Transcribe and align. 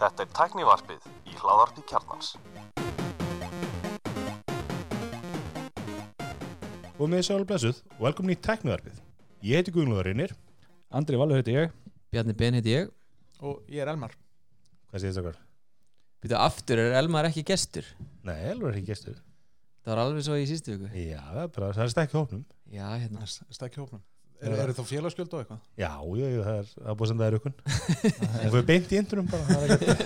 Þetta 0.00 0.22
er 0.22 0.28
tæknivarpið 0.36 1.06
í 1.26 1.32
hláðarpi 1.40 1.82
kjarnans. 1.90 2.28
Og 7.00 7.08
með 7.08 7.16
þessu 7.18 7.34
alveg 7.34 7.48
blessuð, 7.48 7.80
velkomin 7.98 8.36
í 8.36 8.38
Teknivarpið. 8.44 9.00
Ég 9.42 9.58
heiti 9.58 9.74
Guðlúður 9.74 10.06
Reynir. 10.10 10.34
Andri 10.94 11.18
Valur 11.18 11.40
heiti 11.40 11.54
ég 11.56 11.74
Bjarni 12.12 12.34
Ben 12.36 12.58
heiti 12.58 12.74
ég 12.74 12.90
og 13.40 13.62
ég 13.70 13.80
er 13.80 13.88
Elmar 13.92 14.12
Hvað 14.90 15.00
séð 15.00 15.08
þess 15.08 15.20
okkar? 15.22 15.36
Býtu 16.20 16.36
aftur, 16.36 16.82
er 16.82 16.98
Elmar 16.98 17.30
ekki 17.30 17.42
gestur? 17.48 17.86
Nei, 18.26 18.36
Elvar 18.52 18.74
er 18.74 18.80
ekki 18.80 18.90
gestur. 18.90 19.16
Það 19.80 19.94
var 19.94 20.02
alveg 20.04 20.26
svo 20.26 20.36
í 20.36 20.46
sístu 20.50 20.76
viku 20.76 20.90
Já, 20.92 21.22
það 21.30 21.42
er 21.46 21.52
bara, 21.56 21.74
það 21.78 21.84
er 21.86 21.92
stekki 21.94 22.18
hópnum. 22.20 22.42
Já, 22.70 22.86
hérna 23.00 23.30
stekki 23.30 23.80
hópnum 23.80 24.02
er, 24.40 24.54
er 24.64 24.72
þá 24.76 24.82
félagsgjöld 24.88 25.34
og 25.36 25.42
eitthvað? 25.42 25.60
Já, 25.80 25.90
já, 26.16 26.26
já, 26.30 26.40
það 26.46 26.58
er 26.60 26.68
það 26.70 26.90
er 26.92 26.96
búið 27.00 27.06
að 27.06 27.10
senda 27.12 27.26
þér 27.26 27.36
aukun. 27.38 27.54
Hún 27.60 28.50
fyrir 28.54 28.66
beint 28.70 28.92
í 28.92 28.98
indunum 29.00 29.30
bara, 29.30 29.46
það 29.50 29.64
er 29.66 29.74
ekki. 29.76 29.96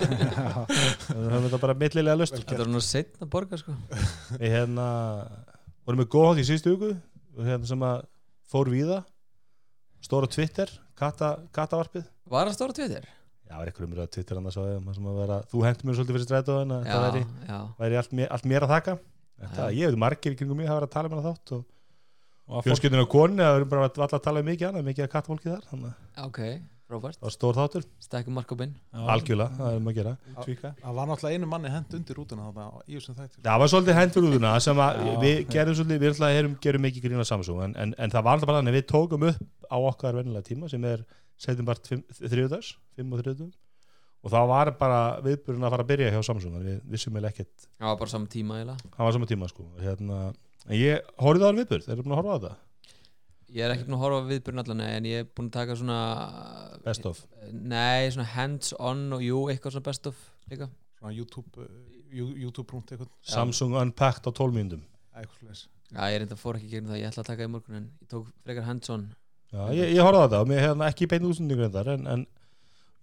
Það 1.14 1.34
er 1.38 1.44
þetta 1.46 1.60
bara 1.62 1.76
millilega 1.78 2.18
löst. 2.18 2.36
Þetta 2.38 2.60
var 2.62 2.70
nú 2.72 2.80
setna 2.84 3.28
borga 3.30 3.58
sko 3.60 3.74
Við 4.40 4.54
hérna, 4.54 4.86
vorum 5.86 6.02
við 6.02 6.10
góð 6.14 6.40
í 6.42 6.46
síðustu 6.48 6.74
viku, 6.74 6.92
og 7.38 7.50
hérna 7.50 7.70
sem 7.70 7.84
að 7.86 8.06
fór 8.54 8.70
víða, 8.72 9.02
stóra 10.04 10.30
Twitter, 10.30 10.72
kata, 10.98 11.36
katavarpið. 11.54 12.08
Var 12.34 12.50
það 12.50 12.58
stóra 12.58 12.76
tveitir? 12.80 13.08
Já, 13.44 13.58
var 13.60 13.68
eitthvað 13.68 13.88
umröða 13.90 14.10
Twitter 14.14 14.38
annars 14.40 14.56
á 14.56 14.62
sem 14.96 15.08
að 15.10 15.18
vera, 15.20 15.40
þú 15.50 15.64
hendur 15.66 15.86
mér 15.86 15.98
svolítið 15.98 16.16
fyrir 16.16 16.26
strætóðin 16.28 16.72
að 16.74 16.86
Já, 16.88 16.94
það 16.94 17.04
væri, 17.04 17.24
já 17.50 17.58
væri 17.82 17.98
allt, 18.00 18.14
mér, 18.16 18.30
allt 18.34 18.46
mér 18.48 18.64
að 18.64 18.72
þakka. 18.74 18.94
Þetta, 19.44 19.66
ég 19.76 19.90
veit 19.90 20.00
margir 20.00 20.34
í 20.34 20.38
kringum 20.38 20.58
mig 20.60 20.70
hafa 20.70 20.78
verið 20.80 20.88
að 20.88 20.94
tala 20.94 21.10
með 21.12 21.20
það 21.20 21.26
þátt 21.28 21.52
og 21.58 21.64
fjölskyldinu 22.64 23.04
og 23.06 23.10
koni, 23.14 23.40
það 23.40 23.56
verður 23.56 23.72
bara 23.72 23.88
alltaf 23.88 24.14
að 24.18 24.24
tala 24.28 24.44
mikið 24.46 24.68
annað, 24.70 24.86
mikið 24.90 25.06
að 25.06 25.12
kattfólki 25.14 25.50
þar, 25.50 25.66
þannig 25.70 26.24
Ok, 26.24 26.40
frábært. 26.84 27.18
Það 27.18 27.26
var 27.28 27.34
stór 27.34 27.58
þáttur, 27.58 27.86
Stækkum 28.04 28.36
Markobin 28.36 28.74
Já, 28.76 29.00
algjörlega, 29.14 29.56
það 29.58 29.70
er 29.72 29.80
um 29.80 29.88
að 29.90 29.98
gera. 29.98 30.12
útvíka. 30.34 30.74
það 30.82 30.98
var 30.98 31.10
náttúrulega 31.10 31.38
einu 31.40 31.50
manni 31.54 31.72
hend 31.72 31.96
undir 31.98 32.20
rútuna 32.20 32.50
Það 33.44 33.58
var 33.64 33.72
svolítið 33.72 33.98
hendur 34.00 34.28
útuna 34.28 34.54
sem 34.60 34.84
að 34.84 35.00
Já. 35.00 35.14
við 35.24 35.42
gerum 35.54 35.78
svolítið, 35.80 36.00
við 36.04 36.14
ætlaði 36.14 36.38
gerum, 36.38 36.56
gerum 36.60 36.84
mikið 36.84 37.08
grína 37.08 37.24
Samsung 37.24 37.64
en, 37.64 37.76
en, 37.80 37.94
en 37.98 38.10
það 38.12 38.24
var 38.28 38.36
alltaf 38.36 38.50
bara 38.52 38.60
þannig 38.60 38.76
við 38.78 38.88
tókum 38.92 39.28
upp 39.30 39.68
á 39.72 39.76
okkar 39.80 40.20
vennilega 40.20 40.48
tíma 40.52 40.68
sem 40.68 40.84
er 40.84 41.04
setjum 41.40 41.66
bara 41.66 41.80
þriðudags, 42.20 42.74
fimm 42.94 43.12
og 43.16 43.24
þriðudum 43.24 43.52
og 44.24 44.32
það 44.32 44.46
var 44.48 44.70
bara 44.80 45.00
viðburinn 45.24 45.66
að 45.66 45.74
fara 45.74 45.84
að 45.84 45.90
byrja 45.90 46.12
hjá 46.14 46.20
Samsung 46.24 46.56
en 46.56 46.64
við 46.64 46.78
vissum 46.94 47.16
eða 47.20 47.30
ekkert, 47.32 47.66
Það 47.76 47.90
var 47.90 47.98
bara 48.00 48.12
saman 48.14 48.30
tíma 48.32 48.60
var 48.96 49.12
sama 49.12 49.28
tíma 49.28 49.48
sko. 49.50 49.66
Hérna, 49.82 50.20
ég 50.72 51.10
horfði 51.20 51.44
á 51.44 51.48
það 51.48 51.58
viðburð, 51.60 51.86
þeir 51.86 51.94
eru 51.94 52.04
búin 52.06 52.14
að 52.14 52.20
horfa 52.22 52.36
á 52.36 52.44
það? 52.44 52.60
Ég 53.54 53.64
er 53.64 53.74
ekki 53.74 53.86
búin 53.86 53.96
að 53.98 54.04
horfa 54.04 54.20
á 54.24 54.30
viðbjörn 54.30 54.62
allan 54.62 54.84
en 54.86 55.08
ég 55.10 55.20
er 55.22 55.26
búin 55.28 55.50
að 55.50 55.56
taka 55.58 55.76
svona 55.78 55.98
best 56.86 57.04
of, 57.10 57.20
Nei, 57.52 58.08
svona 58.10 58.30
hands 58.32 58.72
on 58.80 59.04
og 59.14 59.22
jú, 59.22 59.44
eitthvað 59.52 59.76
svona 59.76 59.88
best 59.90 60.08
of 60.10 60.22
líka 60.50 60.70
svona 60.98 61.12
YouTube 61.14 61.60
uh, 61.60 61.68
YouTube-rúnt 62.14 62.94
eitthvað. 62.94 63.10
Samsung 63.26 63.74
Unpacked 63.80 64.26
á 64.26 64.30
12 64.30 64.54
mínútum. 64.54 64.84
Eitthvað 65.14 65.38
svoleiðis. 65.40 65.66
Já, 65.90 66.00
ég 66.10 66.22
reynda 66.22 66.38
fór 66.38 66.58
ekki 66.58 66.70
gegn 66.72 66.88
það, 66.90 67.00
ég 67.00 67.10
ætla 67.10 67.22
að 67.22 67.28
taka 67.28 67.46
í 67.46 67.50
morgun 67.52 67.78
en 67.78 67.84
ég 68.00 68.10
tók 68.10 68.30
frekar 68.46 68.66
hands 68.66 68.90
on. 68.94 69.04
Já, 69.52 69.60
ég, 69.76 69.92
ég 69.94 70.02
horfði 70.02 70.22
á 70.22 70.24
þetta 70.24 70.40
og 70.40 70.50
mér 70.50 70.64
hefði 70.64 70.86
ekki 70.88 71.08
beinu 71.10 71.30
útsendingur 71.30 71.68
en 71.68 71.92
en, 71.92 72.08
en 72.14 72.24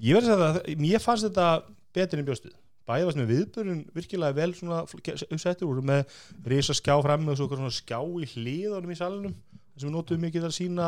ég 0.01 0.17
verði 0.17 0.33
að 0.33 0.33
segja 0.33 0.49
það 0.57 0.81
mér 0.81 1.03
fannst 1.03 1.27
þetta 1.27 1.47
betur 1.95 2.21
en 2.21 2.27
bjóstuð 2.27 2.55
bæði 2.89 3.07
varst 3.07 3.19
með 3.19 3.31
viðbörun 3.31 3.81
virkilega 3.95 4.37
vel 4.37 4.53
svona 4.57 4.81
uppsettur 4.83 5.69
úr 5.69 5.81
með 5.85 6.15
risa 6.47 6.75
skjá 6.77 6.95
fram 7.03 7.27
eitthvað 7.29 7.59
svona 7.59 7.75
skjá 7.75 7.99
í 8.01 8.29
hliðanum 8.33 8.93
í 8.93 8.99
salunum 8.99 9.35
sem 9.75 9.87
við 9.87 9.95
notum 9.95 10.23
mikið 10.25 10.47
að 10.47 10.55
sína 10.57 10.87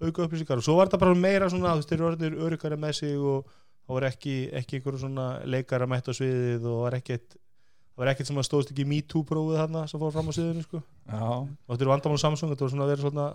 auka 0.00 0.26
upplýsingar. 0.26 0.60
Og 0.60 0.66
svo 0.66 0.76
var 0.78 0.90
þetta 0.90 1.02
bara 1.02 1.18
meira 1.18 1.48
svona 1.52 1.74
þú 1.74 1.82
veist 1.82 1.90
þeir 1.92 1.98
eru 1.98 2.08
orðinir 2.10 2.38
öryggara 2.46 2.78
með 2.80 2.94
sig 3.00 3.16
og 3.16 3.50
það 3.86 3.98
var 3.98 4.08
ekki, 4.10 4.36
ekki 4.60 4.78
einhverju 4.78 5.02
svona 5.02 5.26
leikara 5.46 5.88
mætt 5.90 6.10
á 6.10 6.12
sviðið 6.16 6.70
og 6.70 6.80
var 6.84 6.98
ekkert 6.98 7.36
það 7.36 8.02
var 8.02 8.12
ekkert 8.12 8.30
sem 8.30 8.40
að 8.40 8.48
stóðst 8.48 8.72
ekki 8.74 8.88
MeToo 8.90 9.24
prófið 9.28 9.60
þarna 9.62 9.84
sem 9.90 10.02
fór 10.02 10.14
fram 10.14 10.28
á 10.28 10.32
sviðinu 10.36 10.64
sko. 10.66 10.82
Og 11.08 11.70
þetta 11.72 11.86
eru 11.86 11.92
vandamál 11.94 12.22
Samsung 12.22 12.52
þetta 12.52 12.66
var 12.66 12.74
svona 12.74 12.86
að 12.86 12.92
vera 12.92 13.06
svona 13.06 13.28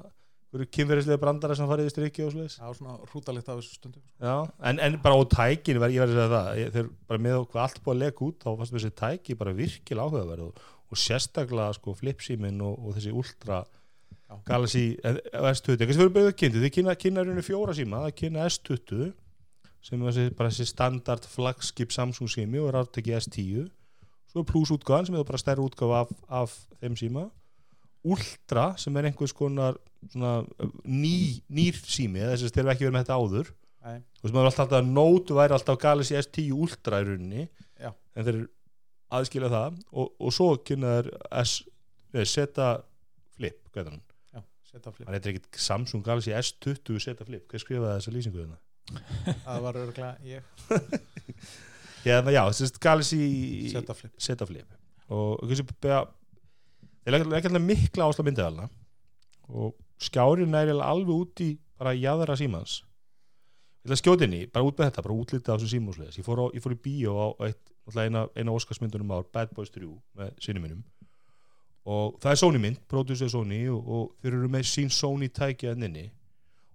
kynverðislega 0.51 1.21
brandara 1.21 1.55
sem 1.55 1.69
farið 1.69 1.87
í 1.87 1.91
strikki 1.93 2.25
og 2.25 2.33
það 2.35 2.65
var 2.65 2.77
svona 2.77 2.95
hrútalitt 3.11 3.49
af 3.49 3.59
þessu 3.61 3.77
stundum. 3.77 4.03
Já, 4.19 4.35
en, 4.67 4.81
en 4.83 4.97
bara 5.03 5.15
á 5.15 5.23
tækinu 5.31 5.79
ég 5.79 5.83
verði 5.85 6.01
að 6.03 6.11
segja 6.11 6.31
það 6.33 6.49
ég, 6.59 6.71
þeir 6.75 6.89
bara 7.07 7.23
með 7.27 7.37
hvað 7.53 7.63
allt 7.63 7.81
búið 7.85 7.95
að 7.95 8.01
leka 8.03 8.25
út 8.27 8.43
þá 8.43 8.49
fannst 8.49 8.75
þessi 8.75 8.93
tæki 9.01 9.37
bara 9.39 9.55
virkilega 9.55 10.07
áhugaverð 10.09 10.47
og, 10.49 10.65
og 10.91 10.99
sérstaklega 10.99 11.77
sko 11.79 11.95
flipsímin 12.01 12.65
og, 12.67 12.75
og 12.83 12.97
þessi 12.97 13.15
ultra 13.15 13.63
Já. 14.31 14.37
Galaxy 14.47 14.85
S20 15.03 15.81
kannski 15.81 15.99
fyrir 15.99 16.15
byrjuð 16.15 16.37
kynntu, 16.39 16.63
þið 16.63 16.73
kynna, 16.75 16.95
kynna 16.99 17.23
rauninu 17.23 17.43
fjóra 17.43 17.75
síma 17.75 18.05
það 18.05 18.17
kynna 18.19 18.47
S20 18.47 19.11
sem 19.81 20.03
er 20.07 20.35
bara 20.37 20.51
þessi 20.51 20.67
standard 20.69 21.25
flagskip 21.27 21.95
Samsung 21.95 22.31
sími 22.31 22.59
og 22.61 22.69
er 22.71 22.79
áttekki 22.83 23.15
S10 23.17 23.71
svo 24.31 24.43
er 24.43 24.47
plus 24.47 24.71
útgáðan 24.71 25.09
sem 25.09 25.17
er 25.19 25.27
bara 25.27 25.39
stærri 25.41 25.63
útgáð 25.63 25.93
af, 25.97 26.11
af 26.27 26.53
þeim 26.79 26.95
síma. 26.99 27.25
Ultra 28.07 28.71
sem 28.79 28.95
er 28.97 29.09
einhvers 29.09 29.33
konar 29.35 29.77
svona 30.09 30.33
ný, 30.85 31.41
nýr 31.51 31.77
sími 31.77 32.23
þess 32.23 32.47
að 32.47 32.61
eru 32.63 32.73
ekki 32.73 32.87
verið 32.87 32.95
með 32.97 33.03
þetta 33.05 33.19
áður 33.21 33.51
Nei. 33.81 33.97
þú 34.17 34.25
veist 34.27 34.35
maður 34.35 34.49
alltaf 34.51 34.63
alltaf 34.65 34.79
að 34.81 34.93
Note 34.97 35.37
væri 35.37 35.57
alltaf 35.57 35.81
Galaxy 35.81 36.17
S10 36.19 36.51
Ultra 36.53 37.01
í 37.01 37.07
rauninni 37.07 37.47
Já. 37.81 37.91
en 37.91 38.27
þeir 38.27 38.39
aðskilja 39.17 39.51
það 39.51 39.81
og, 39.91 40.13
og 40.17 40.35
svo 40.35 40.53
kynna 40.65 40.95
þeir 40.97 41.11
S, 41.41 41.57
nei, 42.13 42.23
Zeta 42.29 42.71
Flip 43.35 43.59
hvað 43.71 43.83
er 43.83 43.93
hann? 43.93 44.03
setja 44.71 44.93
flip 44.95 45.07
hann 45.07 45.17
heitir 45.17 45.33
ekkit 45.33 45.59
Samsung 45.59 46.03
Galaxy 46.05 46.33
S20 46.37 47.01
Zeta 47.03 47.27
Flip 47.27 47.43
hver 47.51 47.63
skrifaði 47.63 47.97
þessa 47.97 48.13
lýsingu 48.15 48.39
þarna? 48.43 48.59
það 49.45 49.65
var 49.65 49.81
örgulega 49.81 50.13
ég 50.27 50.43
Hérna, 52.05 52.33
já, 52.33 52.41
þessi 52.49 52.81
Galaxy 52.81 53.19
setja 53.73 53.97
flip 53.97 54.15
Zeta 54.21 54.47
Flip 54.49 54.77
og 55.11 55.41
beða 55.83 56.05
þeir 57.03 57.17
leggja 57.17 57.51
alltaf 57.51 57.65
mikla 57.65 58.07
ásla 58.07 58.25
myndaðalna 58.25 58.67
og 59.51 59.75
skjárin 60.01 60.55
er 60.57 60.71
alveg 60.77 61.13
út 61.15 61.43
í 61.43 61.51
bara 61.79 61.93
jaðra 61.97 62.37
símans. 62.39 62.81
Ég 63.81 63.89
ætla 63.89 63.97
að 63.97 64.01
skjóta 64.03 64.27
í, 64.29 64.39
bara 64.53 64.65
út 64.67 64.77
með 64.77 64.89
þetta 64.89 65.03
bara 65.07 65.17
útlita 65.17 65.53
á 65.53 65.57
þessu 65.57 65.71
símúsleðis 65.71 66.19
ég, 66.19 66.27
ég 66.53 66.63
fór 66.63 66.75
í 66.75 66.81
bíó 66.85 67.13
á 67.17 67.27
eitt, 67.47 67.71
eina, 67.97 68.27
eina 68.37 68.53
Óskarsmyndunum 68.53 69.13
ár 69.15 69.25
Bad 69.33 69.55
Boys 69.57 69.73
3 69.73 69.89
með 70.19 70.33
sinni 70.43 70.61
mínum. 70.61 70.83
Og 71.89 72.19
það 72.21 72.35
er 72.35 72.41
Sony 72.43 72.61
mynd, 72.61 72.81
pródusið 72.91 73.31
Sony 73.33 73.63
og, 73.73 73.87
og 73.89 74.11
þeir 74.21 74.37
eru 74.37 74.49
með 74.53 74.67
sín 74.69 74.91
Sony 74.93 75.31
tæki 75.33 75.71
að 75.71 75.87
inni. 75.87 76.07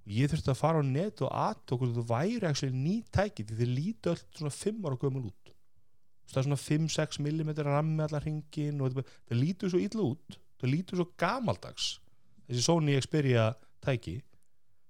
Og 0.06 0.16
ég 0.16 0.32
þurfti 0.32 0.50
að 0.50 0.58
fara 0.58 0.82
á 0.82 0.84
net 0.86 1.22
og 1.22 1.30
at 1.30 1.76
okkur 1.76 1.94
þú 1.94 2.06
væri 2.10 2.48
actually 2.48 2.74
ný 2.74 2.96
tæki 3.14 3.46
því 3.46 3.60
þeir 3.60 3.70
líti 3.70 4.10
öll 4.10 4.24
svona 4.24 4.56
5 4.58 4.88
ára 4.90 4.98
gömul 5.04 5.28
út. 5.30 5.54
Það 6.26 6.40
er 6.40 6.48
svona 6.48 6.58
5-6 6.58 7.22
mm 7.22 7.54
rammi 7.62 8.02
allar 8.02 8.26
hringin 8.26 8.82
og 8.82 8.98
það 8.98 9.38
lítur 9.38 9.70
svo 9.70 9.82
illa 9.82 10.10
út 10.10 10.40
það 10.60 10.72
lítur 10.72 11.00
svo 11.00 11.08
gamaldags 11.20 11.88
þessi 12.48 12.64
Sony 12.66 12.96
Xperia 13.02 13.48
tæki 13.84 14.16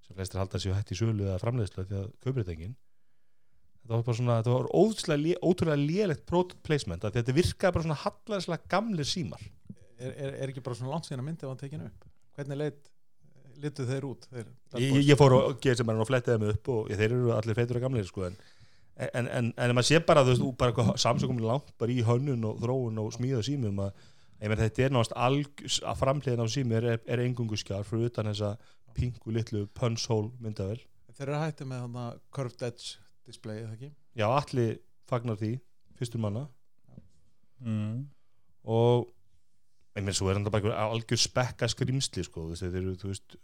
sem 0.07 0.17
flestir 0.17 0.39
halda 0.41 0.61
sér 0.63 0.77
hætti 0.79 0.95
í 0.95 1.01
sölu 1.01 1.27
eða 1.27 1.41
framleiðslu 1.43 1.85
því 1.89 2.01
að 2.03 2.11
kauprétengin 2.25 2.75
þetta 2.77 3.95
var 3.95 4.05
bara 4.07 4.19
svona, 4.19 4.37
þetta 4.41 4.55
var 4.57 4.69
ótrúlega, 4.75 5.39
ótrúlega 5.47 5.81
lélegt 5.83 6.27
product 6.27 6.61
placement 6.67 7.05
að 7.07 7.19
þetta 7.21 7.35
virkaði 7.37 7.77
bara 7.77 7.87
svona 7.87 7.99
hallarslega 8.03 8.71
gamlir 8.73 9.07
símar. 9.09 9.43
Er, 9.97 10.11
er, 10.13 10.33
er 10.43 10.51
ekki 10.53 10.63
bara 10.67 10.77
svona 10.79 10.93
langt 10.95 11.07
síðan 11.09 11.23
að 11.23 11.29
myndi 11.31 11.49
var 11.49 11.59
tekinu 11.61 11.87
upp? 11.89 12.07
Hvernig 12.37 12.59
leit 12.61 12.91
litu 13.63 13.87
þeir 13.89 14.05
út 14.05 14.27
þeir, 14.29 14.49
ég, 14.83 14.97
ég- 15.07 15.17
fór 15.17 15.33
og 15.39 15.55
geði 15.65 15.79
sem 15.81 15.93
og 15.95 16.09
flettiði 16.11 16.43
mig 16.43 16.51
upp 16.59 16.69
og 16.75 16.91
ég, 16.93 16.99
þeir 17.01 17.15
eru 17.17 17.31
allir 17.33 17.57
feitur 17.57 17.79
og 17.79 17.87
gamlir 17.87 18.05
sko, 18.11 18.27
en, 18.29 18.37
en, 19.07 19.31
en, 19.39 19.49
en 19.57 19.73
maður 19.79 19.89
sé 19.89 20.01
bara, 20.05 20.25
þú 20.27 20.35
veist, 20.35 20.59
bara 20.61 20.75
komin 21.31 21.47
langt 21.47 21.73
bara 21.81 21.95
í 21.95 22.03
hönnun 22.05 22.45
og 22.51 22.61
þróun 22.61 23.01
og 23.01 23.15
smíða 23.17 23.41
símum 23.47 23.81
að, 23.87 24.05
ég 24.43 24.51
menn 24.53 24.61
þetta 24.61 24.83
er 24.87 24.95
náttúrulega 24.95 25.71
að 25.93 26.01
framleiðin 26.03 26.45
á 26.45 26.47
sími 26.53 26.77
er, 26.81 26.89
er 27.07 27.23
engungu 27.25 27.57
skjár 27.61 27.87
fyrir 27.89 28.11
utan 28.11 28.29
þessa 28.33 28.55
pingu 28.97 29.33
litlu 29.33 29.67
punch-hole 29.77 30.33
myndavel 30.41 30.79
þeir 31.17 31.29
eru 31.31 31.41
hætti 31.41 31.65
með 31.69 31.83
þarna 31.87 32.05
curved 32.37 32.63
edge 32.69 32.99
display 33.27 33.63
eða 33.63 33.73
ekki? 33.77 33.89
Já, 34.17 34.27
allir 34.29 34.75
fagnar 35.09 35.39
því 35.41 35.55
fyrstur 35.97 36.21
manna. 36.21 36.43
Mm. 37.65 38.03
og 38.69 39.07
ég 39.97 40.05
menn 40.05 40.13
svo 40.17 40.29
er 40.29 40.37
þetta 40.37 40.53
bara 40.53 40.83
algjör 40.91 41.21
spekka 41.23 41.69
skrimsli 41.73 42.25
sko, 42.27 42.51
þú 42.51 42.59
þetta 42.61 42.81
eru, 42.83 42.93
þú 43.01 43.13
veist 43.15 43.37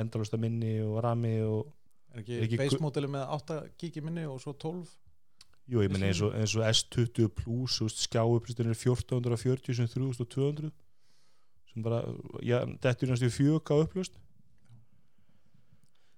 endalasta 0.00 0.38
minni 0.40 0.78
og 0.80 0.96
rami 1.04 1.34
og 1.44 1.68
er 2.14 2.22
ekki, 2.22 2.38
ekki 2.46 2.60
base 2.62 2.78
gu- 2.78 2.84
modeli 2.86 3.10
með 3.12 3.26
8 3.36 3.58
gigi 3.80 4.00
minni 4.04 4.24
og 4.24 4.40
svo 4.40 4.54
12 4.56 4.88
Jú, 5.68 5.82
ég 5.84 5.92
menn 5.92 6.06
eins 6.08 6.22
eins 6.24 6.54
og 6.56 6.64
S20 6.64 7.28
Plus 7.36 7.76
þú 7.76 7.88
veist, 7.88 8.04
skjáupristin 8.06 8.70
er 8.70 8.78
1440 8.78 9.76
sem 9.76 9.90
3200 9.92 10.70
sem 11.68 11.84
bara, 11.84 12.00
já, 12.40 12.62
þetta 12.80 13.04
er 13.04 13.12
næstu 13.12 13.28
fjög 13.34 13.72
á 13.72 13.76
upplust 13.76 14.16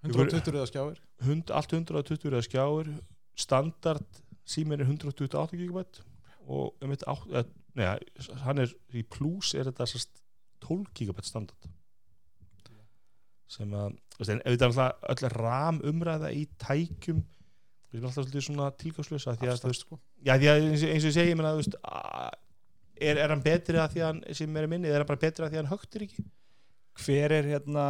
120 0.06 0.54
eða 0.56 0.68
skjáir? 0.68 1.00
Hund, 1.26 1.50
allt 1.52 1.74
120 1.76 2.30
eða 2.30 2.44
skjáir. 2.46 2.92
Standard 3.36 4.20
síminn 4.48 4.80
er 4.80 4.88
128 4.88 5.58
GB 5.60 5.82
og 6.50 6.72
um 6.82 6.92
þetta 6.92 7.12
átt, 7.12 7.26
eða, 7.28 7.42
nei, 7.78 7.88
hann 8.44 8.62
er 8.64 8.72
í 8.96 9.04
Plus 9.06 9.52
er 9.54 9.68
þetta 9.68 9.86
sest, 9.90 10.22
12 10.64 10.88
GB 10.96 11.24
standard. 11.24 11.68
Sem 13.50 13.74
að 13.74 13.98
alltaf 14.46 14.80
öll 15.10 15.30
ram 15.34 15.80
umræða 15.86 16.32
í 16.36 16.46
tækjum 16.62 17.22
við 17.90 17.98
erum 18.00 18.08
alltaf 18.10 18.24
svolítið 18.26 18.44
svona 18.46 18.68
veist, 19.72 19.84
sko. 19.86 19.98
já, 20.24 20.34
því 20.38 20.48
að 20.52 20.60
eins, 20.70 20.84
og- 20.86 20.92
ég 21.08 21.14
segi, 21.16 21.34
þú 21.56 21.60
veist 21.62 21.78
er, 23.00 23.16
er 23.24 23.28
hann 23.32 23.42
betri 23.42 23.78
að 23.80 23.94
því 23.94 24.00
að 24.04 24.08
hann 24.10 24.20
sem 24.40 24.56
er 24.60 24.66
minni, 24.70 24.88
eða 24.88 24.94
er 25.00 25.04
hann 25.04 25.10
bara 25.10 25.24
betri 25.24 25.44
að 25.46 25.50
því 25.50 25.58
að 25.58 25.62
hann 25.64 25.72
högtir 25.74 26.04
ekki 26.06 26.24
hver 27.00 27.32
er 27.38 27.48
hérna 27.54 27.86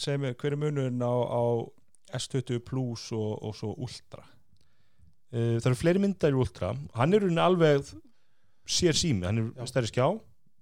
segjum 0.00 0.24
við, 0.26 0.34
hver 0.40 0.52
er 0.56 0.60
munurinn 0.64 1.04
á, 1.04 1.14
á 1.14 1.42
S20 2.18 2.58
Plus 2.66 3.12
og, 3.14 3.38
og 3.46 3.54
svo 3.54 3.74
Ultra 3.78 4.24
uh, 4.24 5.56
það 5.60 5.68
eru 5.70 5.78
fleiri 5.78 6.02
myndar 6.02 6.34
í 6.34 6.40
Ultra 6.40 6.72
hann 6.98 7.14
er 7.14 7.28
alveg 7.44 7.86
sér 8.70 8.98
sími, 8.98 9.24
hann 9.26 9.38
er 9.38 9.52
Já. 9.62 9.66
stærri 9.70 9.90
skjá 9.92 10.08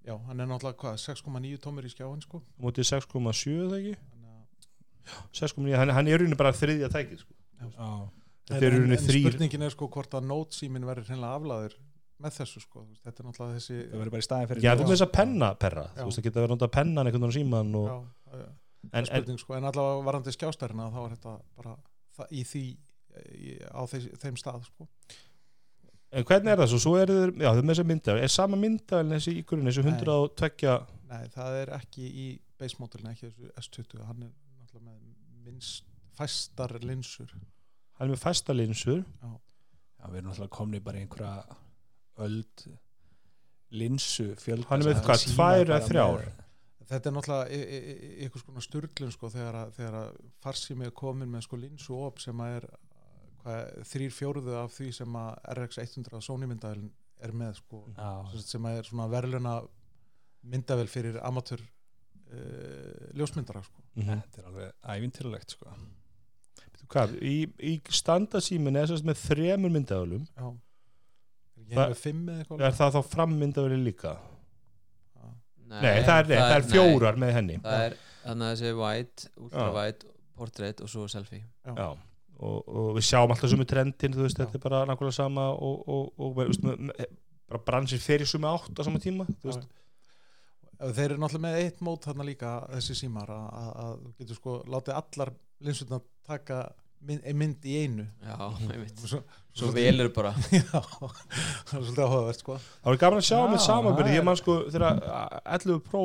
Já, 0.09 0.15
hann 0.25 0.41
er 0.41 0.47
náttúrulega 0.49 0.79
hvað, 0.81 1.01
6,9 1.03 1.59
tómur 1.61 1.85
í 1.85 1.91
skjáin 1.93 2.23
sko. 2.25 2.39
mótið 2.63 2.87
6,7 2.89 3.57
eða 3.67 3.81
ekki 3.81 3.97
Þannig 3.99 4.31
að- 4.31 5.35
6,9, 5.41 5.75
hann, 5.77 5.91
hann 5.97 6.09
er 6.09 6.23
bara 6.37 6.53
þriðja 6.53 6.89
tækið 6.93 7.19
sko. 7.25 7.35
Já, 7.59 8.11
þetta 8.49 8.67
er 8.69 8.77
En- 8.79 8.93
en 8.97 9.05
þrýr 9.05 9.29
spurningin 9.29 9.63
er 9.69 9.75
sko 9.75 9.89
hvort 9.93 10.15
að 10.19 10.27
Note 10.31 10.57
símin 10.57 10.87
verður 10.89 11.09
hreinlega 11.13 11.39
aflaður 11.39 11.77
með 12.19 12.35
þessu 12.41 12.61
sko. 12.65 12.81
Þú 12.83 12.89
veist, 12.95 13.03
þetta 13.07 13.23
er 13.23 13.27
náttúrulega 13.29 13.59
þessi 13.59 13.77
það 13.79 13.99
verður 14.01 14.15
bara 14.15 14.23
í 14.25 14.27
staðin 14.27 14.49
fyrir 14.51 14.65
Já, 14.65 14.73
þú 14.75 14.87
með 14.89 14.93
þess 14.95 15.05
að 15.07 15.13
penna 15.19 15.51
perra, 15.55 15.85
Já. 15.95 16.01
þú 16.01 16.07
veist, 16.09 16.19
það 16.19 16.27
geta 16.29 16.41
verið 16.43 16.55
notað 16.57 16.73
pennan 16.79 17.07
einhvern 17.07 17.27
veginn 17.29 17.31
á 17.31 17.39
síman 17.39 17.75
og, 17.79 17.87
já, 17.89 18.39
já, 18.43 18.49
en, 18.89 18.91
en, 18.99 19.07
spurning 19.11 19.39
sko. 19.43 19.55
en 19.59 19.69
allavega 19.71 20.05
varandi 20.09 20.35
skjástærina 20.35 20.89
þá 20.95 20.99
er 21.05 21.15
þetta 21.15 21.35
bara 21.61 21.77
í 22.35 22.43
því 22.49 22.63
í, 23.39 23.53
á 23.71 23.83
þeim, 23.93 24.09
þeim 24.25 24.39
stað 24.43 24.67
sko. 24.67 24.89
en 26.11 26.25
hvernig 26.25 26.53
er 26.55 26.63
það 26.63 26.71
svo, 26.73 26.81
svo 26.83 26.95
er 26.99 27.13
þeir, 27.13 27.33
já, 27.39 27.51
þau 27.55 27.63
með 27.63 27.73
þess 27.75 27.85
að 27.85 27.91
mynda 27.93 28.17
er 28.25 28.33
sama 28.35 28.57
mynda 28.59 29.01
en 29.05 29.15
þessi 29.15 29.37
íkurinn, 29.43 29.69
þessi 29.69 29.85
Nei. 29.85 29.93
102 30.01 30.75
Nei, 31.09 31.23
það 31.37 31.59
er 31.63 31.73
ekki 31.79 32.09
í 32.09 32.27
base 32.59 32.81
modelin 32.81 33.13
ekki 33.13 33.29
þessu 33.31 33.53
S20, 33.63 34.03
hann 34.09 34.27
er 34.27 34.33
náttúrulega 34.59 34.89
með 34.89 34.99
minnst 35.47 35.87
fæstar 36.19 36.75
linsur 36.83 37.31
hann 37.99 38.09
er 38.09 38.15
með 38.15 38.23
fæsta 38.23 38.55
linsur. 38.57 39.05
Já, 39.23 39.31
við 40.09 40.21
erum 40.21 40.31
náttúrulega 40.31 40.55
komni 40.57 40.81
bara 40.81 40.99
í 41.01 41.05
einhverja 41.07 41.59
öld 42.25 42.67
linsu 43.79 44.31
fjölda 44.41 44.69
Hann 44.71 44.83
er 44.85 44.93
með 44.93 45.01
hvað, 45.07 45.25
tvær 45.35 45.65
eða 45.67 45.81
þrjár? 45.89 46.21
með- 46.27 46.45
Þetta 46.89 47.11
er 47.11 47.13
náttúrulega 47.13 47.57
einhvers 48.25 48.45
konar 48.47 48.65
sturglun 48.65 49.11
sko 49.13 49.29
þegar 49.35 49.59
að, 49.61 49.73
þegar 49.77 49.97
að 49.99 50.21
farsími 50.47 50.87
er 50.89 50.95
komin 50.97 51.29
með 51.29 51.43
sko 51.45 51.59
linsu 51.61 51.99
op 52.07 52.23
sem 52.23 52.41
að 52.41 52.55
er 52.63 52.69
hvað, 53.43 53.75
þrýr 53.91 54.15
fjóruðu 54.17 54.55
af 54.63 54.73
því 54.79 54.89
sem 54.97 55.19
að 55.21 55.35
RX 55.59 55.79
100 55.85 56.23
Sony 56.25 56.49
myndavelin 56.49 56.89
er 57.21 57.35
með 57.37 57.59
sko 57.61 57.83
Já, 57.93 58.09
sem 58.41 58.65
að 58.71 58.79
er 58.81 58.89
svona 58.89 59.09
verðluna 59.13 59.59
myndavel 60.49 60.87
fyrir 60.89 61.19
amatör 61.29 61.61
uh, 61.61 63.13
ljósmyndara 63.19 63.61
sko. 63.67 63.85
Mm 63.99 64.09
þetta 64.23 64.41
er 64.41 64.49
alveg 64.49 64.73
ævintýralegt 64.97 65.51
sko. 65.59 65.75
Hvað, 66.93 67.15
í, 67.21 67.37
í 67.61 67.75
standasímin 67.99 68.79
er 68.81 68.91
þess 68.91 69.05
með 69.07 69.23
þremur 69.27 69.75
myndavölum 69.77 70.25
Já. 70.33 70.49
Ég 71.69 71.77
Það- 71.77 71.85
hef 71.85 71.95
með 71.95 72.03
fimm 72.03 72.29
eða 72.33 72.43
eitthvað? 72.43 72.63
Er 72.65 72.77
það 72.79 72.95
þá 72.97 73.01
frammyndavöli 73.13 73.79
líka? 73.85 74.13
Já. 75.19 75.25
nei, 75.69 75.97
það 76.07 76.19
er, 76.19 76.29
nei, 76.31 76.37
það 76.39 76.55
er 76.57 76.69
fjórar 76.73 77.19
með 77.21 77.33
henni. 77.37 77.59
Það 77.65 77.83
er 77.87 77.97
þannig 78.25 78.47
að 78.47 78.53
þessi 78.55 78.71
white, 78.79 79.31
ultra 79.37 79.67
white 79.77 80.13
portrait 80.39 80.81
og 80.85 80.89
svo 80.93 81.09
selfie. 81.13 81.43
Já, 81.69 81.89
og, 82.39 82.69
og 82.69 82.89
við 82.97 83.05
sjáum 83.11 83.35
alltaf 83.35 83.53
sumu 83.53 83.67
trendin, 83.69 84.15
þú 84.17 84.25
veist, 84.25 84.39
Já. 84.39 84.47
þetta 84.47 84.57
er 84.61 84.65
bara 84.65 84.81
nákvæmlega 84.89 85.17
sama 85.19 85.49
og, 85.53 85.83
og, 85.85 86.07
og, 86.17 86.23
og 86.25 86.39
veist, 86.39 86.65
með, 86.65 86.79
með, 86.89 87.13
bara 87.49 87.61
bransir 87.69 88.01
fyrir 88.01 88.29
sumu 88.31 88.49
átt 88.49 88.81
á 88.81 88.83
sama 88.87 89.03
tíma 89.03 89.29
þú 89.29 89.51
veist, 89.53 89.69
Þeir 90.79 91.09
eru 91.09 91.17
náttúrulega 91.19 91.43
með 91.43 91.57
eitt 91.59 91.81
mót 91.83 92.05
þarna 92.07 92.25
líka 92.29 92.51
þessi 92.71 92.95
símar 93.01 93.31
að, 93.35 93.47
að, 93.59 93.71
að 93.83 93.95
þú 94.05 94.11
getur 94.21 94.37
sko 94.39 94.53
látið 94.71 94.95
allar 94.95 95.33
linsutna 95.65 96.01
taka 96.29 96.65
mynd, 97.05 97.29
mynd 97.39 97.69
í 97.69 97.77
einu. 97.85 98.09
Já, 98.25 98.37
einmitt. 98.69 99.05
Svo, 99.05 99.23
svo 99.57 99.71
velur 99.75 100.11
bara. 100.15 100.35
Já, 100.55 100.65
það 100.73 101.79
er 101.79 101.87
svolítið 101.87 102.05
áhugavert 102.05 102.43
sko. 102.45 102.59
Það 102.83 102.91
var 102.93 103.01
gaman 103.05 103.23
að 103.23 103.31
sjá 103.31 103.39
Já, 103.39 103.47
með 103.53 103.65
samanbyrði 103.69 104.13
það 104.13 104.21
ég 104.21 104.29
man 104.29 104.43
sko, 104.43 104.59
þegar 104.69 105.09
11 105.59 105.83
Pro 105.89 106.05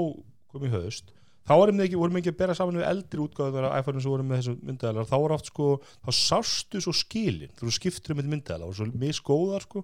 kom 0.54 0.66
í 0.70 0.74
höst 0.74 1.14
þá 1.44 1.54
vorum 1.60 1.80
við 1.80 1.90
ekki, 1.90 2.00
vorum 2.00 2.20
ekki 2.20 2.32
að 2.32 2.40
bera 2.40 2.56
saman 2.58 2.80
við 2.80 2.88
eldri 2.88 3.24
útgáður 3.24 3.68
af 3.68 3.78
iPhone 3.82 4.04
sem 4.04 4.14
voru 4.14 4.26
með 4.28 4.42
þessu 4.42 4.54
myndaðalar 4.70 5.10
þá 5.10 5.16
voru 5.18 5.36
oft 5.36 5.50
sko, 5.52 5.70
þá 6.06 6.12
sástu 6.20 6.82
svo 6.84 6.94
skilin 6.96 7.56
þú 7.60 7.74
skiptur 7.76 8.14
um 8.14 8.22
þetta 8.22 8.34
myndaðalar 8.34 8.72
og 8.72 8.78
svo 8.78 8.88
misgóðar 9.02 9.66
sko, 9.66 9.84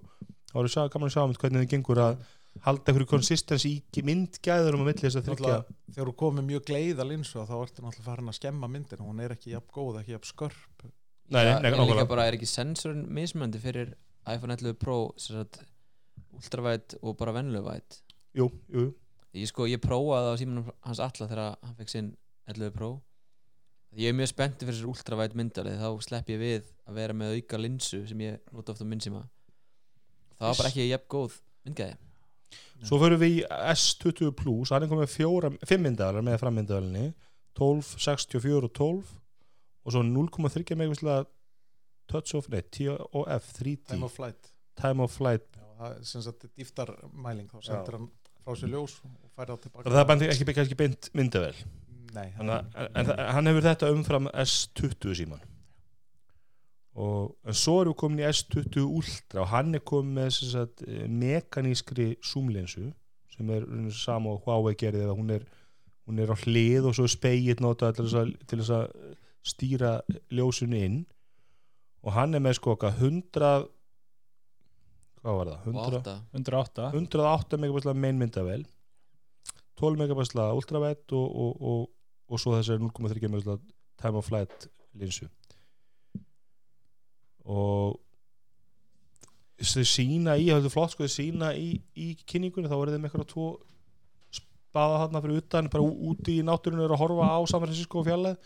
þá 0.50 0.54
voru 0.56 0.86
gaman 0.94 1.10
að 1.10 1.16
sjá 1.16 1.22
um 1.24 1.34
hvernig 1.42 1.64
þið 1.64 1.72
gengur 1.74 2.02
að 2.06 2.22
halda 2.64 2.90
einhverju 2.90 3.08
konsistens 3.08 3.64
í 3.68 3.74
myndgæðurum 4.04 4.82
á 4.84 4.86
milli 4.90 5.04
þess 5.04 5.18
að 5.20 5.28
þryggja 5.30 5.58
Þegar 5.90 6.10
þú 6.10 6.14
komið 6.22 6.46
mjög 6.48 6.64
gleiða 6.68 7.06
linsu 7.06 7.44
þá 7.48 7.54
ertu 7.56 7.84
náttúrulega 7.84 8.06
farin 8.06 8.30
að 8.30 8.36
skemma 8.38 8.68
myndina. 8.70 9.06
Hún 9.06 9.22
er 9.24 9.34
ekki 9.34 9.54
jafn 9.54 9.72
góð, 9.74 10.00
ekki 10.02 10.14
jafn 10.14 10.28
skörp. 10.28 10.84
Nei, 11.30 11.44
nei, 11.46 11.52
en 11.54 11.64
líka 11.64 11.78
nákvæmlega. 11.78 12.08
bara 12.10 12.26
er 12.26 12.36
ekki 12.36 12.48
sensorinn 12.50 13.04
mismöndi 13.14 13.60
fyrir 13.62 13.92
iPhone 14.26 14.56
11 14.56 14.78
Pro 14.82 14.96
sem 15.16 15.38
sagt, 15.38 15.60
ultravætt 16.36 16.96
og 17.00 17.16
bara 17.18 17.34
venlu 17.38 17.62
vætt 17.64 18.00
jú, 18.36 18.48
jú, 18.70 18.88
ég 19.34 19.50
sko, 19.50 19.66
ég 19.70 19.80
prófaði 19.82 20.34
á 20.34 20.40
símanum 20.40 20.72
hans 20.86 21.00
alla 21.02 21.28
þegar 21.30 21.54
hann 21.62 21.78
fekk 21.78 21.92
sinn 21.94 22.10
11 22.50 22.74
Pro. 22.74 22.90
Ég 23.98 24.10
er 24.10 24.18
mjög 24.18 24.30
spenntið 24.30 24.68
fyrir 24.68 24.78
þessu 24.78 24.90
ultravætt 24.90 25.38
myndalið 25.38 25.80
þá 25.82 25.88
slepp 26.06 26.30
ég 26.30 26.42
við 26.42 26.68
að 26.86 26.98
vera 26.98 27.16
með 27.16 27.38
auka 27.38 27.62
linsu 27.62 28.02
sem 28.10 28.26
ég 28.26 28.38
nota 28.54 28.74
ofta 28.74 28.86
á 28.86 28.90
minn 28.90 29.02
síma 29.02 29.24
það 30.38 30.46
var 30.46 30.60
bara 30.60 30.70
ekki 30.70 30.86
jafn 30.88 31.10
góð 31.14 31.38
myndgæði 31.66 31.96
Svo 32.86 32.98
förum 33.02 33.20
við 33.20 33.34
í 33.36 33.40
S20 33.74 34.30
Plus, 34.38 34.70
hann 34.72 34.86
er 34.86 34.90
komið 34.90 35.10
fjóra, 35.12 35.50
fimm 35.68 35.82
myndaðalar 35.84 36.24
með 36.26 36.38
frammyndaðalinni 36.42 37.10
12, 37.58 37.90
64 38.00 38.68
og 38.68 38.72
12 38.78 39.10
og 39.84 39.94
svo 39.94 40.02
0,3 40.06 40.76
megavislega 40.78 41.26
touch 42.10 42.34
of, 42.38 42.48
nei, 42.50 42.62
TOF 42.72 43.50
3D, 43.58 43.84
time 43.92 44.06
of 44.08 44.14
flight. 44.16 44.50
Time 44.80 45.04
of 45.04 45.12
flight. 45.14 45.46
Já, 45.56 45.66
það 45.80 45.92
er 45.98 46.08
sem 46.10 46.24
sagt 46.24 46.48
dýftarmæling 46.58 47.50
þá 47.52 47.60
sendur 47.68 47.98
hann 47.98 48.08
frá 48.40 48.56
sér 48.58 48.72
ljós 48.72 48.96
og 49.04 49.30
færi 49.36 49.52
það 49.52 49.62
tilbaka. 49.66 49.94
Það 49.94 50.12
er 50.26 50.34
ekki, 50.34 50.48
ekki 50.64 50.80
beint 50.80 51.10
myndavel 51.16 51.54
Nei, 52.10 52.26
en, 52.42 52.48
en, 52.50 52.88
en 52.98 53.06
það- 53.06 53.20
hann 53.36 53.46
hefur 53.50 53.66
þetta 53.68 53.90
umfram 53.94 54.26
S20 54.34 55.14
síman 55.20 55.42
og 56.98 57.36
en 57.46 57.56
svo 57.56 57.80
erum 57.80 57.94
við 57.94 58.00
komin 58.02 58.22
í 58.22 58.26
S20 58.28 58.82
Ultra 58.82 59.44
og 59.44 59.50
hann 59.52 59.74
er 59.78 59.84
komin 59.86 60.16
með 60.18 60.30
sem 60.38 60.52
sagt, 60.54 60.82
eh, 60.86 61.06
mekanískri 61.06 62.16
zoomlinsu 62.24 62.90
sem 63.34 63.50
er 63.54 63.64
rauninni 63.64 63.94
sama 63.94 64.34
og 64.34 64.44
Huawei 64.44 64.74
gerði 64.74 65.06
eða 65.06 65.16
hún 65.16 65.30
er, 65.36 65.46
hún 66.06 66.18
er 66.18 66.32
á 66.34 66.36
hlið 66.36 66.90
og 66.90 66.96
svo 66.96 67.06
er 67.06 67.14
speill 67.14 67.62
notað 67.62 67.96
til 67.96 68.06
þess 68.08 68.20
að, 68.20 68.32
til 68.50 68.58
þess 68.60 68.74
að 68.76 69.16
stýra 69.46 69.92
ljósunni 70.34 70.82
inn. 70.84 70.98
Og 72.04 72.12
hann 72.16 72.34
er 72.36 72.42
með 72.44 72.58
sko 72.58 72.74
okkar 72.74 72.96
100 72.96 73.68
hvað 75.20 75.38
var 75.38 75.50
það? 75.50 75.58
og 75.60 75.74
100, 75.74 75.98
átta. 76.00 76.14
108 76.32 76.90
108 76.96 77.60
megabæsla 77.60 77.94
meinmyndavel 77.96 78.64
12 79.80 80.00
megabæsla 80.00 80.46
ultravætt 80.56 81.12
og, 81.16 81.36
og, 81.44 81.60
og, 81.60 81.82
og 82.28 82.40
svo 82.40 82.56
þessari 82.56 82.80
0,3 82.82 83.28
megabæsla 83.28 83.58
time 84.00 84.20
of 84.20 84.28
flight 84.28 84.68
linsu 84.96 85.28
og 87.44 87.98
þau 89.60 89.84
sína 89.84 90.36
í, 90.40 90.48
er 90.52 90.68
flott 90.72 90.94
sko 90.94 91.04
þau 91.04 91.12
sína 91.12 91.50
í, 91.56 91.74
í 91.96 92.14
kynningunni, 92.24 92.70
þá 92.70 92.78
voru 92.78 92.94
þeim 92.94 93.08
eitthvað 93.08 93.28
tvo 93.32 93.48
spaða 94.34 95.02
þarna 95.04 95.22
fyrir 95.24 95.42
utan 95.42 95.68
bara 95.72 95.84
úti 96.10 96.38
í 96.38 96.46
náttúrunni 96.46 96.86
að 96.86 97.00
horfa 97.00 97.28
á 97.34 97.38
San 97.50 97.62
Francisco 97.62 98.04
fjallæð 98.06 98.38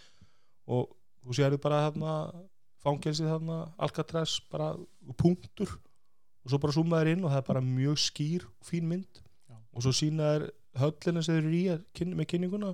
og 0.64 0.90
þú 1.24 1.36
sérðu 1.38 1.60
bara 1.62 1.84
þarna 1.88 2.14
fangelsið 2.84 3.30
þarna, 3.32 3.58
Alcatraz 3.80 4.38
bara 4.52 4.72
punktur. 5.20 5.70
Og 6.44 6.52
svo 6.52 6.60
bara 6.60 6.76
zoomaður 6.76 7.14
inn 7.14 7.24
og 7.24 7.32
það 7.32 7.40
er 7.40 7.46
bara 7.46 7.64
mjög 7.64 8.00
skýr 8.02 8.44
og 8.44 8.68
fín 8.68 8.88
mynd. 8.90 9.22
Já. 9.48 9.56
og 9.72 9.84
svo 9.84 9.92
sína 9.96 10.34
þær 10.34 10.44
höllina 10.82 11.22
sem 11.24 11.36
þeir 11.36 11.44
eru 11.44 11.54
í 11.56 11.76
kynna, 11.96 12.18
með 12.18 12.28
kynninguna. 12.32 12.72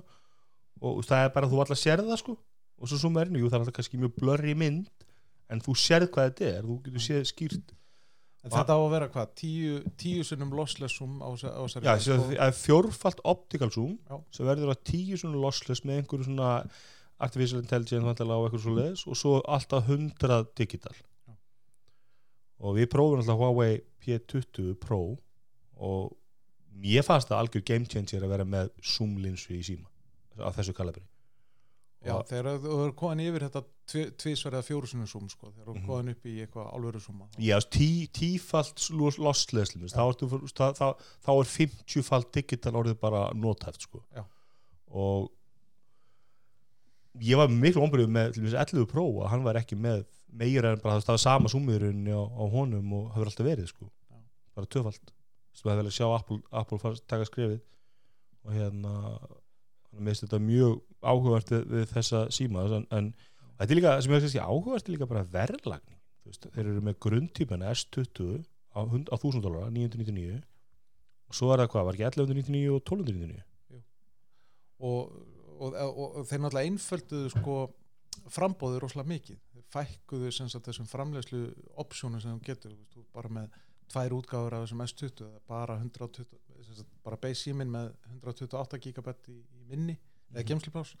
Og 0.81 1.03
það 1.07 1.27
er 1.27 1.35
bara 1.35 1.51
þú 1.51 1.61
allar 1.63 1.79
sérð 1.79 2.09
það 2.09 2.19
sko. 2.23 2.35
Og 2.81 2.89
svo 2.89 2.99
zoomaður 2.99 3.31
inn, 3.31 3.39
jú 3.39 3.47
það 3.47 3.57
er 3.57 3.63
alltaf 3.63 3.77
kannski 3.77 4.01
mjög 4.01 4.17
blurry 4.17 4.57
mynd 4.57 5.00
en 5.51 5.61
þú 5.61 5.75
sérð 5.77 6.09
hvað 6.15 6.29
þetta 6.31 6.49
er, 6.55 6.65
þú 6.67 6.77
getur 6.87 7.05
séð 7.09 7.23
skýrt 7.33 7.77
En 8.41 8.49
þetta 8.49 8.73
á 8.73 8.79
að 8.81 8.87
vera 8.95 9.07
hvað, 9.13 9.33
tíu, 9.37 9.73
tíu 10.01 10.23
sinnum 10.25 10.49
lossless 10.57 10.95
zoom 10.97 11.19
á 11.21 11.29
þessa- 11.29 11.51
á 11.53 11.61
þessari 11.61 11.85
Já, 11.85 11.91
mynd, 11.93 12.01
þessi 12.01 12.13
að- 12.15 12.39
að 12.47 12.55
fjórfalt 12.57 13.19
optical 13.29 13.69
zoom 13.69 13.91
Já. 14.09 14.15
sem 14.33 14.45
verður 14.47 14.71
að 14.73 14.79
tíu 14.89 15.17
svona 15.21 15.37
lossless 15.43 15.83
með 15.85 15.99
einhverju 16.01 16.25
svona 16.25 16.47
artificial 17.21 17.61
intelligence 17.61 18.01
á 18.01 18.09
eitthvað 18.17 18.63
svo 18.63 18.73
leiðis 18.79 19.03
og 19.07 19.15
svo 19.19 19.33
alltaf 19.45 19.85
100 19.91 20.47
digital 20.57 20.95
Já. 21.27 21.35
og 22.65 22.75
við 22.79 22.89
prófum 22.89 23.21
alltaf 23.21 23.37
Huawei 23.37 23.81
P20 24.01 24.73
Pro 24.81 25.17
og 25.77 26.17
ég 26.81 27.05
fannst 27.05 27.29
það 27.29 27.43
algjör 27.45 27.65
game 27.65 27.85
changer 27.85 28.25
að 28.25 28.33
vera 28.33 28.43
með 28.45 28.71
zoom 28.81 29.17
linsu 29.21 29.53
í 29.53 29.61
síma 29.61 29.85
á 30.41 30.49
þessu 30.49 30.73
kalabri 30.73 31.03
Já, 32.01 32.15
Og- 32.17 32.25
þegar 32.25 32.57
þú 32.63 32.71
eru 32.83 32.93
koðan 32.97 33.19
yfir 33.21 33.43
þetta 33.45 33.61
tvísverða 34.17 34.61
fjóru 34.65 34.87
sinnum 34.89 35.05
zoom 35.07 35.27
sko, 35.29 35.51
þegar 35.51 35.65
þú 35.67 35.69
eru 35.75 35.79
Mhm. 35.81 35.87
koðan 35.87 36.09
upp 36.09 36.23
í 36.25 36.33
eitthvað 36.47 36.71
alvöru 36.73 36.99
zooma 37.03 37.27
þá- 37.29 37.43
Já, 37.45 37.57
tí, 37.69 37.89
tífalt 38.09 38.89
lossless 39.19 39.75
limits, 39.75 39.93
þá, 39.93 40.09
þá, 40.17 40.73
þá, 40.73 40.95
þá 41.21 41.29
er 41.39 41.45
50 41.45 42.01
falt 42.03 42.31
digital 42.33 42.73
orðið 42.73 42.99
bara 42.99 43.31
notæft 43.33 43.81
sko. 43.85 44.01
Og 44.91 45.29
ég 47.21 47.37
var 47.37 47.47
miklu 47.51 47.83
ombröðu 47.83 48.09
með 48.11 48.33
til 48.33 48.43
dæmis 48.45 48.55
11 48.57 48.85
Pro 48.91 49.05
að 49.21 49.29
hann 49.33 49.43
var 49.43 49.59
ekki 49.59 49.77
með 49.79 50.05
meira 50.31 50.71
en 50.73 50.79
bara 50.83 50.99
það 51.01 51.13
var 51.13 51.17
sama 51.25 51.49
summiðurinn 51.51 52.07
á, 52.07 52.21
á 52.23 52.43
honum 52.53 52.93
og 52.95 53.11
hefur 53.13 53.27
alltaf 53.27 53.45
verið 53.45 53.67
sko 53.67 53.89
bara 54.55 54.65
töfald 54.71 55.11
þú 55.53 55.67
hefði 55.67 55.81
vel 55.81 55.89
að 55.89 55.97
sjá 55.97 56.07
Apple, 56.15 56.39
Apple 56.51 56.95
taka 57.11 57.27
skrefið 57.27 57.61
og 58.45 58.53
hérna 58.55 58.93
hann 59.91 60.05
meðist 60.07 60.23
þetta 60.25 60.39
mjög 60.39 60.81
áhugavert 61.01 61.51
við, 61.53 61.87
þessa 61.91 62.23
síma 62.33 62.65
en, 62.77 62.87
en 62.93 63.11
þetta 63.59 63.67
er 63.67 63.79
líka, 63.79 63.95
sem 64.01 64.13
ég 64.13 64.21
veist 64.21 64.29
ekki 64.29 64.45
áhugavert 64.45 64.87
er 64.87 64.95
líka 64.95 65.09
bara 65.09 65.27
verðlagning 65.35 65.99
þeir 66.31 66.63
eru 66.67 66.85
með 66.85 66.99
grundtípana 67.03 67.73
S20 67.73 68.43
á, 68.77 68.79
á 68.85 69.15
1000 69.17 69.43
dólar, 69.43 69.71
999 69.73 70.39
og 71.31 71.37
svo 71.37 71.51
er 71.51 71.63
það 71.63 71.71
hvað, 71.73 71.87
var 71.87 71.97
ekki 71.97 72.07
1199 72.11 72.73
og 72.75 72.81
1299 72.83 73.45
og, 74.81 75.13
og, 75.61 75.75
og, 75.75 76.03
og 76.21 76.27
þeir 76.29 76.43
náttúrulega 76.43 76.69
einfölduðu 76.69 77.33
sko 77.35 77.57
frambóðu 78.31 78.81
rosalega 78.81 79.11
mikið. 79.11 79.41
Fækkuðu 79.71 80.31
sem 80.35 80.49
sagt 80.51 80.67
þessum 80.67 80.87
framlegslu 80.89 81.45
opsjónu 81.79 82.19
sem 82.21 82.33
þú 82.35 82.45
getur, 82.47 82.73
þú 82.91 83.03
bara 83.15 83.31
með 83.31 83.59
tvær 83.91 84.15
útgáfur 84.17 84.55
af 84.55 84.65
þessum 84.65 84.83
S20 84.85 85.25
eða 85.27 85.41
bara 85.51 85.77
120, 85.79 86.27
sem 86.65 86.79
sagt, 86.79 86.91
bara 87.05 87.19
base 87.21 87.45
síminn 87.45 87.71
með 87.71 87.91
128 88.17 88.81
gigabit 88.83 89.31
í, 89.31 89.37
í 89.39 89.63
minni 89.69 89.97
eða 90.33 90.47
gemsliplás 90.47 90.95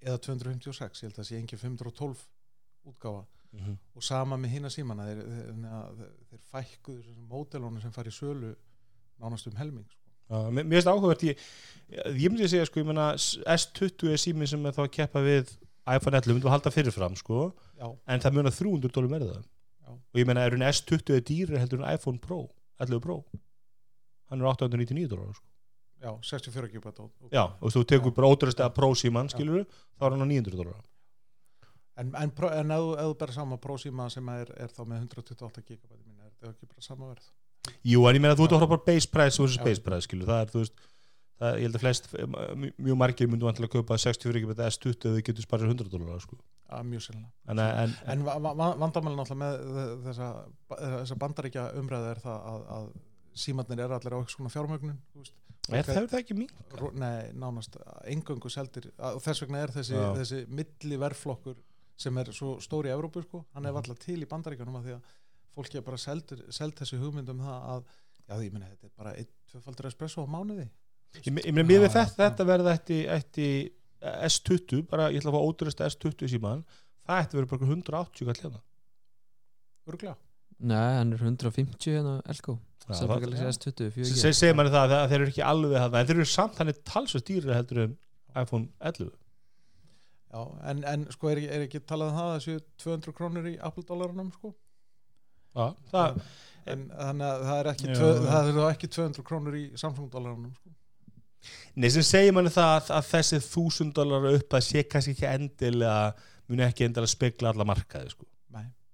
eða 0.00 0.20
256, 0.24 1.02
ég 1.02 1.08
held 1.08 1.16
að 1.16 1.20
það 1.20 1.28
sé 1.28 1.38
engin 1.40 1.60
512 1.60 2.26
útgáfa 2.88 3.24
mm 3.52 3.60
-hmm. 3.60 3.76
og 3.94 4.02
sama 4.02 4.36
með 4.36 4.50
hina 4.56 4.70
símana 4.70 5.06
þeir, 5.08 5.22
þeir, 5.22 5.54
þeir, 5.98 6.12
þeir 6.30 6.42
fækkuðu 6.52 7.02
þessum 7.02 7.26
módelónu 7.28 7.80
sem 7.80 7.92
fari 7.92 8.08
í 8.08 8.16
sölu 8.16 8.54
nánast 9.20 9.46
um 9.46 9.56
helming 9.56 9.88
sko. 9.90 10.10
Já, 10.30 10.50
mér 10.50 10.68
finnst 10.68 10.86
það 10.86 10.94
áhugavert 10.94 11.22
ég, 11.26 11.38
ég 12.22 12.30
myndi 12.30 12.44
að 12.46 12.52
segja 12.54 12.66
sko, 12.68 12.80
ég 12.80 12.86
meina 12.86 13.06
S20 13.16 14.12
er 14.12 14.20
síminn 14.22 14.46
sem 14.46 14.66
er 14.66 14.76
þá 14.76 14.82
að 14.84 14.94
keppa 14.96 15.20
við 15.20 15.56
iPhone 15.90 16.16
11, 16.16 16.34
myndum 16.34 16.48
við 16.48 16.54
halda 16.54 16.70
fyrirfram 16.70 17.16
sko, 17.16 17.52
en 18.06 18.20
það 18.20 18.36
munar 18.36 18.54
300 18.54 18.94
dólar 18.94 19.10
með 19.10 19.26
það 19.26 19.44
Já. 19.44 19.90
og 19.90 20.20
ég 20.20 20.26
meina 20.26 20.44
er 20.44 20.54
hún 20.54 20.66
S20 20.68 21.16
er 21.16 21.24
dýri 21.26 21.58
heldur 21.58 21.82
en 21.82 21.94
iPhone 21.94 22.18
Pro 22.18 22.44
11 22.78 23.00
Pro 23.00 23.24
hann 24.30 24.40
er 24.40 24.46
899 24.46 25.08
dólar 25.10 25.34
sko. 25.34 25.46
Já, 26.00 26.10
64 26.30 26.70
gigabit 26.72 27.00
og, 27.04 27.10
og, 27.20 27.30
já, 27.34 27.44
og 27.60 27.72
þú 27.74 27.84
tekur 27.92 28.14
bara 28.16 28.30
ótrúst 28.32 28.60
að 28.64 28.72
Pro 28.78 28.92
síman 28.96 29.28
skilur 29.32 29.66
þá 29.98 30.06
er 30.08 30.16
hann 30.16 30.24
á 30.24 30.28
900 30.30 30.56
dólar. 30.60 30.80
En, 32.00 32.14
en, 32.16 32.30
en 32.32 32.70
ef, 32.72 32.80
þú- 32.80 32.94
ef 32.96 33.08
þú 33.10 33.16
berð 33.20 33.34
sama 33.36 33.56
prósíma 33.60 34.06
sem 34.12 34.28
er, 34.32 34.48
er 34.56 34.70
þá 34.72 34.84
með 34.88 35.02
128 35.04 35.64
gigabit 35.68 35.98
minni, 36.06 36.22
er 36.24 36.32
það 36.40 36.54
ekki 36.54 36.68
bara 36.70 36.86
sama 36.86 37.10
verð? 37.10 37.26
Jú, 37.84 38.04
en 38.08 38.16
ég 38.16 38.22
meina 38.24 38.36
þú 38.38 38.46
ert 38.46 38.54
að 38.54 38.62
horfa 38.62 38.70
bara 38.72 38.86
base 38.86 39.10
price 39.12 39.42
versus 39.42 39.60
base 39.60 39.82
price 39.84 40.06
skilur, 40.08 40.30
það 40.30 40.40
er 40.46 40.52
þú 40.54 40.62
veist 40.62 40.78
það, 41.40 41.58
ég 41.60 41.66
held 41.66 41.76
að 41.76 41.84
flest, 41.84 42.08
mj- 42.14 42.72
mjög 42.86 42.98
margir 43.02 43.28
myndu 43.28 43.48
vantilega 43.48 43.68
að 43.68 43.74
kaupa 43.82 43.98
64 44.00 44.42
GB 44.46 44.56
S20 44.70 44.96
ef 44.96 45.18
þau 45.18 45.26
getur 45.28 45.44
sparað 45.44 45.74
100 45.74 45.92
dólar 45.92 46.24
sko. 46.24 46.38
að 46.70 46.88
mjög 46.88 47.04
sérlega. 47.04 47.28
En, 47.50 47.58
en, 47.66 47.94
en 48.14 48.24
va- 48.24 48.38
va- 48.48 48.74
vandamælinn 48.80 49.20
alltaf 49.24 49.38
með 49.40 49.60
þe- 49.76 50.00
þessa, 50.06 50.30
þessa 50.70 51.16
bandaríkja 51.20 51.64
er 51.74 52.24
að, 52.24 52.66
að 52.78 52.90
símatnir 53.44 53.80
eru 53.84 53.96
allir 53.98 54.14
á 54.14 54.18
eitthvað 54.22 54.36
svona 54.38 54.52
fjármögnun 54.54 54.98
þú 55.12 55.24
veist. 55.24 55.34
Er 55.78 55.84
það, 55.84 55.96
er 56.02 56.06
það 56.08 56.20
ekki? 56.20 56.48
Ro- 56.80 56.92
Nei, 56.94 57.32
nánast 57.32 57.76
engöngu 58.04 58.50
seldir 58.50 58.90
og 58.98 59.20
þess 59.22 59.42
vegna 59.44 59.62
er 59.64 59.68
þessi, 59.74 59.94
þessi 60.18 60.40
milli 60.48 60.96
verflokkur 60.98 61.56
sem 62.00 62.16
er 62.18 62.30
svo 62.32 62.56
stóri 62.64 62.88
í 62.88 62.94
Evrópu 62.96 63.22
sko, 63.22 63.44
hann 63.54 63.66
er 63.66 63.72
Mhm. 63.72 63.76
alltaf 63.82 63.98
til 63.98 64.20
í 64.22 64.26
bandaríkjunum 64.26 64.76
að 64.80 64.84
því 64.88 64.94
að 64.96 65.02
fólki 65.56 65.76
er 65.76 65.82
bara 65.82 65.96
seldur, 65.96 66.44
seld 66.52 66.74
þessi 66.74 66.98
hugmynd 66.98 67.28
um 67.28 67.38
það 67.40 67.66
að 67.74 67.84
já, 68.30 68.34
ég 68.44 68.52
meina, 68.52 68.66
þetta 68.70 68.84
er 68.84 68.90
bara 68.96 69.12
einn, 69.16 69.26
tvöfaldur 69.52 69.86
espresso 69.90 70.22
á 70.24 70.26
mánuði. 70.30 70.68
Ég 71.26 71.32
meina 71.52 71.62
mér 71.66 71.80
við 71.84 71.90
þetta, 71.90 72.16
þetta 72.30 72.46
verða 72.46 72.74
ætti, 72.78 72.98
ætti 73.08 73.48
S20, 74.00 74.82
bara 74.88 75.10
ég 75.10 75.20
ætla 75.20 75.30
að 75.32 75.36
fá 75.36 75.42
ódurist 75.50 75.80
S20 75.84 76.28
síman, 76.30 76.64
það 77.06 77.24
ætti 77.26 77.36
verið 77.36 77.50
bara 77.50 77.66
180 77.66 78.24
kall 78.24 78.40
hérna. 78.44 78.60
örglega 79.90 80.16
Nei, 80.60 80.96
hann 80.98 81.12
er 81.12 81.18
150 81.18 81.90
hérna 81.90 82.22
Elko 82.28 82.58
Já, 82.90 82.98
Samfélag 82.98 83.22
það- 83.22 83.24
Galaxy 83.24 83.70
S20 83.70 83.90
4G. 83.96 84.20
Se- 84.20 84.32
segir 84.40 84.54
manni 84.58 84.72
það 84.74 84.94
að 84.98 85.08
þeir 85.12 85.20
eru 85.20 85.30
ekki 85.32 85.44
alveg 85.46 85.76
það, 85.78 85.96
en 86.00 86.06
þeir 86.10 86.16
eru 86.20 86.28
samt 86.34 86.58
þannig 86.58 86.80
talsvægt 86.90 87.26
dýri 87.30 87.54
heldur 87.56 87.82
en 87.84 87.96
iPhone 88.44 88.68
11 88.90 89.10
já, 90.30 90.42
en, 90.70 90.84
en 90.94 91.06
sko 91.10 91.30
er, 91.32 91.40
er 91.50 91.64
ekki 91.66 91.80
talað 91.86 92.12
um 92.12 92.18
það 92.20 92.28
að 92.30 92.36
þessu 92.38 92.58
200 92.84 93.14
krónur 93.18 93.48
í 93.50 93.56
Apple 93.66 93.86
dólarunum 93.88 94.32
sko 94.36 94.52
Já, 95.50 95.64
það, 95.90 96.20
en 96.70 96.84
þannig 96.94 97.26
að 97.26 97.40
það 97.48 97.56
er 97.62 97.70
ekki, 97.72 97.88
Já, 97.90 97.94
tvö, 97.98 98.10
það 98.30 98.50
er 98.52 98.60
ekki 98.70 98.90
200 98.96 99.24
krónur 99.26 99.56
í 99.58 99.64
Samsung 99.80 100.10
dólarunum 100.12 100.52
sko. 100.54 100.70
nei, 101.74 101.88
sem 101.90 102.04
segir 102.06 102.34
manni 102.36 102.52
það 102.54 102.70
að, 102.76 102.90
að 103.00 103.08
þessi 103.10 103.40
þúsund 103.50 103.94
dólar 103.96 104.28
upp 104.36 104.54
að 104.58 104.66
sé 104.68 104.84
kannski 104.86 105.16
ekki 105.16 105.26
endilega 105.30 106.12
muni 106.50 106.66
ekki 106.68 106.86
endilega 106.86 107.10
spekla 107.16 107.50
alla 107.54 107.66
markaði 107.66 108.12
sko. 108.14 108.29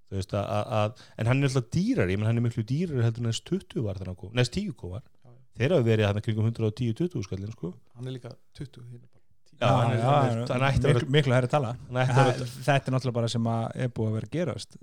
Þú 0.06 0.14
veist 0.20 0.32
að, 0.38 0.44
að, 0.54 0.66
að, 0.78 1.00
en 1.18 1.26
hann 1.26 1.40
er 1.42 1.48
alltaf 1.50 1.64
dýrar, 1.74 2.10
ég 2.12 2.18
menn 2.20 2.28
hann 2.30 2.38
er 2.38 2.44
miklu 2.46 2.62
dýrar 2.62 3.02
heldur 3.02 3.24
en 3.26 3.32
S20 3.32 3.82
var 3.82 3.98
þannig 3.98 4.12
að 4.14 4.18
kom, 4.20 4.32
neðst 4.38 4.54
10 4.54 4.74
kom 4.78 4.92
var 4.94 5.02
Já, 5.02 5.30
já. 5.32 5.36
þeir 5.58 5.72
hafa 5.74 5.86
verið 5.88 6.06
hann 6.06 6.20
kringum 6.26 6.46
110-20 6.52 7.24
skallin 7.26 7.52
sko. 7.56 7.72
hann 7.96 8.06
er 8.06 8.14
líka 8.14 8.30
20 8.54 8.84
hinn 8.86 9.00
er 9.02 9.08
bara 9.10 9.24
10. 9.50 9.58
Já, 9.58 9.66
hann 9.66 9.92
er- 9.96 10.04
hann 10.06 10.30
er- 10.30 10.52
hann 10.52 10.66
ætti 10.68 10.84
að 10.84 10.88
vera- 10.92 11.00
miklu, 11.00 11.12
miklu 11.16 11.34
hærri 11.34 11.50
tala 11.56 11.72
þetta 11.90 12.76
er 12.86 12.94
náttúrulega 12.94 13.16
bara 13.18 13.28
sem 13.34 13.48
að 13.50 13.64
er 13.74 13.88
búið 13.96 14.08
að 14.12 14.16
vera 14.20 14.30
gerast 14.36 14.76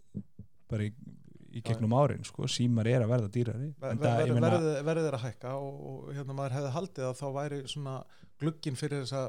bara 0.74 0.84
í, 0.84 0.92
í 1.53 1.62
gegnum 1.62 1.94
árin 2.01 2.24
sko. 2.27 2.48
símar 2.50 2.88
er 2.92 3.06
að 3.06 3.13
verða 3.13 3.30
dýrari 3.32 3.70
Ver- 3.80 3.92
En 3.92 3.98
ver- 4.01 4.10
það, 4.10 4.25
ég 4.27 4.34
verð- 4.34 4.42
meina- 4.42 4.84
verðið 4.89 5.08
er 5.08 5.18
að 5.20 5.24
hækka 5.27 5.53
og, 5.56 5.80
og 5.94 6.12
hérna 6.18 6.34
maður 6.36 6.58
hefði 6.58 6.74
haldið 6.75 7.08
að 7.08 7.15
þá 7.22 7.25
væri 7.39 7.62
svona 7.72 7.96
glugginn 8.42 8.75
fyrir 8.75 9.06
þessa 9.06 9.24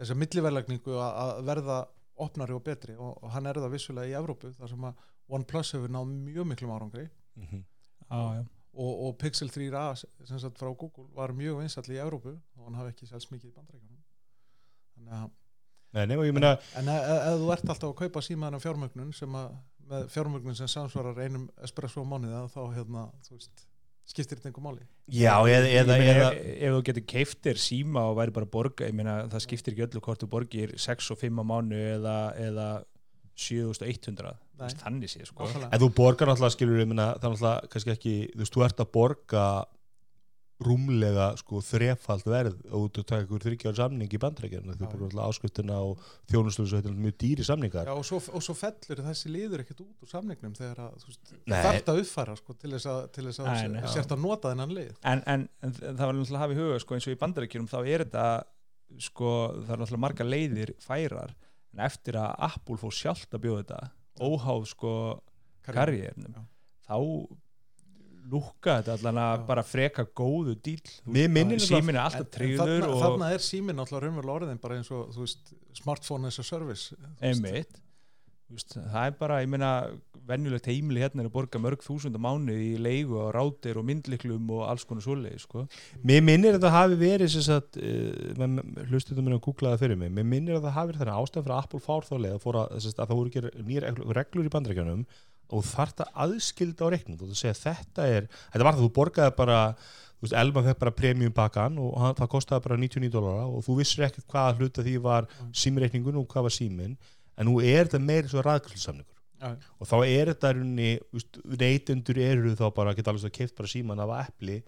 þessa 0.00 0.16
milliverlagningu 0.16 0.92
að 0.96 1.12
að 1.24 1.44
verða 1.48 1.78
opnari 2.26 2.52
og 2.56 2.62
betri 2.66 2.94
og, 2.96 3.18
og 3.22 3.30
hann 3.34 3.46
er 3.46 3.58
það 3.60 3.72
vissulega 3.74 4.10
í 4.12 4.16
Evrópu 4.20 4.52
þar 4.58 4.68
sem 4.74 4.86
að 4.90 5.04
OnePlus 5.30 5.72
hefur 5.76 5.92
náð 5.94 6.08
mjög 6.14 6.48
miklum 6.52 6.72
árangri 6.76 7.08
Mhm. 7.40 7.60
á, 8.10 8.18
já. 8.36 8.44
og, 8.74 8.92
og 9.06 9.18
Pixel 9.18 9.48
3a 9.48 9.84
sem 9.96 10.38
sagt 10.38 10.58
frá 10.58 10.70
Google 10.76 11.06
var 11.14 11.32
mjög 11.32 11.60
vinsall 11.62 11.86
í 11.94 12.00
Evrópu 12.02 12.32
og 12.56 12.64
hann 12.66 12.74
hafi 12.80 12.92
ekki 12.94 13.06
selst 13.06 13.30
mikið 13.32 13.52
í 13.52 13.54
bandarækjunum 13.56 14.02
þannig 14.96 15.14
að 15.20 15.30
Nei, 15.92 16.04
nei, 16.06 16.16
og 16.16 16.22
ég 16.22 16.34
meina 16.36 16.52
en 16.78 16.86
ef, 16.86 17.06
þú 17.40 17.48
ert 17.50 17.64
alltaf 17.66 17.88
að 17.88 17.96
kaupa 17.98 18.20
símaðan 18.22 18.62
fjármögnun 18.62 19.08
sem 19.16 19.32
að 19.34 19.56
með 19.90 20.04
fjármögnun 20.14 20.54
sem 20.54 20.68
samsvarar 20.70 21.18
einum 21.24 21.48
espresso 21.66 22.04
á 22.04 22.06
mánuða 22.06 22.44
þá 22.52 22.60
hérna, 22.76 23.00
þú 23.26 23.34
veist, 23.34 23.64
skiptir 24.10 24.38
þetta 24.38 24.50
einhver 24.50 24.66
máli? 24.66 24.84
Já, 25.06 25.34
eða, 25.46 25.70
Ég 25.70 25.80
eða, 25.80 25.96
meina, 26.00 26.12
eða 26.12 26.28
ef, 26.34 26.52
ef 26.58 26.76
þú 26.76 26.84
getur 26.90 27.06
keiftir 27.14 27.60
síma 27.62 28.04
og 28.10 28.18
væri 28.18 28.34
bara 28.36 28.48
að 28.48 28.54
borga 28.56 28.88
ég 28.90 28.96
meina, 28.98 29.16
það 29.30 29.44
skiptir 29.46 29.76
ekki 29.76 29.86
öllu 29.86 30.04
hvort 30.06 30.24
þú 30.24 30.30
borgir 30.34 30.76
6 30.82 31.12
og 31.14 31.20
5 31.22 31.42
á 31.42 31.44
mánu 31.46 31.82
eða, 31.96 32.16
eða 32.48 32.68
7100 33.40 34.34
Þú 34.60 34.66
veist, 34.66 34.80
þannig 34.82 35.08
sé 35.08 35.24
sko. 35.24 35.46
En 35.48 35.80
þú 35.80 35.86
borgar 35.96 36.28
náttúrulega 36.28 36.52
skilur 36.52 36.82
ég 36.82 36.88
minna, 36.90 37.14
það 37.16 37.30
er 37.30 37.34
náttúrulega 37.34 37.70
kannski 37.72 37.92
ekki, 37.94 38.14
þú 38.34 38.42
veist, 38.42 38.56
þú 38.56 38.64
ert 38.66 38.82
að 38.84 38.90
borga 38.92 39.44
rúmlega 40.60 41.30
sko 41.40 41.62
þrefald 41.64 42.26
verð 42.28 42.56
og 42.76 42.90
þú 42.92 43.04
taka 43.08 43.24
ykkur 43.24 43.44
þryggjára 43.46 43.78
samning 43.78 44.12
í 44.12 44.20
bandrækjana, 44.20 44.74
þú 44.76 44.84
borgar 44.84 45.00
náttúrulega 45.06 45.28
áskriftina 45.32 45.78
og 45.86 46.02
þjónustöðus 46.30 46.74
og 46.74 46.82
þetta 46.82 46.90
er 46.92 46.98
mjög 47.06 47.16
dýri 47.22 47.46
samningar. 47.48 47.88
Já, 47.88 47.94
og, 47.96 48.04
svo, 48.04 48.20
og 48.36 48.44
svo 48.44 48.56
fellur 48.58 49.02
þessi 49.06 49.32
liður 49.32 49.64
ekkert 49.64 49.82
út 49.86 50.04
úr 50.04 50.12
samningnum 50.12 50.56
þegar 50.58 50.82
að, 50.84 51.06
veist, 51.08 51.32
Nei. 51.48 51.56
þarft 51.64 51.92
að 51.94 52.02
uppfæra 52.04 52.36
sko, 52.40 52.56
til 52.60 52.72
þess 52.76 52.90
að, 52.92 53.00
til 53.16 53.26
þess 53.30 53.40
að 53.40 53.50
Nei, 53.50 53.68
nei. 53.78 53.88
sért 53.96 54.14
að 54.16 54.22
nota 54.26 54.52
þennan 54.52 54.74
lið 54.76 54.92
en, 55.00 55.22
en, 55.34 55.48
en 55.64 55.76
það 55.80 56.04
var 56.04 56.16
náttúrulega 56.18 56.36
að 56.36 56.44
hafa 56.44 56.56
í 56.56 56.60
huga 56.60 56.80
sko, 56.84 56.96
eins 56.98 57.08
og 57.08 57.16
í 57.16 57.20
bandarækjunum 57.24 57.70
þá 57.72 57.78
er 57.80 58.04
þetta 58.04 58.26
sko, 59.08 59.32
það 59.64 59.74
er 59.74 59.82
náttúrulega 59.84 60.04
marga 60.04 60.28
leiðir 60.28 60.74
færar 60.84 61.34
en 61.72 61.84
eftir 61.86 62.18
að 62.20 62.32
Apple 62.50 62.78
fór 62.82 62.94
sjálft 63.00 63.36
að 63.36 63.44
bjóða 63.46 63.62
þetta 63.64 63.80
óháð 64.20 64.64
sko 64.74 64.94
karriérnum 65.64 66.44
þá 66.84 66.96
lúkka 68.30 68.80
þetta 68.80 68.96
allan 68.98 69.20
að 69.24 69.44
bara 69.48 69.64
freka 69.66 70.04
góðu 70.06 70.56
díl 70.60 70.80
símin 71.64 71.96
er 71.96 72.02
alltaf 72.04 72.28
þarna, 72.36 72.90
og 72.90 72.98
þarna 73.04 73.30
er 73.34 73.44
síminn 73.44 73.82
alltaf 73.82 74.02
raunverulega 74.04 74.36
orðin 74.40 74.60
bara 74.62 74.80
eins 74.80 74.90
og 74.94 75.12
þú 75.14 75.24
veist, 75.24 75.54
smartphone 75.80 76.30
as 76.30 76.40
a 76.40 76.46
service 76.46 76.92
þú 76.92 77.32
veist. 77.46 77.80
Þú 78.50 78.58
veist, 78.58 78.72
það 78.74 79.04
er 79.06 79.12
bara, 79.14 79.42
ég 79.44 79.50
meina 79.52 79.72
venjulegt 80.26 80.66
heimili 80.66 81.02
hérna 81.02 81.22
er 81.22 81.28
að 81.28 81.34
borga 81.36 81.60
mörg 81.62 81.84
þúsund 81.84 82.18
á 82.18 82.20
mánu 82.22 82.54
í 82.54 82.72
leigu 82.82 83.14
og 83.22 83.30
rátir 83.36 83.78
og 83.78 83.86
myndliklum 83.86 84.50
og 84.56 84.64
alls 84.66 84.82
konar 84.88 85.04
svoleiði 85.04 85.38
sko. 85.42 85.64
Mér 86.06 86.24
minnir 86.26 86.58
að 86.58 86.66
það 86.66 86.74
hafi 86.76 86.98
verið 87.00 87.32
sem 87.34 87.44
sagt, 87.46 87.78
uh, 87.78 88.58
hlustuðum 88.90 89.28
mér 89.28 89.38
að 89.38 89.44
googla 89.46 89.74
það 89.74 89.84
fyrir 89.84 90.00
mig, 90.02 90.12
mér 90.18 90.28
minnir 90.32 90.58
að 90.58 90.66
það 90.66 90.76
hafi 90.78 90.92
verið 90.92 91.04
þannig 91.04 91.20
ástæðan 91.22 91.46
fyrir 91.46 91.56
að 91.56 91.62
Apple 91.64 91.82
fár 91.86 92.08
þá 92.08 92.14
leið 92.26 92.36
að, 92.36 92.60
að 92.90 93.00
það 93.00 93.14
voru 93.14 93.32
ekki 93.32 93.64
nýjar 93.70 94.02
reglur 94.18 94.50
í 94.50 94.54
bandrækjanum 94.56 95.04
og 95.54 95.64
þarf 95.66 95.96
það 96.00 96.12
aðskilda 96.24 96.86
á 96.86 96.92
reiknum 96.94 97.18
þú 97.20 97.38
segja 97.38 97.56
þetta 97.58 98.06
er, 98.08 98.28
þetta 98.52 98.66
var 98.66 98.76
það 98.76 98.84
þú 98.86 98.92
borgaði 98.98 99.36
bara 99.38 99.60
þú 99.74 100.26
veist, 100.26 100.36
Elma 100.42 100.64
fekk 100.66 100.82
bara 100.82 100.96
premium 100.96 101.32
bakan 101.36 101.78
og 101.80 101.94
hann, 102.00 102.18
það 102.18 102.32
kostaði 102.34 102.66
bara 102.66 102.80
99 102.82 103.14
dólara 103.14 103.46
og 103.48 103.64
þú 103.66 103.78
vissir 103.80 104.04
ekkert 104.06 104.28
hvaða 104.30 104.58
hluta 104.58 104.84
því 104.84 104.96
var 105.06 105.30
símreikningun 105.56 106.20
og 106.20 106.28
hvað 106.30 106.48
var 106.48 106.56
símin 106.56 106.94
en 107.36 107.48
nú 107.48 107.56
er 107.64 107.88
þetta 107.88 108.02
meiri 108.04 108.30
svo 108.30 108.44
raðgrilsamningur 108.44 109.16
Já, 109.40 109.54
og 109.80 109.88
þá 109.88 109.94
er 110.04 110.28
þetta 110.34 110.50
runni, 110.52 110.88
neytendur 111.48 112.18
eru 112.20 112.50
þá 112.58 112.66
bara, 112.76 112.92
geta 112.92 113.14
alveg 113.14 113.32
keift 113.32 113.56
bara 113.56 113.70
síman 113.72 114.02
af 114.04 114.12
Apple 114.18 114.58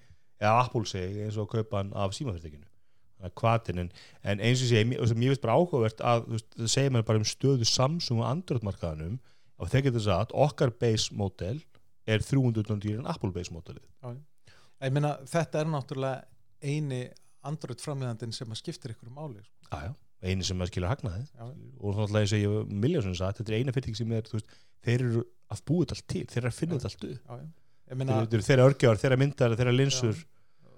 eða 0.40 0.54
Apple 0.62 0.88
seg 0.88 1.18
eins 1.26 1.36
og 1.36 1.44
að 1.44 1.58
kaupa 1.58 1.82
hann 1.82 1.90
af 1.92 2.14
símafyrirtekinu 2.16 2.70
kvatin 3.38 3.78
en, 3.84 3.90
en 4.24 4.40
eins 4.40 4.62
og 4.64 4.70
sé, 4.70 4.82
mér, 4.88 5.04
finnst 5.06 5.44
bara 5.44 5.58
áhugavert 5.58 6.00
að 6.02 6.24
það 6.56 6.72
segir 6.72 6.94
mér 6.94 7.04
bara 7.06 7.20
um 7.20 7.28
stöðu 7.28 7.68
Samsung 7.68 8.22
og 8.22 8.30
Android 8.30 8.64
markaðanum 8.66 9.20
og 9.58 9.70
þeir 9.72 9.88
getur 9.88 10.04
sagt, 10.06 10.34
okkar 10.34 10.72
base 10.80 11.14
model 11.14 11.60
er 12.08 12.24
300 12.24 12.78
dýr 12.82 13.00
en 13.00 13.08
Apple 13.10 13.32
base 13.34 13.54
modelið 13.54 13.84
ég 14.82 14.94
meina 14.94 15.16
þetta 15.28 15.62
er 15.62 15.70
náttúrulega 15.70 16.24
eini 16.62 17.02
Android 17.46 17.82
framleiðandinn 17.82 18.34
sem 18.34 18.50
að 18.50 18.60
skiptir 18.62 18.94
ykkur 18.94 19.10
máli 19.14 19.42
sko. 19.42 19.54
já, 19.70 19.88
já, 19.88 19.94
eini 20.22 20.46
sem 20.46 20.60
að 20.62 20.70
skilja 20.72 20.90
hagnaði 20.92 21.24
Já. 21.26 21.46
og 21.46 21.96
þá 21.96 22.02
ætla 22.06 22.22
ég 22.22 22.28
að 22.28 22.34
segja 22.34 22.64
miljónsum 22.86 23.16
sagt, 23.18 23.40
þetta 23.40 23.52
er 23.52 23.58
eina 23.58 23.74
fyrirtæki 23.74 23.98
sem 23.98 24.12
er, 24.18 24.28
veist, 24.32 24.52
þeir 24.86 25.06
eru 25.08 25.24
að 25.52 25.64
búið 25.68 25.82
þetta 25.84 25.98
allt 25.98 26.08
til, 26.14 26.24
þeir 26.30 26.42
eru 26.42 26.52
að 26.52 26.60
finna 26.60 26.78
Já. 26.78 26.82
þetta 26.82 26.92
allt 26.92 27.08
upp 27.08 27.32
já, 27.32 27.40
já. 27.42 27.48
þeir 27.96 28.36
eru 28.38 28.46
þeirra 28.48 28.68
örgjár, 28.70 29.02
þeirra 29.02 29.20
myndar, 29.22 29.56
þeirra 29.58 29.74
linsur 29.74 30.22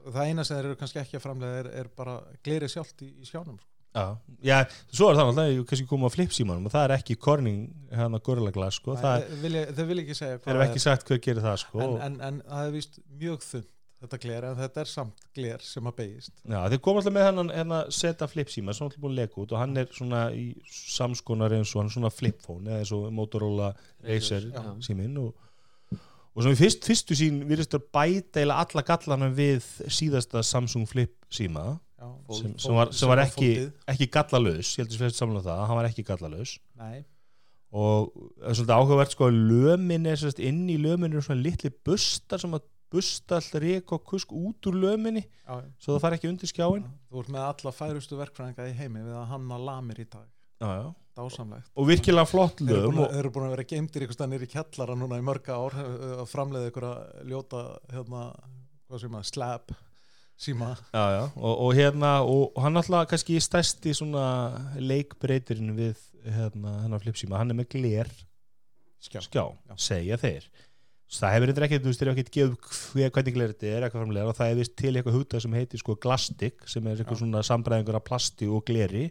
það 0.05 0.31
eina 0.31 0.45
sem 0.45 0.59
þeir 0.59 0.71
eru 0.71 0.79
kannski 0.81 1.01
ekki 1.01 1.19
að 1.19 1.25
framleiða 1.25 1.61
er, 1.63 1.71
er 1.81 1.91
bara 1.97 2.17
glerið 2.45 2.73
sjálft 2.75 3.05
í, 3.05 3.11
í 3.21 3.29
skjánum 3.29 3.57
sko. 3.61 3.71
Já, 3.95 4.07
já, 4.43 4.57
svo 4.91 5.11
er 5.11 5.19
það 5.19 5.31
náttúrulega 5.31 5.67
kannski 5.71 5.89
koma 5.91 6.11
á 6.11 6.15
flipsímanum 6.15 6.67
og 6.69 6.75
það 6.75 6.89
er 6.89 6.97
ekki 6.99 7.19
Corning 7.27 7.69
hérna 7.95 8.21
Gorilla 8.25 8.55
Glass, 8.55 8.81
sko, 8.83 8.97
það 9.01 9.23
er, 9.23 9.37
vil 9.45 9.55
ég, 9.61 10.03
ekki 10.05 10.19
segja 10.19 10.41
eru 10.43 10.67
ekki 10.67 10.83
sagt 10.83 11.07
hver 11.09 11.23
gerir 11.23 11.45
það, 11.45 11.61
sko. 11.63 11.85
En, 11.85 11.97
en, 12.09 12.19
en 12.29 12.43
það 12.49 12.69
er 12.69 12.75
vist 12.75 13.01
mjög 13.21 13.47
þund 13.47 13.71
þetta 14.05 14.21
gler, 14.21 14.47
en 14.49 14.59
þetta 14.59 14.83
er 14.83 14.91
samt 14.91 15.23
gler 15.37 15.63
sem 15.65 15.89
að 15.89 15.97
beigist 16.01 16.35
Já, 16.43 16.59
þeir 16.73 16.81
koma 16.85 17.01
alltaf 17.01 17.15
með 17.15 17.27
hennan 17.29 17.53
hérna, 17.55 17.79
seta 17.95 18.29
flipsíma 18.29 18.75
sem 18.75 18.87
alltaf 18.87 19.01
búin 19.01 19.15
að 19.15 19.23
leka 19.23 19.41
út 19.45 19.55
og 19.55 19.63
hann 19.63 19.81
er 19.81 19.89
svona 19.95 20.27
í 20.37 20.45
samskonar 20.69 21.55
eins 21.57 21.73
og 21.73 21.83
hann 21.83 21.91
er 21.91 21.97
svona 21.97 22.13
flipphone 22.13 22.71
eða 22.71 22.83
eins 22.83 22.93
og 22.97 23.07
Motorola 23.17 23.71
Razer 24.05 24.51
síminn 24.85 25.17
og, 25.23 25.33
og 26.35 26.45
sem 26.45 26.57
í 26.57 26.61
fyrst, 26.61 26.85
fyrstu 26.89 27.17
sín 27.19 27.41
virðist 27.49 27.79
að 27.79 27.89
bæta 27.95 28.45
eða 28.45 28.61
alla 28.65 28.85
gallana 28.91 29.31
við 29.35 29.65
síðasta 29.87 30.45
Samsung 30.45 30.89
flip 30.91 31.17
síma 31.33 31.79
já, 32.05 32.37
sem, 32.37 32.53
fól- 32.53 32.61
sem, 32.67 32.77
var, 32.77 32.93
sem 33.01 33.11
var 33.11 33.25
ekki, 33.25 33.51
ekki 33.95 34.09
gallalaus 34.19 34.75
ég 34.77 34.85
heldur 34.85 35.03
flest 35.03 35.21
samlega 35.23 35.49
það, 35.49 35.65
hann 35.71 35.81
var 35.81 35.89
ekki 35.89 36.07
gallalaus. 36.07 36.55
Nei, 36.81 37.03
og 37.75 38.13
það 38.15 38.51
er 38.51 38.59
svolítið 38.61 38.77
áhugavert 38.77 39.17
sko 39.17 39.27
að 39.27 39.41
lömin 39.51 40.07
er 40.07 40.21
sérst 40.21 40.43
inn 40.43 40.63
í 40.71 40.79
lömin 40.79 41.11
eru 41.11 41.25
svona 41.27 41.43
litli 41.43 41.73
bustar 41.87 42.43
sem 42.43 42.55
að 42.55 42.69
busta 42.95 43.41
alltaf 43.41 43.63
reik 43.63 43.95
og 43.97 44.05
kusk 44.07 44.35
út 44.39 44.69
úr 44.71 44.77
löminni 44.79 45.25
já, 45.25 45.57
já. 45.59 45.71
svo 45.83 45.97
það 45.97 46.05
fari 46.05 46.19
ekki 46.21 46.31
undir 46.31 46.51
skjáin 46.51 46.85
þú 47.11 47.23
ert 47.25 47.33
með 47.35 47.47
alla 47.49 47.73
færustu 47.75 48.19
verkfræðinga 48.21 48.69
í 48.71 48.77
heimi 48.79 49.03
við 49.03 49.17
að 49.19 49.33
hanna 49.33 49.59
lamir 49.59 50.05
í 50.05 50.07
dag. 50.07 50.29
Já, 50.63 50.69
já. 50.79 50.85
dásamlegt. 51.19 51.73
Og 51.75 51.89
virkilega 51.91 52.31
flott 52.31 52.63
og, 52.63 52.69
þeir 52.71 53.19
eru 53.19 53.33
búin 53.35 53.49
að 53.49 53.57
vera 53.57 53.67
geimdir 53.73 54.07
ykkur 54.07 54.19
stannir 54.19 54.47
í 54.47 54.51
kjallara 54.53 54.95
núna 54.99 55.19
í 55.19 55.27
mörga 55.27 55.59
ár 55.59 55.75
eh, 55.83 56.15
að 56.23 56.31
framleiða 56.31 56.71
ykkur 56.71 56.87
að 56.93 57.03
ljóta 57.33 57.65
hérna, 57.91 58.23
sem 59.03 59.19
slab 59.27 59.75
síma. 60.41 60.75
Já, 60.93 61.05
já, 61.15 61.23
og, 61.37 61.55
og 61.67 61.75
hérna 61.77 62.13
og 62.27 62.61
hann 62.63 62.77
alltaf 62.81 63.09
kannski 63.11 63.39
stærsti 63.43 63.95
svona 63.97 64.27
leikbreytirinn 64.81 65.75
við 65.77 65.99
hérna, 66.25 66.79
hennar 66.85 67.03
flipsíma, 67.03 67.39
hann 67.41 67.53
er 67.55 67.59
með 67.59 67.71
gler. 67.77 68.13
Skjá, 69.05 69.21
skjá, 69.27 69.43
Já. 69.45 69.75
segja 69.77 70.19
þeir. 70.21 70.47
Það 71.15 71.35
hefur 71.35 71.51
eitthvað 71.51 71.67
ekki, 71.67 71.79
þú 71.85 71.91
veist, 71.91 72.01
þeir 72.01 72.09
hefur 72.09 72.23
ekki 72.23 72.33
gefið 72.35 72.55
hver, 72.95 73.11
hvernig 73.15 73.35
gler 73.37 73.53
þetta 73.53 73.69
er, 73.69 73.85
eitthvað 73.85 74.03
framlega 74.03 74.31
og 74.33 74.39
það 74.39 74.57
vist 74.59 74.75
til 74.81 74.95
eitthvað 74.95 75.19
hugtað 75.19 75.45
sem 75.45 75.55
heitir 75.55 75.83
sko 75.83 75.97
glastik 76.01 76.65
sem 76.71 76.89
er 76.89 76.97
eitthvað 76.97 77.19
Já. 77.19 77.21
svona 77.21 77.43
sambræðingur 77.47 77.99
af 78.01 78.07
plasti 78.09 78.49
og 78.49 78.65
gleri. 78.67 79.05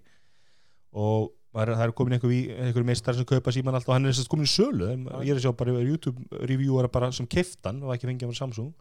Og 0.97 1.29
það 1.53 1.83
er 1.85 1.93
komin 1.95 2.17
einhver, 2.17 2.87
meistar 2.87 3.15
sem 3.15 3.27
kaupa 3.29 3.53
síman 3.53 3.77
alltaf 3.77 3.93
og 3.93 3.95
hann 3.99 4.09
er 4.09 4.15
þess 4.15 4.25
að 4.25 4.33
komin 4.33 4.49
í 4.49 4.51
sölu. 4.51 4.89
Ég 5.21 5.31
er 5.31 5.37
að 5.37 5.45
sjá 5.45 5.53
bara 5.61 5.77
YouTube 5.85 6.41
reviewera 6.49 6.89
bara 6.91 7.11
sem 7.13 7.29
keftan 7.29 7.83
og 7.85 7.93
ekki 7.93 8.09
fengið 8.09 8.33
af 8.33 8.41
Samsung 8.41 8.73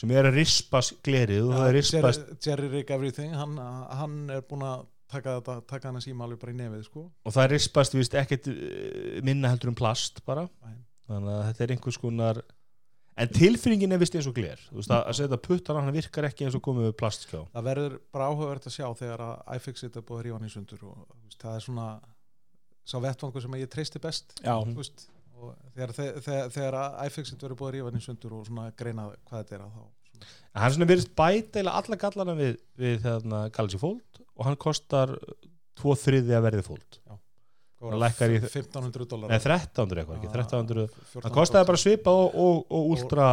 sem 0.00 0.14
er 0.14 0.28
að 0.28 0.38
rispa 0.40 0.80
glerið 1.04 1.48
og 1.48 1.54
það 1.56 1.68
er 1.68 1.76
rispast 1.78 2.24
Jerry, 2.24 2.40
Jerry 2.46 2.70
Rick 2.76 2.94
Everything 2.96 3.36
hann, 3.36 3.58
hann 3.98 4.16
er 4.32 4.42
búin 4.48 4.64
að 4.66 4.86
taka, 5.12 5.36
taka 5.68 5.90
hana 5.90 6.00
síma 6.02 6.26
alveg 6.26 6.40
bara 6.42 6.54
í 6.54 6.58
nefið 6.58 6.86
sko. 6.88 7.04
og 7.10 7.36
það 7.36 7.52
rispast 7.52 7.96
vist 7.98 8.16
ekkert 8.18 8.48
eh, 8.52 9.20
minna 9.24 9.52
heldur 9.52 9.72
um 9.72 9.78
plast 9.78 10.24
bara. 10.28 10.48
Nei. 10.64 10.80
þannig 11.10 11.36
að 11.36 11.46
þetta 11.50 11.64
er 11.64 11.74
einhvers 11.76 12.00
konar 12.00 12.42
en 13.22 13.32
tilfinningin 13.36 13.92
er 13.92 14.00
vist 14.00 14.14
eins 14.16 14.28
og 14.30 14.36
gler. 14.36 14.60
Þú 14.70 14.78
veist 14.80 14.94
að, 14.94 15.02
að 15.10 15.18
setja 15.18 15.40
puttan 15.44 15.78
á 15.78 15.80
hann 15.84 15.94
virkar 15.94 16.28
ekki 16.30 16.46
eins 16.46 16.56
og 16.56 16.64
komið 16.64 16.88
við 16.88 16.94
plastskjá. 17.02 17.42
Það 17.52 17.66
verður 17.68 17.98
bara 18.14 18.28
áhugavert 18.30 18.68
að 18.70 18.76
sjá 18.78 18.86
þegar 19.02 19.24
að 19.26 19.58
iFixit 19.58 19.98
er 19.98 20.06
búið 20.08 20.22
að 20.22 20.24
rífa 20.26 20.38
hann 20.38 20.48
í 20.48 20.54
sundur 20.54 20.86
og 20.88 21.02
veist, 21.26 21.40
það 21.42 21.58
er 21.58 21.66
svona 21.66 21.88
sá 22.88 22.96
vettvangur 23.02 23.44
sem 23.44 23.58
ég 23.60 23.70
treysti 23.70 24.00
best 24.02 24.38
Já, 24.40 24.54
þú 24.64 24.78
veist, 24.80 25.04
þegar, 25.74 25.92
þegar, 25.96 26.52
þegar 26.54 26.78
iFixit 27.08 27.42
verður 27.42 27.58
búið 27.60 27.68
að 27.70 27.74
rífa 27.76 27.90
hann 27.90 28.00
í 28.00 28.06
sundur 28.06 28.38
og 28.38 28.46
svona 28.48 28.68
greina 28.78 29.08
hvað 29.28 29.42
þetta 29.42 29.58
er 29.58 29.66
að 29.66 29.74
þá 29.76 29.82
hann 30.62 30.74
svona 30.76 30.88
virðist 30.90 31.12
bæta 31.18 31.62
eða 31.62 31.74
alla 31.80 31.98
gallana 31.98 32.34
við, 32.38 32.56
við 32.78 33.06
hérna, 33.06 33.42
Galaxy 33.54 33.80
Fold 33.80 34.22
og 34.36 34.46
hann 34.46 34.58
kostar 34.60 35.14
tvo 35.78 35.94
þriði 35.98 36.36
að 36.36 36.46
verði 36.48 36.64
Fold. 36.66 36.98
Var 37.82 37.94
Það 37.96 38.02
lækkar 38.04 38.32
í- 38.32 38.40
1500 38.46 39.06
dólar 39.10 39.32
eða 39.32 39.56
1300 39.56 40.02
eitthvað 40.02 40.18
ekki, 40.18 40.28
1300 40.30 40.82
1400 40.86 41.24
hann 41.24 41.34
kostaði 41.34 41.68
bara 41.72 41.80
svipa 41.82 42.12
og, 42.14 42.36
og, 42.44 42.60
og 42.70 42.90
ultra 42.94 43.30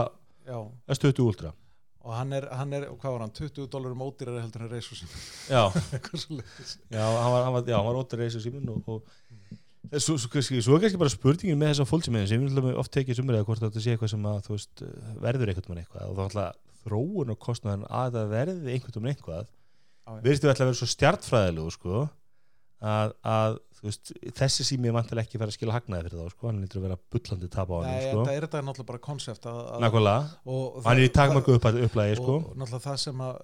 já, 0.48 0.58
stötu 0.98 1.28
ultra. 1.30 1.52
Og 2.00 2.16
hann 2.16 2.32
er, 2.34 2.48
hann 2.56 2.72
er, 2.74 2.88
hvað 2.98 3.14
var 3.14 3.22
hann? 3.26 3.34
20 3.36 3.68
dólar 3.70 3.94
um 3.94 4.02
ódýrari 4.08 4.42
heldur 4.42 4.64
en 4.66 4.72
reysu 4.72 4.96
sem 4.98 5.12
já, 5.52 5.62
já, 6.96 7.04
hann 7.04 7.32
var, 7.36 7.44
hann 7.44 7.54
var, 7.54 7.68
já, 7.68 7.76
hann 7.76 7.90
var 7.92 8.00
óttur 8.00 8.24
reysa 8.24 8.42
síminn 8.42 8.72
og, 8.72 8.88
og 8.88 9.04
Svo, 9.96 10.18
svo, 10.20 10.28
kannski, 10.30 10.60
svo 10.62 10.76
er 10.76 10.84
kannski 10.84 11.00
bara 11.00 11.12
spurningin 11.14 11.58
með 11.60 11.72
þessa 11.72 11.86
fólksimiðin 11.88 12.28
sem 12.30 12.42
við 12.42 12.50
náttúrulega 12.52 12.82
oft 12.82 12.92
tekið 12.94 13.20
sumrið 13.22 13.46
hvort 13.48 13.62
þetta 13.64 13.84
sé 13.84 13.94
eitthvað 13.94 14.12
sem 14.12 14.26
að 14.28 14.50
veist 14.52 14.84
verður 15.24 15.52
einhvern 15.54 15.72
veginn 15.72 15.84
eitthvað 15.86 16.10
og 16.10 16.18
þá 16.18 16.22
náttúrulega 16.26 16.84
þróun 16.84 17.34
og 17.34 17.40
kostnaðan 17.46 17.86
að 17.88 18.18
það 18.18 18.34
verði 18.34 18.74
einhvern 18.76 18.98
veginn 18.98 19.14
eitthvað 19.14 19.48
við 20.26 20.36
ætla 20.36 20.52
að 20.52 20.68
vera 20.68 20.80
svo 20.82 20.90
stjartfræðilegu 20.94 21.74
sko 21.78 22.04
að, 22.80 23.16
að 23.28 23.58
veist, 23.84 24.12
þessi 24.40 24.66
sími 24.68 24.90
er 24.90 24.96
vantilega 24.96 25.28
ekki 25.28 25.40
fara 25.40 25.52
að 25.54 25.58
skila 25.58 25.76
hagnaði 25.76 26.10
fyrir 26.10 26.22
þá 26.22 26.36
sko, 26.36 26.50
hann 26.50 26.62
lítur 26.64 26.82
að 26.82 26.86
vera 26.88 27.00
bullandi 27.16 27.50
tap 27.52 27.72
á 27.72 27.76
hann 27.80 27.90
Nei, 27.90 28.04
sko, 28.04 28.24
þetta 28.24 28.36
er 28.36 28.48
þetta 28.48 28.64
náttúrulega 28.68 28.92
bara 28.92 29.04
konsept 29.08 29.48
að, 29.50 29.60
að, 29.76 30.28
og 30.56 30.80
hann 30.88 31.00
er 31.00 31.08
í 31.08 31.14
takmörku 31.16 31.56
upp, 31.58 31.70
upplægi 31.88 32.20
sko. 32.20 32.38
og 32.40 32.60
náttúrulega 32.60 32.86
það 32.88 33.00
sem 33.06 33.24
að 33.26 33.40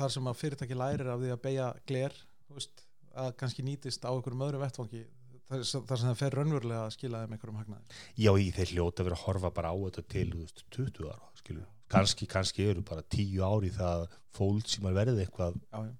það 0.00 0.12
sem 0.16 0.30
að 0.30 0.40
fyrirtæki 0.40 0.78
lærir 0.80 1.12
af 1.12 1.20
því 1.20 1.32
að 1.34 1.42
beigja 1.44 1.70
gler 1.88 2.20
veist, 2.50 2.84
að 3.20 3.32
kannski 3.40 3.64
nýtist 3.66 4.04
á 4.06 4.10
einhverjum 4.12 4.46
öðrum 4.46 4.64
vettvangi 4.64 5.04
þar 5.50 5.66
sem 5.66 5.84
það 6.06 6.16
fer 6.22 6.38
raunverulega 6.38 6.86
að 6.86 6.94
skila 6.96 7.24
þeim 7.24 7.36
einhverjum 7.36 7.60
hagnaði. 7.60 8.00
Já, 8.22 8.32
í 8.38 8.48
þeir 8.56 8.72
hljóta 8.76 9.06
vera 9.06 9.18
að 9.18 9.26
horfa 9.26 9.52
bara 9.58 9.74
á 9.74 9.76
þetta 9.86 10.06
til 10.14 10.26
þú 10.32 10.42
veist, 10.44 10.64
20 10.76 11.10
ára, 11.10 11.30
skilur 11.40 11.68
kannski, 11.90 12.26
kannski 12.30 12.66
eru 12.70 12.82
bara 12.86 13.02
10 13.02 13.40
ári 13.42 13.70
það 13.74 14.04
að 14.04 14.18
fólk 14.36 14.68
sem 14.70 14.86
að 14.86 14.98
verði 15.00 15.24
eitthvað 15.24 15.56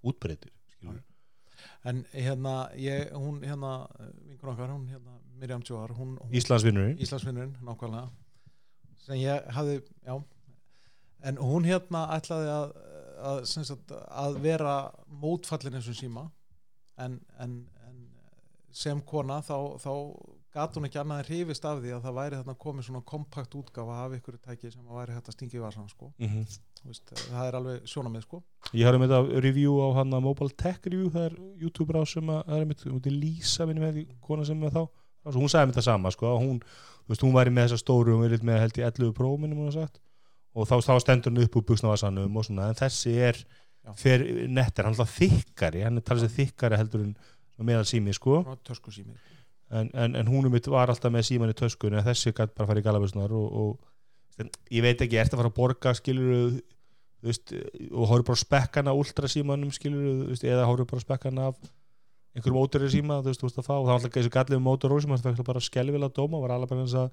útbreytir 0.07 0.53
skilur 0.77 1.01
en 1.85 2.05
hérna, 2.13 2.55
ég, 2.77 3.11
hún 3.17 3.41
hérna 3.45 3.73
vingur 4.29 4.53
okkar, 4.53 4.71
hún 4.73 4.87
hérna 4.89 5.19
Mirjam 5.41 5.65
Jóar, 5.65 5.95
hún, 5.97 6.17
hún 6.21 6.37
Íslandsvinnurinn 6.37 7.01
Íslandsvinnurinn, 7.01 7.57
nákvæmlega. 7.65 8.11
Sem 9.01 9.21
ég 9.23 9.49
hafði, 9.57 9.81
já. 10.05 10.19
En 11.25 11.41
hún 11.41 11.65
hérna 11.65 12.05
ætlaði 12.17 12.51
að, 12.53 12.75
að, 13.31 13.41
sagt, 13.49 13.95
að 13.95 14.37
vera 14.45 14.75
mótfallin 15.09 15.79
eins 15.79 15.89
og 15.89 15.97
síma. 15.97 16.27
En, 17.01 17.17
en 17.41 17.63
sem 18.73 19.01
kona 19.03 19.41
þá, 19.43 19.57
þá 19.83 19.93
gat 20.55 20.75
hún 20.77 20.87
ekki 20.89 20.99
annað 21.01 21.21
en 21.23 21.27
hrifist 21.29 21.65
af 21.69 21.79
því 21.83 21.93
að 21.95 22.05
það 22.07 22.17
væri 22.19 22.39
þarna 22.41 22.55
komið 22.65 22.87
svona 22.89 23.03
kompakt 23.07 23.55
útgáfa 23.59 23.97
af 24.05 24.15
ykkur 24.19 24.39
tæki 24.43 24.71
sem 24.73 24.83
að 24.87 24.99
væri 25.01 25.15
hægt 25.17 25.31
að 25.31 25.37
stinga 25.37 25.57
í 25.59 25.63
vasan 25.65 25.89
sko. 25.91 26.13
mm 26.19 26.45
Þú 26.81 26.89
veist, 26.89 27.11
það 27.29 27.45
er 27.51 27.57
alveg 27.59 27.83
sjónamið 27.93 28.23
sko. 28.25 28.39
Ég 28.73 28.87
har 28.89 28.97
með 28.97 29.11
þetta 29.13 29.41
review 29.45 29.75
á 29.85 29.89
hann 29.99 30.15
að 30.17 30.23
Mobile 30.25 30.55
Tech 30.57 30.87
Review 30.89 31.11
það 31.13 31.27
er 31.29 31.35
YouTube 31.61 31.93
á 31.93 32.03
sem 32.09 32.31
að 32.33 32.39
það 32.47 32.57
er 32.63 32.69
mitt, 32.71 32.85
mitt 32.95 33.09
Lísa 33.13 33.67
minni 33.69 33.83
með 33.85 33.99
kona 34.25 34.47
sem 34.49 34.63
er 34.65 34.73
þá 34.73 34.81
þá- 34.89 35.37
hún 35.37 35.51
sagði 35.53 35.67
mér 35.69 35.75
þetta 35.77 35.85
sama 35.85 36.11
sko 36.15 36.31
hún, 36.41 36.63
veist, 37.11 37.21
hún 37.27 37.35
væri 37.37 37.53
með 37.53 37.67
þessa 37.69 37.83
stóru 37.83 38.15
hún 38.17 38.25
verið 38.25 38.47
með 38.49 38.63
held 38.65 38.81
í 38.81 38.87
11 38.89 39.13
Pro 39.19 39.35
minnum 39.37 39.61
hún 39.61 39.69
har 39.69 39.77
sagt 39.83 40.01
og 40.57 40.67
þá, 40.67 40.81
þá 40.89 40.95
stendur 41.05 41.31
hann 41.35 41.45
upp 41.45 41.57
úr 41.61 41.67
buksnavasanum 41.69 42.37
og 42.41 42.45
svona 42.49 42.71
en 42.73 42.81
þessi 42.81 43.13
er 43.29 43.43
fer 44.01 44.25
nettir, 44.49 44.89
hann 44.89 44.97
er 44.97 45.13
þykkari 45.13 45.85
hann 45.85 46.01
er 46.01 46.07
talað 46.09 46.25
sér 46.31 46.35
þykkari 46.39 46.81
heldur 46.81 47.05
en 47.05 47.13
meðal 47.69 47.87
sími 47.89 48.15
sko. 48.17 48.41
En, 49.71 49.91
en, 49.95 50.17
en 50.19 50.31
húnum 50.31 50.53
mitt 50.53 50.67
var 50.71 50.91
alltaf 50.91 51.13
með 51.15 51.29
síman 51.29 51.53
í 51.53 51.57
töskunni 51.59 52.01
en 52.01 52.07
þessi 52.07 52.33
gætt 52.35 52.57
bara 52.57 52.67
fara 52.67 52.83
í 52.83 52.87
galabusnar 52.87 53.31
og, 53.39 53.53
og 53.61 54.47
ég 54.73 54.83
veit 54.83 55.03
ekki, 55.05 55.19
ertu 55.21 55.37
að 55.37 55.43
fara 55.45 55.51
að 55.53 55.59
borga 55.61 55.93
skilur 55.95 56.57
veist, 57.23 57.53
og 57.93 58.09
horfðu 58.11 58.27
bara 58.33 58.41
spekkana 58.41 58.97
ultra 58.99 59.31
símanum 59.31 59.71
skilur 59.75 60.25
veist, 60.33 60.43
eða 60.43 60.67
horfðu 60.67 60.89
bara 60.91 61.05
spekkana 61.05 61.51
af 61.53 61.61
einhverjum 62.35 62.59
ódurri 62.65 62.91
síma 62.91 63.21
þú 63.23 63.31
veist, 63.31 63.45
þú 63.45 63.47
veist 63.47 63.61
að 63.63 63.69
fá 63.69 63.75
og 63.77 63.85
það 63.85 63.93
var 63.93 64.01
alltaf 64.01 64.17
þessi 64.17 64.35
gallið 64.39 64.59
um 64.59 65.13
það 65.15 65.29
fekk 65.29 65.47
bara 65.53 65.63
skelvilega 65.69 66.17
dóma 66.19 66.43
var 66.43 66.67
bara 66.67 66.83
eins 66.83 66.97
að 66.99 67.13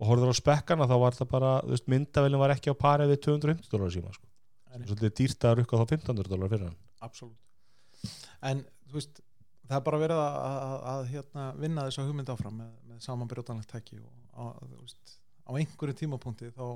og 0.00 0.10
horfður 0.10 0.34
á 0.34 0.40
spekkana 0.40 0.88
þá 0.90 0.96
var 1.00 1.16
það 1.16 1.30
bara 1.30 1.52
veist, 1.68 1.86
myndavælinn 1.90 2.42
var 2.42 2.54
ekki 2.54 2.72
á 2.72 2.76
pari 2.78 3.06
við 3.10 3.20
250 3.28 3.70
dólar 3.72 3.92
síma 3.94 4.14
sko. 4.14 4.26
Svolítið 4.74 5.12
dýrt 5.20 5.46
að 5.46 5.58
rukka 5.60 5.78
þá 5.78 5.84
1500 5.84 6.32
dólar 6.32 6.50
fyrir 6.50 6.66
hann. 6.66 6.78
Absolutt. 7.04 8.10
En 8.42 8.64
þú 8.88 8.98
veist 8.98 9.22
það 9.68 9.76
er 9.78 9.84
bara 9.86 10.00
verið 10.02 10.22
að, 10.22 10.40
að, 10.48 10.74
að 10.94 11.04
hérna, 11.12 11.44
vinna 11.62 11.84
þessa 11.88 12.06
hugmynd 12.08 12.32
áfram 12.34 12.58
með, 12.62 12.72
með 12.90 13.04
samanbrjótanlegt 13.06 13.70
tæki 13.72 14.00
og 14.02 14.10
á, 14.36 14.44
veist, 14.80 15.14
á 15.48 15.50
einhverju 15.56 15.96
tímapunkti 16.02 16.50
þá 16.56 16.66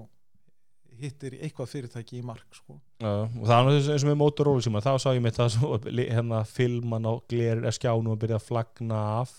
hittir 0.98 1.37
eitthvað 1.44 1.68
fyrirtæki 1.70 2.16
í 2.18 2.24
mark 2.27 2.57
sko. 2.57 2.74
Já, 2.98 3.11
og 3.29 3.44
það 3.46 3.68
er 3.70 3.77
eins 3.92 4.03
og 4.03 4.09
með 4.09 4.16
Motorola 4.18 4.62
síma 4.64 4.81
þá 4.83 4.90
sá 4.98 5.12
ég 5.14 5.20
mitt 5.22 5.37
það 5.37 5.53
svo, 5.55 5.77
hérna 5.85 6.40
filman 6.48 7.07
á 7.07 7.12
gler 7.31 7.61
skjánu 7.77 8.14
og 8.16 8.18
byrja 8.24 8.40
að 8.40 8.46
flagna 8.48 9.03
af 9.20 9.37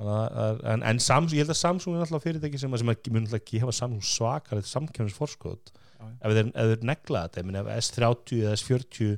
Þannig 0.00 0.14
að- 0.16 0.38
að- 0.40 0.60
en, 0.72 0.82
en 0.88 0.98
Samsung, 1.04 1.36
ég 1.36 1.42
held 1.44 1.52
að 1.52 1.58
Samsung 1.60 1.96
er 1.98 2.06
alltaf 2.06 2.22
fyrirtæki 2.24 2.56
sem, 2.62 2.72
að- 2.72 2.80
sem 2.80 2.88
að 2.94 3.10
mun 3.12 3.26
alltaf 3.26 3.42
gefa 3.50 3.74
Samsung 3.76 4.06
svakar 4.08 4.62
samkjöfnisforskot 4.64 5.74
Já, 5.74 6.06
já. 6.06 6.14
ef 6.24 6.32
þeir, 6.38 6.46
ef 6.54 6.70
þeir 6.70 6.86
negla 6.88 7.24
þetta, 7.26 7.44
ef 7.60 7.68
S30 7.74 8.38
eða 8.46 8.54
S40 8.56 9.10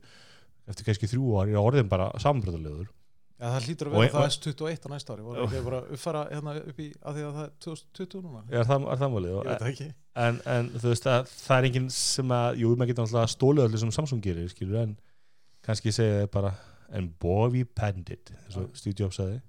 eftir 0.72 0.88
kannski 0.88 1.10
þrjú 1.12 1.36
ár 1.38 1.52
er 1.52 1.60
orðin 1.62 1.92
bara 1.92 2.08
samanbröðulegur 2.24 2.90
Já, 3.42 3.48
það 3.50 3.64
hlýtur 3.66 3.88
að 3.88 3.92
Og- 3.96 4.02
vera 4.02 4.12
það 4.12 4.22
og- 4.22 4.32
S21 4.32 4.86
á 4.86 4.88
næsta 4.92 5.14
ári. 5.16 5.22
Voru 5.26 5.46
ekki 5.48 5.62
bara 5.66 5.80
að 5.82 5.92
uppfara 5.96 6.20
hérna 6.30 6.52
upp 6.62 6.78
í 6.78 6.88
að 7.02 7.16
því 7.16 7.22
að 7.26 7.32
það 7.38 7.44
er 7.48 7.52
2020 7.66 8.22
núna? 8.22 8.42
Er 8.52 8.64
það, 8.68 8.84
er 8.92 9.00
það 9.02 9.10
málið? 9.16 9.30
Ég 9.32 9.38
Og- 9.38 9.46
veit 9.50 9.58
það 9.62 9.72
ekki. 9.72 9.88
En, 10.14 10.40
en 10.46 10.68
þú 10.70 10.88
veist 10.92 11.06
að 11.10 11.26
það 11.32 11.58
er 11.58 11.68
enginn 11.70 11.90
sem 11.90 12.28
að, 12.28 12.58
jú, 12.62 12.76
maður 12.76 12.90
getur 12.92 13.04
alltaf 13.06 13.32
stólið 13.34 13.64
öllu 13.66 13.78
sem 13.82 13.90
Samsung 13.90 14.22
gerir, 14.22 14.48
skilur, 14.52 14.82
en 14.82 14.96
kannski 15.64 15.90
segja 15.92 16.20
þeir 16.22 16.30
bara, 16.30 16.54
en 16.92 17.08
boy 17.18 17.48
we 17.50 17.64
penned 17.64 18.10
it, 18.10 18.30
eins 18.44 18.56
og 18.56 18.68
Já. 18.70 18.76
Steve 18.76 18.94
Jobs 19.00 19.16
sagði 19.18 19.40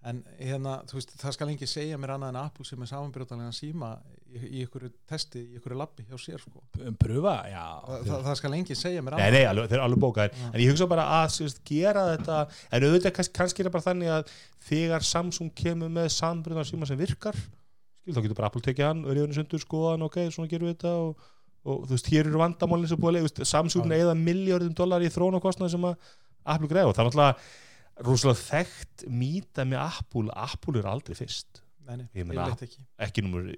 En 0.00 0.22
hérna, 0.38 0.78
þú 0.88 0.96
veist, 0.96 1.10
það 1.20 1.34
skal 1.36 1.46
ekki 1.52 1.66
segja 1.68 1.98
mér 2.00 2.14
annað 2.14 2.30
en 2.32 2.36
Apple 2.40 2.64
sem 2.64 2.80
er 2.80 2.88
samanbyrjóðanlega 2.88 3.52
síma 3.52 3.90
í, 4.32 4.38
í 4.40 4.62
ykkur 4.64 4.86
testi, 5.10 5.42
í 5.44 5.58
ykkur 5.58 5.74
labbi 5.76 6.06
hjá 6.08 6.16
sér 6.16 6.40
sko. 6.40 6.62
Um 6.80 6.94
pröfa, 6.96 7.34
já 7.50 7.64
það, 7.84 8.06
það, 8.06 8.22
það 8.28 8.38
skal 8.40 8.52
enginn 8.56 8.78
segja 8.80 9.02
mér 9.04 9.16
Nei, 9.18 9.20
annað 9.26 9.36
nei, 9.36 9.44
alveg, 9.50 9.68
þeir 9.68 9.76
eru 9.76 9.84
alveg 9.84 10.02
bókaðir 10.06 10.38
Já. 10.40 10.46
En 10.48 10.64
ég 10.64 10.72
hugsa 10.72 10.88
bara 10.88 11.04
að 11.18 11.26
sérst, 11.36 11.60
gera 11.68 12.06
þetta 12.14 12.38
En 12.48 12.86
auðvitað 12.88 13.14
kannski, 13.18 13.36
kannski 13.42 13.60
er 13.60 13.68
það 13.68 13.76
bara 13.76 13.86
þannig 13.90 14.14
að 14.16 14.34
Þegar 14.70 15.08
Samsung 15.10 15.54
kemur 15.60 15.92
með 15.92 16.08
sambrunnar 16.16 16.68
síma 16.72 16.88
sem 16.88 17.00
virkar 17.00 17.36
skil, 17.36 18.16
Þá 18.16 18.24
getur 18.24 18.40
bara 18.40 18.48
Apple 18.48 18.64
tekið 18.70 18.88
hann 18.88 19.04
Ríðunni 19.04 19.36
sundur, 19.36 19.60
skoðan, 19.60 20.08
ok, 20.08 20.20
svona 20.32 20.48
gerum 20.48 20.70
við 20.70 20.78
þetta 20.78 20.96
og, 21.04 21.32
og 21.68 21.84
þú 21.90 21.98
veist, 21.98 22.12
hér 22.14 22.24
eru 22.30 22.40
vandamálin 22.40 22.88
sem 22.88 23.00
búið 23.04 23.20
að 23.20 23.28
leið 23.28 23.48
Samsung 23.52 23.92
Já. 23.92 23.98
eða 24.00 24.16
miljardum 24.16 24.72
dólar 24.80 25.04
í 25.04 25.12
þrónakostnað 25.12 25.74
sem 25.76 25.90
að 25.92 26.14
Apple 26.54 26.70
greiða 26.72 26.88
og 26.88 26.96
það 26.96 27.04
er 27.04 27.10
náttúrulega 27.10 27.68
rosalega 28.06 28.40
þekkt 28.40 29.06
mýta 29.12 29.66
með 29.68 29.82
Apple. 29.84 30.30
Apple 30.34 30.80
er 30.80 30.88
aldrei 30.90 31.16
fyrst. 31.18 31.62
Nei, 31.90 32.04
meina- 32.14 32.46
ekki. 32.54 32.84
ekki 33.02 33.22
numur 33.26 33.48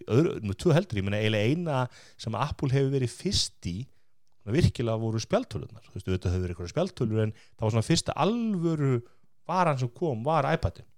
tvö 0.57 0.73
heldur. 0.73 0.99
Ég 0.99 1.05
meina 1.05 1.21
eiginlega 1.21 1.51
eina 1.53 1.81
sem 2.17 2.35
Apple 2.35 2.73
hefur 2.73 2.95
verið 2.95 3.13
fyrst 3.13 3.69
í 3.69 3.83
virkilega 4.51 4.99
voru 4.99 5.21
spjaltölunar 5.23 5.85
þú 5.87 5.99
veist, 5.99 6.09
þetta 6.09 6.31
hefur 6.33 6.47
verið 6.47 6.55
eitthvað 6.57 6.73
spjaltölur 6.73 7.21
en 7.23 7.35
það 7.35 7.67
var 7.67 7.75
svona 7.75 7.87
fyrsta 7.87 8.15
alvöru 8.25 8.95
varan 9.47 9.79
sem 9.79 9.91
kom 9.95 10.25
var 10.27 10.49
iPadin. 10.51 10.89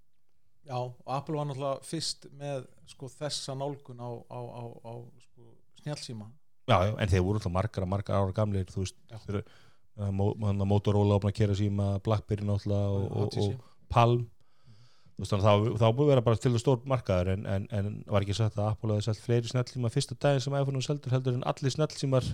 Já, 0.65 0.79
og 0.81 0.97
Apple 1.13 1.37
var 1.37 1.51
náttúrulega 1.51 1.85
fyrst 1.85 2.25
með 2.41 2.65
sko, 2.89 3.11
þessa 3.13 3.57
nálgun 3.59 4.01
á, 4.01 4.11
á, 4.33 4.39
á, 4.41 4.63
á 4.81 4.93
sko, 5.21 5.51
snjálsíma 5.83 6.31
já, 6.71 6.79
en 6.97 7.11
þeir 7.13 7.25
voru 7.27 7.37
alltaf 7.41 7.53
margar, 7.53 7.85
margar 7.89 8.17
ára 8.23 8.33
gamleir 8.33 8.71
þú 8.73 8.81
veist, 8.87 8.97
þeir, 9.27 9.43
uh, 9.43 9.64
Hann 10.01 10.63
að 10.63 10.69
Motorola 10.71 11.19
opna 11.19 11.31
að 11.31 11.39
kera 11.39 11.57
síma, 11.59 11.93
Blackberry 12.05 12.47
náttúrulega 12.47 12.95
og, 12.95 13.05
og, 13.15 13.37
og 13.45 13.93
Palm. 13.93 14.25
Veist, 15.15 15.31
þannig 15.31 15.45
að 15.47 15.61
það 15.69 15.77
þá 15.79 15.85
búið 15.95 16.09
að 16.09 16.11
vera 16.11 16.25
bara 16.27 16.41
til 16.43 16.51
það 16.51 16.63
stór 16.65 16.81
markaður 16.91 17.29
en, 17.37 17.45
en, 17.47 17.69
en 17.79 17.93
var 18.11 18.25
ekki 18.27 18.35
sagt 18.35 18.59
að 18.59 18.73
Apple 18.73 18.97
hefði 18.97 19.07
selt 19.07 19.23
fleiri 19.23 19.53
snjallsíma 19.53 19.91
fyrsta 19.95 20.17
daginn 20.19 20.43
sem 20.43 20.57
iPhone 20.59 20.83
seldur 20.83 21.15
heldur 21.15 21.37
en 21.39 21.47
allir 21.47 21.75
snjallsímar. 21.77 22.27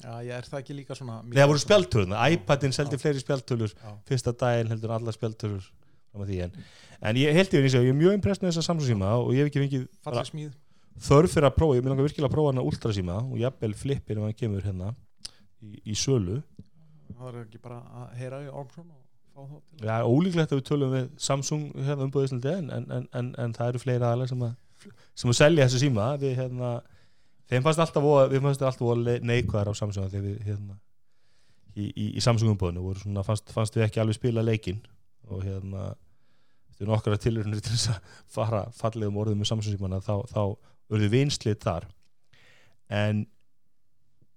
Já, 0.00 0.14
ég 0.24 0.32
er 0.38 0.48
það 0.48 0.62
ekki 0.62 0.78
líka 0.78 0.96
svona 0.96 1.18
Nei, 1.26 1.36
það 1.36 1.50
voru 1.50 1.62
spjaltölur, 1.62 2.16
iPadin 2.32 2.72
seldi 2.74 2.98
fleiri 2.98 3.20
spjaltölur 3.20 3.74
fyrsta 4.08 4.32
daginn 4.40 4.72
heldur 4.72 4.90
en 4.90 4.96
allar 4.96 5.14
spjaltölur 5.14 5.68
fram 6.12 6.24
að 6.24 6.32
því 6.32 6.40
en, 6.46 6.56
en 7.10 7.20
ég 7.20 7.36
held 7.36 7.54
ég, 7.56 7.68
ég 7.68 7.92
er 7.92 7.96
mjög 7.96 8.16
impressed 8.18 8.44
með 8.44 8.52
þessa 8.52 8.66
Samsung 8.66 8.88
síma 8.88 9.12
og 9.20 9.32
ég 9.36 9.44
hef 9.44 9.52
ekki 9.52 9.62
fengið 9.62 10.50
þörf 11.02 11.36
fyrir 11.36 11.48
að 11.48 11.56
prófa, 11.56 11.76
ég 11.76 11.84
vil 11.84 11.92
langa 11.92 12.06
virkilega 12.06 12.28
að 12.28 12.34
prófa 12.34 12.52
hana 12.52 12.64
Ultra 12.68 12.96
síma 12.96 13.20
og 13.22 13.38
jafnvel 13.40 13.72
flippin 13.78 14.20
ef 14.20 14.26
hann 14.26 14.36
kemur 14.36 14.66
hérna 14.66 14.90
í, 15.62 15.78
í 15.92 15.96
sölu 15.96 16.40
Það 17.10 17.28
er 17.30 17.40
ekki 17.42 17.62
bara 17.62 17.80
að 18.00 18.12
heyra 18.20 18.42
í 18.44 18.50
Ormsson 18.50 18.90
og 18.92 19.00
fá 19.32 19.42
þá 19.42 19.56
til 19.58 19.88
Já, 19.88 19.96
ólíklegt 20.06 20.52
að 20.52 20.60
við 20.60 20.66
tölum 20.68 20.94
við 20.94 21.10
Samsung 21.26 21.66
hérna 21.76 22.06
umbúðið 22.06 22.28
Íslandi 22.28 22.54
en, 22.54 22.70
en, 22.76 23.08
en, 23.12 23.32
en, 23.38 23.54
það 23.56 23.72
eru 23.72 23.82
fleiri 23.82 24.06
aðalega 24.06 24.32
sem 24.32 24.46
að 24.46 24.56
sem 25.14 25.30
að 25.30 25.38
selja 25.38 25.66
þessu 25.66 25.82
síma. 25.84 26.06
Við 26.18 26.38
hérna 26.40 26.70
þeim 27.50 27.66
fannst 27.66 27.82
alltaf 27.84 28.04
voða, 28.04 28.30
við 28.32 28.46
fannst 28.46 28.64
alltaf 28.66 28.86
voða 28.86 29.18
neikvæðar 29.22 29.70
á 29.70 29.74
Samsung 29.78 30.08
þegar 30.10 30.26
við 30.26 30.46
hérna 30.48 30.78
í, 31.76 31.88
í, 31.88 32.06
í 32.18 32.24
Samsung 32.24 32.54
umbúðinu 32.54 32.84
voru 32.84 33.02
svona 33.02 33.24
fannst, 33.26 33.52
fannst 33.54 33.76
við 33.76 33.86
ekki 33.86 34.02
alveg 34.02 34.18
spila 34.18 34.44
leikinn. 34.44 34.82
Og 35.30 35.44
hérna 35.46 35.92
eftir 36.72 36.88
nokkara 36.90 37.20
tilurinnir 37.20 37.62
til 37.62 37.76
þess 37.76 37.92
að 37.92 38.16
fara 38.32 38.64
fallegum 38.76 39.20
orðum 39.22 39.42
með 39.42 39.52
Samsung 39.52 39.76
símana 39.76 40.02
þá, 40.02 40.16
þá 40.32 40.42
urðu 40.92 41.12
vinslið 41.12 41.60
þar. 41.62 41.86
En 42.92 43.26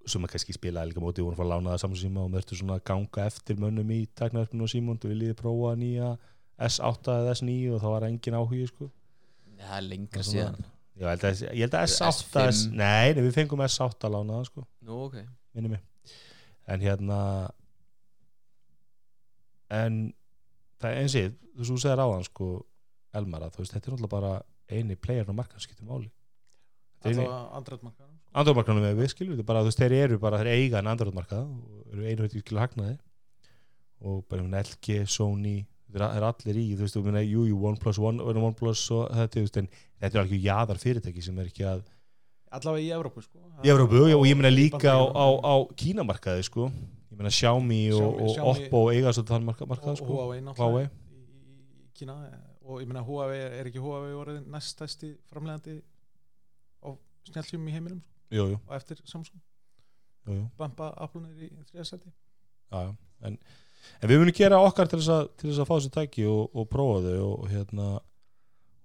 sem 0.07 0.21
að 0.25 0.31
kannski 0.35 0.53
spilaði 0.55 0.91
líka 0.91 1.01
móti 1.03 1.23
voru 1.25 1.33
að 1.33 1.39
fara 1.39 1.47
að 1.47 1.53
lána 1.55 1.71
það 1.73 1.81
Samsung 1.83 2.01
síma 2.03 2.23
og 2.25 2.31
mörgtu 2.35 2.55
svona 2.59 2.75
að 2.79 2.83
ganga 2.91 3.25
eftir 3.25 3.57
mönnum 3.61 3.91
í 3.95 3.99
tæknaverfinu 4.19 4.63
og 4.67 4.71
símund 4.71 5.05
og 5.05 5.11
viljiði 5.11 5.35
prófa 5.39 5.71
nýja 5.81 6.09
S8 6.69 7.15
eða 7.19 7.33
S9 7.35 7.55
og 7.75 7.81
þá 7.83 7.87
var 7.95 8.05
engin 8.09 8.37
áhugi 8.39 8.67
sko. 8.69 8.89
Það 9.59 9.77
er 9.77 9.85
lengra 9.89 10.11
Það 10.11 10.19
er 10.21 10.29
svona- 10.29 10.51
síðan. 10.51 10.71
Já, 10.95 11.03
ég 11.03 11.09
held 11.09 11.23
að, 11.27 11.41
ég 11.41 11.63
held 11.65 11.73
að 11.75 11.87
S8 11.89 12.11
S5. 12.21 12.45
S, 12.51 12.65
nei, 12.71 13.13
nei, 13.13 13.21
við 13.25 13.33
fengum 13.35 13.63
S8 13.65 14.11
lánaða 14.13 14.45
sko, 14.47 14.65
nú 14.87 14.99
ok. 15.09 15.15
Minni 15.55 15.69
mig. 15.73 15.81
En 16.67 16.79
hérna 16.81 17.19
en 19.75 19.97
það 20.81 20.89
er 20.91 21.01
eins 21.01 21.15
og 21.19 21.35
þú 21.57 21.67
svo 21.69 21.77
segir 21.81 22.01
á 22.03 22.07
hann 22.11 22.23
sko 22.27 22.49
Elmar 23.15 23.45
að 23.45 23.53
þú 23.55 23.61
veist, 23.63 23.73
þetta 23.75 23.87
er 23.87 23.93
náttúrulega 23.95 24.11
bara 24.11 24.31
eini 24.75 24.95
player 24.99 25.29
á 25.31 25.33
markan 25.35 25.59
skiptir 25.63 25.87
máli. 25.87 26.09
Þetta 26.99 27.09
er 27.09 27.21
eini- 27.23 27.53
Alltaf 27.55 27.79
Androidmarkanum 28.35 28.85
við 28.97 29.11
skilur, 29.13 29.37
þetta 29.37 29.47
bara, 29.47 29.61
þú 29.63 29.71
veist, 29.71 29.81
þeir 29.81 29.95
eru 30.01 30.19
bara, 30.19 30.41
þeir 30.41 30.51
eiga 30.55 30.81
en 30.81 30.91
Androidmarkað 30.91 31.45
og 31.45 31.93
eru 31.93 32.07
einu 32.09 32.25
veit 32.25 32.35
ekki 32.35 32.59
hagnaði. 32.59 32.97
Og 34.05 34.25
bara 34.29 34.43
um 34.43 34.57
LG, 34.59 35.05
Sony 35.07 35.61
þeir 35.95 36.05
eru 36.09 36.27
allir 36.27 36.59
í, 36.59 36.65
þú 36.75 36.83
veist, 36.83 36.97
þú 36.97 37.03
meina, 37.05 37.21
jú, 37.23 37.45
jú, 37.49 37.59
OnePlus, 37.69 37.99
One, 38.03 38.23
OnePlus 38.25 38.83
og 38.95 39.05
þetta, 39.15 39.31
þú 39.37 39.43
veist, 39.45 39.59
en 39.61 39.69
þetta 40.01 40.11
er 40.11 40.23
alveg 40.23 40.47
jaðar 40.49 40.81
fyrirtæki 40.81 41.23
sem 41.23 41.39
er 41.39 41.51
ekki 41.51 41.67
að 41.69 41.85
Allavega 42.55 42.85
í 42.85 42.91
Evrópu 42.95 43.23
sko. 43.23 43.39
Í 43.65 43.71
Evrópu 43.73 44.01
og 44.15 44.25
ég 44.27 44.37
meina 44.37 44.51
Í 44.53 44.55
líka 44.55 44.93
á, 44.95 45.03
á, 45.11 45.25
á 45.43 45.53
Kínamarkaði, 45.75 46.45
sko. 46.47 46.69
Ég 47.11 47.19
meina 47.19 47.31
Xiaomi 47.33 47.79
og, 47.97 48.21
og 48.21 48.51
Oppo 48.53 48.83
eiga 48.93 49.11
svo 49.15 49.25
þann 49.27 49.47
markað, 49.47 49.69
markað 49.71 49.95
og 49.95 49.99
sko, 49.99 50.11
Huawei 50.13 50.43
náttúrulega 50.45 50.85
í, 50.85 51.17
í 51.83 51.89
Kína. 51.99 52.15
Og 52.65 52.79
ég 52.83 52.89
meina 52.89 53.03
Huawei 53.07 53.41
er, 53.43 53.67
ekki 53.69 53.83
Huawei 53.83 54.13
orðið 54.15 54.47
næstæsti 54.53 55.11
framlegandi 55.31 55.77
á 56.85 56.89
snjálfsjum 57.27 57.67
í 57.67 57.75
heiminum 57.75 57.99
sko, 57.99 58.14
jú, 58.35 58.47
jú, 58.53 58.61
og 58.67 58.75
eftir 58.77 59.01
Samsung? 59.09 59.41
Bampa 60.57 60.89
Apple 60.97 61.27
í 61.37 61.51
já. 62.71 62.95
en, 63.21 63.37
en 64.01 64.09
við 64.09 64.21
munum 64.21 64.35
gera 64.35 64.61
okkar 64.65 64.89
til 64.89 64.99
þess 64.99 65.13
að, 65.13 65.27
til 65.37 65.49
þess 65.51 65.61
að 65.61 65.69
fá 65.69 65.75
þessi 65.75 65.93
tæki 65.93 66.25
og, 66.29 66.55
og 66.55 66.67
prófa 66.71 67.03
þau 67.05 67.27
og, 67.27 67.47
hérna 67.51 67.89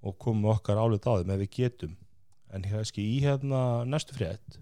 og 0.01 0.17
koma 0.21 0.55
okkar 0.57 0.81
álit 0.81 1.09
á 1.09 1.21
þeim 1.21 1.33
ef 1.35 1.43
við 1.45 1.53
getum. 1.57 1.97
En 2.51 2.65
kannski 2.67 3.03
í 3.05 3.19
hérna 3.25 3.87
næstu 3.89 4.17
frétt. 4.17 4.59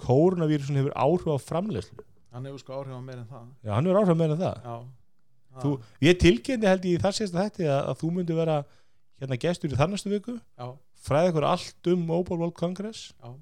Kórnavírusin 0.00 0.78
hefur 0.78 0.94
áhrif 0.96 1.28
á 1.28 1.36
framleiðslu. 1.42 2.04
Hann 2.34 2.48
hefur 2.48 2.62
sko 2.62 2.78
áhrif 2.80 2.96
á 2.96 3.02
meir 3.02 3.20
en 3.20 3.28
það. 3.30 3.48
Já, 3.62 3.72
hann 3.74 3.88
hefur 3.88 4.00
áhrif 4.00 4.18
meira 4.20 4.36
en 4.36 4.42
það. 4.42 4.66
Já, 4.66 5.60
þú, 5.62 5.72
ég 6.04 6.18
tilkynnti 6.22 6.70
held 6.70 6.88
ég 6.88 6.98
í 6.98 7.02
þar 7.02 7.16
sést 7.16 7.36
þetta 7.36 7.66
að, 7.66 7.82
að 7.92 8.00
þú 8.02 8.12
myndi 8.16 8.36
vera 8.36 8.58
hérna 9.20 9.38
gestur 9.40 9.72
í 9.72 9.78
þar 9.78 9.92
næstu 9.92 10.12
viku. 10.12 10.36
Já, 10.56 10.66
fræði 11.06 11.32
ykkur 11.32 11.48
allt 11.48 11.92
um 11.92 12.06
Mobile 12.10 12.40
World 12.42 12.56
Congress. 12.58 13.10
Já, 13.16 13.34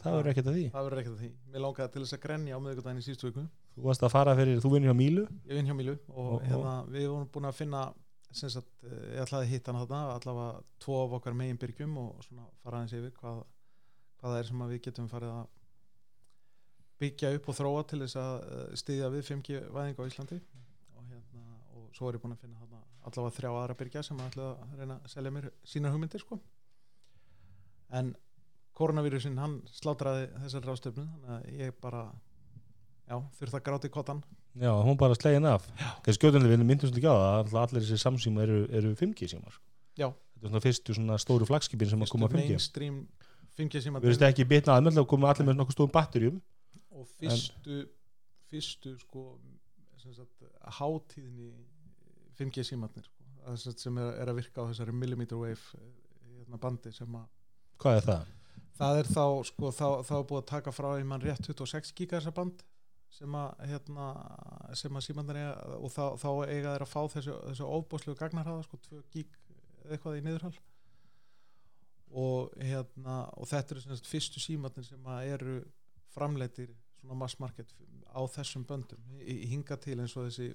það 0.00 0.14
verður 0.16 0.30
ekkert 0.32 0.50
að 0.50 0.54
því. 0.58 0.64
Það 0.74 0.84
verður 0.86 1.00
ekkert 1.02 1.14
að 1.16 1.22
því. 1.24 1.30
Mér 1.54 1.62
langaði 1.64 1.92
til 1.94 2.02
þess 2.04 2.16
að 2.16 2.22
grenja 2.24 2.56
á 2.56 2.60
miðvikudaginn 2.64 3.00
í 3.00 3.06
síðustu 3.06 3.28
viku. 3.30 3.44
Þú 3.76 3.82
varst 3.86 4.04
að 4.06 4.12
fara 4.14 4.34
fyrir, 4.38 4.60
þú 4.64 4.70
vinnir 4.74 4.90
hjá 4.90 4.96
Mílu. 5.00 5.24
Ég 5.50 5.58
vinn 5.60 5.68
hjá 5.70 5.76
Mílu 5.76 5.96
og, 6.08 6.30
Og- 6.36 6.42
hérna, 6.48 6.74
við 6.94 7.06
vorum 7.10 7.28
búin 7.34 7.48
að 7.50 7.58
finna 7.60 7.82
sem 8.32 8.48
sagt, 8.48 8.68
eh, 8.86 9.16
ég 9.16 9.24
ætlaði 9.24 9.42
að 9.46 9.50
hitta 9.50 9.72
hann 9.72 9.80
þarna 9.86 10.00
allavega 10.14 10.62
tvo 10.78 10.98
af 11.04 11.16
okkar 11.18 11.34
megin 11.34 11.58
byrgjum 11.58 11.96
og 11.98 12.20
svona 12.22 12.44
fara 12.62 12.78
aðeins 12.78 12.92
yfir 12.94 13.10
hvað, 13.18 13.40
hvað 14.20 14.30
það 14.30 14.38
er 14.38 14.44
sem 14.50 14.60
við 14.70 14.80
getum 14.86 15.08
farið 15.10 15.32
að 15.34 15.46
byggja 17.00 17.32
upp 17.38 17.48
og 17.48 17.56
þróa 17.56 17.82
til 17.90 17.98
þess 18.04 18.16
að 18.20 18.34
eh, 18.44 18.76
styðja 18.76 19.08
við 19.14 19.24
5G 19.30 19.60
væðingu 19.74 20.04
á 20.04 20.10
Íslandi. 20.10 20.38
Og, 20.94 21.04
hérna, 21.10 21.44
og 21.74 21.90
svo 21.96 22.08
er 22.10 22.18
ég 22.18 22.22
búin 22.22 22.36
að 22.36 22.42
finna 22.44 22.60
þarna 22.60 22.80
allavega 23.08 23.36
þrjá 23.40 23.50
aðra 23.56 23.76
byrgja 23.80 24.02
sem 24.04 24.18
ætla 24.20 24.48
að 24.60 24.74
reyna 24.78 24.96
að 25.00 25.08
selja 25.14 25.30
mér 25.34 25.50
sínar 25.64 25.94
hugmyndir 25.94 26.20
sko. 26.22 26.40
en 27.90 28.14
koronavírusin 28.80 29.38
hann 29.40 29.60
slátraði 29.70 30.26
þessar 30.44 30.68
ráðstöfnu 30.68 31.06
þannig 31.06 31.32
að 31.36 31.60
ég 31.60 31.78
bara 31.84 32.04
já, 33.10 33.16
þurfti 33.38 33.58
að 33.58 33.64
gráta 33.68 33.90
í 33.90 33.94
kottan 33.94 34.22
já, 34.58 34.72
hún 34.72 34.98
bara 35.00 35.18
slegin 35.18 35.48
af 35.50 35.68
skjóðunlega 36.08 36.54
við 36.54 36.64
myndum 36.64 36.90
svolítið 36.90 37.02
ekki 37.02 37.12
á 37.12 37.16
það 37.20 37.38
að 37.40 37.58
allir 37.62 37.86
þessi 37.86 38.02
samsýma 38.04 38.44
eru, 38.46 38.60
eru 38.80 38.92
5G 38.98 39.30
símar 39.34 39.54
sko. 39.54 39.64
Já. 39.98 40.08
þetta 40.10 40.46
er 40.46 40.50
svona 40.50 40.64
fyrstu 40.66 40.96
svona 40.96 41.18
stóru 41.20 41.48
flagskipin 41.48 41.92
sem 41.92 42.04
að 42.04 42.12
koma 42.14 42.30
að 42.30 42.36
5G 42.38 42.54
mainstream 42.54 43.00
5G 43.58 43.84
síma 43.84 44.02
við 44.02 44.14
veist 44.14 44.26
ekki 44.30 44.48
bitna 44.48 44.78
aðmjöld 44.78 45.02
að 45.02 45.10
koma 45.12 45.32
allir 45.32 45.50
með 45.50 45.60
nokkuð 45.60 45.76
stórum 45.76 45.94
batterjum 45.94 46.40
og 46.96 47.08
fyrstu 47.20 47.82
fyrstu 48.50 48.96
sko 49.02 49.26
hátíðni 50.80 51.52
5G 52.38 52.64
símatnir 52.64 53.06
sko, 53.06 53.72
sem 53.76 53.98
er, 54.00 54.14
er 54.22 54.30
að 54.32 54.40
virka 54.40 54.64
á 54.64 54.68
þessari 54.70 54.94
millimeter 54.96 55.40
wave 55.40 55.60
eh, 55.76 55.90
hérna, 56.40 56.60
bandi 56.62 56.92
sem 56.94 57.18
að 57.18 57.26
hvað 57.80 57.98
er 57.98 58.06
það? 58.06 58.30
Það 58.80 59.00
er 59.02 59.10
þá 59.10 59.24
sko 59.50 59.70
þá, 59.76 59.86
þá 60.08 60.14
er 60.16 60.26
búið 60.30 60.40
að 60.40 60.50
taka 60.50 60.74
frá 60.74 60.90
í 60.96 61.06
mann 61.06 61.24
rétt 61.24 61.48
26 61.48 61.92
gigahertsa 61.98 62.32
band 62.36 62.64
sem 63.10 63.34
að 63.34 63.64
hérna 63.66 64.08
sem 64.78 64.96
að 64.96 65.06
símandan 65.06 65.40
eiga 65.40 65.76
og 65.76 65.92
þá, 65.92 66.04
þá 66.22 66.28
eiga 66.46 66.74
þeir 66.74 66.84
að 66.86 66.92
fá 66.92 67.00
þessu, 67.14 67.36
þessu 67.50 67.70
ofbóðslegu 67.78 68.18
gagnarhaða 68.20 68.66
sko 68.66 68.80
2 68.86 69.00
gig 69.14 69.38
eitthvað 69.90 70.20
í 70.20 70.24
niðurhal 70.24 70.54
og 72.20 72.54
hérna 72.58 73.18
og 73.38 73.50
þetta 73.50 73.76
eru 73.76 73.82
sagt 73.84 74.10
fyrstu 74.10 74.42
símandan 74.42 74.86
sem 74.86 75.10
að 75.10 75.34
eru 75.34 75.58
framleitir 76.14 76.72
svona 77.00 77.18
mass 77.18 77.38
market 77.40 77.70
á 78.10 78.20
þessum 78.26 78.64
böndum. 78.66 79.02
Í, 79.22 79.44
í 79.44 79.50
hinga 79.52 79.78
til 79.80 79.98
eins 80.00 80.16
og 80.18 80.26
þessi 80.26 80.50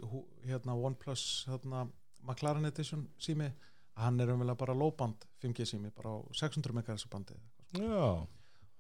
hérna 0.46 0.76
OnePlus 0.76 1.46
hérna, 1.50 1.86
McLaren 2.26 2.68
Edition 2.68 3.08
sími 3.22 3.50
hann 3.96 4.20
er 4.20 4.34
umvel 4.34 4.56
bara 4.60 4.76
lóband 4.76 5.24
5G 5.44 5.68
sími 5.70 5.94
bara 5.96 6.18
á 6.18 6.20
600 6.36 6.76
MHz 6.76 7.08
bandi 7.12 7.38
Já, 7.74 8.28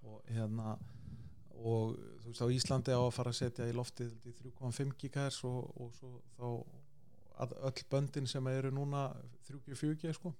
og 0.06 0.21
hérna 0.30 0.76
og 1.56 1.95
þú 2.21 2.32
veist 2.32 2.43
á 2.45 2.48
Íslandi 2.54 2.93
á 2.93 3.02
að 3.02 3.13
fara 3.15 3.32
að 3.32 3.39
setja 3.39 3.67
í 3.69 3.76
ég, 3.76 4.12
3,5 4.41 4.93
GHz 5.02 5.39
og, 5.50 5.71
og 5.82 5.93
svo 5.98 6.12
þá 6.36 6.48
að 7.45 7.56
öll 7.67 7.86
böndin 7.91 8.30
sem 8.30 8.48
eru 8.48 8.71
núna 8.71 9.08
3G, 9.48 9.76
4G 9.76 10.13
sko. 10.15 10.32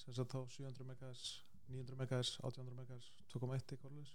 Sem 0.00 0.16
sagt 0.16 0.34
þá 0.34 0.42
700 0.56 0.84
MHz 0.84 1.22
900 1.70 1.96
MHz, 1.96 2.36
800 2.42 2.74
MHz 2.74 3.10
2,1 3.30 3.56
eitthvað 3.56 3.80
svoleiðis. 3.84 4.14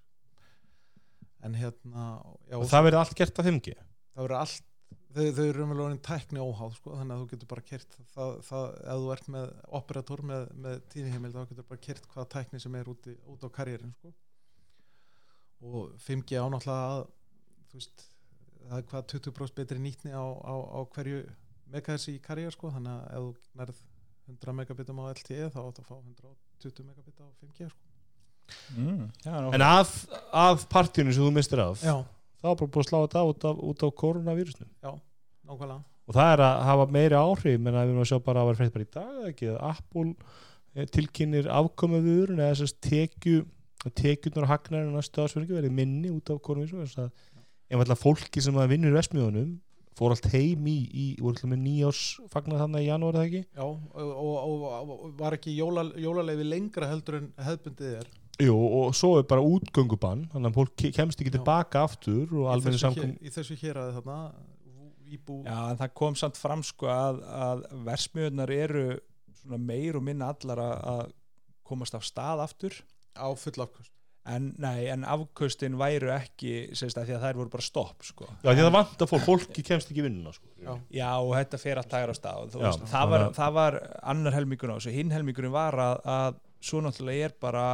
en 1.45 1.55
hérna 1.55 2.05
já, 2.49 2.57
og 2.57 2.69
það 2.71 2.85
verður 2.87 3.01
allt 3.01 3.17
gert 3.19 3.39
af 3.39 3.47
5G 3.47 3.75
það 3.75 4.23
verður 4.23 4.37
allt 4.39 4.69
þau, 5.15 5.25
þau 5.37 5.45
eru 5.45 5.63
umvel 5.65 5.83
orðin 5.85 6.01
tækni 6.05 6.41
óháð 6.43 6.75
sko, 6.79 6.95
þannig 6.99 7.15
að 7.15 7.23
þú 7.23 7.29
getur 7.33 7.51
bara 7.53 7.65
kert 7.69 7.97
það, 8.13 8.33
það, 8.49 8.65
ef 8.83 9.01
þú 9.03 9.13
ert 9.15 9.29
með 9.35 9.53
operator 9.79 10.23
með, 10.31 10.45
með 10.65 10.81
tíðiheimil 10.93 11.33
þá 11.35 11.39
getur 11.51 11.69
bara 11.69 11.83
kert 11.87 12.09
hvaða 12.11 12.27
tækni 12.35 12.61
sem 12.63 12.77
er 12.79 12.91
út, 12.91 13.09
í, 13.11 13.15
út 13.33 13.47
á 13.47 13.49
karriérin 13.55 13.95
sko. 13.95 14.13
og 15.65 15.95
5G 16.05 16.41
ánáttúrulega 16.41 16.91
að 16.91 17.07
þú 17.71 17.79
veist, 17.79 18.05
það 18.65 18.77
er 18.77 18.87
hvað 18.91 19.09
20% 19.15 19.59
betri 19.59 19.81
nýtni 19.81 20.13
á, 20.15 20.25
á, 20.25 20.55
á 20.55 20.79
hverju 20.95 21.23
megahertz 21.73 22.09
í 22.11 22.19
karriér 22.23 22.55
sko, 22.55 22.71
þannig 22.75 22.95
að 22.95 23.17
ef 23.17 23.25
þú 23.25 23.59
nærð 23.61 23.83
100 24.25 24.57
megabitum 24.57 25.01
á 25.01 25.13
LTE 25.13 25.49
þá 25.53 25.59
áttu 25.61 25.83
að 25.83 25.89
fá 25.89 25.95
120 25.97 26.87
megabit 26.87 27.21
á 27.21 27.27
5G 27.41 27.69
sko. 27.69 27.83
mm, 28.77 29.05
já, 29.25 29.33
En 29.57 29.65
að, 29.65 29.93
að 30.33 30.65
partíinu 30.71 31.13
sem 31.13 31.25
þú 31.25 31.31
mistir 31.33 31.61
af 31.61 31.81
já, 31.85 31.95
þá 32.45 32.51
er 32.51 32.61
bara 32.61 32.71
búið 32.75 32.83
að 32.83 32.89
slá 32.89 32.97
þetta 32.99 33.25
út 33.31 33.49
af, 33.49 33.59
út 33.71 33.85
af 33.85 33.93
koronavírusnum 34.01 34.71
nákvæmlega. 34.85 35.81
Og 36.05 36.13
það 36.13 36.31
er 36.35 36.43
að 36.45 36.63
hafa 36.69 36.87
meiri 36.93 37.17
áhrif 37.17 37.61
menn 37.61 37.75
að 37.75 37.87
við 37.87 37.93
erum 37.95 38.03
að 38.03 38.09
sjá 38.11 38.19
bara 38.25 38.41
að 38.41 38.49
vera 38.51 38.59
frétt 38.61 38.75
bara 38.75 38.85
í 38.85 38.91
dag 38.93 39.29
ekki, 39.31 39.51
að 39.51 39.61
Apple 39.71 40.11
eh, 40.75 40.89
tilkynir 40.93 41.49
afkomaðurinn 41.49 42.41
eða 42.41 42.57
þess 42.59 42.75
að 42.75 42.89
tekju 42.89 43.37
tekjurnar 43.93 44.47
og 44.47 44.49
hagnarinn 44.49 44.95
næstu 44.97 45.21
ásverðingu 45.21 45.59
verið 45.59 45.75
minni 45.77 46.09
út 46.09 46.31
af 46.33 46.41
að 46.49 47.09
ef 47.69 47.81
alltaf 47.81 48.01
fólki 48.01 48.41
sem 48.41 48.57
að 48.57 48.71
vinnur 48.73 48.93
í 48.93 48.97
vestmiðunum 48.97 49.51
fór 49.95 50.11
allt 50.11 50.27
heim 50.33 50.65
í, 50.67 50.75
í 50.91 51.05
voru 51.23 51.49
með 51.49 51.61
nýjás 51.63 52.01
fagnar 52.31 52.65
þannig 52.65 52.83
í 52.83 52.89
janúar 52.89 53.17
eða 53.19 53.27
ekki? 53.29 53.41
Já, 53.55 53.63
og, 53.63 53.85
og, 53.95 54.65
og, 54.65 54.93
og 54.95 55.13
var 55.19 55.37
ekki 55.37 55.55
jóla, 55.55 55.85
jólaleifi 56.01 56.47
lengra 56.49 56.89
heldur 56.91 57.21
en 57.21 57.29
hefðbundið 57.45 57.93
er 58.01 58.09
Jú, 58.43 58.55
og 58.81 58.95
svo 58.97 59.13
er 59.21 59.23
bara 59.29 59.43
útgöngubann 59.45 60.25
þannig 60.33 60.49
að 60.51 60.57
fólk 60.57 60.73
ke- 60.81 60.91
kemst 60.95 61.21
ekki 61.23 61.31
tilbaka 61.37 61.85
aftur 61.87 62.27
og 62.35 62.49
í 62.57 62.65
þessu, 62.65 62.81
samkom 62.81 63.13
hér, 63.13 63.17
í 63.23 63.31
þessu 63.31 63.55
hér 63.61 63.79
að 63.79 63.93
þarna 64.01 64.17
í 65.15 65.19
bú 65.23 65.37
Já, 65.45 65.57
en 65.71 65.77
það 65.79 65.93
kom 66.01 66.17
samt 66.19 66.39
fram 66.41 66.63
sko 66.65 66.89
að, 66.91 67.21
að 67.23 67.65
versmiðunar 67.87 68.51
eru 68.51 68.85
svona 69.39 69.59
meir 69.61 69.95
og 69.95 70.03
minna 70.03 70.33
allar 70.33 70.59
að, 70.65 70.75
að 70.95 71.13
komast 71.65 71.95
af 71.95 72.03
stað 72.03 72.43
aftur 72.43 72.75
á 73.15 73.27
full 73.39 73.55
afkvöst 73.63 73.91
en, 74.25 74.49
nei, 74.57 74.87
en 74.89 75.03
afkaustin 75.05 75.75
væru 75.77 76.09
ekki 76.15 76.55
sérst 76.75 76.97
að 76.97 77.11
því 77.11 77.15
að 77.19 77.25
þær 77.27 77.37
voru 77.39 77.51
bara 77.53 77.61
stopp 77.67 78.01
sko. 78.07 78.25
Já, 78.41 78.47
því 78.49 78.55
að 78.55 78.65
það 78.65 78.71
vantar 78.73 79.09
fólk, 79.11 79.23
fólki 79.27 79.63
kemst 79.67 79.91
ekki 79.91 80.01
í 80.01 80.05
vinnuna 80.07 80.31
sko. 80.33 80.49
Já. 80.65 80.71
Já, 80.97 81.09
og 81.21 81.29
þetta 81.37 81.59
fer 81.61 81.77
allt 81.77 81.91
dagar 81.93 82.09
á 82.09 82.15
stað 82.17 82.47
þú 82.55 82.63
Já, 82.63 82.65
veist, 82.65 82.85
það, 82.89 83.11
var, 83.13 83.25
að- 83.27 83.35
það 83.37 83.53
var 83.59 83.77
annar 84.15 84.33
helmingur 84.39 84.73
á 84.73 84.77
þessu 84.81 84.95
hinn 84.97 85.13
helmingurinn 85.13 85.53
var 85.53 85.77
að, 85.85 86.01
að 86.17 86.39
svo 86.65 86.81
náttúrulega 86.81 87.29
er 87.29 87.35
bara 87.45 87.65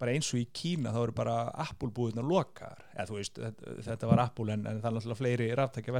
bara 0.00 0.12
eins 0.16 0.28
og 0.34 0.40
í 0.40 0.46
Kína 0.50 0.90
þá 0.94 0.98
eru 1.04 1.14
bara 1.14 1.34
Apple 1.62 1.90
eða 2.96 3.06
þú 3.10 3.18
veist, 3.20 3.38
þetta, 3.38 3.74
þetta 3.86 4.08
var 4.10 4.22
Apple 4.24 4.52
en, 4.56 4.64
en 4.66 4.80
það 4.82 4.88
er 4.90 4.96
náttúrulega 4.96 5.20
fleiri 5.20 5.48
ráttækja 5.60 5.94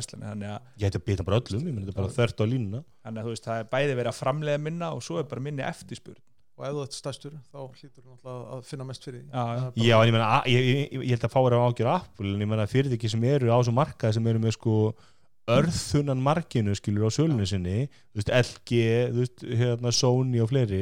að, 0.50 0.70
Ég 0.80 0.86
hætti 0.88 1.00
að 1.00 1.04
bita 1.06 1.26
bara 1.28 1.38
öllum, 1.40 1.66
ég 1.70 1.76
er 1.92 1.98
bara 2.00 2.14
þvert 2.16 2.42
á 2.42 2.44
línuna. 2.50 2.80
Þannig 3.06 3.22
að 3.22 3.28
þú 3.28 3.34
veist, 3.36 3.46
það 3.46 3.60
er 3.62 3.68
bæði 3.76 3.98
verið 4.00 4.10
að 4.12 4.18
framlega 4.20 4.62
minna 4.66 4.90
og 4.96 5.04
svo 5.06 5.20
er 5.22 5.28
bara 5.30 5.44
minni 5.46 5.62
eftirspurn. 5.66 6.18
Og 6.56 6.64
ef 6.64 6.72
þú 6.72 6.82
ert 6.86 6.94
stærstur 6.96 7.32
þá 7.52 7.58
hlýtur 7.62 8.00
þú 8.02 8.10
náttúrulega 8.16 8.54
að 8.56 8.62
finna 8.64 8.84
mest 8.88 9.04
fyrir 9.04 9.20
því. 9.20 9.26
Já, 9.28 9.44
já. 9.86 9.98
En 10.00 10.08
ég 10.08 10.14
meina, 10.16 10.28
a- 10.38 10.46
ég, 10.48 10.68
ég, 10.72 10.94
ég 11.04 11.10
held 11.12 11.26
að 11.28 11.34
fáir 11.36 11.52
á 11.54 11.60
ágjör 11.68 11.90
Apple, 11.92 12.30
en 12.32 12.40
ég 12.46 12.48
meina 12.48 12.66
fyrirtæki 12.70 13.10
sem 13.12 13.26
eru 13.28 13.50
á 13.52 13.60
þessu 13.60 13.74
markaði 13.76 14.16
sem 14.16 14.30
eru 14.32 14.40
með 14.40 14.56
sko 14.56 14.76
örþunan 15.46 16.22
markinu, 16.24 16.74
skilur 16.74 17.06
á 17.06 17.10
sölunni 17.14 17.46
sinni 17.46 17.84
þú 17.86 18.18
veist, 18.18 18.32
LG, 18.34 18.80
þú 19.12 19.20
veist, 19.22 19.44
hérna 19.60 19.92
Sony 19.94 20.40
og 20.42 20.50
fleiri, 20.50 20.80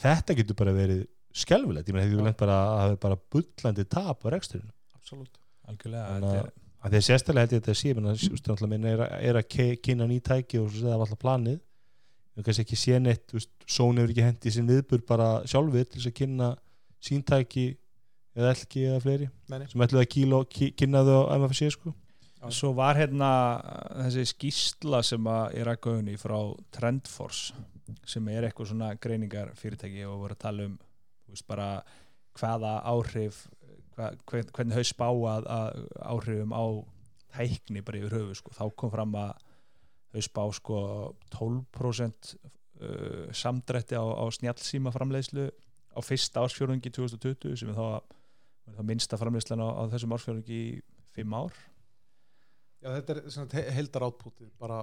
þetta 0.00 0.36
getur 0.38 0.56
bara 0.62 0.72
verið 0.76 1.02
skelfilegt, 1.32 1.88
ég 1.88 1.94
meina, 1.94 2.08
getur 2.10 2.26
lent 2.26 2.40
bara 2.40 2.56
að 2.64 2.80
hafa 2.84 2.96
bara 3.04 3.18
bullandi 3.34 3.84
tap 3.86 4.24
á 4.24 4.28
reksturinn 4.34 4.70
absolutt. 4.96 5.38
Algjörlega 5.70 6.06
Þannig 6.16 6.38
er, 6.40 6.48
að 6.80 6.94
því 6.94 7.00
að 7.00 7.06
sérstaklega 7.06 7.44
held 7.46 7.52
ég 7.54 7.60
þetta 7.62 7.74
að 7.74 7.80
sé, 7.80 7.88
ég 7.90 7.98
meina, 8.00 8.14
þú 8.16 8.30
veist, 8.34 8.48
náttúrulega 8.48 8.72
minna 8.74 8.88
er, 8.94 9.02
að- 9.04 9.26
er 9.30 9.40
að 9.40 9.76
kynna 9.84 10.06
ný 10.10 10.18
tæki 10.26 10.58
og 10.60 10.70
það 10.74 10.96
var 10.96 11.04
alltaf 11.06 11.20
planið. 11.22 11.60
Við 12.36 12.46
kannski 12.46 12.64
ekki 12.64 12.78
sé 12.78 12.98
neitt, 13.02 13.34
Sony 13.66 14.00
hefur 14.00 14.12
ekki 14.14 14.24
hendi 14.24 14.50
sin 14.54 14.66
viðbur 14.70 15.02
bara 15.06 15.28
sjálfur 15.50 15.84
til 15.84 16.00
þess 16.00 16.10
að 16.10 16.18
kynna 16.20 16.50
sín 17.02 17.24
tæki 17.26 17.66
eða 18.36 18.52
LG 18.54 18.84
eða 18.86 19.00
fleiri 19.02 19.26
nei. 19.50 19.66
sem 19.66 19.82
ætluðu 19.84 20.04
að 20.04 20.10
kíla, 20.14 20.38
ki, 20.50 20.70
kynna 20.78 21.02
þau 21.06 21.18
á 21.26 21.34
MFC 21.38 21.70
sko. 21.74 21.94
svo 22.54 22.70
var 22.72 22.96
hérna 22.96 23.30
þessi 24.06 24.24
skýsla 24.30 25.02
sem 25.04 25.26
að 25.28 25.56
er 25.60 25.70
að 25.72 25.80
gauðni 25.86 26.14
frá 26.20 26.38
Trendforce 26.72 27.52
sem 28.06 28.28
er 28.32 28.46
eitthvað 28.48 28.70
svona 28.70 28.94
greiningar 29.02 29.50
fyrirtæki 29.58 30.06
og 30.06 30.22
voru 30.22 30.36
að 30.38 30.42
tala 30.46 30.68
um 30.70 30.78
veist, 31.34 31.46
bara 31.50 31.68
hvaða 32.38 32.74
áhrif 32.92 33.44
hva, 33.96 34.10
hvern- 34.30 34.50
hvernig 34.56 34.76
þau 34.78 34.86
spá 34.90 35.06
að, 35.10 35.48
að 35.50 35.80
áhrifum 36.14 36.52
á 36.56 36.64
tækni 37.34 37.82
bara 37.86 38.00
yfir 38.00 38.16
höfu 38.18 38.34
sko. 38.40 38.52
þá 38.56 38.64
kom 38.76 38.90
fram 38.94 39.14
að 39.18 39.32
þau 40.14 40.22
spá 40.26 40.42
sko 40.56 40.78
12% 41.36 42.30
uh, 42.34 43.26
samdrætti 43.36 43.94
á, 43.98 44.02
á 44.02 44.24
snjallsíma 44.34 44.90
framleiðslu 44.94 45.48
á 45.94 45.98
fyrsta 46.06 46.42
ársfjörungi 46.44 46.90
2020 46.94 47.58
sem 47.58 47.70
er 47.72 47.78
þá, 47.78 48.00
þá 48.78 48.82
minnsta 48.86 49.18
framleiðslan 49.20 49.62
á, 49.62 49.68
á 49.74 49.82
þessum 49.92 50.14
ársfjörungi 50.16 50.58
í 50.58 50.80
fimm 51.14 51.34
ár 51.34 51.54
Já, 52.80 52.94
þetta 52.96 53.12
er 53.12 53.18
svona 53.28 53.58
he- 53.58 53.72
heildar 53.76 54.06
átpútið 54.06 54.48
bara 54.56 54.76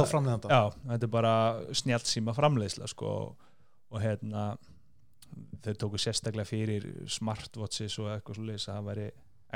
og 0.00 0.08
framleiðanda 0.08 0.48
Já, 0.54 0.62
þetta 0.94 1.04
er 1.08 1.12
bara 1.12 1.32
snjált 1.76 2.08
síma 2.08 2.32
framleiðsla 2.38 2.88
sko 2.88 3.10
og 3.92 4.00
hérna 4.00 4.44
þau 5.64 5.74
tóku 5.82 6.00
sérstaklega 6.00 6.48
fyrir 6.48 6.86
smartwatches 7.10 7.98
og 8.02 8.12
eitthvað 8.12 8.38
svo 8.38 8.46
að 8.54 8.62
það 8.66 8.86
væri 8.90 9.08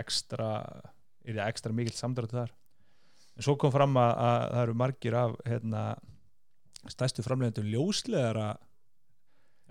ekstra 0.03 0.51
ekstra 1.47 1.73
mikill 1.77 1.95
samdrætt 1.95 2.35
þar. 2.35 2.53
En 3.37 3.47
svo 3.47 3.55
kom 3.57 3.73
fram 3.73 3.97
að, 3.97 4.13
að 4.13 4.43
það 4.43 4.63
eru 4.63 4.79
margir 4.83 5.17
af 5.17 5.37
hérna 5.47 5.85
stærstu 6.91 7.25
framleiðendum 7.25 7.71
ljósleðara 7.71 8.51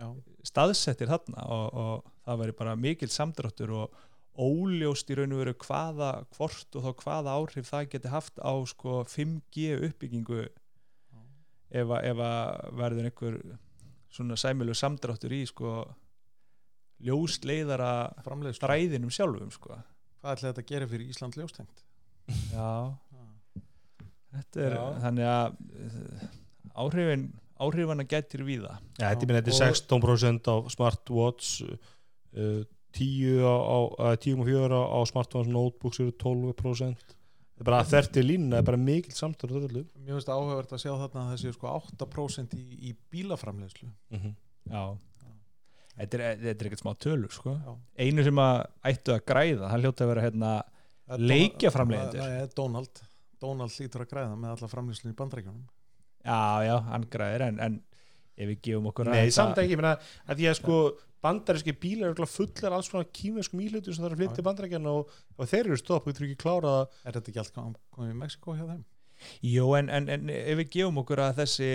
Já, 0.02 0.08
staðsettir 0.48 1.12
þarna 1.12 1.44
og, 1.54 1.66
og 1.78 2.14
það 2.26 2.40
væri 2.42 2.56
bara 2.58 2.78
mikill 2.80 3.12
samdráttur 3.14 3.74
og 3.84 4.00
óljóst 4.42 5.12
í 5.12 5.18
raun 5.20 5.36
og 5.36 5.42
veru 5.44 5.54
hvaða 5.62 6.12
hvort 6.34 6.78
og 6.80 6.86
þá 6.88 7.04
hvaða 7.04 7.36
áhrif 7.36 7.68
það 7.70 7.90
geti 7.92 8.14
haft 8.14 8.40
á 8.42 8.54
sko 8.72 9.02
5G 9.12 9.76
uppbyggingu 9.90 10.46
ef 11.72 11.94
að 12.00 12.10
verður 12.80 13.10
einhver 13.10 13.38
svona 14.12 14.38
sæmilu 14.40 14.76
samdráttur 14.78 15.34
í 15.36 15.44
sko 15.50 15.76
ljósleiðara 17.02 17.92
framleiðslu. 18.26 18.60
stræðinum 18.62 19.14
sjálfum 19.14 19.52
sko. 19.54 19.78
Hvað 20.22 20.36
ætla 20.36 20.52
þetta 20.52 20.64
að 20.66 20.72
gera 20.74 20.90
fyrir 20.92 21.14
Ísland 21.14 21.38
ljóstengt? 21.40 21.86
já, 22.54 22.72
þetta 24.36 24.66
er 24.68 24.76
Já. 24.78 24.84
þannig 25.06 25.30
að 25.32 25.56
eh, 25.82 26.28
áhrifin 26.84 27.24
áhrifana 27.62 28.06
getur 28.10 28.44
víða. 28.48 28.76
Ja, 28.98 29.12
þetta, 29.12 29.26
ég 29.26 29.30
meina, 29.32 29.42
þetta 29.42 29.54
er 29.54 29.74
16% 29.76 30.50
á 30.50 30.56
smartwatch 30.74 31.50
uh, 31.68 32.62
10 32.98 33.42
á, 33.46 33.56
á, 33.56 33.78
10,4 34.18 34.74
á, 34.74 34.82
á 34.82 35.00
smartwatch 35.10 35.52
notebooks 35.52 36.02
eru 36.02 36.14
12% 36.22 37.18
það 37.62 37.68
er 37.68 37.68
bara 37.70 37.80
að 37.84 37.92
þerti 37.94 38.24
línuna 38.26 38.58
er 38.62 38.66
bara 38.68 38.78
mikil 38.82 39.14
samstæður 39.14 39.68
öllu 39.70 39.84
Mér 40.02 40.16
finnst 40.18 40.32
áhugavert 40.34 40.72
að 40.74 40.82
sjá 40.84 40.92
þarna 40.98 41.24
að 41.28 41.32
þessi 41.36 41.54
sko 41.56 41.72
8% 41.78 42.56
í, 42.58 42.66
í 42.90 42.96
bílaframleiðslu 43.14 43.90
mm 43.90 44.20
-hmm. 44.22 44.36
já 44.74 44.84
Þetta 46.02 46.18
er, 46.18 46.38
þetta 46.40 46.64
er 46.64 46.68
ekkert 46.70 46.82
smá 46.82 46.94
tölur 47.04 47.34
sko. 47.36 47.52
Já. 47.62 47.72
einu 48.00 48.24
sem 48.24 48.40
að 48.42 48.62
ættu 48.90 49.12
að 49.14 49.26
græða 49.28 49.68
hann 49.70 49.82
hljóta 49.84 50.06
að 50.06 50.12
vera 50.14 50.22
hérna 50.26 50.52
Það 51.12 51.14
er 51.18 51.26
Leikjaframleiðendur. 51.28 52.18
Donald- 52.22 52.40
Nei, 52.40 52.56
Donald 52.56 53.02
Donald 53.42 53.72
lítur 53.80 54.02
að 54.06 54.10
græða 54.14 54.36
með 54.40 54.54
alla 54.56 54.68
framleiðslu 54.72 55.12
í 55.12 55.18
bandrækjunum 55.20 55.64
já, 56.26 56.40
já, 56.66 56.76
hann 56.88 57.06
græðir 57.12 57.42
en, 57.50 57.60
en 57.60 57.78
ef 58.38 58.48
við 58.54 58.62
gefum 58.62 58.88
okkur 58.92 59.12
Nei, 59.12 59.30
samt 59.36 59.58
ekki, 59.62 59.76
ég 59.76 59.82
meina 59.82 59.98
að 60.26 60.38
því 60.40 60.48
að 60.52 60.58
sko 60.62 60.78
bandaríski 61.22 61.74
bílar 61.78 62.14
eru 62.16 62.26
fullar 62.30 62.74
alls 62.78 62.88
svona 62.90 63.06
kýmeskum 63.14 63.62
íhlutum 63.62 63.94
sem 63.94 64.04
það 64.04 64.10
er 64.10 64.16
að 64.16 64.22
flytja 64.22 64.38
til 64.40 64.46
bandaríkjana 64.48 64.94
og, 65.00 65.12
og 65.38 65.50
þeir 65.52 65.68
eru 65.70 65.78
stopp, 65.78 66.08
við 66.08 66.18
þurfum 66.18 66.32
ekki 66.32 66.42
klára 66.42 66.74
Er 67.06 67.14
þetta 67.18 67.32
ekki 67.34 67.42
allt 67.44 67.54
kom- 67.56 67.76
komið 67.96 68.14
í 68.16 68.18
Mexiko 68.24 68.56
hjá 68.58 68.66
þeim? 68.72 68.84
Jó, 69.46 69.66
en, 69.78 69.90
en, 69.94 70.08
en 70.10 70.30
ef 70.34 70.58
við 70.58 70.70
gefum 70.74 70.98
okkur 71.04 71.20
að 71.22 71.42
þessi 71.44 71.68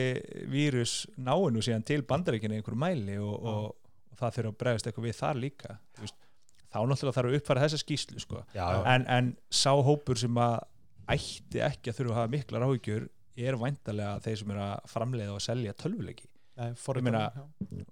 vírus 0.51 0.95
náu 1.17 1.47
nú 1.55 1.63
síðan 1.63 1.85
til 1.87 2.01
bandaríkinu 2.03 2.57
í 2.57 2.61
einhverju 2.61 2.81
mæli 2.83 3.19
og, 3.23 3.37
og, 3.47 3.69
og 4.11 4.19
það 4.19 4.35
þurfa 4.41 4.51
að 4.55 4.57
bregðast 4.65 4.89
eitthvað 4.91 5.07
við 5.07 5.19
þar 5.21 5.39
líka 5.45 5.77
veist, 6.01 6.17
þá 6.75 6.79
náttúrulega 6.91 7.17
þarf 7.21 7.31
að 7.31 7.37
uppfæra 7.39 7.63
þessa 7.69 7.79
skýslu 7.85 8.23
sko. 8.25 8.43
já, 8.57 8.67
en, 8.97 9.07
en 9.07 9.29
sá 9.55 9.71
hópur 9.87 10.19
sem 10.19 10.41
að 10.43 10.57
ætti 11.15 11.63
ekki 11.63 11.93
að 11.93 12.01
þurfa 12.01 12.17
að 12.17 12.19
hafa 12.25 12.33
miklar 12.35 12.67
áhyggjur 12.67 13.07
er 13.47 13.59
væntalega 13.63 14.19
þeir 14.27 14.41
sem 14.43 14.51
er 14.57 14.61
að 14.65 14.91
framleiða 14.91 15.35
og 15.37 15.43
selja 15.45 15.75
tölvuleiki. 15.79 16.27
Nei, 16.57 16.71
Ég 16.73 17.05
meina- 17.05 17.27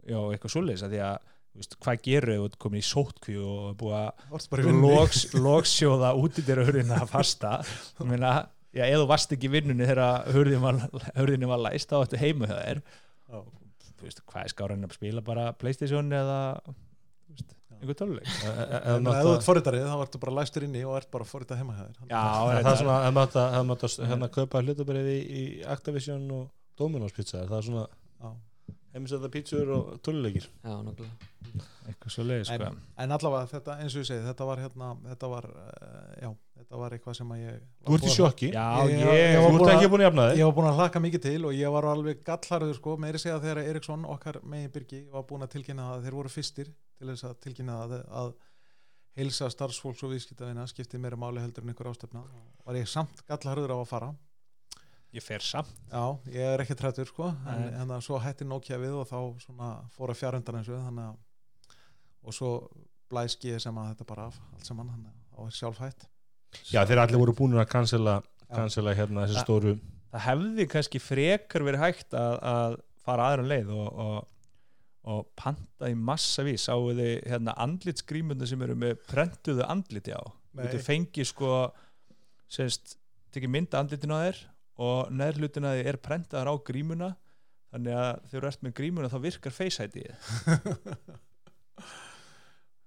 já, 0.08 0.18
eitthvað 0.32 0.54
svoleiðis 0.56 0.82
að 0.86 0.94
því 0.96 1.00
að 1.04 1.30
þú 1.54 1.60
veist, 1.62 1.76
hvað 1.86 2.00
gerur 2.02 2.32
ef 2.34 2.40
þú 2.42 2.46
ert 2.50 2.58
komin 2.64 2.80
í 2.82 2.86
sótkví 2.88 3.34
og 3.38 3.58
er 3.70 3.76
búið 3.78 3.96
að 4.00 4.24
Vorst 4.34 4.50
bara 4.50 4.62
í 4.64 4.66
vinnu? 4.68 4.88
loks, 4.90 5.20
lokssjóða 5.38 6.10
útidýra 6.18 6.64
hurðina 6.66 7.00
fasta? 7.06 7.52
Ég 8.00 8.08
meina, 8.10 8.32
já, 8.74 8.84
ef 8.90 8.96
þú 8.98 9.08
varst 9.12 9.34
ekki 9.36 9.46
í 9.48 9.52
vinnunni 9.54 9.86
þegar 9.86 10.32
hurðin 10.34 10.64
var, 10.64 10.80
hurðin 11.14 11.46
var 11.52 11.62
læst 11.68 11.92
þá 11.92 12.00
ættu 12.02 12.18
þér. 12.50 12.80
Já. 13.30 13.38
þú 13.94 14.08
veist, 14.08 14.24
hvað 14.28 14.42
er 14.48 14.52
skáran 14.52 14.84
að 14.88 14.96
spila 14.98 15.22
bara 15.24 15.44
Playstation 15.56 16.10
eða 16.12 16.38
þú 16.64 17.36
veist, 17.36 17.54
einhver 17.78 17.96
töluleik 18.00 18.26
E- 18.28 18.54
e- 18.64 18.80
ef 18.94 19.06
þú 19.06 19.32
ert 19.36 19.46
forritarið 19.46 19.86
þá 19.88 19.94
ertu 20.04 20.20
bara 20.24 20.34
læstur 20.40 20.66
inni 20.66 20.82
og 20.84 20.98
ert 20.98 21.10
bara 21.14 21.24
forritað 21.28 21.62
heima 21.62 21.76
hjá 21.78 21.84
þér. 21.86 22.10
Já, 22.10 22.24
það 22.64 22.72
er 22.72 22.80
svona, 22.82 22.98
ef 23.08 23.14
maður 23.20 23.38
ef 23.60 23.68
maður 23.70 23.94
hérna 24.10 24.28
kaupa 24.34 24.62
hlutabrið 24.66 25.08
í, 25.14 25.20
í 25.24 25.44
Activision 25.76 26.26
og 26.34 26.44
Domino's 26.80 27.14
pizza, 27.16 27.44
það 27.46 27.56
er 27.60 27.68
svona 27.70 27.86
Já. 28.94 29.00
heimisæða 29.00 29.28
pítsur 29.34 29.70
og 29.74 29.86
töluleikir 30.06 30.44
já, 30.62 30.74
nokkulega 30.86 31.32
eitthvað 31.88 32.12
svo 32.14 32.24
leið 32.24 32.44
sko. 32.48 32.68
en, 32.68 32.76
en 33.04 33.14
allavega 33.14 33.48
þetta 33.50 33.74
eins 33.82 33.94
og 33.96 34.02
ég 34.04 34.06
segi 34.08 34.22
þetta 34.28 34.46
var 34.48 34.62
hérna 34.62 34.88
þetta 35.10 35.30
var, 35.34 35.48
uh, 35.50 36.14
já, 36.22 36.30
þetta 36.60 36.78
var 36.80 36.94
eitthvað 36.96 37.16
sem 37.18 37.34
að 37.34 37.42
ég 37.42 37.58
Þú 37.84 37.98
ert 37.98 38.06
í 38.08 38.14
sjokki, 38.14 38.48
já, 38.54 38.64
Ég- 38.86 38.94
ég, 38.94 39.18
ég 39.18 39.36
þú 39.42 39.50
var 39.58 39.66
ert 39.66 39.74
ekki 39.74 39.90
búin 39.92 40.04
að 40.04 40.08
jafna 40.08 40.26
þig? 40.30 40.38
ég 40.40 40.48
var 40.48 40.56
búin 40.60 40.70
að 40.70 40.78
hlaka 40.80 41.02
mikið 41.04 41.24
til 41.26 41.44
og 41.50 41.54
ég 41.58 41.74
var 41.76 41.88
alveg 41.90 42.24
gallharður 42.30 42.74
sko, 42.78 42.96
meiri 43.04 43.20
segja 43.22 43.38
þegar 43.44 43.62
Eriksson 43.66 44.06
okkar 44.14 44.40
megin 44.42 44.72
byrgi 44.78 45.02
var 45.12 45.26
búin 45.28 45.44
að 45.46 45.52
tilkynna 45.58 45.90
að 45.96 46.06
þeir 46.08 46.18
voru 46.22 46.32
fyrstir 46.38 46.70
til 46.98 47.10
þess 47.10 47.26
að 47.28 47.36
tilkynna 47.44 47.78
að, 47.84 47.96
að 48.22 48.32
heilsa 49.18 49.50
starfsfólks 49.52 50.02
og 50.06 50.10
viðskiptavina 50.14 50.64
skipti 50.70 50.98
meira 50.98 51.16
máli 51.20 51.42
heldur 51.42 51.62
en 51.62 51.70
einhver 51.70 51.86
ástöfna. 51.92 52.24
Var 52.66 52.78
ég 52.80 52.88
samt 52.90 53.20
gallharður 53.28 53.74
á 53.74 53.78
að 53.78 53.90
fara 53.90 54.08
ég 55.14 55.24
fer 55.24 55.44
samt. 55.44 55.70
Já, 55.90 56.04
ég 56.34 56.48
er 56.54 56.64
ekki 56.64 56.76
trættur 56.78 57.08
sko. 57.10 57.30
En, 57.46 57.62
Nei. 57.64 57.70
en 57.82 57.94
það 57.94 58.04
svo 58.08 58.20
hætti 58.22 58.48
Nokia 58.48 58.80
við 58.82 58.98
og 59.00 59.08
þá 59.10 59.18
svona 59.44 59.70
fór 59.94 60.12
að 60.14 60.20
fjárhundan 60.22 60.60
eins 60.60 60.70
og 60.72 60.82
þannig 60.88 61.08
að 61.12 61.22
og 62.24 62.32
svo 62.36 62.50
blæs 63.12 63.34
GSM 63.36 63.78
að 63.82 63.90
þetta 63.92 64.06
bara 64.08 64.28
af 64.30 64.38
allt 64.54 64.68
saman, 64.68 64.92
þannig 64.94 65.10
að 65.10 65.34
þá 65.34 65.42
er 65.44 65.56
sjálfhætt. 65.58 66.06
Já, 66.70 66.80
þeir 66.88 67.02
allir 67.02 67.20
voru 67.20 67.34
búin 67.36 67.58
að 67.58 67.68
cancela, 67.72 68.14
Já. 68.44 68.54
cancela 68.54 68.94
hérna 68.96 69.26
þessi 69.26 69.42
stóru 69.44 69.74
það 70.14 70.24
hefði 70.28 70.66
kannski 70.70 71.00
frekar 71.02 71.64
verið 71.66 71.82
hægt 71.82 72.14
að, 72.16 72.36
að 72.46 72.76
fara 73.04 73.28
aðra 73.32 73.46
leið 73.50 73.72
og, 73.74 73.88
og, 74.04 74.58
og 75.10 75.24
panta 75.38 75.90
í 75.90 75.96
massavís 75.98 76.68
sáu 76.68 76.92
þið 76.94 77.14
hérna 77.32 77.56
andlitsgrímunda 77.64 78.48
sem 78.48 78.62
eru 78.64 78.76
með 78.78 79.00
prentuðu 79.10 79.66
andliti 79.66 80.14
á? 80.14 80.22
Þú 80.54 80.82
fengi 80.86 81.26
sko 81.26 81.50
semst, 82.54 82.96
tekið 83.34 83.50
mynda 83.56 83.80
andlitin 83.82 84.14
á 84.14 84.18
þér 84.28 84.42
og 84.78 85.10
neðrlutin 85.14 85.68
að 85.68 85.78
þið 85.80 85.90
er 85.92 85.98
prentaðar 86.02 86.50
á 86.50 86.54
grímuna 86.66 87.10
þannig 87.74 87.98
að 87.98 88.10
þegar 88.30 88.44
þú 88.44 88.48
ert 88.52 88.62
með 88.66 88.74
grímuna 88.80 89.10
þá 89.12 89.18
virkar 89.28 89.54
face-ID 89.54 89.98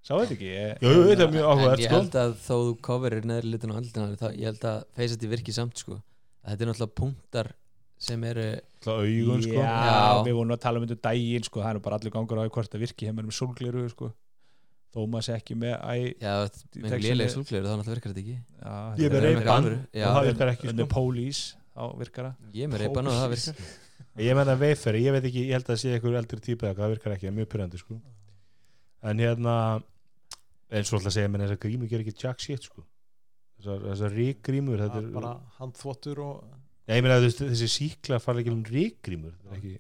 Sá 0.08 0.14
þetta 0.16 0.36
ekki? 0.38 0.48
Ég, 0.54 0.78
Jú, 0.86 0.92
þetta 1.10 1.26
er 1.26 1.32
mjög 1.34 1.48
áhugavert 1.52 1.82
ég 1.84 1.90
sko. 1.90 1.98
held 2.00 2.14
að 2.22 2.36
þó 2.46 2.52
þú 2.56 2.74
coverir 2.88 3.26
neðri 3.28 3.50
litin 3.52 3.74
á 3.74 3.78
andlina 3.80 4.20
þá 4.22 4.28
ég 4.40 4.46
held 4.48 4.62
að 4.70 4.78
Face 4.96 5.18
ID 5.18 5.26
virki 5.34 5.56
samt 5.56 5.82
sko. 5.82 5.98
Þetta 6.48 6.64
er 6.64 6.70
náttúrulega 6.72 6.96
punktar 7.02 7.50
sem 8.08 8.24
eru 8.30 8.46
Það 8.86 9.02
augun 9.04 9.44
sko. 9.44 9.58
Já, 9.58 10.22
við 10.24 10.38
vorum 10.38 10.54
að 10.56 10.62
tala 10.64 10.80
um 10.80 10.86
þetta 10.88 11.02
daginn 11.10 11.44
sko, 11.50 11.60
það 11.66 11.74
er 11.76 11.82
bara 11.90 12.00
allir 12.00 12.14
gangur 12.16 12.40
á 12.40 12.44
því 12.46 12.54
hvort 12.56 12.72
það 12.72 12.84
virki 12.86 13.10
hefur 13.10 13.28
með 13.28 13.36
sólgleru 13.42 13.84
sko. 13.92 14.10
þó 14.96 15.00
maður 15.12 15.26
sé 15.28 15.36
ekki 15.42 15.58
með 15.60 15.74
já, 16.24 16.34
með 16.48 16.88
Texan 16.88 17.04
léleg 17.04 17.28
er- 17.28 17.34
súlgleru 17.36 17.68
þá 17.68 17.74
náttúrulega 17.76 17.98
virkar 17.98 18.14
þetta 18.16 18.24
ekki. 18.24 18.38
Já, 18.64 18.76
Ég 19.04 19.12
er 19.12 19.28
með. 19.28 19.76
Já, 19.92 20.06
og 20.08 20.16
það 20.16 20.30
virkar 20.32 20.54
ekki 20.56 20.72
Under 20.72 20.88
sko 20.88 20.94
police, 21.78 21.94
þá 21.94 22.00
virkar 22.02 22.28
það 22.28 22.58
ég 22.58 22.64
er 22.68 22.72
með 22.74 22.84
reypan 22.84 23.08
og 23.12 23.18
það 23.22 23.30
virkar. 23.36 23.68
Ég 24.18 24.34
menna 24.34 24.54
veiferi, 24.58 25.00
ég 25.06 25.14
veit 25.14 25.26
ekki, 25.30 25.42
ég 25.46 25.54
held 25.54 25.68
að 25.68 25.72
það 25.76 25.80
sé 25.84 25.90
einhver 25.94 26.16
eldri 26.18 26.40
típa 26.42 26.72
það 26.74 26.92
virkar 26.96 27.14
ekki, 27.14 27.28
það 27.28 27.32
er 27.32 27.36
mjög 27.38 27.50
pyrrandi 27.52 27.78
sko. 27.82 27.98
En 29.06 29.20
hérna 29.22 29.54
eins 30.74 30.90
og 30.92 30.98
alltaf 30.98 31.14
segja, 31.14 31.30
menn 31.30 31.44
þessar 31.46 31.60
grímur 31.62 31.90
gerir 31.92 32.06
ekki 32.08 32.24
jack 32.26 32.42
shit 32.42 32.66
sko. 32.66 32.82
Þessar, 33.58 33.84
þessar 33.92 34.16
ríkgrímur, 34.18 34.82
þetta 34.82 35.02
er 35.04 35.12
bara 35.14 35.36
handþvottur 35.60 36.22
og 36.26 36.34
Nei, 36.88 36.96
ég 36.98 37.04
meina 37.04 37.18
þessi 37.20 37.68
síkla 37.68 38.18
fara 38.24 38.40
ekki 38.42 38.54
um 38.54 38.62
ríkgrímur 38.64 39.34
það 39.44 39.54
er 39.54 39.58
ekki 39.58 39.74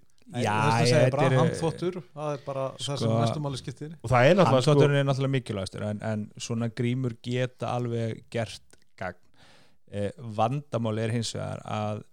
Já, 0.43 0.53
þess 0.53 0.73
að 0.73 0.81
ég- 0.81 0.89
segja 0.89 1.03
þetta 1.05 1.17
bara 1.17 1.37
handþvottur 1.39 1.99
það 2.03 2.31
er 2.33 2.41
bara 2.45 2.63
það 2.77 2.87
sem 2.87 2.97
Sko- 2.97 3.19
mestum 3.21 3.55
skiptir. 3.61 3.93
Það 4.03 4.25
er 4.27 4.35
náttúrulega 4.35 4.65
sko 4.65 4.71
Handtótturinn 4.73 4.99
er 4.99 5.05
náttúrulega 5.07 5.35
mikilvægastur 5.37 5.85
en, 5.87 6.01
en 6.03 6.25
svona 6.37 6.67
grímur 6.75 7.15
geta 7.23 7.69
alveg 7.77 8.23
gert 8.29 8.77
gagn. 8.99 9.15
eh, 9.15 9.26
vandamál 10.37 10.97
er 10.99 11.13
hins 11.15 11.33
vegar 11.35 11.61
að 11.63 12.03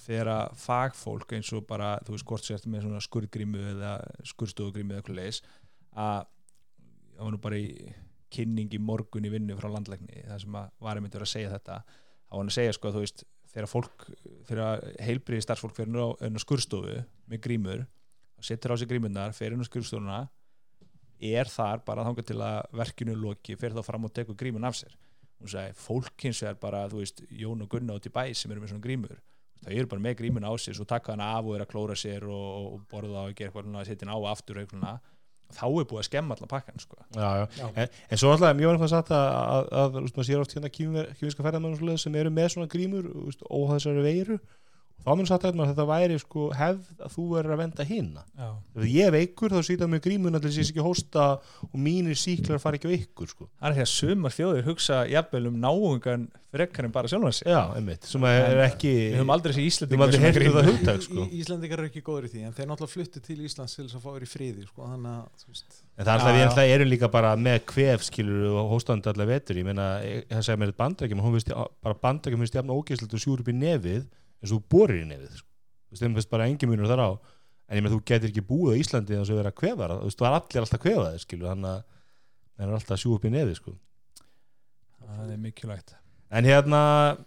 þegar 0.00 0.30
að 0.32 0.60
fagfólk 0.60 1.34
eins 1.36 1.50
og 1.56 1.66
bara, 1.68 1.94
þú 2.06 2.14
veist, 2.14 2.26
hvort 2.28 2.46
sért 2.46 2.68
með 2.70 2.86
svona 2.86 3.02
skurðgrímu 3.04 3.64
eða 3.74 3.96
skurðstofugrímu 4.30 4.94
eða 4.94 5.02
eitthvað 5.02 5.18
leis 5.20 5.42
að 5.92 6.24
það 7.16 7.24
var 7.26 7.34
nú 7.34 7.42
bara 7.44 7.60
í 7.60 7.92
kynning 8.30 8.72
í 8.72 8.80
morgun 8.80 9.26
í 9.26 9.32
vinnu 9.32 9.56
frá 9.58 9.68
landlækni 9.68 10.24
það 10.24 10.42
sem 10.44 10.56
að 10.60 10.72
varum 10.86 11.04
myndi 11.04 11.20
að 11.20 11.32
segja 11.32 11.52
þetta 11.52 11.80
þá 11.84 12.32
var 12.32 12.40
hann 12.40 12.52
að 12.52 12.56
segja 12.56 12.74
sko 12.76 12.88
að 12.88 12.96
þú 12.96 13.04
veist 13.04 13.24
þegar 13.50 13.70
fólk, 13.70 14.04
þegar 14.48 14.84
heilbriði 15.02 15.44
starfsfólk 15.44 15.74
fyrir 15.76 15.90
inn 15.90 16.38
á, 16.38 16.42
skurðstofu 16.44 17.00
með 17.30 17.42
grímur 17.44 17.82
og 18.38 18.46
setur 18.46 18.72
á 18.72 18.80
sig 18.80 18.88
grímurnar, 18.88 19.34
fer 19.36 19.52
inn 19.52 19.64
á 19.64 19.66
skurðstofuna 19.66 20.20
er 21.20 21.50
þar 21.50 21.82
bara 21.84 22.06
þangað 22.06 22.30
til 22.30 22.38
að 22.46 22.60
verkinu 22.80 23.12
er 23.12 23.20
loki, 23.20 23.58
fer 23.58 23.74
þá 23.74 23.82
fram 23.84 24.06
og 24.06 24.14
tekur 24.16 24.38
grímun 24.38 24.68
af 24.70 24.78
sér 24.78 24.94
hún 25.40 25.52
sagði, 25.52 25.76
fólk 25.80 26.26
hins 26.26 26.42
vegar 26.44 26.60
bara 26.62 26.86
þú 26.92 27.02
veist, 27.02 27.22
Jón 27.32 27.64
og 27.64 27.70
Gunna 27.72 27.96
út 27.96 28.08
í 28.08 28.12
bæ 28.12 28.24
sem 28.36 28.52
eru 28.52 28.62
með 28.62 28.74
svona 28.74 28.84
grímur 28.86 29.20
það 29.60 29.76
eru 29.76 29.90
bara 29.92 30.04
með 30.04 30.18
grímun 30.20 30.48
á 30.48 30.52
sér 30.60 30.76
svo 30.76 30.86
taka 30.88 31.14
hana 31.14 31.32
af 31.36 31.48
og 31.48 31.56
er 31.56 31.64
að 31.64 31.72
klóra 31.72 31.96
sér 31.98 32.26
og, 32.28 32.68
og 32.74 32.84
borða 32.90 33.26
og 33.26 33.34
gera 33.36 33.50
eitthvað 33.50 33.88
setja 33.88 34.06
hana 34.06 34.16
á 34.16 34.20
og 34.20 34.28
aftur 34.32 34.60
og 34.60 34.64
eitthvað 34.64 35.00
þá 35.50 35.64
er 35.66 35.86
búið 35.90 36.00
að 36.00 36.06
skemma 36.06 36.36
allan 36.36 36.50
pakkan 36.50 36.80
sko. 36.82 36.96
Já, 37.16 37.28
já. 37.40 37.44
Já. 37.58 37.66
En, 37.74 37.96
en 38.10 38.20
svo 38.20 38.32
alltaf, 38.34 38.56
mjög 38.56 38.70
var 38.70 38.76
eitthvað 38.76 38.92
satt 38.92 39.12
að, 39.14 39.26
að, 39.26 39.70
að, 39.80 39.98
að 39.98 40.08
maður 40.14 40.28
sér 40.28 40.42
oft 40.44 40.54
hérna 40.56 40.72
kýminska 40.76 41.52
svoleiðis 41.52 42.04
sem 42.06 42.18
eru 42.20 42.32
með 42.34 42.48
svona 42.54 42.70
grímur 42.70 43.08
og 43.10 43.64
þessari 43.72 44.04
veiru 44.04 44.38
þá 45.04 45.10
mun 45.16 45.26
satt 45.30 45.44
að 45.48 45.60
þetta 45.70 45.86
væri 45.88 46.18
sko 46.20 46.48
hefð 46.56 47.04
að 47.06 47.14
þú 47.16 47.24
er 47.40 47.46
að 47.54 47.60
venda 47.62 47.84
hinna 47.88 48.24
ef 48.76 48.84
ég 48.90 49.06
er 49.08 49.14
veikur 49.16 49.54
þá 49.54 49.60
sýta 49.64 49.88
með 49.88 50.02
grímun 50.06 50.36
allir 50.36 50.52
sé 50.52 50.64
ekki 50.66 50.84
hósta 50.84 51.24
og 51.70 51.78
mínir 51.80 52.18
síklar 52.20 52.60
fara 52.60 52.76
ekki 52.76 52.90
á 52.90 52.96
ykkur 52.98 53.28
sko. 53.32 53.48
Það 53.60 53.70
er 53.70 53.76
því 53.78 53.84
að 53.86 53.90
sumar 53.94 54.34
þjóðir 54.36 54.68
hugsa 54.68 55.00
jafnvel 55.08 55.46
um 55.50 55.56
náungan 55.62 56.28
frekar 56.50 56.84
en 56.88 56.90
bara 56.90 57.06
sjálfan 57.06 57.32
sig. 57.32 57.46
Já, 57.46 57.60
einmitt, 57.78 58.04
sem 58.10 58.24
að 58.26 58.36
er 58.50 58.60
ekki 58.64 58.90
við 58.90 59.16
höfum 59.20 59.30
aldrei 59.36 59.52
höfum 59.54 59.66
Íslandingar 59.70 60.04
aldrei 60.08 60.18
sem 60.18 60.24
heyrtu 60.26 60.40
grímur. 60.40 60.56
það 60.60 60.70
hugtak 60.70 61.04
sko. 61.06 61.26
Í- 61.30 61.38
Íslendingar 61.40 61.78
eru 61.78 61.90
ekki 61.92 62.02
góður 62.08 62.26
í 62.26 62.30
því 62.32 62.42
en 62.48 62.56
þeir 62.56 62.68
náttúrulega 62.72 62.94
fluttu 62.96 63.22
til 63.22 63.36
Íslands 63.46 63.76
til 63.78 63.84
þess 63.86 63.98
að 64.00 64.02
fá 64.02 64.10
þér 64.16 64.26
í 64.26 64.30
friði 64.32 64.64
sko, 64.66 64.88
þannig 64.90 65.12
að 65.14 65.44
En 66.00 66.04
það 66.04 66.10
er 66.10 66.14
alltaf, 66.16 66.40
alltaf 66.48 66.72
erum 66.74 66.90
líka 66.90 67.10
bara 67.14 67.34
með 67.38 67.58
kvef 67.70 68.02
skilur 68.08 68.56
og 68.64 68.70
hóstandi 68.74 69.12
allar 69.12 69.30
vetur. 69.30 69.60
Ég 69.62 69.68
meina, 69.70 69.86
ég- 70.02 70.26
það 70.32 70.42
segir 70.48 70.58
mér 70.64 70.72
þetta 70.72 70.82
bandrækjum 70.82 71.22
hún 71.22 71.36
veist, 71.38 71.54
bara 71.86 71.94
bandrækjum 72.02 72.42
finnst 72.42 72.58
jafn 72.58 72.74
ógeðslega 72.74 73.14
og 73.14 73.22
sjúr 73.22 73.40
upp 73.44 73.52
í 73.52 73.56
nefið 73.60 74.06
eins 74.40 74.52
og 74.52 74.58
þú 74.58 74.62
borir 74.74 75.02
í 75.04 75.08
nefið 75.10 75.36
sko. 75.38 75.46
þú 75.90 75.92
veist, 75.94 76.02
þeim 76.04 76.14
finnst 76.18 76.30
bara 76.30 76.46
engin 76.48 76.70
munur 76.70 76.88
þar 76.90 77.02
á 77.04 77.10
en 77.70 77.76
ég 77.78 77.82
meina, 77.84 77.94
þú 77.94 78.02
getur 78.10 78.30
ekki 78.32 78.42
búið 78.46 78.74
á 78.74 78.80
Íslandi 78.82 79.14
þess 79.20 79.30
að 79.30 79.40
vera 79.40 79.52
kvefar, 79.54 79.94
þú 80.00 80.08
veist, 80.08 80.18
það 80.18 80.28
er 80.30 80.36
allir 80.40 80.62
alltaf 80.64 80.80
kvefaðir 80.84 81.22
skilur, 81.24 81.48
þannig 81.52 81.70
að 81.70 81.82
það 82.60 82.66
er 82.66 82.74
alltaf 82.80 82.96
að 82.96 83.02
sjú 83.04 83.14
upp 83.16 83.24
í 83.24 83.30
nefið 83.36 83.56
sko. 83.60 83.74
það 85.10 85.32
er 85.34 85.40
mikilvægt 85.44 85.94
en 86.30 86.46
hérna, 86.46 86.80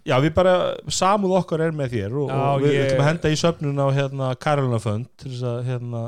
já, 0.08 0.16
við 0.24 0.34
bara 0.38 0.52
samúð 0.88 1.34
okkar 1.42 1.60
er 1.66 1.74
með 1.76 1.90
þér 1.98 2.14
og, 2.22 2.30
Já, 2.32 2.38
og 2.54 2.62
við 2.64 2.72
ég- 2.78 2.84
ætlum 2.86 3.02
að 3.04 3.10
henda 3.10 3.32
í 3.34 3.40
söfnun 3.42 3.82
á 3.84 3.88
hérna 3.98 4.30
Karolina 4.40 4.80
Fönd 4.80 5.10
til 5.20 5.32
þess 5.34 5.44
að 5.50 5.58
hérna, 5.68 6.04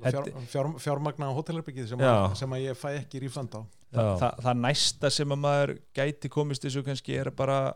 að 0.00 0.14
fjár, 0.14 0.30
fjár, 0.54 0.70
fjármagna 0.80 1.28
hótelherbyggið 1.36 1.88
sem, 1.90 2.00
Já. 2.00 2.12
að- 2.24 2.36
sem 2.40 2.50
að 2.56 2.62
ég 2.64 2.78
fæ 2.80 2.88
ekki 3.02 3.20
rífland 3.26 3.52
á 3.52 3.60
Þa, 3.88 4.04
það, 4.20 4.32
það 4.44 4.56
næsta 4.64 5.10
sem 5.10 5.28
að 5.32 5.38
maður 5.44 5.70
gæti 5.96 6.28
komist 6.28 6.62
þessu 6.64 6.82
kannski 6.84 7.14
er 7.20 7.30
bara 7.30 7.74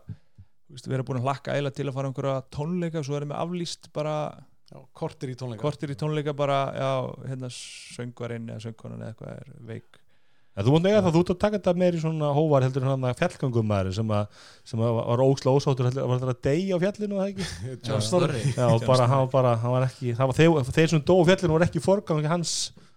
veist, 0.73 0.89
vera 0.91 1.05
búin 1.07 1.21
að 1.21 1.27
hlakka 1.29 1.57
eila 1.57 1.71
til 1.73 1.87
að 1.87 1.95
fara 1.97 2.09
á 2.09 2.11
einhverja 2.11 2.37
tónleika 2.53 3.03
svo 3.05 3.19
er 3.19 3.27
með 3.29 3.39
aflýst 3.43 3.91
bara 3.95 4.15
Já, 4.73 4.79
kortir 4.97 5.29
í 5.29 5.35
tónleika. 5.37 5.61
kortir 5.61 5.91
í 5.93 5.97
tónleika 5.99 6.33
bara 6.33 6.61
já, 6.73 6.91
hérna 7.29 7.49
söngvarinn 7.53 8.47
eða 8.49 8.63
söngkonan 8.63 9.03
eða 9.03 9.11
eitthvað 9.11 9.35
er 9.35 9.51
veik. 9.67 9.99
En 10.53 10.65
þú 10.65 10.73
múnt 10.75 10.85
eiga 10.85 11.01
það, 11.01 11.13
þú 11.15 11.21
ert 11.23 11.31
að 11.33 11.37
taka 11.41 11.57
þetta 11.59 11.73
meir 11.81 11.95
í 11.97 12.01
svona 12.01 12.29
hóvar 12.33 12.65
heldur 12.65 12.83
en 12.85 12.91
hann 12.91 13.05
að 13.09 13.15
fjallgangumæður 13.21 13.95
sem, 13.97 14.11
að, 14.13 14.41
sem 14.69 14.83
að 14.85 14.97
var 14.99 15.23
ósla 15.25 15.53
ósáttur 15.57 15.89
heldur, 15.89 16.09
var 16.09 16.21
þetta 16.21 16.35
að 16.35 16.41
deyja 16.47 16.77
á 16.77 16.83
fjallinu 16.83 17.17
eða 17.19 17.29
ekki? 17.31 17.47
John 17.89 18.03
Snorri 18.05 18.43
Já, 18.53 18.65
og 18.69 18.85
bara, 18.85 19.07
hann 19.09 19.23
var 19.25 19.31
bara, 19.33 19.53
hann 19.63 19.75
var 19.75 19.87
ekki 19.87 20.13
var 20.17 20.37
þeir, 20.37 20.59
þeir 20.77 20.91
sem 20.93 21.05
dó 21.05 21.15
á 21.21 21.23
fjallinu 21.31 21.57
var 21.57 21.65
ekki 21.67 21.83
forgang 21.83 22.29
hans 22.29 22.53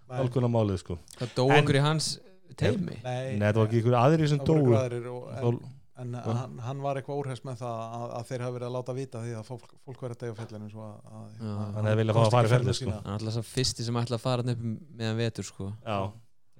algjörna 0.07 0.49
málið 0.53 0.83
sko. 0.85 0.99
Það 1.17 1.33
dó 1.37 1.47
okkur 1.57 1.81
í 1.81 1.83
hans 1.83 2.11
teimi 2.57 3.01
Nei, 3.03 3.37
Nei, 3.37 3.49
það 3.49 3.59
var 3.61 3.67
ekki 3.67 3.81
ykkur 3.83 3.99
aðri 4.01 4.29
sem 4.33 4.41
það 4.45 5.59
en, 5.97 6.13
en 6.15 6.37
hann, 6.37 6.57
hann 6.65 6.81
var 6.83 6.99
eitthvað 6.99 7.21
úrhest 7.23 7.45
með 7.47 7.61
það 7.61 7.79
að, 7.97 8.05
að 8.19 8.27
þeir 8.29 8.43
hafa 8.45 8.55
verið 8.57 8.67
að 8.67 8.75
láta 8.77 8.95
vita 8.97 9.21
því 9.23 9.33
að 9.39 9.47
fólk, 9.47 9.71
fólk 9.87 10.03
verið 10.05 10.17
að 10.17 10.21
deyja 10.23 10.35
á 10.35 10.39
fjallinu 10.41 10.69
svo 10.73 10.85
að, 10.85 10.97
að, 11.17 11.25
Já. 11.39 11.49
að 11.53 11.73
Hann 11.77 11.89
hefði 11.89 12.01
viljað 12.01 12.17
fá 12.17 12.21
að 12.23 12.35
fara 12.35 12.49
í 12.49 12.53
fjallið, 12.53 12.77
sko. 12.79 12.93
er 12.93 13.15
alltaf 13.15 13.35
svo 13.37 13.43
fyrsti 13.49 13.87
sem 13.87 13.99
ætla 14.01 14.19
að 14.19 14.25
fara 14.27 14.45
upp 14.53 14.63
meðan 14.67 15.19
vetur 15.21 15.47
sko 15.47 15.69
Já, 15.73 15.97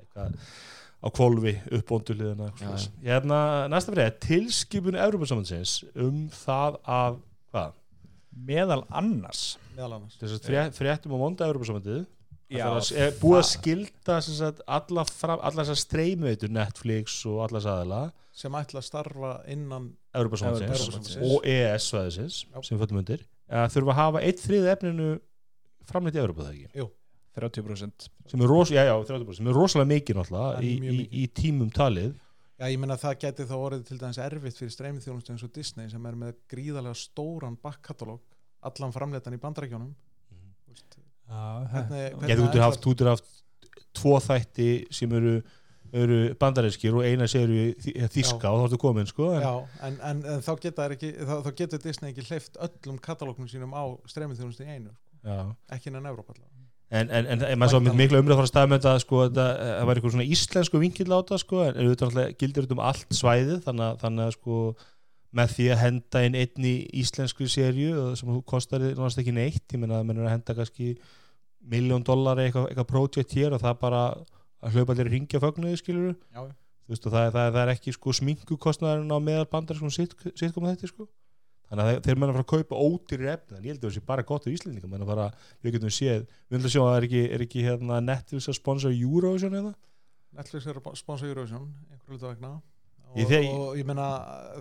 eitthvað 0.01 0.39
á 0.97 1.07
kvolfi 1.13 1.53
upp 1.77 1.91
ónduliðina 1.93 2.47
já. 2.57 2.69
Hérna, 3.05 3.39
næsta 3.69 3.93
fyrir 3.93 4.07
er 4.09 4.15
tilskipun 4.23 4.97
Európa-sambandsins 4.97 5.75
um 5.93 6.23
það 6.33 6.79
að 6.89 7.19
hvað? 7.53 7.75
meðal 8.47 8.81
annars 8.89 9.43
meðal 9.75 9.99
annars 9.99 10.17
Þess 10.17 10.39
að 10.39 10.47
frétt, 10.49 10.77
fréttum 10.77 11.13
á 11.13 11.17
monda 11.21 11.49
Európa-sambandið 11.49 12.05
Búið 12.47 12.63
að 12.63 13.43
það- 13.43 13.49
skilda 13.51 14.21
sem 14.23 14.33
sagt, 14.37 14.61
alla, 14.67 15.03
fram, 15.05 15.39
alla 15.43 15.63
þessar 15.63 15.79
streymveitur 15.81 16.49
Netflix 16.49 17.25
og 17.27 17.41
alla 17.47 17.59
sæðala 17.59 18.01
sem 18.31 18.53
ætla 18.53 18.79
að 18.79 18.85
starfa 18.87 19.31
innan 19.51 19.89
Evrópusambandsins. 20.15 21.17
og 21.17 21.43
EES-svæðisins 21.43 22.45
Já. 22.53 22.61
sem 22.63 22.79
fötum 22.79 22.99
undir. 23.01 23.25
Að 23.49 23.71
þurfa 23.73 23.91
að 23.91 23.99
hafa 23.99 24.21
eitt 24.21 24.39
þriðið 24.43 24.71
efninu 24.75 25.09
framleitt 25.87 26.15
í 26.15 26.21
Európa 26.23 26.45
það 26.47 26.53
ekki? 26.55 26.89
30% 27.37 28.07
sem 28.27 28.41
er, 28.41 28.47
ros, 28.49 28.69
já, 28.73 28.81
já, 28.87 28.93
30%, 29.05 29.35
sem 29.37 29.47
er 29.47 29.53
rosalega 29.53 29.91
mikið 29.91 30.15
náttúrulega 30.17 30.63
í, 30.63 30.71
í, 30.81 31.09
í 31.23 31.27
tímum 31.37 31.69
talið. 31.71 32.15
Já, 32.57 32.65
ég 32.71 32.79
meina 32.81 32.97
það 32.97 33.19
geti 33.21 33.45
þá 33.45 33.53
orðið 33.57 33.83
til 33.85 33.97
dæmis 34.01 34.17
erfitt 34.17 34.57
fyrir 34.57 34.73
streymið 34.73 35.05
þjónustu 35.05 35.29
eins 35.35 35.43
og 35.45 35.51
Disney 35.53 35.89
sem 35.91 36.05
er 36.09 36.15
með 36.17 36.33
gríðarlega 36.49 36.97
stóran 36.97 37.57
backkatalóg 37.61 38.19
allan 38.65 38.91
framleitan 38.95 39.35
í 39.37 39.41
bandarækjónum 39.43 39.91
hvernig, 41.27 42.27
Getur 42.29 42.45
út 42.47 42.57
haft, 42.61 42.87
út 42.87 43.03
haft 43.11 43.31
tvo 43.97 44.17
þætti 44.23 44.67
sem 44.93 45.11
eru, 45.17 45.37
eru 45.91 46.19
bandarinskir 46.39 46.95
og 46.97 47.05
eina 47.07 47.27
séu 47.31 47.71
þíska 48.13 48.51
og 48.51 48.61
þá 48.61 48.67
ertu 48.67 48.79
komin 48.81 49.09
sko 49.09 49.31
en, 49.35 49.41
Já, 49.43 49.53
en, 49.87 49.97
en, 50.11 50.21
en 50.35 50.45
þá, 50.45 50.53
ekki, 50.91 51.11
þá, 51.17 51.33
þá 51.47 51.51
getur 51.63 51.83
Disney 51.83 52.13
ekki 52.13 52.27
hleyft 52.29 52.59
öllum 52.67 52.99
katalógnum 53.03 53.49
sínum 53.51 53.73
á 53.75 53.83
streymið 54.09 54.41
þjónustu 54.43 54.67
í 54.67 54.71
einu 54.77 54.93
já. 55.23 55.41
ekki 55.75 55.91
innan 55.91 56.07
Evrópa 56.11 56.35
allavega. 56.35 56.53
En, 56.87 57.09
en, 57.11 57.25
en, 57.27 57.41
en 57.43 57.59
maður 57.59 57.73
svo 57.73 57.79
með 57.83 57.97
miklu 57.99 58.19
umræð 58.21 58.37
fara 58.39 58.47
að 58.47 58.51
staða 58.53 58.67
með 58.71 58.77
þetta 58.85 58.99
sko, 59.03 59.23
þetta, 59.25 59.45
það 59.59 59.87
var 59.89 59.99
eitthvað 59.99 60.13
svona 60.13 60.27
íslensku 60.37 60.79
vinkill 60.79 61.09
á 61.11 61.17
þetta 61.19 61.39
sko, 61.41 61.57
en 61.65 61.79
auðvitað 61.81 62.19
gildir 62.39 62.63
þetta 62.63 62.77
um 62.77 62.83
allt 62.87 63.17
svæðið 63.17 63.65
að- 63.73 63.97
þannig 64.05 64.23
að 64.23 64.31
sko 64.37 64.59
með 65.35 65.51
því 65.57 65.65
að 65.73 65.81
henda 65.83 66.21
inn 66.25 66.35
einn 66.39 66.65
í 66.69 66.75
íslensku 67.01 67.47
og 67.99 68.15
sem 68.17 68.29
kostar 68.47 68.79
náttúrulega 68.79 69.21
ekki 69.25 69.33
neitt 69.35 69.73
ég 69.75 69.79
menna 69.81 69.99
að 69.99 70.05
menn 70.07 70.21
er 70.21 70.29
að 70.29 70.35
henda 70.37 70.55
kannski 70.55 70.93
miljón 71.67 72.03
dólar 72.07 72.39
eitthvað, 72.39 72.69
eitthvað 72.71 72.87
projekt 72.93 73.33
hér 73.35 73.53
og 73.57 73.61
það 73.61 73.79
bara 73.81 74.01
að 74.63 74.73
hlaupa 74.77 74.93
allir 74.95 75.09
ringja 75.11 75.41
fögnuði 75.43 75.77
skilur 75.81 76.15
og 76.87 77.11
það, 77.11 77.11
það, 77.11 77.21
er- 77.27 77.53
það 77.53 77.61
er 77.65 77.71
ekki 77.75 77.91
sko 77.97 78.13
sminkukostnaðurinn 78.15 79.11
á 79.11 79.19
meðal 79.19 79.47
bandar 79.51 79.75
sko 79.75 79.89
sitcom 79.91 80.69
þetta 80.69 80.87
sko. 80.87 81.07
Þannig 81.67 81.83
að 81.83 81.89
þeir- 81.91 82.15
menna 82.21 82.31
að 82.31 82.37
fara 82.37 82.45
að 82.45 82.51
kaupa 82.53 82.79
ódýri 82.79 83.27
efni 83.27 83.57
en 83.57 83.63
ég 83.67 83.73
held 83.73 83.81
að 83.83 83.89
það 83.89 83.95
sé 83.97 84.03
bara 84.07 84.23
gott 84.23 84.47
á 84.47 84.49
Íslandingum 84.55 84.93
fara, 85.11 85.25
við 85.61 85.73
getum 85.75 85.91
séð, 85.91 86.21
við 86.47 86.55
höfum 86.55 86.69
að 86.69 86.71
sjá 86.71 86.79
að 86.79 86.87
það 86.87 86.97
er 87.01 87.07
ekki, 87.09 87.23
er 87.35 87.43
ekki 87.43 87.63
hérna, 87.67 87.97
Netflix 88.07 88.47
að 88.47 88.55
sponsor 88.55 88.95
Eurovision 88.95 89.57
eða? 89.59 89.73
Netflix 90.37 90.65
er 90.71 90.79
að 90.79 90.95
sponsa 90.95 91.27
Eurovision 91.27 91.67
einhverju 91.91 92.15
hluta 92.15 92.31
vegna 92.31 92.53
og, 93.23 93.31
þeg- 93.31 93.49
og 93.53 93.77
ég 93.79 93.87
meina 93.89 94.07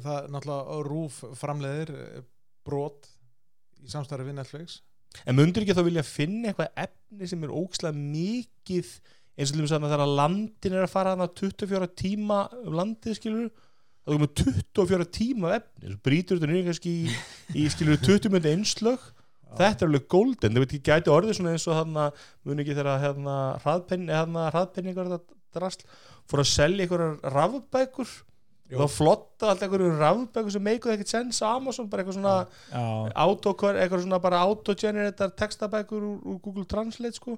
það 0.05 0.17
er 0.23 0.31
náttúrulega 0.35 0.79
rúf 0.87 1.21
framleiðir 1.41 1.93
eh, 1.97 2.23
brot 2.67 3.09
í 3.83 3.91
samstarfi 3.93 4.27
við 4.29 4.39
Netflix. 4.41 4.81
En 5.25 5.37
mundur 5.39 5.65
ekki 5.65 5.77
þá 5.77 5.85
vilja 5.87 6.05
finna 6.07 6.51
eitthvað 6.51 6.83
efni 6.87 7.29
sem 7.31 7.45
er 7.47 7.55
ókslega 7.57 7.97
mikið 7.97 8.91
eins 9.37 9.53
og 9.53 9.61
að 9.77 9.87
þegar 9.91 10.17
landin 10.17 10.75
er 10.77 10.85
að 10.87 10.93
fara 10.93 11.13
þarna 11.15 11.29
24 11.37 11.89
tíma 12.01 12.41
um 12.65 12.77
landið 12.77 13.19
skilur 13.19 13.51
það 14.07 14.15
er 14.15 14.17
komið 14.17 14.43
24 14.73 15.07
tíma 15.17 15.51
af 15.51 15.57
efni. 15.61 15.91
Svo 15.93 16.01
brýtur 16.09 16.39
þetta 16.41 16.51
niður 16.53 16.69
kannski 16.71 16.93
í, 16.97 17.15
í 17.61 17.67
skilur 17.73 18.01
20 18.03 18.33
myndi 18.33 18.53
einslög 18.55 19.07
þetta 19.57 19.85
er 19.85 19.89
alveg 19.91 20.07
golden, 20.13 20.53
það 20.53 20.63
veit 20.63 20.73
ekki 20.75 20.91
gæti 20.91 21.13
orðið 21.13 21.39
svona 21.39 21.53
eins 21.55 21.67
og 21.71 21.77
þarna, 21.79 22.07
muni 22.45 22.65
ekki 22.65 22.77
þegar 22.77 23.03
hérna 23.03 23.37
hraðpenning, 23.63 24.11
hérna 24.13 24.47
hraðpenningar 24.53 25.11
þetta 25.13 25.39
drasl, 25.57 25.85
fór 26.29 26.43
að 26.43 26.51
selja 26.51 26.85
einhverjar 26.85 27.15
rafbækur. 27.37 28.11
Og 28.75 28.91
flotta 28.91 29.51
alltaf 29.53 29.67
einhverju 29.69 29.91
rafbækur 30.01 30.55
sem 30.57 30.65
meikuð 30.67 30.95
ekkert 30.97 31.13
sens 31.13 31.43
á 31.43 31.55
Amazon, 31.55 31.91
bara 31.91 32.03
eitthvað 32.03 32.19
svona 32.19 32.37
Já, 32.73 33.13
autokor, 33.27 33.79
eitthvað 33.79 34.07
svona 34.07 34.23
bara 34.23 34.41
autogenerator 34.47 35.35
textabækur 35.39 36.03
úr, 36.03 36.17
úr 36.25 36.41
Google 36.43 36.67
Translate 36.67 37.21
sko. 37.21 37.37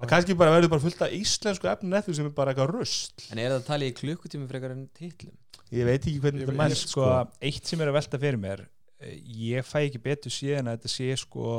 Það 0.00 0.10
kannski 0.14 0.34
bara 0.40 0.56
verður 0.56 0.72
bara 0.72 0.82
fullt 0.86 1.02
af 1.04 1.12
íslensku 1.12 1.68
efni 1.68 1.92
nettu 1.92 2.14
sem 2.16 2.26
er 2.26 2.34
bara 2.34 2.54
eitthvað 2.54 2.72
rust 2.72 3.26
En 3.28 3.38
er 3.38 3.52
það 3.52 3.58
að 3.60 3.66
tala 3.68 3.86
í 3.86 3.94
klukkutími 3.98 4.48
frekar 4.48 4.72
en 4.72 4.86
titlum? 4.96 5.36
ég 5.70 5.86
veit 5.86 6.00
ekki 6.02 6.18
hvernig 6.22 6.44
þetta 6.44 6.56
mælst 6.58 6.90
sko, 6.90 7.04
sko. 7.06 7.38
eitt 7.46 7.68
sem 7.68 7.82
er 7.82 7.90
að 7.90 7.96
velta 7.98 8.20
fyrir 8.22 8.40
mér 8.42 8.64
eh, 9.04 9.16
ég 9.52 9.66
fæ 9.66 9.84
ekki 9.84 10.02
betur 10.02 10.34
síðan 10.34 10.70
að 10.70 10.80
þetta 10.80 10.92
sé 10.96 11.08
sko 11.20 11.52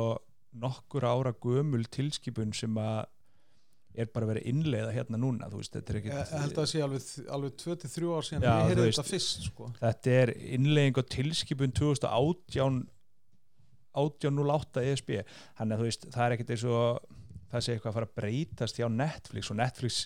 nokkur 0.62 1.06
ára 1.08 1.32
gömul 1.32 1.86
tilskipun 1.88 2.52
sem 2.56 2.76
að 2.80 3.06
er 3.92 4.08
bara 4.12 4.28
verið 4.30 4.48
innleiða 4.48 4.92
hérna 4.94 5.20
núna 5.20 5.48
þú 5.52 5.60
veist, 5.60 5.74
þetta 5.76 5.92
er 5.92 5.98
ég 5.98 6.06
ekki 6.06 6.16
ég 6.16 6.42
held 6.42 6.52
að 6.52 6.58
það 6.58 6.68
sé 6.70 6.82
alveg, 6.86 7.08
alveg 7.36 7.56
2-3 7.62 8.12
ár 8.16 8.28
síðan 8.28 8.46
Já, 8.46 8.52
heyrði 8.68 8.86
veist. 8.86 8.98
þetta 8.98 9.12
fyrst 9.12 9.48
sko. 9.50 9.70
þetta 9.80 10.14
er 10.22 10.34
innleiðing 10.56 11.00
og 11.02 11.08
tilskipun 11.12 11.74
2018 11.76 12.78
1808 14.02 14.84
ESB 14.92 15.10
þannig 15.58 15.74
að 15.74 15.82
þú 15.82 15.88
veist, 15.90 16.06
það 16.14 16.24
er 16.24 16.36
ekkert 16.36 16.54
eins 16.54 16.68
og 16.68 17.18
það 17.52 17.66
sé 17.66 17.74
eitthvað 17.74 17.90
að 17.90 17.98
fara 17.98 18.08
að 18.08 18.14
breytast 18.22 18.80
hjá 18.80 18.86
Netflix 18.88 19.52
og 19.52 19.60
Netflix 19.60 20.00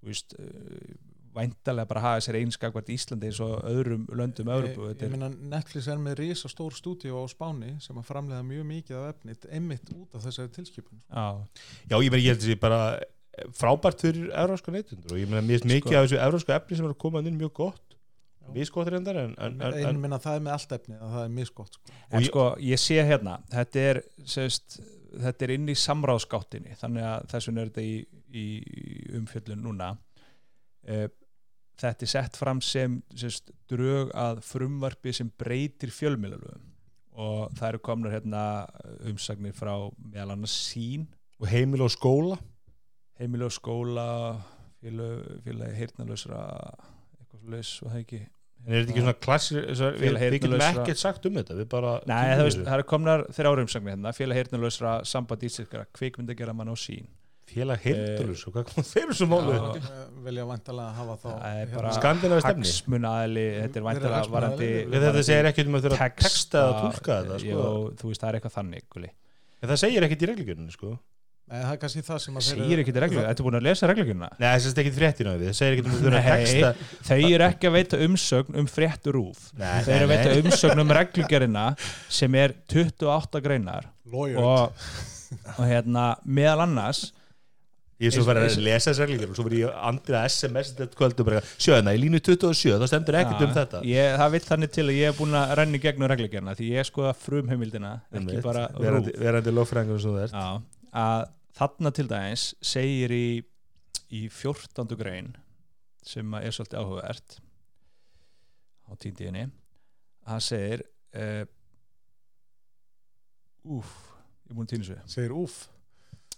þú 0.00 0.08
veist, 0.08 0.36
uh, 0.40 0.96
væntalega 1.36 1.88
bara 1.90 2.02
hafa 2.04 2.22
sér 2.24 2.38
einskakvart 2.40 2.88
Íslandi 2.92 3.28
eins 3.28 3.40
og 3.44 3.58
öðrum 3.68 4.06
löndum 4.16 4.48
Európu 4.52 4.88
ég, 4.88 5.02
ég 5.04 5.12
meina 5.12 5.28
Netflix 5.28 5.88
er 5.92 6.00
með 6.00 6.22
risa 6.22 6.48
stór 6.48 6.72
stúdíu 6.76 7.18
á 7.20 7.24
Spáni 7.28 7.74
sem 7.84 7.98
að 8.00 8.08
framleiða 8.08 8.46
mjög 8.46 8.64
mikið 8.70 9.00
af 9.02 9.10
efni 9.12 9.36
einmitt 9.52 9.92
út 9.92 10.16
af 10.16 10.24
þessari 10.24 10.54
tilskipun. 10.56 11.02
Já, 11.10 11.44
já 11.92 11.96
ég 12.00 12.14
meina 12.14 12.22
ég 12.24 12.32
held 12.32 12.40
að 12.40 12.46
þetta 12.46 12.54
sé 12.54 12.60
bara 12.64 12.80
frábært 13.56 14.00
fyrir 14.04 14.30
európska 14.32 14.72
neytundur 14.72 15.12
og 15.12 15.20
ég 15.20 15.28
meina 15.30 15.44
mér 15.44 15.60
er 15.60 15.68
mikið 15.70 15.90
Sko- 15.92 15.98
af 15.98 16.06
þessu 16.06 16.20
európska 16.24 16.56
efni 16.56 16.78
sem 16.78 16.86
er 16.88 16.94
að 16.94 17.02
koma 17.04 17.22
inn 17.22 17.38
mjög 17.40 17.52
gott. 17.60 17.82
Gott 18.72 18.88
reyndar 18.92 19.16
en, 19.18 19.32
en, 19.42 19.56
en, 19.60 19.74
ég 19.74 19.88
en 19.88 19.98
meina 20.00 20.20
það 20.22 20.38
er 20.38 20.44
með 20.46 20.52
allt 20.54 20.72
efni 20.76 20.94
að 20.96 21.14
það 21.16 21.24
er 21.24 21.32
misgott 21.34 21.74
sko. 21.74 21.94
en 22.10 22.20
ég- 22.22 22.28
sko 22.30 22.44
ég 22.62 22.78
sé 22.80 22.98
hérna 23.02 23.40
þetta 23.50 23.84
er, 23.90 24.00
sérst, 24.22 24.78
þetta 25.16 25.46
er 25.48 25.54
inn 25.56 25.68
í 25.72 25.76
samráðskáttinni 25.82 26.76
þannig 26.78 27.08
að 27.10 27.26
þess 27.32 27.50
vegna 27.50 27.64
er 27.64 27.72
þetta 27.72 27.86
í, 27.86 27.96
í 28.30 28.46
umfjöllun 29.18 29.64
núna. 29.66 29.90
Eh, 30.86 31.08
þetta 31.82 32.06
er 32.06 32.12
sett 32.14 32.38
fram 32.38 32.62
sem 32.64 33.00
sérst, 33.18 33.50
drög 33.68 34.14
að 34.14 34.40
frumvarpi 34.46 35.12
sem 35.12 35.30
breytir 35.38 35.90
fjölmiðlalögum. 35.92 36.62
Og 37.16 37.50
það 37.56 37.68
eru 37.68 37.78
komnar 37.80 38.12
hérna 38.12 38.42
umsagnir 39.08 39.56
frá 39.56 39.72
meðal 39.98 40.34
annars 40.36 40.54
sín 40.70 41.06
og 41.40 41.48
heimil 41.50 41.82
og 41.84 41.90
skóla 41.92 42.36
heimili 43.20 43.46
og 43.48 43.54
skóla 43.54 44.06
félagi, 44.82 45.36
félagi 45.46 45.76
heyrnalausra 45.80 46.40
eitthvað 47.20 47.42
svo 47.42 47.52
leis 47.56 47.74
og 47.82 47.92
það 47.92 48.00
ekki 48.04 48.22
en 48.66 48.72
er 48.72 48.80
þetta 48.82 48.92
ekki 48.94 49.04
svona 49.04 49.18
klassir 49.26 49.68
við, 49.68 50.16
getum 50.36 50.56
ekkert 50.58 51.02
sagt 51.02 51.28
um 51.28 51.36
þetta 51.38 51.58
við 51.60 51.68
bara 51.70 51.92
Nei, 52.08 52.16
það, 52.16 52.42
veist, 52.46 52.56
þessu. 52.58 52.66
það 52.66 52.78
eru 52.80 52.88
komnar 52.94 53.26
þrjár 53.36 53.62
umsagnir 53.62 53.94
hérna 53.94 54.12
félagi 54.16 54.42
heyrnalausra 54.42 54.96
samband 55.06 55.46
íslenskara 55.46 55.86
kvikmyndagjara 55.96 56.56
mann 56.56 56.72
og 56.74 56.80
sín 56.80 57.06
félag 57.46 57.78
heyrnarlaus 57.86 58.42
og 58.48 58.56
hvað 58.56 58.64
kom 58.72 58.84
þeir 58.86 59.04
þessu 59.12 59.26
málu. 59.30 59.52
Eh, 59.78 59.98
vilja 60.26 60.46
vantalega 60.48 60.94
hafa 60.96 61.14
þá 61.22 61.28
er 61.46 61.68
hérna- 61.70 61.92
Skandinavísk 61.94 62.42
stefni. 62.48 62.66
hagsmunaðili 62.66 63.44
þetta 63.60 63.78
er 63.78 63.86
hagsmunaaðili. 63.86 64.32
varandi 64.34 64.70
við 64.90 65.04
þetta 65.06 65.22
segir 65.28 65.48
ekkert 65.52 65.70
um 65.70 65.78
að 65.78 65.86
þurfa 65.86 66.08
að 66.08 66.16
texta 66.24 66.58
eða 66.64 66.80
tólka 66.82 67.18
þetta 67.20 67.38
sko. 67.38 67.52
Jó, 67.52 67.94
þú 68.00 68.10
veist, 68.10 68.20
það 68.24 68.28
er 68.32 68.38
eitthvað 68.40 68.56
þannig 68.56 68.88
guli. 68.96 69.10
en 69.62 69.70
það 69.70 69.80
segir 69.84 70.06
ekkert 70.08 70.24
í 70.26 70.30
reglugjörnum 70.32 70.72
sko. 70.74 70.98
Nei, 71.46 71.60
það 71.62 71.72
er 71.72 71.80
kannski 71.82 72.00
það 72.02 72.16
sem 72.24 72.38
að 72.38 72.46
þeir 72.46 72.56
segir 72.58 72.80
ekki 72.82 72.92
reglugjörna, 72.96 73.28
þetta 73.30 73.42
er 73.42 73.46
búin 73.46 73.56
að 73.56 73.66
lesa 73.68 73.88
reglugjörna 73.90 74.28
Nei, 74.32 74.46
það 74.46 74.62
sést 74.64 74.80
ekkert 74.82 74.96
fréttina 74.96 75.34
við, 75.36 75.50
það 75.52 75.58
segir 75.60 75.76
ekkert 75.76 75.86
um 75.86 75.92
að 75.92 76.00
þurfa 76.06 76.22
að 76.22 76.40
texta. 76.42 76.70
þau 77.06 77.18
eru 77.28 77.46
ekki 77.46 77.68
að 77.68 77.76
veita 77.76 78.00
umsögn 78.06 78.58
um 78.62 78.70
fréttu 78.70 79.14
rúf. 79.14 79.44
Nei, 79.60 79.76
þau 79.86 79.92
eru 79.94 80.08
að 80.08 80.14
veita 80.16 80.32
umsögn 80.40 80.82
um 80.82 80.94
reglugjörina 80.98 81.66
sem 82.18 82.40
er 82.42 82.56
28 82.74 83.44
greinar. 83.46 83.86
Lawyer. 84.10 84.42
Og, 84.42 84.90
og 85.54 85.62
hérna 85.70 86.08
meðal 86.26 86.66
annars 86.66 87.06
Ég 87.96 88.10
er 88.10 88.12
svo 88.12 88.26
bara 88.28 88.42
að 88.44 88.58
lesa 88.60 88.90
þessu 88.90 89.06
reglugjörn 89.06 89.30
og 89.32 89.38
svo 89.38 89.44
verið 89.46 89.60
ég 89.62 89.76
andrið 89.88 90.16
að 90.18 90.26
SMS 90.28 90.72
þetta 90.76 90.98
kvöldu 90.98 91.24
bara, 91.24 91.38
sjöðna, 91.56 91.94
í 91.96 92.00
línu 92.02 92.18
27 92.20 92.74
það 92.74 92.90
stendur 92.90 93.16
ekkert 93.22 93.44
um 93.46 93.54
þetta. 93.56 93.80
ég, 93.88 94.16
það 94.20 94.34
vill 94.34 94.40
þannig 94.44 94.72
til 94.74 94.84
að 94.84 94.98
ég 94.98 95.08
er 95.08 95.16
búin 95.16 95.36
að 95.40 95.52
renna 95.62 95.78
í 95.78 95.80
gegnum 95.80 96.10
reglugjörna 96.12 96.54
því 96.58 96.68
ég 96.74 96.82
er 96.82 96.88
sko 96.90 97.06
að 97.08 97.22
frumheimildina 97.22 97.92
ekki 98.20 98.42
bara 98.44 98.66
verandi, 98.76 99.14
rúf. 99.14 99.22
verandi 99.24 99.54
lögfræðingur 99.56 100.02
sem 100.04 100.12
þú 100.12 100.26
ert. 100.26 100.36
Já, 100.36 100.75
að 100.96 101.26
þarna 101.56 101.92
til 101.96 102.06
dæmis 102.10 102.46
segir 102.64 103.12
í, 103.14 103.28
í 104.12 104.26
14. 104.32 104.96
grein 104.98 105.34
sem 106.06 106.34
að 106.36 106.48
er 106.48 106.56
svolítið 106.56 106.82
áhugavert 106.82 107.38
á 108.86 108.92
tíndíðinni 109.02 109.46
að 109.46 110.34
hann 110.34 110.44
segir 110.44 110.84
uh, 111.16 111.46
úf, 113.66 113.96
ég 114.46 114.52
er 114.52 114.58
búin 114.58 114.68
að 114.68 114.76
týna 114.76 114.88
svo 114.90 115.00
segir 115.16 115.34
úf 115.36 115.64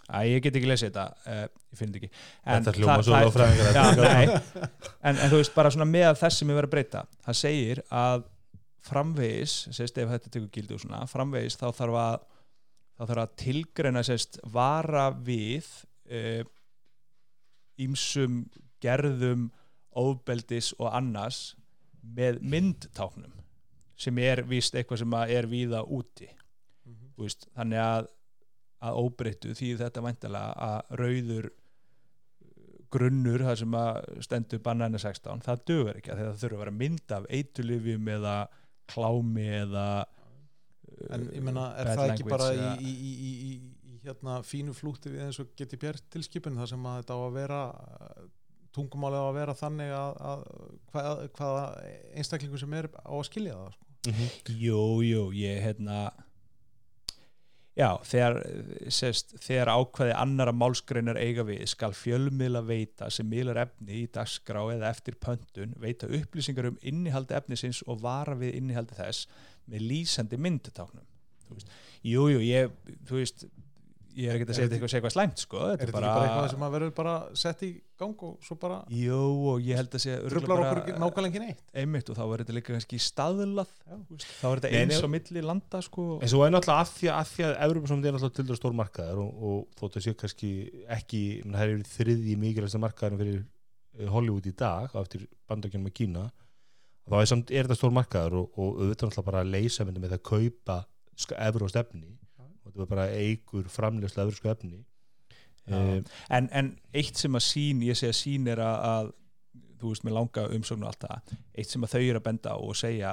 Æ, 0.08 0.22
ég 0.24 0.40
get 0.40 0.54
ekki 0.56 0.68
lesið 0.70 0.88
þetta, 0.88 1.02
uh, 1.28 1.64
ég 1.68 1.76
finn 1.76 1.90
ekki. 1.98 2.08
En 2.48 2.62
nei, 4.00 4.38
en, 5.04 5.18
en 5.18 5.28
þú 5.28 5.40
veist 5.42 5.52
bara 5.52 5.72
svona 5.74 5.84
með 5.84 6.14
þess 6.22 6.40
sem 6.40 6.48
ég 6.48 6.56
verið 6.56 6.70
að 6.70 6.72
breyta 6.72 7.02
það 7.26 7.36
segir 7.42 7.82
að 7.92 8.24
framvegis 8.88 9.56
sérst 9.76 10.00
ef 10.00 10.08
þetta 10.14 10.32
tekur 10.32 10.48
gildi 10.54 10.78
og 10.78 10.80
svona 10.80 11.02
framvegis 11.10 11.58
þá 11.60 11.66
þarf 11.76 11.98
að 12.00 12.16
þá 12.98 13.04
þarf 13.06 13.22
að 13.22 13.36
tilgreina 13.44 14.02
sérst 14.06 14.40
vara 14.52 15.08
við 15.14 15.68
ímsum 17.78 18.42
gerðum 18.82 19.48
ofbeldis 19.98 20.72
og 20.78 20.90
annars 20.94 21.54
með 22.02 22.40
myndtáknum 22.42 23.34
sem 23.98 24.18
er 24.22 24.44
víst 24.46 24.76
eitthvað 24.78 25.02
sem 25.02 25.16
er 25.26 25.48
víða 25.50 25.84
úti 25.86 26.28
Mhm. 26.88 27.10
Þú 27.16 27.26
veist, 27.26 27.48
þannig 27.52 27.80
að 27.82 28.06
að 28.80 28.98
óbreyttu 29.02 29.54
því 29.58 29.68
þetta 29.76 30.02
væntalega 30.06 30.52
að 30.64 30.92
rauður 31.00 31.48
grunnur 32.94 33.42
það 33.44 33.56
sem 33.58 33.74
að 33.74 33.96
stendur 34.24 34.62
bannæna 34.64 35.00
16 35.02 35.42
það 35.44 35.64
dögur 35.66 35.98
ekki 35.98 36.12
að 36.14 36.20
það 36.22 36.38
þurfa 36.42 36.54
að 36.54 36.62
vera 36.62 36.76
mynd 36.78 37.14
af 37.16 37.26
eitulifjum 37.28 38.08
eða 38.14 38.36
klámi 38.88 39.48
eða 39.58 39.88
En 41.14 41.28
ég 41.34 41.44
meina, 41.44 41.68
er 41.78 41.90
bad 41.92 42.00
það 42.00 42.12
ekki 42.14 42.28
bara 42.28 42.48
í, 42.54 42.68
í, 42.78 42.92
í, 42.92 43.12
í, 43.12 43.32
í, 43.48 43.52
í 43.92 44.00
hérna 44.04 44.40
fínu 44.46 44.74
flútti 44.76 45.12
við 45.12 45.26
eins 45.26 45.40
og 45.42 45.52
geti 45.58 45.78
bjart 45.80 46.06
tilskipun 46.12 46.58
þar 46.58 46.72
sem 46.72 46.88
að 46.90 47.00
þetta 47.02 47.18
á 47.18 47.20
að 47.22 47.36
vera 47.38 47.60
tungumálið 48.76 49.24
á 49.24 49.26
að 49.26 49.36
vera 49.38 49.58
þannig 49.58 49.92
að, 49.96 50.22
að 50.30 50.46
hvað, 50.92 51.26
hvaða 51.38 51.66
einstaklingu 52.14 52.60
sem 52.60 52.78
er 52.78 52.90
á 52.94 53.12
að 53.14 53.26
skilja 53.30 53.58
það 53.58 53.76
sko. 53.76 53.84
Jú, 54.54 54.82
jú, 55.04 55.22
ég 55.36 55.62
hérna 55.64 56.08
Já, 57.78 57.92
þegar, 58.02 58.40
sest, 58.90 59.36
þegar 59.38 59.70
ákveði 59.70 60.14
annara 60.18 60.50
málskreinar 60.50 61.18
eiga 61.20 61.44
við 61.46 61.60
skal 61.70 61.92
fjölmiðla 61.94 62.64
veita 62.66 63.06
sem 63.14 63.28
miðlar 63.30 63.60
efni 63.68 64.00
í 64.00 64.08
dagskrá 64.10 64.64
eða 64.72 64.88
eftir 64.90 65.14
pöntun 65.22 65.76
veita 65.78 66.08
upplýsingar 66.10 66.72
um 66.72 66.80
innihaldi 66.82 67.36
efnisins 67.38 67.84
og 67.86 68.00
vara 68.02 68.34
við 68.40 68.56
innihaldi 68.58 68.98
þess 68.98 69.28
með 69.68 69.86
lýsandi 69.92 70.40
myndutáknum 70.40 71.06
Jú, 72.06 72.28
jú, 72.30 72.42
ég, 72.44 72.70
þú 73.08 73.18
veist 73.18 73.48
ég 74.18 74.30
er 74.30 74.38
ekki 74.38 74.48
að 74.48 74.56
segja 74.56 74.64
Er 74.64 74.68
þetta 74.68 74.76
eitthvað, 74.76 74.90
segja 74.90 75.00
eitthvað 75.00 75.14
slæmt 75.14 75.42
sko, 75.42 75.58
Er 75.58 75.70
þetta 75.70 75.86
þetta 75.86 75.98
ekki 75.98 76.08
bara 76.08 76.28
eitthvað 76.28 76.48
sem 76.52 76.64
að 76.66 76.72
verður 76.74 76.92
bara 76.96 77.14
sett 77.38 77.62
í 77.64 77.70
gang 77.98 78.24
og 78.28 78.46
svo 78.46 78.56
bara 78.62 78.78
Jú, 78.94 79.18
og 79.52 79.66
ég 79.66 79.78
held 79.80 79.94
að 79.98 80.02
segja 80.04 80.32
trublar 80.32 80.64
okkur 81.08 81.28
ekki 81.28 81.42
neitt? 81.42 81.62
Einmitt 81.82 82.10
og 82.12 82.18
þá 82.18 82.24
er 82.26 82.42
þetta 82.42 82.56
líka 82.56 82.74
kannski 82.74 83.00
staðlað 83.02 83.74
þá 84.38 84.46
er 84.50 84.62
þetta 84.62 84.72
eins 84.82 85.02
á 85.02 85.08
milli 85.14 85.44
landa 85.44 85.82
sko. 85.84 86.08
En 86.22 86.32
svo 86.32 86.42
er 86.46 86.54
náttúrulega 86.54 86.86
að 86.86 86.94
því 86.96 87.10
að, 87.10 87.20
að, 87.20 87.30
því 87.34 87.46
að 87.48 87.54
Evropasamband 87.68 88.10
er 88.10 88.16
náttúrulega 88.16 88.38
til 88.38 88.48
dæra 88.48 88.60
stór 88.60 88.76
markaður 88.78 89.22
og, 89.24 89.46
og 89.50 89.78
þótt 89.80 90.00
að 90.00 90.06
sé 90.06 90.16
kannski 90.24 90.52
ekki 90.98 91.22
menn, 91.44 91.58
það 91.58 91.64
er 91.66 91.76
yfir 91.76 91.94
þriðji 91.94 92.36
mikilvægsta 92.44 92.82
markaðurinn 92.82 93.22
fyrir 93.22 93.40
eh, 93.44 94.12
Hollywood 94.14 94.50
í 94.50 94.54
dag 94.58 94.94
á 94.94 94.98
eftir 95.02 95.26
bandakjörnum 95.50 95.90
með 95.90 95.98
Kína 96.00 96.28
þá 97.08 97.16
er, 97.18 97.28
samt, 97.30 97.50
er 97.50 97.66
þetta 97.66 97.78
stór 97.78 97.94
markaður 97.96 98.38
og, 98.42 98.48
og 98.58 98.80
auðvitað 98.82 99.10
náttúrulega 99.10 99.28
bara 99.30 99.42
að 99.44 99.52
leysa 99.54 99.86
myndi 99.86 100.02
með 100.02 100.14
það 100.14 100.20
að 100.20 100.28
kaupa 100.28 100.78
evróst 101.48 101.78
efni 101.80 102.10
og 102.38 102.68
þetta 102.68 102.84
er 102.84 102.90
bara 102.92 103.06
eigur 103.16 103.70
framlegslega 103.72 104.28
evrósku 104.28 104.52
efni 104.52 104.82
Já. 105.68 105.78
um, 105.78 106.04
en, 106.38 106.50
en 106.52 106.70
eitt 106.96 107.20
sem 107.20 107.34
að 107.36 107.44
sín, 107.48 107.82
ég 107.84 107.98
segi 107.98 108.12
að 108.12 108.20
sín 108.20 108.48
er 108.52 108.62
að, 108.64 108.78
að 108.92 109.10
þú 109.78 109.92
veist 109.92 110.06
með 110.06 110.16
langa 110.18 110.46
umsóknu 110.56 110.86
og 110.86 110.92
allt 110.92 111.04
það, 111.06 111.34
eitt 111.58 111.72
sem 111.72 111.84
að 111.86 111.94
þau 111.94 112.00
eru 112.02 112.20
að 112.20 112.26
benda 112.28 112.54
á 112.54 112.58
og 112.58 112.78
segja, 112.78 113.12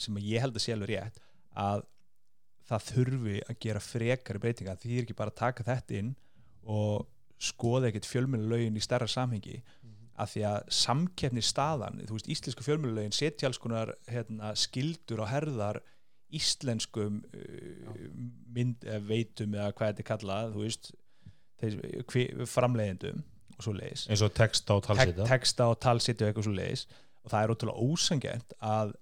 sem 0.00 0.18
að 0.18 0.28
ég 0.30 0.44
held 0.44 0.58
að 0.58 0.64
sé 0.64 0.74
alveg 0.74 0.92
rétt, 0.92 1.22
að 1.64 1.86
það 2.68 2.86
þurfi 2.90 3.40
að 3.44 3.58
gera 3.60 3.82
frekari 3.82 4.40
breytinga 4.40 4.76
því 4.80 4.94
er 4.94 5.04
ekki 5.04 5.16
bara 5.18 5.32
að 5.34 5.40
taka 5.40 5.66
þetta 5.66 5.98
inn 6.00 6.12
og 6.70 7.08
skoða 7.44 7.90
ekkert 7.90 8.08
fjölmjölulögin 8.08 8.78
í 8.78 8.84
stærra 8.84 9.08
samhengi 9.10 9.58
að 10.20 10.30
því 10.34 10.44
að 10.50 10.58
samkeppni 10.78 11.42
staðan, 11.42 12.02
þú 12.06 12.18
veist, 12.18 12.30
íslensku 12.30 12.64
fjölmjölulögin 12.66 13.14
setja 13.16 13.48
alls 13.48 13.60
konar 13.62 13.94
hérna, 14.10 14.52
skildur 14.58 15.24
og 15.24 15.30
herðar 15.32 15.80
íslenskum 16.34 17.22
uh, 17.34 18.02
mynd, 18.54 18.84
eða 18.86 19.00
veitum 19.08 19.56
eða 19.58 19.72
hvað 19.74 19.92
þetta 19.92 20.04
er 20.04 20.10
kallað, 20.10 20.52
þú 20.54 20.66
veist 20.66 20.92
þeir, 21.62 22.44
framleiðendum 22.50 23.24
og 23.54 23.66
svo 23.66 23.74
leiðis 23.76 24.06
eins 24.10 24.22
og 24.24 24.34
texta 24.34 24.76
og 24.76 24.84
Tek, 24.84 24.98
talsita 24.98 25.26
texta 25.30 25.66
og 25.70 25.80
talsiti 25.82 26.24
og 26.24 26.30
eitthvað 26.30 26.48
svo 26.48 26.54
leiðis 26.56 26.84
og 27.24 27.32
það 27.32 27.40
er 27.40 27.54
ótrúlega 27.54 27.88
ósangjant 27.88 28.56
að 28.70 28.94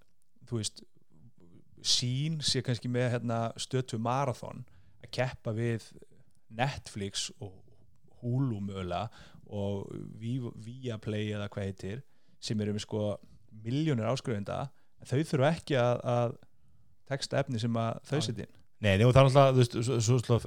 þú 0.49 0.61
veist 0.61 0.83
sín 1.83 2.39
sé 2.45 2.63
kannski 2.63 2.91
með 2.93 3.17
hérna, 3.17 3.41
stötu 3.61 3.99
marathon 3.99 4.63
að 5.03 5.13
keppa 5.17 5.55
við 5.57 5.89
Netflix 6.53 7.31
og 7.41 7.57
Hulu 8.23 8.61
mögulega 8.63 9.09
og 9.53 9.93
Vi- 10.21 10.53
Viaplay 10.65 11.29
eða 11.37 11.51
hvað 11.53 11.69
heitir 11.69 12.01
sem 12.43 12.61
eru 12.65 12.75
með 12.77 12.87
sko 12.87 13.03
miljónir 13.63 14.09
áskrifenda 14.09 14.63
en 15.03 15.07
þau 15.11 15.21
þurfa 15.29 15.53
ekki 15.57 15.77
að, 15.79 16.01
að 16.17 16.35
texta 17.13 17.41
efni 17.43 17.61
sem 17.61 17.77
að 17.77 18.01
þau 18.09 18.19
setja 18.25 18.47
inn. 18.47 18.59
Nei, 18.83 18.97
það 18.99 19.19
er 19.21 19.29
alltaf, 19.29 20.47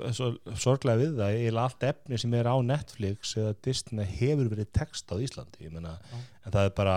sorglega 0.59 0.99
við 0.99 1.13
það, 1.15 1.35
eiginlega 1.37 1.67
allt 1.69 1.85
efni 1.87 2.17
sem 2.19 2.33
er 2.35 2.49
á 2.51 2.55
Netflix 2.67 3.31
eða 3.39 3.53
Disney 3.63 4.07
hefur 4.17 4.49
verið 4.51 4.71
text 4.75 5.13
á 5.13 5.15
Íslandi, 5.23 5.69
ég 5.69 5.71
Já. 5.71 6.17
en 6.43 6.51
það 6.51 6.67
er 6.67 6.73
bara, 6.75 6.95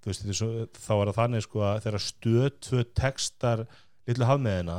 þú 0.00 0.08
veist, 0.12 0.24
svo, 0.38 0.48
þá 0.72 0.92
er 0.94 1.10
það 1.10 1.18
þannig 1.18 1.44
sko 1.44 1.64
að 1.68 1.82
þegar 1.84 2.04
stöð 2.06 2.48
tvö 2.68 2.84
textar 3.02 3.64
litlu 4.08 4.28
hafmeðina, 4.30 4.78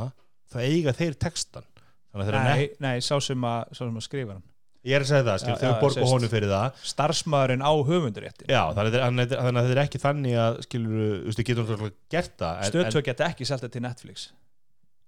þá 0.49 0.57
eiga 0.65 0.95
þeir 0.97 1.19
textan, 1.21 1.69
þeirra 2.15 2.43
nei, 2.47 2.69
nei, 2.81 2.95
sá 3.05 3.13
sem 3.21 3.45
að, 3.45 3.69
sá 3.77 3.83
sem 3.85 4.01
að 4.01 4.07
skrifa 4.07 4.39
hann 4.39 4.48
ég 4.87 4.95
er 4.95 5.03
að 5.03 5.09
segja 5.09 5.25
það, 5.27 5.39
skil, 5.43 5.53
Já, 5.55 5.59
þau 5.59 5.89
sést. 5.95 6.11
honum 6.13 6.31
fyrir 6.31 6.51
það, 6.53 6.77
starfsmaðurinn 6.93 7.63
á 7.67 7.71
höfunduréttin 7.89 8.47
já, 8.53 8.61
þannig 8.77 8.95
að, 8.95 9.03
að 9.03 9.49
að 9.49 9.59
þetta 9.59 9.75
er 9.75 9.81
ekki 9.83 10.01
þannig 10.05 10.37
að, 10.39 10.59
skilur, 10.67 10.93
þú 10.99 11.25
veist, 11.29 11.39
þið 11.41 11.47
getur 11.49 11.65
náttúrulega 11.65 11.95
gert 12.15 12.35
það, 12.39 12.61
stöðtöð 12.71 13.05
geta 13.09 13.27
ekki 13.33 13.47
selta 13.49 13.69
til 13.73 13.81
Netflix 13.83 14.27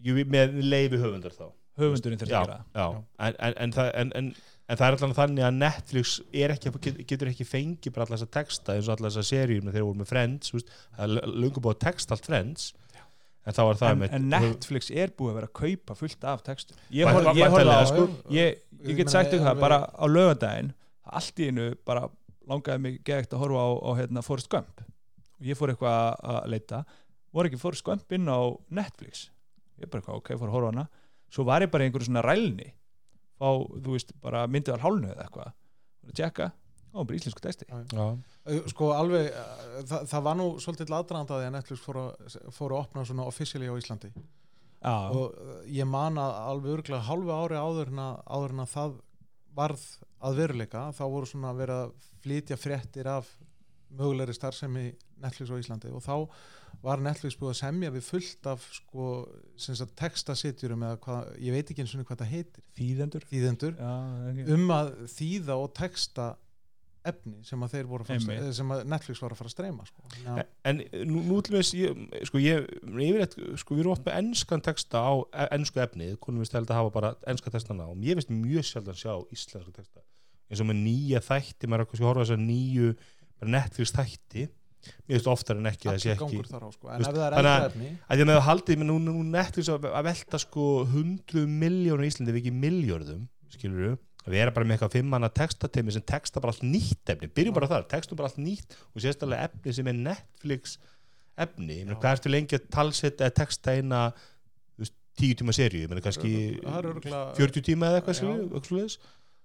jú, 0.04 0.18
með 0.36 0.58
leifi 0.66 1.00
höfundar 1.02 1.36
þá. 1.38 1.46
höfundurinn 1.80 2.20
þurft 2.20 2.34
að 2.36 2.50
gera 2.50 2.58
já. 2.76 2.88
En, 3.28 3.38
en, 3.48 3.56
en, 3.66 3.76
það, 3.78 3.92
en, 4.02 4.12
en, 4.20 4.30
en 4.68 4.78
það 4.82 4.86
er 4.90 4.98
alltaf 4.98 5.16
þannig 5.22 5.46
að 5.48 5.58
Netflix 5.62 6.18
ekki, 6.36 6.74
get- 6.84 7.02
getur 7.14 7.32
ekki 7.32 7.48
fengið 7.48 7.96
bara 7.96 8.04
alltaf 8.06 8.20
þessa 8.20 8.32
texta 8.36 8.76
eins 8.76 8.90
og 8.92 8.98
alltaf 8.98 9.14
þessa 9.16 9.24
seríum 9.32 9.70
þegar 9.70 9.78
þeir 9.80 9.88
voru 9.88 10.02
með 10.04 10.12
Friends 10.12 10.52
það 10.98 11.06
er 11.08 11.32
lungu 11.46 11.64
búið 11.64 11.78
að 11.78 11.84
texta 11.88 12.18
allt 12.18 12.28
Friends 12.28 12.68
en 13.46 13.56
þá 13.58 13.62
var 13.66 13.80
það 13.80 13.92
en, 13.94 14.00
með 14.02 14.16
en 14.18 14.30
Netflix 14.32 14.92
er 14.94 15.14
búið 15.18 15.32
að 15.32 15.38
vera 15.40 15.50
að 15.50 15.56
kaupa 15.62 15.98
fullt 15.98 16.26
af 16.30 16.44
textum. 16.46 16.78
Ég, 16.94 17.10
horf, 17.10 17.32
ég, 17.38 17.58
á, 17.58 17.82
sko. 17.90 18.08
ég, 18.34 18.62
ég 18.86 19.00
get 19.00 19.14
sagt 19.14 19.34
ykkur 19.34 19.48
það 19.50 19.64
bara 19.64 19.80
á 19.90 20.06
lögadaginn 20.10 20.74
allt 21.12 21.42
í 21.42 21.50
einu 21.50 21.72
bara 21.88 22.06
langaði 22.50 22.84
mig 22.84 23.00
gett 23.08 23.34
að 23.34 23.44
horfa 23.46 23.64
á, 23.66 23.70
á 23.82 23.92
hérna, 24.02 24.24
Forrest 24.26 24.50
Gump. 24.52 24.82
Og 25.42 25.48
ég 25.50 25.58
fór 25.58 25.74
eitthvað 25.74 26.18
að- 26.22 26.48
leita. 26.54 26.84
Voru 27.34 27.50
ekki 27.50 27.62
Forrest 27.62 27.86
Gump 27.88 28.12
inn 28.14 28.30
á 28.30 28.40
Netflix? 28.70 29.30
Ég 29.82 29.90
bara 29.90 30.02
eitthvað, 30.02 30.22
ok, 30.22 30.34
fór 30.38 30.50
að 30.50 30.56
horfa 30.58 30.70
á 30.70 30.72
hana. 30.74 30.88
Svo 31.32 31.46
var 31.48 31.62
ég 31.64 31.72
bara 31.72 31.86
í 31.86 31.90
einhverju 31.90 32.10
svona 32.10 32.26
rælni. 32.26 32.74
Fá, 33.40 33.48
þú 33.82 33.96
veist, 33.96 34.12
bara 34.22 34.46
myndið 34.52 34.76
var 34.76 34.84
hálnu 34.86 35.10
eða 35.14 35.26
eitthvað. 35.26 35.54
Og 36.06 36.14
tjekka, 36.18 36.52
ó, 36.94 37.00
bara 37.02 37.18
íslensku 37.18 37.44
texti. 37.44 37.68
Já. 37.70 38.06
Sko 38.72 38.92
alveg, 38.96 39.32
það, 39.90 40.06
það 40.12 40.26
var 40.28 40.38
nú 40.40 40.48
svolítið 40.64 40.94
aðdraðandaði 40.98 41.50
að 41.50 41.56
Netflix 41.58 41.84
fór 41.86 42.02
að, 42.02 42.38
fór 42.56 42.76
að 42.76 42.84
opna 42.84 43.06
svona 43.08 43.28
officially 43.32 43.70
á 43.72 43.76
Íslandi. 43.80 44.12
Já, 44.82 44.96
og 45.14 45.68
ég 45.70 45.86
man 45.86 46.18
að 46.18 46.38
alveg 46.42 46.80
örgulega 46.80 47.06
hálfu 47.06 47.36
ári 47.38 47.60
áður 47.62 47.92
en 47.94 48.02
að, 48.02 48.16
áður 48.34 48.56
en 48.56 48.64
að 48.64 48.72
það 48.72 48.96
varð 49.56 49.84
að 50.22 50.40
veruleika 50.40 50.88
þá 50.96 51.04
voru 51.06 51.30
svona 51.30 51.52
verið 51.58 51.84
að 51.84 52.10
flytja 52.24 52.58
fréttir 52.58 53.10
af 53.12 53.30
mögulegri 53.92 54.34
starfsemi 54.36 54.92
Netflix 55.22 55.52
á 55.52 55.62
Íslandi. 55.62 55.92
Og 55.94 56.04
þá 56.04 56.16
var 56.82 57.02
Netflix 57.04 57.38
búið 57.38 57.52
að 57.54 57.60
semja 57.60 57.92
við 57.94 58.06
fullt 58.08 58.48
af 58.50 58.64
sko, 58.74 59.08
sem 59.60 59.78
sagt 59.78 59.94
textasitjurum 60.00 60.86
eða 60.88 61.00
hvað, 61.04 61.34
ég 61.44 61.56
veit 61.56 61.74
ekki 61.74 61.84
eins 61.84 61.94
og 61.98 62.08
hvað 62.08 62.24
það 62.24 62.32
heitir. 62.36 62.66
Þýðendur. 62.80 63.28
Þýðendur. 63.30 63.76
Já, 63.78 63.92
ekki. 64.32 64.48
um 64.56 64.74
að 64.78 64.94
þýða 65.14 65.60
og 65.62 65.70
texta 65.78 66.28
efni 67.06 67.40
sem 67.46 67.60
að 67.66 67.72
að 67.82 68.42
að- 68.42 68.54
sem 68.54 68.72
að 68.76 68.84
Netflix 68.92 69.22
var 69.24 69.34
að 69.34 69.40
fara 69.42 69.50
að 69.50 69.56
streyma 69.56 69.86
sko. 69.88 70.04
Já, 70.26 70.44
en 70.70 70.78
nú, 71.10 71.24
nú 71.26 71.42
til 71.42 71.56
þess 71.58 71.74
ég, 71.74 72.02
sko 72.30 72.38
ég, 72.44 72.68
yfirleitt, 72.86 73.36
sko 73.58 73.76
við 73.76 73.80
erum 73.86 73.96
oft 73.96 74.06
með 74.06 74.18
enskan 74.22 74.62
texta 74.62 75.02
á 75.02 75.14
e- 75.34 75.50
ensku 75.58 75.82
efnið 75.82 76.18
konum 76.22 76.42
við 76.44 76.52
stælt 76.52 76.70
að 76.70 76.80
hafa 76.82 76.94
bara 76.94 77.16
enska 77.28 77.50
textana 77.54 77.88
og 77.90 77.98
ég 78.06 78.16
veist 78.20 78.30
mjög 78.30 78.64
sjaldan 78.70 79.00
sjá 79.02 79.14
íslenska 79.34 79.72
texta. 79.74 80.02
Eins 80.52 80.62
og 80.62 80.68
með 80.68 80.82
nýja 80.86 81.22
þætti 81.26 81.68
maður 81.72 81.82
er 81.82 81.86
að 81.86 82.08
horfa 82.10 82.26
þess 82.26 82.36
að 82.38 82.46
nýju 82.46 82.96
Netflix 83.42 83.92
þætti. 83.98 84.48
Mér 85.06 85.14
veist 85.18 85.28
oftar 85.30 85.58
en 85.62 85.68
ekki 85.70 85.86
að 85.90 85.94
allir 85.94 86.14
ekki 86.16 86.26
á 86.66 86.70
sko. 86.74 86.88
en 86.90 86.98
Veist, 86.98 87.10
ef 87.12 87.16
það 87.16 87.26
er 87.28 87.36
eldra 87.38 87.52
að- 87.54 87.66
efni 87.70 87.90
að 88.10 88.18
að 88.18 88.26
með 88.26 88.38
það 88.40 88.48
haldið 88.50 88.78
með 88.82 88.88
nú, 88.90 88.96
nú 89.06 89.24
Netflix 89.30 89.70
að, 89.70 89.84
að 89.94 90.04
velta 90.10 90.40
sko 90.42 90.86
hundru 90.90 91.44
miljónur 91.48 92.06
í 92.06 92.10
Íslandi 92.10 92.34
ef 92.34 92.40
ekki 92.42 92.54
miljörðum 92.62 93.28
skilur 93.54 93.82
við 93.86 93.98
að 94.28 94.38
erum 94.38 94.54
bara 94.54 94.68
með 94.70 94.76
eitthvað 94.78 94.96
fimmanna 94.98 95.30
textatemi 95.34 95.94
sem 95.96 96.04
texta 96.06 96.42
bara 96.44 96.54
allt 96.54 96.66
nýtt 96.66 97.10
efni. 97.14 97.30
Byrjum 97.34 97.56
bara 97.58 97.70
þar, 97.72 97.88
textum 97.90 98.20
bara 98.20 98.30
allt 98.30 98.42
nýtt 98.42 98.76
og 98.94 99.02
sérstaklega 99.02 99.48
efni 99.50 99.74
sem 99.74 99.88
er 99.90 99.98
Netflix 99.98 100.76
efni, 101.42 101.80
ég 101.80 101.88
meina 101.88 101.98
hvað 102.00 102.18
ertu 102.20 102.30
lengi 102.32 102.58
að 102.60 102.68
talsetta 102.76 103.26
eða 103.26 103.38
texta 103.42 103.74
eina 103.78 104.02
tíu 105.20 105.36
tíma 105.38 105.54
seríu, 105.56 105.86
ég 105.86 105.90
meina 105.92 106.04
kannski 106.06 106.32
örugglega- 106.62 107.34
40 107.36 107.66
tíma 107.68 107.90
eða 107.90 108.02
eitthvað 108.02 108.20
svoleiðis. 108.68 108.98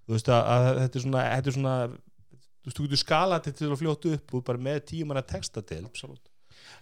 þú 0.07 0.15
veist 0.15 0.29
að, 0.31 0.43
að 0.53 0.79
þetta 0.83 0.99
er 0.99 1.05
svona, 1.07 1.23
þetta 1.35 1.51
er 1.51 1.57
svona 1.57 1.75
þú 1.89 2.69
veist, 2.69 2.77
þú 2.79 2.87
getur 2.87 3.01
skala 3.03 3.41
þetta 3.41 3.59
til 3.59 3.71
að 3.71 3.81
fljóta 3.83 4.13
upp 4.15 4.35
og 4.35 4.45
bara 4.47 4.59
með 4.69 4.81
tíu 4.93 5.07
manna 5.07 5.23
texta 5.27 5.63
til 5.67 5.85
Absolutt. 5.85 6.31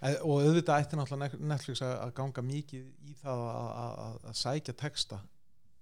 Eh, 0.02 0.16
og 0.24 0.42
auðvitað 0.44 0.82
ætti 0.82 0.96
náttúrulega 0.98 1.40
Netflix 1.40 1.82
að 1.84 2.12
ganga 2.16 2.42
mikið 2.44 2.84
í 3.08 3.14
það 3.22 3.40
að, 3.48 3.70
að, 3.84 3.94
að, 4.04 4.18
að 4.28 4.36
sækja 4.42 4.74
texta 4.82 5.20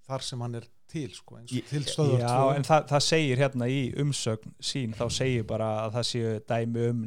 þar 0.08 0.24
sem 0.26 0.44
hann 0.44 0.60
er 0.60 0.68
til 0.92 1.12
sko, 1.16 1.38
og 1.40 1.48
til 1.48 1.84
stöður 1.88 2.20
Já, 2.20 2.32
en 2.56 2.66
það, 2.66 2.82
það 2.90 3.04
segir 3.06 3.40
hérna 3.40 3.68
í 3.70 3.78
umsögn 4.02 4.54
sín, 4.62 4.96
þá 4.96 5.04
segir 5.14 5.46
bara 5.48 5.68
að 5.84 5.94
það 5.96 6.08
séu 6.10 6.32
dæmi 6.50 6.88
um, 6.90 7.04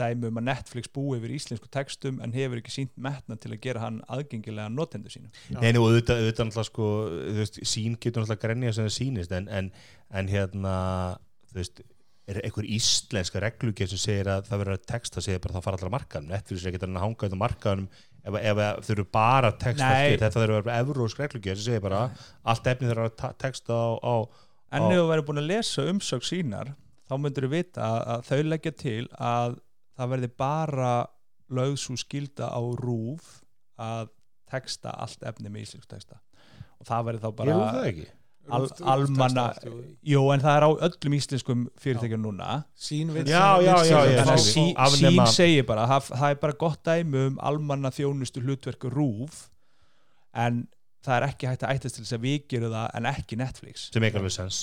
dæmi 0.00 0.30
um 0.30 0.40
að 0.40 0.46
Netflix 0.48 0.90
búi 0.94 1.18
yfir 1.20 1.34
íslensku 1.36 1.70
textum 1.74 2.18
en 2.24 2.34
hefur 2.34 2.58
ekki 2.62 2.74
sínt 2.74 2.94
metna 3.08 3.38
til 3.38 3.52
að 3.54 3.60
gera 3.68 3.84
hann 3.84 4.00
aðgengilega 4.10 4.72
notendur 4.74 5.14
sínum. 5.14 5.30
Nei, 5.54 5.70
nú, 5.76 5.84
auðvitað, 5.86 6.24
auðvitað 6.24 6.50
náttúrulega 6.50 6.70
sko, 6.72 6.88
þú 7.12 7.36
veist, 7.38 7.60
sín 7.74 8.00
getur 8.00 8.24
náttúrulega 8.24 8.46
grenja 8.46 8.74
sem 8.74 8.88
það 8.88 8.96
sýnist 8.96 9.38
en, 9.38 9.48
en, 9.60 9.70
en 10.18 10.32
hérna, 10.34 10.74
þú 11.52 11.60
veist, 11.60 11.86
er 12.28 12.42
einhver 12.44 12.66
íslenska 12.68 13.40
reglugjör 13.40 13.88
sem 13.88 14.00
segir 14.02 14.28
að 14.28 14.48
það 14.50 14.60
verður 14.62 14.76
að 14.76 14.88
texta 14.90 15.22
segir 15.24 15.40
bara 15.40 15.54
að 15.54 15.58
það 15.58 15.64
fara 15.64 15.78
allar 15.78 15.88
að 15.88 15.94
markaðum 15.94 16.32
Netflix 16.34 16.64
er 16.64 16.70
ekki 16.70 16.80
að 16.84 16.98
hanga 17.00 17.22
þetta 17.22 17.38
markaðum 17.40 17.86
ef, 18.24 18.60
þau 18.84 18.92
eru 18.94 19.06
bara 19.14 19.52
að 19.52 19.60
texta 19.62 19.88
Nei. 19.88 20.02
eftir 20.08 20.24
þetta 20.24 20.42
þurfa 20.42 20.58
að 20.58 20.66
vera 20.66 20.82
evrósk 20.82 21.22
reglugjör 21.22 21.58
sem 21.58 21.66
segir 21.68 21.84
bara 21.84 22.02
allt 22.44 22.70
efni 22.72 22.90
þurfa 22.90 23.08
að 23.08 23.16
ta- 23.22 23.32
texta 23.46 23.78
á, 23.78 23.88
á 24.02 24.14
En 24.68 24.84
ef 24.84 24.98
þú 24.98 25.06
verður 25.08 25.26
búin 25.30 25.40
að 25.40 25.48
lesa 25.48 25.84
umsögn 25.88 26.26
sínar, 26.28 26.74
þá 27.08 27.14
myndur 27.16 27.46
þú 27.46 27.52
vita 27.54 27.86
að, 27.88 28.00
að 28.12 28.26
þau 28.28 28.40
leggja 28.52 28.72
til 28.82 29.04
að 29.16 29.56
það 29.96 30.12
verði 30.12 30.30
bara 30.44 30.92
lögð 31.58 31.78
svo 31.80 31.96
skilda 31.96 32.50
á 32.52 32.60
rúf 32.76 33.30
að 33.80 34.10
texta 34.52 34.92
allt 34.92 35.24
efni 35.24 35.48
með 35.48 35.64
íslensku 35.64 35.88
texta. 35.88 36.20
Og 36.78 36.88
það 36.88 37.08
verði 37.08 37.22
þá 37.24 37.30
bara... 37.40 37.54
Ég 37.54 37.72
það 37.78 37.88
ekki 37.92 38.06
al, 38.50 38.66
almanna 38.94 39.44
jú. 40.06 40.22
en 40.34 40.40
það 40.44 40.56
er 40.56 40.66
á 40.66 40.70
öllum 40.88 41.14
íslenskum 41.18 41.66
fyrirtækjum 41.80 42.22
núna. 42.24 42.62
Sín 42.78 43.12
skil. 43.12 43.28
sí, 44.44 44.64
sín 44.96 45.20
segir 45.34 45.66
bara 45.68 45.86
það, 45.90 46.10
það 46.22 46.34
er 46.34 46.40
bara 46.42 46.58
gott 46.64 46.82
dæmi 46.88 47.22
um 47.28 47.38
almanna 47.50 47.92
þjónustu 47.94 48.42
hlutverku 48.44 48.90
rúf 48.92 49.46
en 50.34 50.66
það 51.04 51.16
er 51.16 51.26
ekki 51.28 51.48
hægt 51.48 51.64
að 51.64 51.74
ættast 51.76 51.96
til 51.98 52.04
þess 52.04 52.16
að 52.18 52.24
við 52.26 52.38
gerum 52.52 52.72
það 52.74 52.88
en 52.98 53.08
ekki 53.12 53.38
Netflix. 53.38 53.88
Sem 53.94 54.04
ekki 54.08 54.20
alveg 54.20 54.34
sens. 54.34 54.60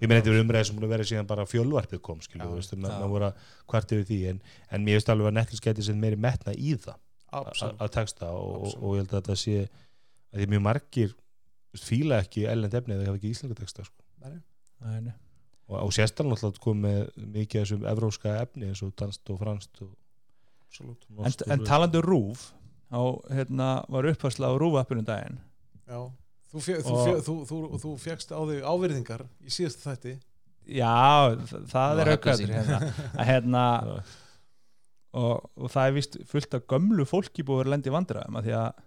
Ég 0.00 0.08
meina 0.08 0.20
þetta 0.22 0.32
er 0.32 0.42
umræði 0.42 0.68
sem 0.68 0.78
búin 0.78 0.88
að 0.88 0.94
vera 0.96 1.08
síðan 1.10 1.28
bara 1.30 1.46
fjölvarpið 1.48 2.00
kom 2.04 2.22
skilju, 2.24 2.48
þú 2.48 2.58
veist, 2.58 2.76
maður 2.80 3.12
voru 3.12 3.28
að 3.28 3.50
hvart 3.70 3.94
yfir 3.94 4.06
því 4.08 4.20
en, 4.32 4.40
en 4.70 4.86
mér 4.86 4.98
veist 4.98 5.12
alveg 5.12 5.30
að 5.30 5.36
Netflix 5.38 5.64
geti 5.64 5.86
sem 5.86 6.00
meiri 6.00 6.18
metna 6.20 6.54
í 6.56 6.74
það 6.80 6.96
að- 7.34 7.92
texta 7.94 8.30
og, 8.32 8.56
og, 8.64 8.74
og 8.80 8.96
ég 8.96 9.04
held 9.04 9.12
að 9.12 9.20
þetta 9.20 9.36
sé 9.44 9.56
að 10.34 10.40
því 10.40 10.48
mjög 10.54 10.64
margir 10.66 11.14
fíla 11.80 12.20
ekki 12.24 12.46
ellend 12.50 12.74
efni 12.74 12.96
eða 12.96 13.10
hafa 13.10 13.20
ekki 13.20 13.34
íslenska 13.34 13.60
texta 13.60 13.84
sko. 13.86 14.00
Nei, 14.24 15.00
nei. 15.00 15.14
og, 15.68 15.78
og 15.86 15.92
sérstaklega 15.96 16.34
náttúrulega 16.36 16.64
kom 16.64 16.82
með 16.84 17.00
mikið 17.16 17.60
af 17.60 17.66
þessum 17.66 17.86
evróska 17.92 18.34
efni 18.42 18.68
eins 18.70 18.82
og 18.84 18.92
danst 19.00 19.30
og 19.32 19.40
franst 19.40 19.80
og 19.84 19.92
Absolutt. 20.68 21.06
en, 21.14 21.34
en 21.54 21.64
talandi 21.64 22.00
um 22.00 22.06
rúf 22.06 22.48
á, 22.90 23.00
hérna, 23.30 23.68
var 23.88 24.08
uppfærsla 24.10 24.50
á 24.50 24.54
rúfappinu 24.58 25.04
daginn 25.06 25.38
Já. 25.84 26.00
Þú, 26.50 26.62
fjö, 26.62 26.76
þú, 26.86 26.94
fjö, 27.04 27.14
þú, 27.26 27.34
þú, 27.48 27.58
þú 27.82 27.92
fegst 28.00 28.32
á 28.34 28.40
þig 28.48 28.62
ávirðingar 28.64 29.24
í 29.44 29.52
síðast 29.52 29.82
þætti 29.84 30.14
já, 30.64 31.34
það 31.70 32.00
Nú, 32.00 32.04
er 32.04 32.38
sín. 32.38 32.52
hérna, 32.54 32.78
að 33.20 33.28
hérna 33.28 33.64
og, 35.14 35.50
og 35.54 35.70
það 35.70 35.88
er 35.88 35.96
vist 35.98 36.18
fullt 36.30 36.56
af 36.58 36.66
gömlu 36.70 37.06
fólki 37.08 37.44
búið 37.46 37.66
að 37.66 37.72
lendi 37.74 37.94
vandræðum 37.94 38.38
að 38.40 38.48
því 38.48 38.56
að 38.60 38.82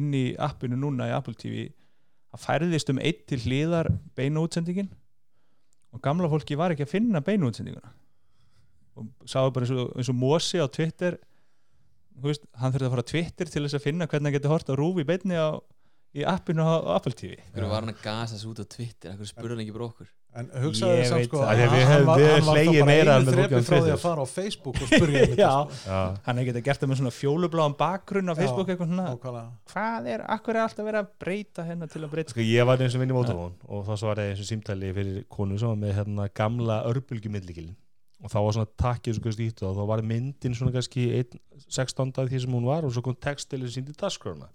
inn 0.00 0.14
í 0.14 0.24
appinu 0.38 0.78
núna 0.78 1.10
í 1.10 1.14
Apple 1.14 1.36
TV 1.38 1.68
það 2.30 2.44
færðist 2.44 2.92
um 2.92 3.00
eitt 3.02 3.24
til 3.30 3.40
hliðar 3.44 3.90
beinu 4.18 4.44
útsendingin 4.46 4.90
og 5.90 6.02
gamla 6.04 6.30
fólki 6.30 6.58
var 6.58 6.74
ekki 6.74 6.86
að 6.86 6.94
finna 6.94 7.22
beinu 7.24 7.50
útsendinguna 7.50 7.92
og 9.00 9.28
sáðu 9.30 9.54
bara 9.54 9.66
eins 9.66 9.74
og, 9.74 9.90
eins 9.96 10.12
og 10.12 10.18
Mosi 10.18 10.60
á 10.62 10.66
Twitter 10.70 11.18
veist, 12.20 12.46
hann 12.60 12.72
þurfti 12.74 12.86
að 12.86 12.94
fara 12.94 13.04
á 13.06 13.10
Twitter 13.10 13.50
til 13.50 13.64
þess 13.64 13.78
að 13.78 13.86
finna 13.86 14.08
hvernig 14.10 14.30
hann 14.30 14.38
geti 14.38 14.52
hort 14.52 14.70
á 14.70 14.74
rúfi 14.78 15.06
beinni 15.08 15.38
á, 15.38 15.58
í 16.16 16.24
appinu 16.26 16.64
á, 16.66 16.74
Apple 16.96 17.12
TV 17.14 17.36
Hverju 17.54 17.68
var 17.70 17.84
hann 17.84 17.92
að 17.94 18.00
gasa 18.02 18.38
sig 18.38 18.48
út 18.50 18.58
á 18.62 18.66
Twitter? 18.66 19.12
Hverju 19.14 19.30
spurði 19.30 19.54
hann 19.54 19.62
ekki 19.66 19.74
bara 19.76 19.86
okkur 19.90 20.08
en 20.30 20.46
hugsaði 20.62 20.98
Ég 21.00 21.08
samt 21.10 21.18
veit 21.18 21.26
sko 21.26 21.38
það. 21.40 21.48
Af 21.50 21.56
því 21.58 21.62
að 21.64 21.72
við 21.74 21.84
hann 21.90 22.04
var- 22.06 22.18
við 22.20 22.28
hann 22.30 22.44
var 22.46 22.58
bara 22.60 22.84
meira 22.86 23.14
einu 23.18 23.30
á 23.30 23.62
frá 23.66 23.78
því 23.82 23.90
að 23.90 24.02
fara 24.04 24.22
á 24.22 24.26
Facebook 24.30 24.76
og 24.78 24.90
spurja 24.92 25.22
um 25.26 25.32
Já. 25.34 25.48
þetta 25.50 25.74
sko. 25.74 25.90
Já. 25.90 26.02
hann 26.26 26.36
hefði 26.38 26.46
getið 26.50 26.64
gert 26.68 26.80
það 26.84 26.90
með 26.92 27.00
svona 27.00 27.12
fjólubláðan 27.16 27.74
bakgrunn 27.80 28.30
á 28.30 28.34
Facebook 28.38 28.68
eitthvað 28.70 28.90
svona. 28.92 29.06
Nákvæmlega. 29.10 29.50
hvað 29.72 30.06
er, 30.14 30.22
akkur 30.36 30.54
er 30.54 30.62
alltaf 30.62 30.86
verið 30.86 31.00
að 31.02 31.10
breyta 31.24 31.64
hérna 31.66 31.88
til 31.90 32.02
að 32.06 32.12
breyta? 32.14 32.30
Sko, 32.36 32.46
ég 32.46 32.68
var 32.70 32.78
eins 32.86 32.94
og 32.94 33.02
vinn 33.02 33.10
í 33.10 33.18
Vodafone 33.18 33.54
og 33.74 33.90
þá 33.90 34.06
var 34.06 34.22
ég 34.22 34.30
eins 34.30 34.44
og 34.44 34.50
símtæli 34.52 34.92
fyrir 35.00 35.24
konu 35.34 35.58
sem 35.58 35.72
var 35.74 35.80
með 35.82 35.98
hérna 35.98 36.28
gamla 36.30 36.78
örbulgjumillikilin 36.92 37.74
og 38.22 38.30
þá 38.30 38.38
var 38.44 38.54
svona 38.54 38.70
takkið 38.86 39.18
svo 39.18 39.34
ítt 39.42 39.62
og 39.66 39.74
þá 39.80 39.84
var 39.90 40.02
myndin 40.06 40.54
svona 40.54 40.70
kannski 40.78 41.08
16 41.66 42.14
af 42.22 42.30
því 42.30 42.38
sem 42.46 42.54
hún 42.54 42.70
var 42.70 42.84
og 42.86 42.92
svo 42.94 43.02
kom 43.02 43.18
textilin 43.18 43.66
síndi 43.72 43.98
dagskrána 43.98 44.46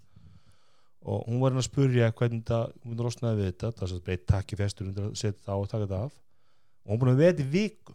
og 1.06 1.26
hún 1.30 1.38
var 1.42 1.52
hérna 1.54 1.62
að 1.62 1.68
spurja 1.70 2.08
hvernig 2.18 2.44
það, 2.48 2.70
hún 2.84 3.02
rosnaði 3.06 3.38
við 3.40 3.50
þetta. 3.52 3.72
Það 3.78 3.94
er 3.96 4.04
breytt 4.08 4.26
takki 4.32 4.58
festur 4.58 4.88
undir 4.90 5.08
að 5.08 5.16
setja 5.20 5.38
það 5.46 5.54
á 5.54 5.58
og 5.62 5.68
taka 5.70 5.84
þetta 5.86 6.00
af. 6.08 6.14
Og 6.86 6.92
hún 6.94 7.02
búin 7.02 7.12
að 7.14 7.20
veða 7.24 7.44
í 7.44 7.50
viku. 7.56 7.94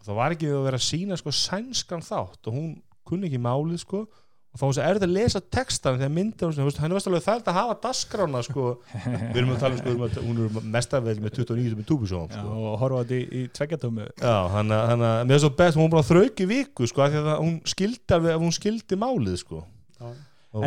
Og 0.00 0.06
það 0.08 0.18
var 0.20 0.34
ekki 0.36 0.48
við 0.50 0.58
að 0.60 0.66
vera 0.68 0.80
að 0.80 0.88
sína 0.90 1.16
sko 1.20 1.32
sænskan 1.36 2.04
þátt. 2.04 2.40
Og 2.50 2.56
hún 2.58 2.68
kunni 3.08 3.30
ekki 3.30 3.40
málið 3.40 3.80
sko. 3.84 4.02
Og 4.50 4.58
þá 4.58 4.64
var 4.66 4.72
þess 4.74 5.04
að 5.06 5.12
lesa 5.14 5.40
textan 5.54 5.98
þegar 6.00 6.10
myndir 6.10 6.48
hann 6.50 6.90
er 6.90 6.96
vest 6.96 7.06
alveg 7.06 7.22
það 7.22 7.42
að 7.52 7.54
hafa 7.60 7.74
dagskrána 7.84 8.40
sko. 8.42 8.64
Við 8.90 9.36
erum 9.38 9.52
að 9.54 9.60
tala 9.62 9.76
um 9.76 9.78
sko, 9.78 9.90
við 9.90 9.92
erum 9.94 10.06
að- 10.08 10.24
hún 10.26 10.40
er 10.42 10.64
mestavel 10.74 11.14
með 11.22 11.34
29 11.36 11.76
með 11.78 11.86
túbusjón 11.86 12.24
Já, 12.32 12.40
sko. 12.40 12.56
og 12.72 12.74
horfa 12.82 13.04
þetta 13.04 13.20
í, 13.20 13.28
í 13.30 13.42
tveggjatómu. 13.54 14.08
Já, 14.18 14.34
hann 14.56 14.74
að, 14.74 14.82
hann 14.90 15.04
að, 15.06 15.20
með 15.28 15.36
þess 15.36 15.46
að 15.50 15.54
best, 15.62 15.78
hún 15.78 15.92
bara 15.94 16.02
að 16.02 16.10
þrauki 16.10 16.48
viku, 16.50 16.88
sko, 16.90 17.04
af 17.06 17.12
því 17.14 17.22
að 17.22 17.38
hún 17.44 17.54
skildi 17.76 18.16
alveg, 18.18 18.40
hún 18.42 18.56
skildi 18.58 18.98
málið, 19.04 19.38
sko. 19.44 19.62
Já, 20.00 20.10
Og, 20.50 20.64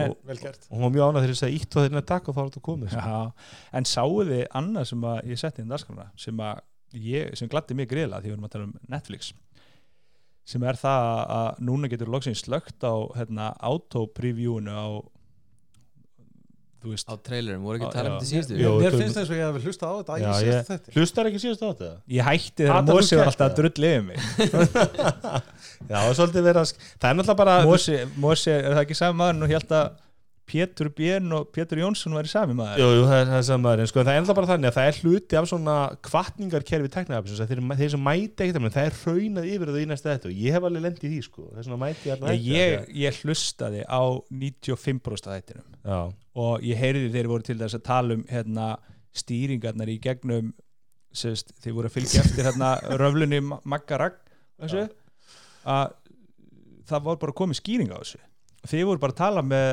hún 0.72 0.84
var 0.86 0.92
mjög 0.94 1.10
ánægð 1.10 1.26
þegar 1.26 1.34
þess 1.34 1.46
að 1.46 1.56
ítt 1.58 1.76
og 1.76 1.86
þeirra 1.86 2.02
takk 2.08 2.28
og 2.28 2.36
þá 2.36 2.40
var 2.40 2.52
þetta 2.52 2.68
komið. 2.68 2.94
Já, 2.96 3.48
en 3.80 3.88
sáu 3.90 4.14
þið 4.30 4.44
annað 4.60 4.86
sem 4.92 5.08
ég 5.28 5.42
setti 5.42 5.64
inn 5.64 5.74
dagskrana 5.74 6.06
sem 6.24 6.44
ég, 7.04 7.34
sem 7.40 7.52
gladdi 7.52 7.76
mig 7.76 7.90
greiðlega 7.92 8.22
því 8.24 8.32
við 8.32 8.38
erum 8.38 8.48
að 8.48 8.54
tala 8.56 8.70
um 8.70 8.78
Netflix 8.94 9.34
sem 10.48 10.64
er 10.68 10.80
það 10.80 11.10
að 11.34 11.62
núna 11.64 11.90
getur 11.92 12.12
loksins 12.12 12.44
slögt 12.44 12.84
á 12.84 12.94
hérna, 13.16 13.52
auto-previewinu 13.64 14.74
á 14.76 14.88
Á 16.84 17.14
trailerum, 17.24 17.62
voru 17.64 17.80
ekki 17.80 17.88
að 17.88 17.94
tala 17.96 18.10
um 18.12 18.16
þetta 18.20 18.30
síðustu 18.30 18.58
Mér 18.84 18.98
finnst 19.00 19.20
eins 19.22 19.30
og 19.32 19.38
ég 19.38 19.44
hef 19.48 19.68
hlusta 19.68 19.88
á 19.88 19.94
þetta 20.00 20.18
Já, 20.20 20.32
þætti 20.68 20.96
Hlustar 20.98 21.30
ekki 21.30 21.42
síðast 21.44 21.64
á 21.64 21.68
þetta? 21.72 21.92
ég 22.18 22.28
hætti 22.28 22.68
þegar 22.68 22.88
Mosi 22.90 23.20
var 23.20 23.32
alltaf 23.32 23.46
að 23.46 23.54
það? 23.54 23.58
drull 23.60 23.88
yfir 23.90 24.04
mig. 24.10 24.18
Já, 25.90 25.98
það 25.98 26.10
er 26.10 26.18
svolítið 26.20 26.48
verið 26.50 26.62
að, 26.64 26.74
það 27.00 27.10
er 27.10 27.18
náttúrulega 27.20 27.40
bara, 27.44 27.56
Mosi, 28.24 28.52
er 28.54 28.68
það 28.74 28.82
ekki 28.84 28.98
sami 29.00 29.20
maður 29.20 29.48
og 29.48 29.54
held 29.56 29.76
að 29.80 30.03
Pétur 30.44 30.90
Björn 30.92 31.32
og 31.38 31.52
Pétur 31.56 31.80
Jónsson 31.80 32.16
væri 32.18 32.28
sami 32.28 32.56
maður. 32.58 32.82
Jú, 32.82 32.88
jú, 32.98 33.04
það 33.08 33.22
er, 33.22 33.30
er 33.38 33.46
saman, 33.48 33.82
en 33.84 33.90
sko, 33.90 34.02
það 34.04 34.12
er 34.12 34.20
ennþá 34.22 34.36
bara 34.38 34.50
þannig 34.50 34.70
að 34.70 34.78
það 34.78 34.90
er 34.90 34.98
hluti 35.00 35.38
af 35.40 35.48
svona 35.50 35.76
kvartningarkerfi 36.04 36.92
teknæðafisins, 36.94 37.44
að 37.44 37.54
þeir, 37.54 37.62
þeir 37.80 37.94
sem 37.94 38.04
mæti 38.08 38.48
ekkert, 38.48 38.68
það 38.76 38.90
er 38.90 38.98
raunað 39.06 39.48
yfir 39.54 39.72
það 39.72 39.80
í 39.80 39.88
næsta 39.94 40.10
þetta 40.12 40.30
og 40.30 40.42
ég 40.44 40.58
hef 40.58 40.68
alveg 40.68 40.84
lendið 40.84 41.08
í 41.08 41.12
því, 41.14 41.22
sko, 41.30 41.46
það 41.48 41.62
er 41.62 41.68
svona 41.70 41.80
mæti 41.86 42.12
Já, 42.12 42.18
ég, 42.50 42.92
ég 43.04 43.22
hlustaði 43.24 43.86
á 43.88 44.04
95% 44.44 45.32
af 45.32 45.40
þættinum 45.40 45.80
Já, 45.80 46.02
og 46.44 46.68
ég 46.68 46.84
heyrði 46.84 47.14
þeir 47.16 47.32
voru 47.32 47.48
til 47.48 47.58
þess 47.64 47.80
að 47.80 47.86
tala 47.88 48.20
um 48.20 48.28
hérna, 48.28 48.68
stýringarnar 49.24 49.94
í 49.94 49.98
gegnum 50.04 50.52
sérst, 51.14 51.56
þeir 51.64 51.78
voru 51.78 51.90
að 51.90 51.98
fylgja 52.02 52.26
eftir 52.26 52.50
hérna, 52.50 52.76
röflunni 53.02 53.40
Magga 53.48 54.02
Ragg 54.02 54.20
þessu, 54.60 54.88
að 55.70 55.98
það 56.90 57.08
var 57.08 57.20
bara 57.22 57.36
komið 57.38 57.60
skýring 57.62 57.92
á 57.94 57.98
þessu. 58.02 58.22
Þeir 58.68 58.88
voru 58.88 59.02
bara 59.04 59.16
að 59.16 59.22
tala 59.22 59.44
með 59.46 59.70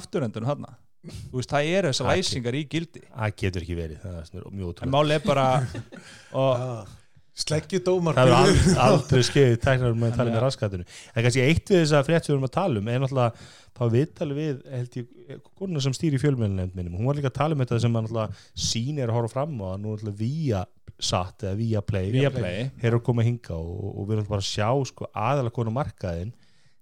afturendunum 0.00 0.50
hérna 0.50 0.74
þú 1.04 1.38
veist, 1.38 1.52
það 1.52 1.70
eru 1.76 1.92
þessar 1.92 2.10
læsingar 2.10 2.56
í 2.56 2.66
gildi. 2.70 3.02
Það 3.10 3.32
getur 3.42 3.64
ekki 3.66 3.78
verið, 3.78 3.96
það 4.04 4.20
er 4.20 4.28
svona 4.30 4.44
mjög 4.50 4.68
en 4.68 4.70
ótrúlega. 4.70 4.92
máli 4.94 5.16
er 5.16 5.24
bara 5.24 5.48
og 6.44 6.92
Sleggju 7.34 7.80
dómar 7.82 8.14
það 8.14 8.28
er 8.30 8.36
aldrei, 8.36 8.74
aldrei 8.86 9.24
skeið 9.26 9.56
tæknar 9.64 9.96
með 9.98 10.12
að 10.12 10.18
tala 10.20 10.30
með 10.30 10.44
raskatinu 10.44 10.84
en 10.86 11.24
kannski 11.24 11.42
eitt 11.42 11.72
við 11.72 11.80
þess 11.80 11.94
að 11.98 12.04
frétt 12.06 12.26
sem 12.26 12.30
við 12.30 12.36
erum 12.36 12.46
að 12.46 12.52
tala 12.54 12.78
um 12.78 12.90
er 12.92 13.00
náttúrulega 13.02 13.48
þá 13.74 13.82
viðtalið 13.90 14.38
við 14.38 14.60
held 14.70 14.98
ég, 15.00 15.40
konuna 15.58 15.82
sem 15.82 15.96
stýri 15.98 16.20
fjölmjölnefnd 16.22 16.78
minnum, 16.78 16.94
hún 17.00 17.10
var 17.10 17.18
líka 17.18 17.32
að 17.32 17.40
tala 17.40 17.56
um 17.56 17.64
þetta 17.64 17.80
sem 17.82 17.98
að 17.98 18.06
náttúrulega 18.06 18.68
sín 18.68 19.02
er 19.02 19.10
að 19.10 19.18
horfa 19.18 19.34
fram 19.34 19.58
á 19.58 19.66
að 19.72 19.82
nú 19.82 19.96
náttúrulega 19.96 20.20
via 20.22 20.62
satt 21.10 21.42
eða 21.42 21.58
via 21.58 21.82
play 21.82 22.14
via 22.14 22.30
play 22.30 22.68
er 22.78 22.94
að 22.94 23.02
koma 23.08 23.24
að 23.24 23.32
hinga 23.32 23.58
og, 23.58 23.82
og 23.90 24.06
við 24.06 24.20
erum 24.20 24.30
bara 24.30 24.44
að 24.44 24.52
sjá 24.52 24.70
sko, 24.92 25.10
aðalega 25.10 25.56
konu 25.58 25.74
markaðin 25.74 26.30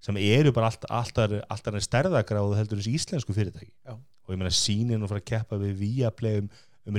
sem 0.03 0.19
eru 0.19 0.51
bara 0.55 0.69
allt, 0.71 0.85
alltaf, 0.91 1.33
alltaf 1.51 1.79
stærðagráðu 1.85 2.57
heldur 2.59 2.81
þessi 2.81 2.95
íslensku 2.99 3.35
fyrirtæki 3.35 3.71
Já. 3.71 3.95
og 3.95 4.33
ég 4.33 4.39
meina 4.39 4.53
sínin 4.53 5.03
og 5.03 5.11
fara 5.11 5.23
að 5.23 5.29
keppa 5.31 5.59
við 5.61 6.07
play 6.17 6.41
um, 6.43 6.49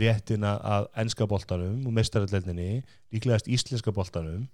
réttina 0.00 0.54
að 0.64 0.88
enska 1.04 1.26
boltanum 1.28 1.82
og 1.84 1.96
mestaralleldinni 1.98 2.84
líklegast 3.12 3.50
íslenska 3.52 3.92
boltanum 3.92 4.46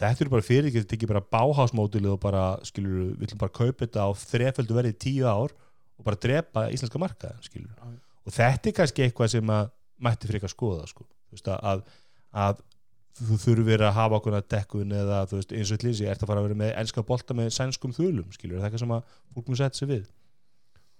þetta 0.00 0.24
eru 0.24 0.32
bara 0.32 0.46
fyrirtæki, 0.46 0.84
þetta 0.84 0.94
er 0.94 1.00
ekki 1.00 1.10
bara 1.10 1.24
báhásmódulið 1.34 2.14
og 2.14 2.20
bara, 2.22 2.44
skilur, 2.64 3.10
við 3.18 3.26
ætlum 3.26 3.42
bara 3.42 3.56
kaupa 3.58 3.84
þetta 3.84 4.06
á 4.06 4.10
þreföldu 4.22 4.78
verið 4.78 4.94
í 4.94 5.00
tíu 5.06 5.26
ár 5.28 5.52
og 5.52 6.06
bara 6.06 6.20
drepa 6.22 6.68
íslenska 6.72 7.02
markaðin, 7.02 7.42
skilur 7.44 7.74
Já. 7.74 7.90
og 8.24 8.36
þetta 8.38 8.70
er 8.70 8.76
kannski 8.78 9.04
eitthvað 9.04 9.34
sem 9.34 9.52
að 9.56 9.74
mætti 10.00 10.30
fyrir 10.30 10.40
ekki 10.40 10.48
að 10.48 10.54
skoða, 10.54 10.86
sko, 10.88 11.04
þú 11.28 11.36
veist 11.36 11.50
að 11.58 11.82
að 12.30 12.62
þú 13.18 13.38
þurfir 13.42 13.84
að 13.84 13.96
hafa 13.96 14.18
okkur 14.20 14.38
að 14.38 14.48
dekkun 14.54 14.94
eða 14.96 15.24
þú 15.28 15.40
veist, 15.40 15.52
eins 15.56 15.72
og 15.74 15.82
tlýsi, 15.82 16.06
ert 16.08 16.22
að 16.22 16.30
fara 16.30 16.42
að 16.42 16.48
vera 16.48 16.60
með 16.62 16.72
enska 16.82 17.04
bolta 17.06 17.36
með 17.36 17.52
sænskum 17.56 17.94
þulum, 17.96 18.30
skilur, 18.34 18.56
er 18.56 18.62
það 18.62 18.68
eitthvað 18.70 18.84
sem 18.84 18.96
að 18.96 19.16
fólk 19.34 19.50
mun 19.50 19.60
setja 19.60 19.80
sig 19.80 19.90
við. 19.90 20.06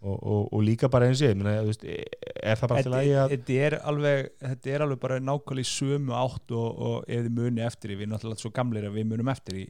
Og, 0.01 0.17
og, 0.17 0.45
og 0.57 0.63
líka 0.65 0.89
bara 0.89 1.11
eins 1.11 1.21
og 1.21 1.29
ég, 1.29 1.41
veist, 1.67 1.83
er 1.85 2.57
það 2.57 2.71
bara 2.73 2.85
til 2.87 2.95
að 2.97 3.05
ég 3.05 3.19
að 3.21 3.33
þetta 3.35 3.57
er 3.67 3.75
alveg 3.91 4.31
þetta 4.41 4.71
er 4.73 4.85
alveg 4.87 5.01
bara 5.03 5.19
nákvæmlega 5.21 5.67
í 5.67 5.69
sömu 5.69 6.15
átt 6.17 6.55
og, 6.57 6.69
og 6.87 6.95
ef 7.05 7.27
þið 7.27 7.35
muni 7.37 7.65
eftir 7.67 7.93
í, 7.93 7.99
við 7.99 8.07
erum 8.07 8.15
náttúrulega 8.15 8.41
svo 8.41 8.53
gamlir 8.57 8.87
að 8.89 8.97
við 8.97 9.11
munum 9.11 9.33
eftir 9.35 9.59
í 9.61 9.67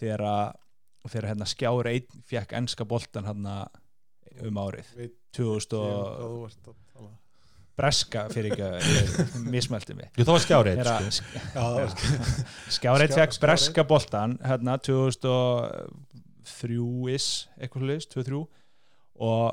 þegar 0.00 0.24
að 0.30 1.10
þegar 1.12 1.28
hérna 1.34 1.48
skjáur 1.50 1.90
einn 1.90 2.24
fekk 2.30 2.56
enska 2.62 2.86
boltan 2.88 3.28
hérna 3.28 3.58
um 4.48 4.62
árið. 4.64 4.88
Veit 4.96 5.18
2000 5.36 5.76
ég 5.76 5.92
um 5.92 6.00
og 6.00 6.16
hvað 6.16 6.32
þú 6.32 6.40
ert 6.48 6.72
að 6.72 6.80
tala 6.94 7.12
breska 7.78 8.28
fyrir 8.30 8.52
ekki 8.54 8.68
mismælti 9.50 9.94
mig. 9.98 10.08
Jú, 10.14 10.22
það 10.24 10.34
var 10.36 10.42
skjárið, 10.44 10.74
Þegar 10.80 11.10
sko. 11.16 11.26
Skjáreit 12.76 13.10
Skjá- 13.10 13.18
fekk 13.24 13.32
breska 13.42 13.82
boltan 13.90 14.30
hérna 14.46 14.76
2003-is 16.44 17.28
eitthvað 17.58 17.82
hlutis, 17.88 18.06
2003 18.12 18.40
og 19.24 19.44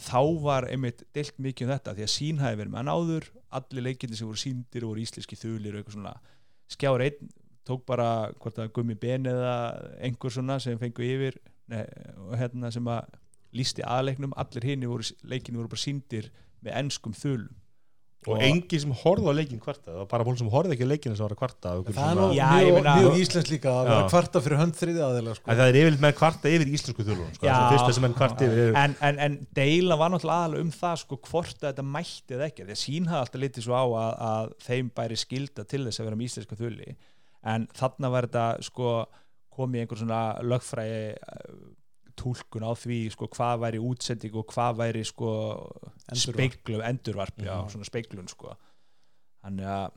þá 0.00 0.20
var 0.44 0.64
einmitt 0.70 1.02
deilt 1.16 1.36
mikið 1.42 1.66
um 1.66 1.72
þetta 1.74 1.94
því 1.96 2.02
að 2.06 2.12
sín 2.14 2.38
hafi 2.40 2.56
verið 2.60 2.72
með 2.72 2.80
hann 2.82 2.92
áður 2.94 3.24
allir 3.58 3.82
leikindi 3.88 4.16
sem 4.18 4.28
voru 4.30 4.40
síndir 4.40 4.82
og 4.86 4.90
voru 4.92 5.02
íslenski 5.04 5.36
þulir 5.40 5.74
og 5.74 5.78
eitthvað 5.80 5.96
svona. 5.98 6.14
Skjáreit 6.70 7.18
tók 7.68 7.82
bara 7.88 8.06
hvort 8.40 8.58
að 8.62 8.72
gummi 8.76 8.96
ben 8.98 9.26
eða 9.28 9.54
einhver 10.00 10.32
svona 10.32 10.56
sem 10.62 10.78
fengu 10.80 11.02
yfir 11.04 11.34
nei, 11.70 11.82
og 12.28 12.36
hérna 12.40 12.70
sem 12.72 12.86
að 12.90 13.02
lísti 13.56 13.82
aðleiknum, 13.82 14.32
allir 14.38 14.64
hinn 14.68 14.84
leikinu 15.26 15.58
voru 15.58 15.72
bara 15.72 15.82
síndir 15.82 16.30
með 16.62 16.76
enskum 16.84 17.12
þulum 17.16 17.56
og 18.28 18.42
enginn 18.44 18.82
sem 18.82 18.90
horfði 19.00 19.32
á 19.32 19.34
leikin 19.38 19.60
kvarta 19.62 19.86
það 19.86 19.98
var 20.02 20.08
bara 20.10 20.24
fólk 20.28 20.38
sem 20.40 20.48
horfði 20.52 20.74
ekki 20.74 20.84
á 20.84 20.90
leikinu 20.90 21.16
sem 21.16 21.24
var 21.24 21.32
að 21.32 21.38
kvarta 21.40 21.70
Það 21.96 22.18
er 22.36 22.74
mjög, 22.84 23.14
íslensk 23.22 23.52
líka 23.54 23.72
að 23.72 23.88
vera 23.88 24.10
kvarta 24.10 24.42
fyrir 24.44 24.60
hönd 24.60 24.76
þriði 24.76 25.02
aðeila 25.06 25.36
sko. 25.38 25.46
Að 25.46 25.62
það 25.62 25.70
er 25.70 25.78
yfirleitt 25.80 26.04
með 26.04 26.12
kvarta 26.18 26.52
yfir 26.52 26.72
íslensku 26.76 27.06
þulun 27.06 27.30
sko. 27.32 27.46
Já. 27.48 27.54
það 27.54 27.72
fyrsta 27.74 27.96
sem 27.96 28.08
enn 28.10 28.18
kvarta 28.18 28.48
yfir 28.50 28.76
en, 28.82 28.96
en, 29.08 29.22
en 29.24 29.38
deila 29.56 29.98
var 30.02 30.12
náttúrulega 30.12 30.44
aðalega 30.44 30.66
um 30.66 30.74
það 30.76 31.00
sko 31.04 31.20
hvort 31.30 31.64
þetta 31.64 31.86
mætti 31.96 32.36
eða 32.36 32.50
ekki 32.50 32.68
því 32.68 32.76
að 32.76 32.82
sín 32.82 33.08
hafði 33.08 33.24
alltaf 33.24 33.44
litið 33.46 33.66
svo 33.70 33.80
á 33.80 33.84
að, 33.88 34.12
að 34.28 34.52
þeim 34.68 34.92
bæri 35.00 35.20
skilda 35.24 35.64
til 35.72 35.82
þess 35.86 36.02
að 36.02 36.10
vera 36.10 36.20
með 36.20 36.28
íslenska 36.28 36.60
þulli 36.60 36.96
en 37.54 37.68
þarna 37.80 38.12
var 38.12 38.28
þetta 38.28 38.46
sko 38.68 38.94
komið 39.56 39.86
einhver 39.86 40.00
svona 40.04 40.22
lögfræði 40.44 41.00
túlkun 42.20 42.66
á 42.68 42.72
því 42.76 42.98
sko 43.14 43.28
hvað 43.34 43.62
væri 43.64 43.80
útsending 43.90 44.36
og 44.40 44.46
hvað 44.52 44.76
væri 44.82 45.02
sko 45.08 45.30
Endurvarp. 46.10 46.36
speiklum, 46.36 46.84
endurvarp 46.90 47.36
já, 47.42 47.54
Mhm. 47.56 47.70
svona 47.74 47.88
speiklun 47.88 48.28
sko 48.28 48.54
þannig 49.44 49.66
að 49.66 49.90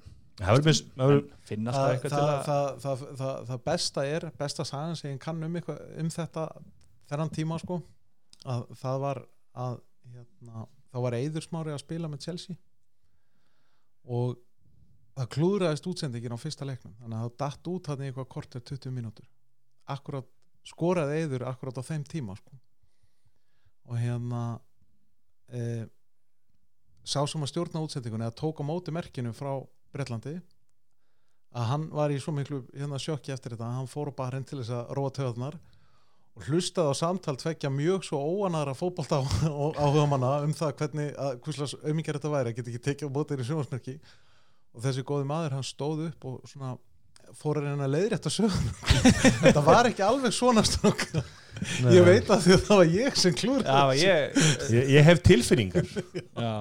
finna 1.45 1.71
alltaf 1.71 1.83
það, 1.83 1.93
eitthvað 1.93 2.11
það, 2.11 2.19
til 2.19 2.27
að 2.33 2.45
það, 2.45 2.69
það, 2.83 3.17
það, 3.17 3.47
það 3.49 3.63
besta 3.67 4.05
er 4.09 4.29
besta 4.39 4.65
sagan 4.65 4.95
sem 4.97 5.11
ég 5.13 5.19
kann 5.21 5.43
um, 5.43 5.55
eitthvað, 5.59 5.81
um 6.01 6.09
þetta 6.09 6.45
þennan 7.11 7.29
tíma 7.35 7.59
sko 7.61 7.81
að 8.45 8.63
það 8.81 8.99
var 9.03 9.19
að 9.55 9.75
hérna, 10.13 10.65
þá 10.93 10.97
var 11.05 11.13
Eiður 11.19 11.45
Smári 11.45 11.73
að 11.75 11.83
spila 11.83 12.09
með 12.09 12.23
Chelsea 12.25 12.55
og 14.09 14.37
það 15.15 15.29
klúðraðist 15.35 15.87
útsendingin 15.91 16.33
á 16.33 16.39
fyrsta 16.41 16.65
leiknum 16.67 16.95
þannig 16.99 17.17
að 17.19 17.27
það 17.27 17.37
datt 17.43 17.69
út 17.71 17.87
hann 17.91 18.01
í 18.03 18.09
eitthvað 18.09 18.29
korter 18.33 18.63
20 18.73 18.91
mínútur 18.95 19.27
akkurat 19.93 20.27
skoraði 20.67 21.23
Eiður 21.23 21.47
akkurat 21.49 21.79
á 21.79 21.83
þeim 21.83 22.05
tíma 22.07 22.37
sko. 22.39 22.55
Og 23.91 23.99
hérna 23.99 24.43
e, 25.51 25.85
sá 27.03 27.21
sem 27.27 27.43
að 27.43 27.51
stjórna 27.51 27.83
útsendingunni 27.83 28.27
eða 28.29 28.39
tók 28.39 28.63
á 28.63 28.67
móti 28.67 28.93
merkinu 28.95 29.33
frá 29.35 29.57
Bretlandi 29.93 30.37
að 31.53 31.69
hann 31.69 31.85
var 31.93 32.13
í 32.13 32.17
svo 32.21 32.33
miklu 32.33 32.63
hérna, 32.73 32.97
sjokki 33.01 33.33
eftir 33.33 33.53
þetta 33.53 33.67
að 33.67 33.77
hann 33.77 33.91
fór 33.91 34.09
á 34.09 34.19
barinn 34.23 34.45
til 34.47 34.59
þess 34.61 34.73
að 34.73 34.93
róa 34.97 35.11
töðnar 35.13 35.57
og 36.33 36.47
hlustaði 36.47 36.93
á 36.95 36.95
samtal 36.97 37.35
tvekja 37.37 37.69
mjög 37.69 38.07
svo 38.07 38.21
óanæðra 38.23 38.73
fótbolta 38.77 39.19
áhuga 39.83 40.07
manna 40.09 40.31
um 40.47 40.55
það 40.57 40.73
hvernig 40.79 41.11
að 41.13 41.35
hvuslas 41.45 41.75
auðmingar 41.83 42.17
þetta 42.17 42.33
væri 42.33 42.53
að 42.53 42.57
geta 42.57 42.73
ekki 42.73 42.83
tekið 42.87 43.11
á 43.11 43.15
mótið 43.19 43.43
í 43.43 43.47
sjónvarsmerki 43.49 43.95
og 44.73 44.85
þessi 44.87 45.05
góði 45.05 45.29
maður 45.29 45.57
hann 45.59 45.67
stóð 45.67 46.07
upp 46.07 46.27
og 46.31 46.49
svona 46.49 46.73
fór 47.39 47.59
að 47.61 47.67
reyna 47.69 47.87
að 47.87 47.93
leiðrétta 47.95 48.31
sögum 48.33 48.67
þetta 49.45 49.63
var 49.65 49.89
ekki 49.89 50.05
alveg 50.05 50.35
svona 50.35 50.63
strók 50.67 51.05
Nei. 51.83 51.93
ég 51.95 52.05
veit 52.07 52.29
að 52.33 52.41
því 52.47 52.53
að 52.57 52.63
það 52.67 52.79
var 52.81 52.91
ég 52.97 53.17
sem 53.21 53.35
klúr 53.37 53.63
já, 53.63 53.81
ég, 53.99 54.39
ég, 54.73 54.87
ég 54.97 55.05
hef 55.07 55.21
tilfinningar. 55.23 55.85
Já. 56.43 56.53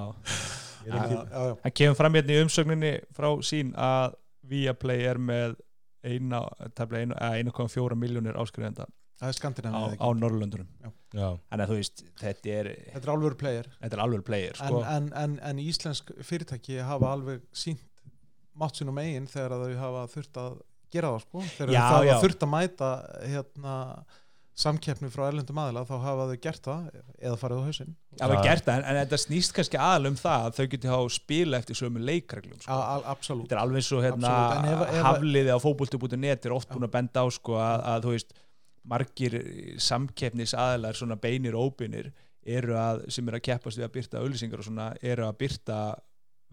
Ég 0.82 0.94
ekki- 0.98 1.14
já, 1.16 1.22
já, 1.30 1.52
Það 1.62 1.74
kemur 1.78 1.98
fram 1.98 2.16
hérna 2.18 2.34
í 2.34 2.40
umsögninni 2.42 2.90
frá 3.14 3.28
sín 3.46 3.68
að 3.78 4.16
Viaplay 4.50 5.04
er 5.06 5.20
með 5.22 5.54
eina, 6.02 6.40
tæplega 6.74 7.06
einu- 7.06 7.18
eða 7.22 7.38
1,4 7.46 7.98
miljónir 8.02 8.38
áskrifenda 8.42 8.88
það 9.22 9.30
er 9.62 9.68
á, 9.70 9.82
á 10.02 10.08
Norrlöndunum 10.18 10.66
að 11.62 11.70
þú 11.70 11.76
veist, 11.78 12.02
þetta 12.18 12.54
er, 12.58 12.70
þetta 12.94 13.06
er 13.06 13.12
alveg 13.14 13.36
player. 13.38 13.68
Þetta 13.78 13.96
er 13.98 14.02
alveg 14.02 14.24
player 14.26 14.56
en, 14.58 14.66
sko. 14.72 14.82
en, 14.96 15.08
en, 15.22 15.38
en 15.50 15.60
íslensk 15.62 16.10
fyrirtæki 16.26 16.80
hafa 16.82 17.12
alveg 17.14 17.44
sínt 17.54 17.82
mátt 18.60 18.76
sinum 18.80 18.98
eigin 19.02 19.26
þegar 19.30 19.54
að 19.56 19.62
þau 19.68 19.78
hafa 19.82 20.02
þurft 20.16 20.40
að 20.42 20.58
gera 20.92 21.12
það 21.14 21.22
sko. 21.26 21.44
Þegar 21.56 21.72
Já, 21.72 21.80
þau 21.88 21.94
hafa 22.12 22.20
þurft 22.26 22.42
að 22.46 22.50
mæta 22.52 22.90
hérna, 23.32 23.76
samkeppni 24.62 25.08
frá 25.08 25.22
erlendum 25.30 25.58
aðila 25.62 25.82
þá 25.88 25.92
hafa 26.04 26.24
þau 26.28 26.34
gert 26.44 26.66
það 26.66 26.88
eða 27.24 27.36
farið 27.40 27.56
á 27.56 27.64
það, 28.68 28.74
en, 28.74 28.82
en 28.90 28.98
þetta 29.00 29.18
snýst 29.22 29.54
kannski 29.56 29.78
aðal 29.80 30.10
um 30.10 30.18
það 30.20 30.44
að 30.50 30.58
þau 30.58 30.66
geti 30.74 30.90
há 30.92 30.98
spila 31.16 31.60
eftir 31.62 31.78
sömu 31.80 32.02
leikreglum 32.04 32.58
sko. 32.60 32.68
Þetta 33.46 33.56
er 33.56 33.62
alveg 33.62 33.86
svo 33.86 34.02
hérna, 34.04 34.34
ef- 34.74 34.82
ef- 34.92 35.06
hafliði 35.08 35.54
á 35.56 35.58
fótbolti.net 35.64 36.46
er 36.50 36.52
oft 36.58 36.68
búin 36.74 36.84
að 36.84 36.92
benda 36.98 37.24
á 37.24 37.26
sko, 37.32 37.56
að, 37.56 37.86
að 37.94 38.04
þú 38.04 38.12
veist 38.18 38.36
margir 38.92 39.38
samkeppnis 39.80 40.52
aðilar 40.58 40.98
svona 41.00 41.16
beinir 41.22 41.56
og 41.56 41.72
óbeinir 41.72 42.12
eru 42.44 42.74
að, 42.76 43.04
sem 43.14 43.28
eru 43.30 43.38
að 43.38 43.44
keppast 43.48 43.78
við 43.80 43.86
að 43.88 43.92
byrta 43.96 44.20
auglýsingar 44.20 44.60
og 44.60 44.66
svona 44.68 44.88
eru 45.00 45.24
að 45.28 45.36
byrta 45.38 45.76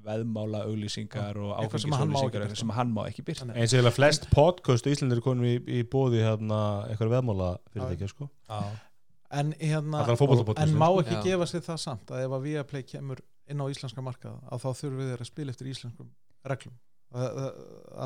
veðmála 0.05 0.63
auglýsingar 0.67 1.37
og 1.39 1.55
áfengisauglýsingar 1.63 2.55
sem 2.57 2.73
hann 2.75 2.93
má 2.95 3.01
ekki 3.07 3.25
Þannig- 3.27 3.55
eins 3.55 3.73
og 3.73 3.79
eiginlega 3.79 3.95
flest 3.95 4.29
podcast 4.33 4.87
á 4.87 4.91
Íslandi 4.93 5.17
eru 5.17 5.25
konum 5.25 5.47
í, 5.47 5.55
í 5.59 5.81
bóði 5.83 6.23
hérna, 6.25 6.59
eitthvað 6.89 7.15
veðmála 7.17 7.49
fyrirtækja 7.73 8.11
sko. 8.13 8.29
en, 8.49 9.53
hérna, 9.59 10.03
en 10.07 10.75
má 10.75 10.89
sko. 10.89 11.01
ekki 11.03 11.17
Já. 11.17 11.23
gefa 11.23 11.49
sér 11.51 11.65
það 11.67 11.81
samt 11.85 12.11
að 12.11 12.25
ef 12.25 12.37
að 12.37 12.45
Viaplay 12.47 12.83
kemur 12.83 13.23
inn 13.49 13.61
á 13.61 13.65
íslenska 13.69 14.01
markað 14.05 14.37
að 14.49 14.63
þá 14.63 14.69
þurfum 14.81 15.01
við 15.01 15.11
þeir 15.13 15.25
að 15.25 15.31
spila 15.33 15.55
eftir 15.55 15.71
íslenskum 15.73 16.09
reglum 16.45 16.77
að, 17.09 17.25
að, 17.25 17.49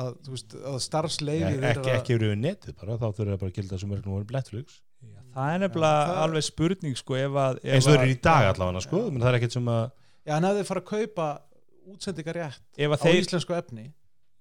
að, 0.00 0.44
að 0.72 0.78
starfsleifi 0.80 1.50
Ek, 1.52 1.64
ekki, 1.74 1.90
ekki 1.92 2.16
yfir 2.16 2.36
netið 2.40 2.76
bara, 2.80 2.96
þá 2.96 3.08
þurfa 3.12 3.38
bara 3.42 3.52
að 3.52 3.58
gilda 3.58 3.80
sem 3.80 3.92
verður 3.92 4.08
nú 4.08 4.18
verið 4.18 4.36
Netflix 4.38 4.80
Það 5.34 5.50
er 5.50 5.62
nefnilega 5.64 6.02
Já, 6.06 6.18
alveg 6.22 6.46
spurning 6.46 6.96
sko 6.98 7.16
ef 7.18 7.36
að 7.42 7.56
ef 7.58 7.72
eins 7.74 7.88
og 7.88 7.90
þau 7.90 7.98
eru 7.98 8.12
í 8.12 8.18
dag 8.22 8.48
allavega 8.52 8.82
sko. 8.84 9.00
menn 9.10 9.24
það 9.24 9.30
er 9.32 9.38
ekkert 9.40 9.56
sem 9.56 9.70
að 9.74 9.82
Já, 10.24 10.36
en 10.38 10.46
ef 10.48 10.54
þið 10.58 10.68
fara 10.70 10.82
að 10.84 10.90
kaupa 10.92 11.26
útsendingar 11.92 12.40
rétt 12.40 12.64
ef 12.78 12.96
að 12.96 12.98
á 12.98 13.04
þeir, 13.04 13.20
íslensku 13.22 13.56
efni 13.56 13.86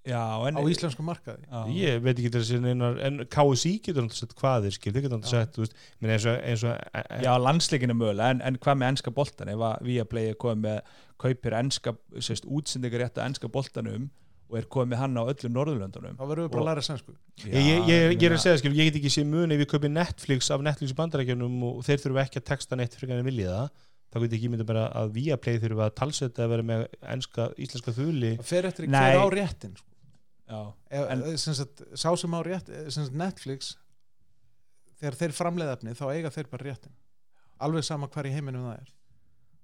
já, 0.04 0.22
en, 0.48 0.58
á 0.60 0.62
íslensku 0.68 1.06
markaði. 1.06 1.46
Já. 1.48 1.60
ég 1.78 2.02
veit 2.04 2.16
ekki 2.16 2.32
til 2.34 2.42
þessi 2.42 2.60
einar, 2.64 2.98
en 3.08 3.22
KSI 3.32 3.76
getur 3.80 4.06
náttúrulega 4.06 4.20
sett 4.20 4.36
hvað 4.40 4.68
þeir 4.68 4.78
skil, 4.78 4.94
þeir 4.96 5.06
getur 5.06 5.22
náttúrulega 5.22 5.46
sett 5.46 5.56
þú 5.56 5.64
veist, 5.64 5.78
menn 6.00 6.16
eins 6.16 6.28
og, 6.28 6.42
eins 6.50 6.66
og 6.68 6.74
e, 6.74 7.04
e, 7.04 7.22
Já, 7.24 7.32
landsleikinu 7.46 7.96
mögulega, 8.00 8.34
en, 8.36 8.44
en 8.50 8.60
hvað 8.64 8.82
með 8.82 8.92
ennska 8.94 9.16
boltan 9.16 9.54
ef 9.54 9.64
að 9.70 9.88
Viaplay 9.88 10.34
er 10.34 10.42
komið 10.44 10.66
með 10.68 11.00
kaupir 11.24 11.56
ennska, 11.62 11.96
útsendingar 12.44 13.06
rétt 13.06 13.22
að 13.22 13.32
ennska 13.32 13.52
boltanum 13.54 14.12
og 14.52 14.60
er 14.60 14.68
komið 14.70 14.92
með 14.92 15.00
hann 15.02 15.16
á 15.18 15.24
öllum 15.24 15.56
Norðurlöndunum. 15.56 16.18
Þá 16.20 16.26
verðum 16.30 16.46
við 16.46 16.52
bara 16.54 16.62
að 16.62 16.68
læra 16.68 16.84
sænsku. 16.86 17.16
Ég, 17.42 17.56
ég, 17.56 17.88
ég, 17.90 18.04
ég 18.12 18.26
er 18.28 18.36
að 18.36 18.44
segja 18.44 18.60
skil, 18.62 18.74
ég 18.78 18.90
get 18.90 19.00
ekki 19.00 19.12
sé 19.16 19.24
mun 19.26 19.56
ef 19.56 19.64
ég 19.64 19.72
kaupi 19.72 19.90
Netflix 19.90 20.52
af 20.54 20.62
Netflix 20.66 20.94
bandarækjunum 20.98 21.56
og 21.70 21.80
þeir 21.88 22.04
þurfa 22.04 22.26
ekki 22.28 22.42
að 22.42 22.46
texta 22.52 22.78
neitt 22.78 22.98
fyrir 23.00 23.16
en 23.16 23.26
vilja 23.26 23.56
það 23.56 23.88
þá 24.14 24.18
get 24.22 24.32
ég 24.32 24.38
ekki 24.40 24.52
mynda 24.54 24.66
bara 24.70 24.84
að 24.94 25.14
Viaplay 25.18 25.58
þurfa 25.64 25.88
að 25.90 25.96
talsetta 26.00 26.46
að 26.46 26.52
vera 26.54 26.66
með 26.70 26.86
enska, 27.16 27.50
íslenska 27.58 27.94
þuli 27.98 28.36
það 28.38 28.50
fer 28.54 28.68
eftir 28.70 28.88
Nei. 28.94 29.00
hver 29.02 29.24
á 29.26 29.28
réttin 29.34 29.74
sko. 29.80 29.90
Já, 30.44 30.60
Ef- 30.92 31.10
En- 31.10 31.24
eh, 31.24 31.38
sem 31.40 31.54
sagt, 31.58 31.82
sá 31.98 32.10
sem 32.20 32.34
á 32.36 32.40
rétt 32.46 32.70
eh, 32.70 32.90
sem 32.92 33.06
sagt 33.08 33.16
Netflix 33.18 33.74
þegar 35.00 35.18
þeir 35.20 35.34
framleiða 35.38 35.78
efni 35.78 35.96
þá 35.98 36.06
eiga 36.14 36.32
þeir 36.34 36.50
bara 36.52 36.68
réttin 36.70 36.94
alveg 37.64 37.84
sama 37.88 38.08
hvar 38.12 38.28
í 38.30 38.34
heiminum 38.36 38.68
það 38.70 38.82
er 38.84 38.92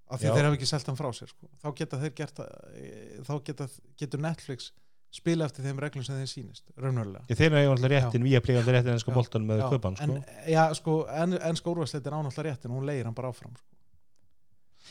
af 0.09 0.19
því 0.21 0.25
Já. 0.29 0.33
þeir 0.33 0.47
hafa 0.47 0.57
ekki 0.57 0.69
selt 0.71 0.87
hann 0.89 0.97
frá 0.97 1.09
sér 1.13 1.29
sko. 1.29 1.49
þá 1.61 1.67
geta 1.77 1.99
þeir 2.01 2.13
gert 2.17 2.39
eh, 2.39 3.19
þá 3.27 3.33
geta, 3.45 3.67
getur 4.01 4.23
Netflix 4.25 4.71
spila 5.13 5.45
eftir 5.49 5.65
þeim 5.65 5.79
reglum 5.81 6.03
sem 6.05 6.17
þeir 6.21 6.29
sýnist 6.31 6.71
raunverulega 6.77 7.25
ég, 7.29 7.37
þeir 7.39 7.53
eru 7.59 7.71
alltaf 7.75 7.91
réttin, 7.93 8.25
Viaplay 8.25 8.55
er 8.55 8.61
alltaf 8.63 8.75
réttin 8.77 8.95
enska 8.95 9.11
Já. 9.13 9.15
boltan 9.19 9.45
með 9.49 9.61
Já, 9.63 9.69
kaupan 9.73 9.97
sko. 9.99 10.05
en, 10.17 10.25
já, 10.53 10.63
sko, 10.77 10.95
en, 11.21 11.37
en 11.49 11.59
skórvarsleitin 11.61 12.13
ánáttúrulega 12.17 12.55
réttin 12.55 12.73
hún 12.75 12.85
leir 12.89 13.05
hann 13.09 13.17
bara 13.17 13.31
áfram 13.33 13.53
sko. 13.57 13.68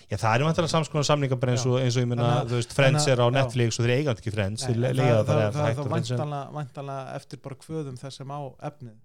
Já, 0.09 0.17
það 0.17 0.35
er 0.39 0.45
vantilega 0.47 0.73
samskonar 0.73 1.07
samningar 1.09 1.39
bara 1.43 1.53
eins 1.57 1.67
og, 1.69 1.77
eins 1.83 1.97
og 1.99 2.05
ég 2.05 2.13
að- 2.19 2.47
þú 2.49 2.57
veist, 2.59 2.73
Friends 2.79 3.07
er 3.09 3.19
á 3.21 3.27
að- 3.27 3.33
já. 3.33 3.37
Netflix 3.39 3.79
og 3.81 3.85
þeir 3.87 3.95
eiga 3.99 4.15
ekki 4.15 4.33
Friends, 4.33 4.65
þeir 4.65 4.79
leiða 4.79 4.95
það, 4.95 5.19
það 5.19 5.27
bara 5.27 5.39
það, 5.39 5.49
ef 5.49 5.55
það, 5.59 5.67
hægt 5.69 5.79
það 5.79 5.85
á 5.85 5.89
Friends. 5.89 6.11
væntanlega, 6.11 6.47
væntanlega 6.59 7.15
eftir 7.19 7.39
bara 7.45 7.57
kvöðum 7.65 7.99
þess 7.99 8.17
sem 8.23 8.29
á 8.33 8.41
efnið 8.71 8.97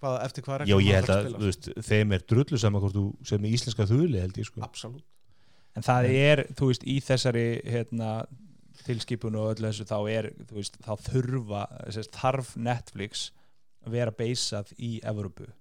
hvað, 0.00 0.16
eftir 0.24 0.42
hvað 0.46 0.66
Já, 0.66 0.76
ég 0.80 0.94
held 0.98 1.10
að, 1.14 1.22
spila. 1.24 1.38
þú 1.38 1.48
veist, 1.50 1.68
þeim 1.90 2.12
er 2.16 2.22
drullu 2.32 2.58
saman 2.58 2.80
hvort 2.82 2.94
þú 2.96 3.04
sem 3.30 3.44
er 3.44 3.50
íslenska 3.56 3.86
þuli, 3.90 4.20
held 4.20 4.38
ég, 4.40 4.46
sko. 4.48 4.60
absolutt 4.62 5.04
en 5.76 5.82
það 5.86 6.08
er, 6.10 6.44
þú 6.58 6.66
veist, 6.72 6.82
í 6.88 6.96
þessari 7.04 7.44
hérna, 7.64 8.26
tilskipun 8.86 9.36
og 9.36 9.50
öllu 9.54 9.68
þessu 9.68 9.84
þá 9.86 9.96
er, 10.10 10.30
þú 10.48 10.56
veist, 10.56 10.78
þá 10.80 10.92
þurfa 11.04 11.62
sérst, 11.92 12.10
þarf 12.16 12.56
Netflix 12.56 13.30
að 13.86 13.90
vera 13.92 14.10
beisað 14.10 14.72
í 14.80 15.00
Evrópu 15.04 15.46
og 15.46 15.59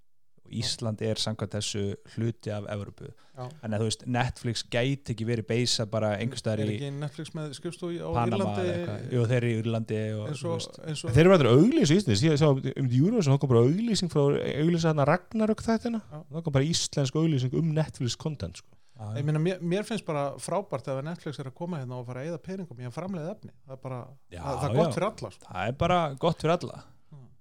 Ísland 0.59 1.01
er 1.05 1.19
samkvæmt 1.21 1.55
þessu 1.57 1.83
hluti 2.15 2.53
af 2.53 2.67
Evrópu. 2.73 3.09
Já. 3.39 3.45
en 3.63 3.71
að 3.71 3.79
þú 3.79 3.85
veist, 3.87 4.01
Netflix 4.11 4.63
gæti 4.67 5.13
ekki 5.13 5.25
verið 5.27 5.45
beisað 5.47 5.87
bara 5.93 6.09
einhverstaðar 6.19 6.59
er 6.59 6.71
í 6.73 6.73
ekki 6.75 6.89
Netflix 6.97 7.29
með 7.37 7.53
skrifstofu 7.55 7.99
á 8.03 8.09
Panama 8.17 8.49
Írlandi? 8.49 8.73
eitthvað, 8.73 9.05
jú 9.15 9.21
þeir 9.29 9.37
eru 9.37 9.51
í 9.51 9.59
Írlandi 9.61 9.99
og, 10.17 10.25
og, 10.25 10.41
veist, 10.57 10.79
eins 10.83 11.03
og 11.05 11.13
Þeir 11.15 11.23
eru 11.23 11.33
verður 11.35 11.51
auglýs 11.53 11.93
í 11.93 11.99
Íslands, 12.01 12.25
ég 12.25 12.41
sá 12.41 12.49
um 12.49 12.89
Júruvísson, 12.91 13.37
þá 13.37 13.39
kom 13.45 13.53
bara 13.53 13.63
auglýsing 13.69 14.11
frá 14.11 14.21
auglýsa 14.25 14.89
þarna 14.89 15.07
Ragnarök 15.07 15.63
þættina, 15.63 16.03
þá 16.19 16.41
kom 16.43 16.57
bara 16.59 16.67
íslensk 16.67 17.21
auglýsing 17.21 17.55
um 17.61 17.71
Netflix 17.79 18.19
content, 18.19 18.59
sko. 18.59 18.75
Ég 19.15 19.23
meina, 19.23 19.39
mér, 19.39 19.61
mér 19.63 19.85
finnst 19.87 20.03
bara 20.03 20.33
frábært 20.43 20.89
ef 20.91 20.97
að 20.99 21.05
Netflix 21.07 21.39
er 21.39 21.47
að 21.47 21.55
koma 21.55 21.79
hérna 21.79 22.01
og 22.01 22.07
fara 22.09 22.25
að 22.25 22.33
eða 22.33 22.41
peningum 22.43 22.81
í 22.83 22.87
að 22.89 22.97
framleiða 22.97 23.31
efni. 23.37 23.53
Það 23.63 23.77
er 23.77 23.83
bara, 23.85 23.99
Já, 24.27 24.41
það, 24.43 24.57
það 24.59 24.65
er 24.67 24.79
gott 24.81 24.97
fyrir 24.97 25.07
alla 25.07 25.29
sko. 25.31 25.45
það 25.45 25.69
er 25.69 25.77
bara 25.85 25.99
gott 26.19 26.43
fyrir 26.43 26.55
alla 26.57 26.81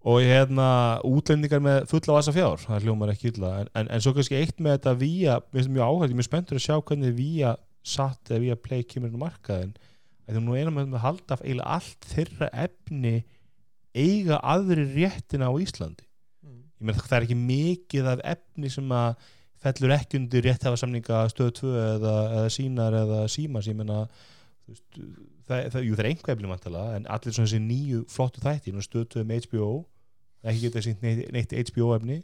Og 0.08 0.22
hérna, 0.24 0.66
útlendingar 1.04 1.60
með 1.60 1.88
fulla 1.90 2.14
vasa 2.16 2.32
fjár, 2.32 2.60
það 2.62 2.86
hljómar 2.86 3.10
ekki 3.12 3.32
illa, 3.32 3.50
en, 3.60 3.70
en, 3.76 3.88
en 3.92 4.04
svo 4.04 4.14
kannski 4.16 4.38
eitt 4.38 4.60
með 4.62 4.78
þetta 4.78 4.94
vía, 5.02 5.38
mér 5.50 5.58
finnst 5.58 5.72
mjög 5.74 5.88
áhægt, 5.88 6.04
ég 6.06 6.14
er 6.14 6.20
mjög 6.20 6.28
spenntur 6.28 6.60
að 6.60 6.64
sjá 6.64 6.76
hvernig 6.78 7.16
vía 7.18 7.50
satt 7.88 8.30
eða 8.32 8.42
vía 8.44 8.56
play 8.62 8.86
kemur 8.88 9.10
inn 9.10 9.20
á 9.20 9.24
markaðin, 9.26 9.74
að 10.24 10.38
þú 10.38 10.44
nú 10.44 10.56
eina 10.56 10.72
með 10.72 10.94
að 10.96 11.04
halda 11.04 11.38
eiginlega 11.42 11.74
allt 11.76 12.08
þeirra 12.12 12.48
efni 12.64 13.14
eiga 13.96 14.38
aðri 14.54 14.86
réttina 14.94 15.50
á 15.50 15.52
Íslandi. 15.60 16.06
mm. 16.46 16.62
ég 16.78 16.88
meina 16.88 17.04
það 17.04 17.18
er 17.18 17.28
ekki 17.28 17.38
mikið 17.42 18.10
af 18.14 18.24
efni 18.36 18.72
sem 18.72 18.96
að 18.96 19.28
fellur 19.62 19.94
ekki 19.96 20.18
undir 20.20 20.44
rétthafasamninga 20.46 21.22
stöð 21.32 21.52
2 21.62 21.70
eða, 21.82 22.16
eða 22.38 22.50
sínar 22.54 22.96
eða 23.02 23.22
símas 23.32 23.68
ég 23.68 23.76
meina 23.78 24.04
það, 25.48 25.70
það, 25.72 25.80
jú, 25.82 25.94
það 25.96 26.02
er 26.04 26.10
einhver 26.12 26.34
efni 26.34 26.50
vantilega 26.52 26.98
en 26.98 27.08
allir 27.10 27.34
svona 27.34 27.50
þessi 27.50 27.62
nýju 27.64 28.02
flottu 28.12 28.44
þætti 28.44 28.74
nú 28.74 28.84
stöð 28.84 29.08
2 29.16 29.24
með 29.26 29.48
HBO 29.48 29.70
ekki 30.52 30.64
geta 30.66 30.82
sínt 30.84 31.02
neitt, 31.04 31.28
neitt 31.34 31.54
HBO 31.70 31.92
efni. 31.96 32.18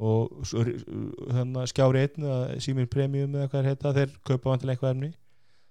Og 0.00 0.46
svo 0.48 0.62
er, 0.64 0.70
þannig 0.80 1.58
að 1.60 1.66
skjári 1.74 2.02
einn 2.06 2.24
eða 2.24 2.60
símir 2.64 2.86
premium 2.88 3.34
eða 3.36 3.50
hvað 3.52 3.60
er 3.60 3.68
heita 3.74 3.92
þeir 3.98 4.14
kaupa 4.24 4.52
vantilega 4.54 4.76
eitthvað 4.78 4.94
efni. 4.94 5.10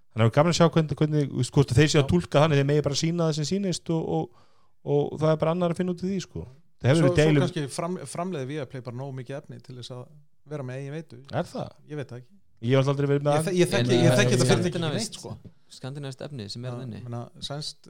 Þannig 0.09 0.20
að 0.20 0.20
það 0.20 0.30
er 0.30 0.36
gaman 0.38 0.53
að 0.53 0.57
sjá 0.59 0.67
hvernig, 0.76 0.97
hvernig 0.99 1.51
hvort 1.53 1.72
að 1.74 1.80
þeir 1.80 1.89
séu 1.93 2.01
að 2.03 2.07
tólka 2.11 2.43
þannig 2.43 2.59
þeir 2.59 2.67
megi 2.70 2.84
bara 2.89 2.99
sína 3.01 3.28
það 3.30 3.36
sem 3.39 3.47
sýnist 3.49 3.91
og, 3.95 4.09
og, 4.17 4.43
og 4.89 5.20
það 5.22 5.34
er 5.34 5.39
bara 5.43 5.53
annar 5.55 5.74
að 5.74 5.80
finna 5.82 5.93
út 5.95 6.03
í 6.05 6.09
því 6.11 6.20
sko. 6.26 6.45
það 6.80 6.89
hefur 6.91 7.01
svo, 7.03 7.09
svo 7.09 7.17
deilum 7.20 7.43
kannski 7.45 7.63
fram, 7.74 7.97
framleiði 8.09 8.49
við 8.53 8.61
að 8.63 8.70
play 8.74 8.84
bara 8.86 8.99
nógu 9.01 9.15
mikið 9.20 9.38
efni 9.39 9.59
til 9.65 9.76
þess 9.80 9.93
að 9.97 10.03
vera 10.49 10.65
með 10.65 10.80
eigin 10.82 10.95
veitu. 10.97 11.20
Er 11.41 11.49
það? 11.49 11.74
ég 11.89 11.99
veit 12.01 12.09
það 12.13 12.22
ekki. 12.22 12.36
Ég 12.70 12.76
hef 12.82 12.89
aldrei 12.91 13.07
verið 13.13 13.26
með 13.30 13.36
ég, 13.38 13.45
þek- 13.45 13.57
ég 13.59 13.70
þekki 13.74 13.99
þekki 14.20 14.34
þetta 14.36 14.47
fyrirtæki 14.49 14.70
ekki 14.70 14.80
skandinaviskt- 14.80 15.13
neitt 15.13 15.20
sko. 15.20 15.36
skandinavist 15.80 16.22
efni 16.26 16.49
sem 16.49 16.65
er 16.65 16.78
meina, 16.82 17.22
sænst 17.45 17.89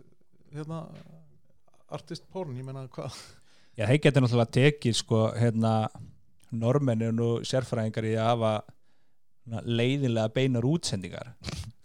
hérna, 0.53 0.81
artist 1.89 2.27
porn, 2.33 2.55
ég 2.59 2.65
meina 2.67 2.83
hvað 2.93 3.15
Já, 3.79 3.85
þeir 3.87 4.01
getur 4.03 4.25
náttúrulega 4.25 4.55
tekið 4.59 4.97
sko, 4.99 5.23
hérna, 5.39 5.73
normennin 6.51 7.19
og 7.23 7.45
sérfræðingar 7.47 8.07
í 8.09 8.15
að 8.19 8.29
hafa 8.33 8.53
svona, 8.65 9.61
leiðinlega 9.65 10.33
beinar 10.35 10.67
útsendingar. 10.67 11.33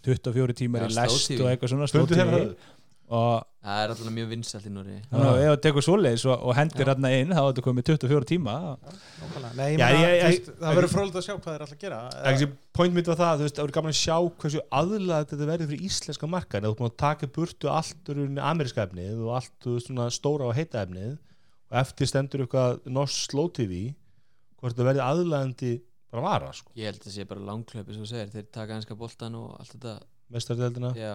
24 0.05 0.57
tímar 0.59 0.85
Já, 0.85 0.91
í 0.91 0.97
lest 0.99 1.29
TV. 1.31 1.41
og 1.45 1.51
eitthvað 1.53 1.71
svona 1.73 1.87
höfðu 1.89 2.57
og 3.15 3.45
það 3.61 3.79
er 3.85 3.91
alltaf 3.93 4.13
mjög 4.17 4.29
vinsalt 4.31 4.65
í 4.65 4.71
Núri 4.73 4.95
að 5.13 5.39
ef 5.43 5.51
þú 5.53 5.57
tekur 5.67 5.85
svoleiðis 5.85 6.23
og, 6.25 6.41
og 6.49 6.55
hendir 6.57 6.89
hérna 6.89 7.11
inn 7.13 7.35
þá 7.37 7.41
er 7.43 7.49
þetta 7.51 7.65
komið 7.67 7.87
24 7.91 8.29
tíma. 8.31 8.55
Nákvæmlega. 9.21 9.51
Nei, 9.59 9.67
ég 9.75 9.79
Já, 9.79 9.85
meina, 9.85 9.99
ég- 10.01 10.09
þú 10.09 10.15
ég- 10.15 10.25
veist, 10.33 10.49
það 10.63 10.79
verður 10.79 10.93
frólægt 10.95 11.19
að 11.21 11.27
sjá 11.27 11.35
hvað 11.35 11.51
þeir 11.53 11.65
alltaf 11.67 11.83
gera. 11.85 11.99
Ekki, 12.33 12.49
point 12.81 12.97
mitt 12.97 13.11
var 13.13 13.19
það, 13.21 13.35
þú 13.43 13.47
veist, 13.47 13.57
það 13.59 13.65
verður 13.67 13.77
gaman 13.79 13.93
að 13.95 14.01
sjá 14.01 14.17
hversu 14.41 14.63
aðlæð 14.81 15.29
þetta 15.35 15.49
verður 15.53 15.71
fyrir 15.71 15.85
íslenska 15.91 16.31
markaðin 16.33 16.65
eða 16.65 16.73
þú 16.75 16.81
búin 16.81 16.91
að 16.91 16.97
taka 17.05 17.31
burtu 17.37 17.71
allt 17.77 18.13
úr 18.15 18.25
ameríska 18.51 18.87
efnið 18.89 19.21
og 19.21 19.31
allt 19.39 19.53
þú 19.61 19.77
veist, 19.77 19.91
svona 19.93 20.09
stóra 20.17 20.49
og 20.49 20.57
heita 20.57 20.83
efnið 20.89 21.13
og 21.75 21.81
eftir 21.83 22.07
stendur 22.11 22.45
eitthvað 22.45 22.85
norsk 22.95 23.33
slow 23.33 23.51
tv 23.51 23.89
hvort 24.61 24.77
það 24.79 24.89
verður 24.93 25.07
aðlæðandi 25.09 25.73
bara 26.15 26.23
vara, 26.23 26.53
sko, 26.55 26.71
ég 26.79 26.87
held 26.87 27.01
að 27.01 27.09
það 27.09 27.17
sé 27.17 27.27
bara 27.27 27.47
langklöpi 27.49 27.97
svo 27.97 28.07
segir 28.07 28.31
þeir 28.31 28.47
taka 28.55 28.77
hanska 28.79 28.97
boltan 28.99 29.35
og 29.35 29.57
allt 29.59 29.75
þetta. 29.75 29.95
Mestardeldina 30.35 30.93
já, 30.95 31.13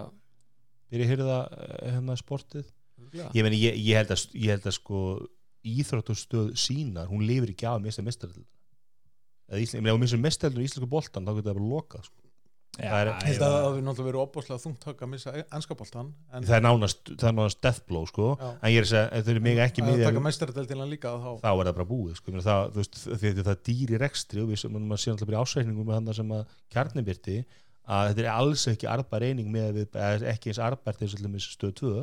byrja 0.91 1.07
að 1.07 1.13
hyrða 1.13 1.37
hérna 1.79 2.17
sportið? 2.19 2.67
Ég, 3.15 3.41
meni, 3.45 3.61
ég, 3.63 3.77
ég, 3.79 3.95
held 3.95 4.11
að, 4.11 4.25
ég 4.35 4.51
held 4.51 4.67
að 4.67 4.75
sko 4.75 5.03
íþróttustöð 5.69 6.51
sínar, 6.59 7.07
hún 7.07 7.23
lifir 7.27 7.53
ekki 7.53 7.67
af 7.69 7.79
að 7.79 7.85
mista 7.87 8.03
mestardeldina 8.03 8.49
eða 9.49 9.95
hún 9.95 10.03
missur 10.03 10.21
mestardeldina 10.21 10.67
í 10.67 10.69
íslensku 10.69 10.91
boltan 10.91 11.25
þá 11.25 11.31
getur 11.31 11.47
það 11.47 11.57
bara 11.57 11.69
lokað, 11.71 12.09
sko 12.11 12.28
Ég 12.79 12.91
held 12.93 13.09
að 13.11 13.39
það 13.41 13.63
hefur 13.65 13.81
náttúrulega 13.83 14.07
verið 14.07 14.21
opbúslega 14.21 14.61
þungt 14.63 14.85
högg 14.87 15.01
að 15.03 15.09
missa 15.11 15.31
ennskaboltan 15.41 16.11
en 16.31 16.45
það 16.47 16.55
er 16.55 16.63
nánast, 16.63 16.99
það 17.09 17.25
er 17.27 17.33
nánast 17.35 17.61
death 17.65 17.81
blow, 17.89 18.05
sko 18.07 18.27
Já. 18.39 18.45
en 18.53 18.71
ég 18.71 18.77
er 18.79 18.85
að 18.85 18.91
segja, 18.91 19.07
ef 19.09 19.25
þau 19.25 19.31
eru 19.33 19.41
mig 19.43 19.59
ekki 19.63 19.83
að 20.85 20.91
líka 20.93 21.11
þá 21.19 21.31
þá 21.41 21.49
er 21.49 21.69
það 21.69 21.73
bara 21.79 21.87
búið 21.89 22.13
sko. 22.19 22.29
Ég 22.29 22.37
meina 22.37 22.45
það, 22.45 22.69
þú 22.69 22.79
veist, 22.79 23.01
því 23.09 23.31
að 23.33 23.41
það 23.41 23.51
er 23.55 23.63
dýri 23.69 23.99
rekstri 23.99 24.43
og 24.43 24.51
við 24.53 24.61
sem 24.61 24.77
maður 24.77 25.01
sé 25.03 25.11
alltaf 25.11 25.31
bara 25.31 25.39
í 25.39 25.43
ásreikningum 25.43 25.89
með 25.89 25.99
þannig 25.99 26.19
sem 26.19 26.31
að 26.37 26.55
kjarnibyrti 26.75 27.37
að 27.89 28.11
þetta 28.11 28.23
er 28.23 28.31
alls 28.35 28.63
ekki 28.69 28.89
arbar 28.89 29.25
eining 29.25 29.51
með 29.51 29.69
við, 29.79 29.89
eða 29.97 30.31
ekki 30.31 30.53
eins 30.53 30.61
arbært 30.61 31.03
eins 31.03 31.17
og 31.17 31.25
allir 31.25 31.43
stöð 31.43 31.75
2 31.81 31.93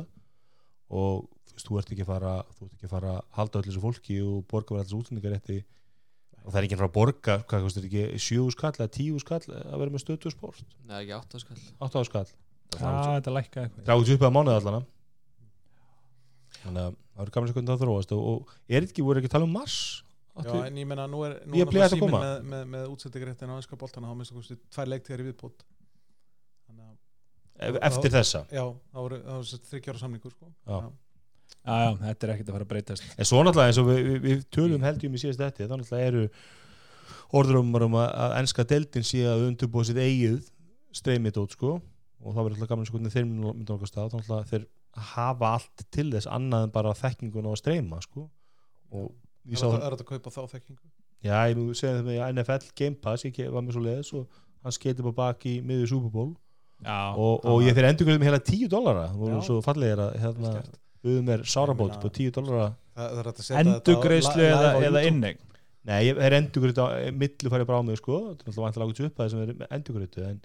og 0.97 1.25
þú 1.47 1.57
veist, 1.57 1.67
þú 1.67 1.79
ert 1.81 1.91
ekki 1.95 2.05
að 2.05 2.11
fara 2.11 2.33
þú 2.53 2.67
ert 2.67 2.75
ekki 2.75 2.87
að 2.87 2.93
fara 2.93 3.13
að 3.15 3.25
halda 3.39 3.59
öll 3.61 3.67
þessu 3.69 3.83
fólki 3.83 4.19
og 4.23 4.45
borga 4.51 4.75
verið 4.75 4.83
alls 4.85 4.97
útlendingarétti 4.99 5.57
og 6.47 6.53
það 6.53 6.59
er 6.61 6.67
ekki 6.67 6.77
að 6.77 6.81
fara 6.81 6.89
að 6.89 6.97
borga, 6.97 7.37
hvað 7.51 7.65
kostar 7.67 7.87
ekki 7.89 8.19
sjöu 8.23 8.47
skall 8.55 8.73
eða 8.77 8.91
tíu 8.95 9.19
skall 9.19 9.43
að 9.51 9.79
vera 9.81 9.93
með 9.93 10.03
stöð 10.05 10.19
2 10.23 10.31
sport, 10.31 10.63
það 10.87 10.95
er 10.95 11.03
ekki 11.03 11.17
átt 11.17 11.35
á 11.35 11.39
skall. 11.43 11.63
8 11.83 11.99
á 11.99 12.03
skall 12.07 12.27
Já, 12.75 12.87
þetta 13.17 13.33
lækka 13.33 13.63
eitthvað. 13.63 13.85
Dráðið 13.87 14.13
upp 14.17 14.25
að 14.27 14.33
mánuð 14.35 14.57
allana 14.57 14.81
þannig 16.57 16.81
að 16.83 16.97
það 16.97 17.23
eru 17.23 17.31
að 17.31 17.47
sjá 17.47 17.55
hvernig 17.55 17.71
það 17.71 17.81
þróast. 17.83 18.13
Og, 18.17 18.27
og 18.33 18.75
er 18.77 18.87
ekki, 18.87 19.05
voru 19.05 19.21
ekki 19.21 19.31
að 19.31 19.35
tala 19.37 19.47
um 19.47 19.55
mars? 19.55 19.77
Já, 20.37 20.51
en 20.67 20.77
ég 20.77 20.85
meina 20.89 21.07
nú 21.09 21.23
er, 21.25 21.39
nú 21.49 21.57
er 21.57 21.63
er 21.63 21.65
að 21.65 21.71
náttúrulega 21.71 21.89
síminn 21.93 22.03
koma. 22.03 22.19
með, 22.21 22.35
með, 22.51 22.67
með 22.75 22.91
útsendingaréttin 22.93 23.53
á 23.53 23.57
ennska 23.57 23.79
boltana 23.79 24.11
þá 24.11 24.19
minnst 24.19 24.35
okkur 24.35 24.59
tvær 24.75 24.91
leiktíðar 24.91 25.23
í 25.23 25.27
viðbót. 25.31 25.65
Að 27.57 27.79
eftir 27.87 28.13
þessa? 28.13 28.43
Já, 28.53 28.63
það 28.93 29.05
voru, 29.07 29.17
það 29.23 29.39
voru 29.39 29.59
þryggjára 29.71 30.01
samningur 30.03 30.35
sko. 30.35 30.51
Já. 31.67 31.97
Þetta 31.99 32.27
er 32.27 32.33
ekkert 32.33 32.49
að 32.49 32.55
fara 32.55 32.65
að 32.65 32.71
breytast. 32.71 33.07
En 33.17 33.27
svo 33.27 33.41
náttúrulega 33.43 33.73
eins 33.73 33.81
og 33.81 33.89
við, 33.89 33.99
við, 34.07 34.17
við 34.23 34.45
tölum 34.55 34.85
heldjum 34.87 35.17
í 35.17 35.21
síðast 35.21 35.43
þetta, 35.43 35.67
þá 35.67 35.75
náttúrulega 35.75 36.11
eru 36.13 36.23
orður 37.37 37.59
um 37.61 37.75
um 37.75 37.97
að, 37.99 38.07
að 38.23 38.35
enska 38.39 38.65
deildin 38.71 39.07
sé 39.07 39.23
að 39.27 39.45
undurbúa 39.49 39.87
sitt 39.87 39.99
eigið 39.99 40.47
streymið 40.95 41.41
út 41.43 41.55
sko 41.57 41.73
og 41.77 42.33
þá 42.33 42.39
verður 42.39 42.55
alltaf 42.55 42.71
gaman 42.71 42.87
sko 42.87 42.97
hvernig 42.97 43.13
þeir 43.13 43.27
mynda 43.27 43.75
okkar 43.75 43.91
stað, 43.91 44.13
þá 44.13 44.17
náttúrulega 44.21 44.51
þeir 44.51 44.67
hafa 45.11 45.51
allt 45.57 45.83
til 45.93 46.07
þess 46.15 46.29
annað 46.33 46.65
en 46.67 46.73
bara 46.73 46.95
þekkingun 46.97 47.49
á 47.49 47.51
að 47.51 47.59
streyma 47.61 47.99
sko. 48.01 48.25
Og 48.95 49.11
er 49.11 49.53
ég 49.53 49.59
sá 49.59 49.67
þetta 49.67 49.75
það, 49.75 49.85
er 49.85 49.95
þetta 49.97 50.07
að 50.07 50.11
kaupa 50.13 50.33
þá 50.33 50.55
þekkingu? 50.55 50.89
Já 51.27 51.37
ég 51.49 51.59
mjög 51.59 51.77
segja 51.77 51.93
það 51.97 52.07
með 52.07 52.23
NFL 52.31 52.73
Game 52.77 52.99
Pass, 53.03 53.27
ég 53.27 53.53
var 53.53 53.65
með 53.65 53.77
svo 53.77 53.85
leiðis 53.85 54.11
og 54.17 54.41
hann 54.63 54.75
skeiti 54.75 55.05
bara 55.05 55.17
bak 55.17 55.47
í 55.49 55.55
miður 55.65 55.91
Super 55.91 56.13
Bowl. 56.13 56.33
Já, 56.85 56.97
og, 57.17 57.45
og 57.49 57.63
ég 57.65 57.73
fyrir 57.73 57.89
endur 57.89 58.09
með 58.11 58.27
heila 58.27 58.41
10 58.45 58.69
dollara, 58.69 59.07
þú 59.13 59.23
voru 59.23 59.39
svo 59.45 59.55
fallegir 59.65 60.01
að 60.03 60.17
hérna, 60.21 60.51
Við 61.07 61.19
mér 61.27 61.43
sárabót 61.47 61.97
på 62.01 62.11
10 62.19 62.33
dollara. 62.37 62.71
Það, 62.97 63.11
það 63.11 63.21
er 63.21 63.29
hægt 63.29 63.41
að 63.41 63.47
setja 63.47 63.57
þetta 63.57 63.73
á 63.73 63.77
endugreislu 63.77 64.47
eða, 64.47 64.71
á 64.73 64.77
eða 64.89 65.03
innegn 65.07 65.43
Nei, 65.87 66.01
ég 66.09 66.17
er 66.19 66.35
endurgriðt 66.35 66.79
á 66.83 66.85
millu 67.15 67.51
færi 67.53 67.65
brá 67.67 67.77
mig 67.85 67.99
sko, 68.01 68.17
þetta 68.33 68.43
er 68.43 68.49
náttúrulega 68.49 68.65
vantilega 68.65 68.87
ákveðs 68.89 69.07
upp 69.07 69.19
að 69.21 69.21
það 69.21 69.29
sem 69.33 69.43
er 69.43 69.75
endurgriðtu 69.77 70.23
en, 70.27 70.39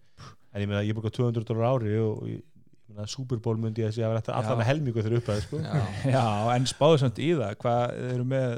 en 0.52 0.62
ég 0.62 0.70
meina, 0.70 0.82
ég 0.86 0.98
borga 0.98 1.10
200 1.16 1.48
dólar 1.48 1.66
ári 1.72 1.96
og 1.98 2.20
ég, 2.30 2.44
meina, 2.92 3.06
Super 3.10 3.40
Bowl 3.42 3.58
myndi 3.58 3.82
ég 3.82 3.90
að 3.90 3.96
segja 3.96 4.10
að 4.12 4.20
Já. 4.20 4.36
alltaf 4.36 4.60
með 4.60 4.68
helmingu 4.68 5.02
þegar 5.02 5.16
upp 5.18 5.32
að 5.34 5.42
sko. 5.48 5.60
já, 5.64 5.82
Já, 6.14 6.22
en 6.54 6.68
spáðu 6.70 7.00
samt 7.02 7.18
í 7.18 7.32
það. 7.40 7.56
Hvað 7.64 7.96
eru 8.12 8.28
með 8.34 8.54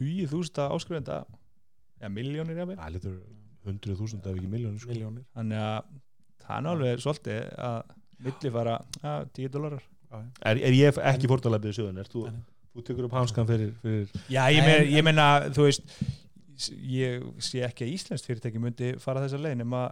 20.000 0.00 0.68
áskrifenda 0.70 1.20
ja, 2.00 2.08
miljónir 2.16 2.62
jafnvel? 2.62 2.80
Það 2.80 2.96
lítur 2.96 3.20
100.000 3.68 4.24
ef 4.24 4.32
ekki 4.32 4.52
miljónir 4.56 4.80
sko. 4.80 5.12
þannig 5.36 5.64
að 5.66 5.92
það 6.46 6.56
er 6.56 6.70
alveg 6.72 7.04
svolítið 7.04 7.42
að 7.68 7.80
milli 8.22 8.56
fara 8.56 8.78
ja, 9.02 9.18
10 9.36 9.52
dólarar 9.52 9.84
er, 10.18 10.58
er 10.58 10.76
ég 10.76 10.98
ekki 11.12 11.30
fórtalæpið 11.30 11.76
sögun, 11.78 11.98
er 12.02 12.08
þú, 12.12 12.26
þú 12.76 12.84
tekur 12.88 13.08
upp 13.08 13.16
hanskan 13.20 13.48
fyrir, 13.48 13.72
fyrir 13.82 14.10
Já, 14.32 14.42
ég, 14.52 14.62
meina, 14.66 14.86
ég 14.98 15.06
meina, 15.06 15.26
þú 15.54 15.68
veist 15.68 15.84
ég 16.86 17.22
sé 17.42 17.62
ekki 17.66 17.86
að 17.86 17.92
Íslands 17.96 18.24
fyrirtæki 18.26 18.60
myndi 18.62 18.92
fara 19.02 19.22
þessa 19.24 19.40
leið 19.40 19.56
nema 19.62 19.84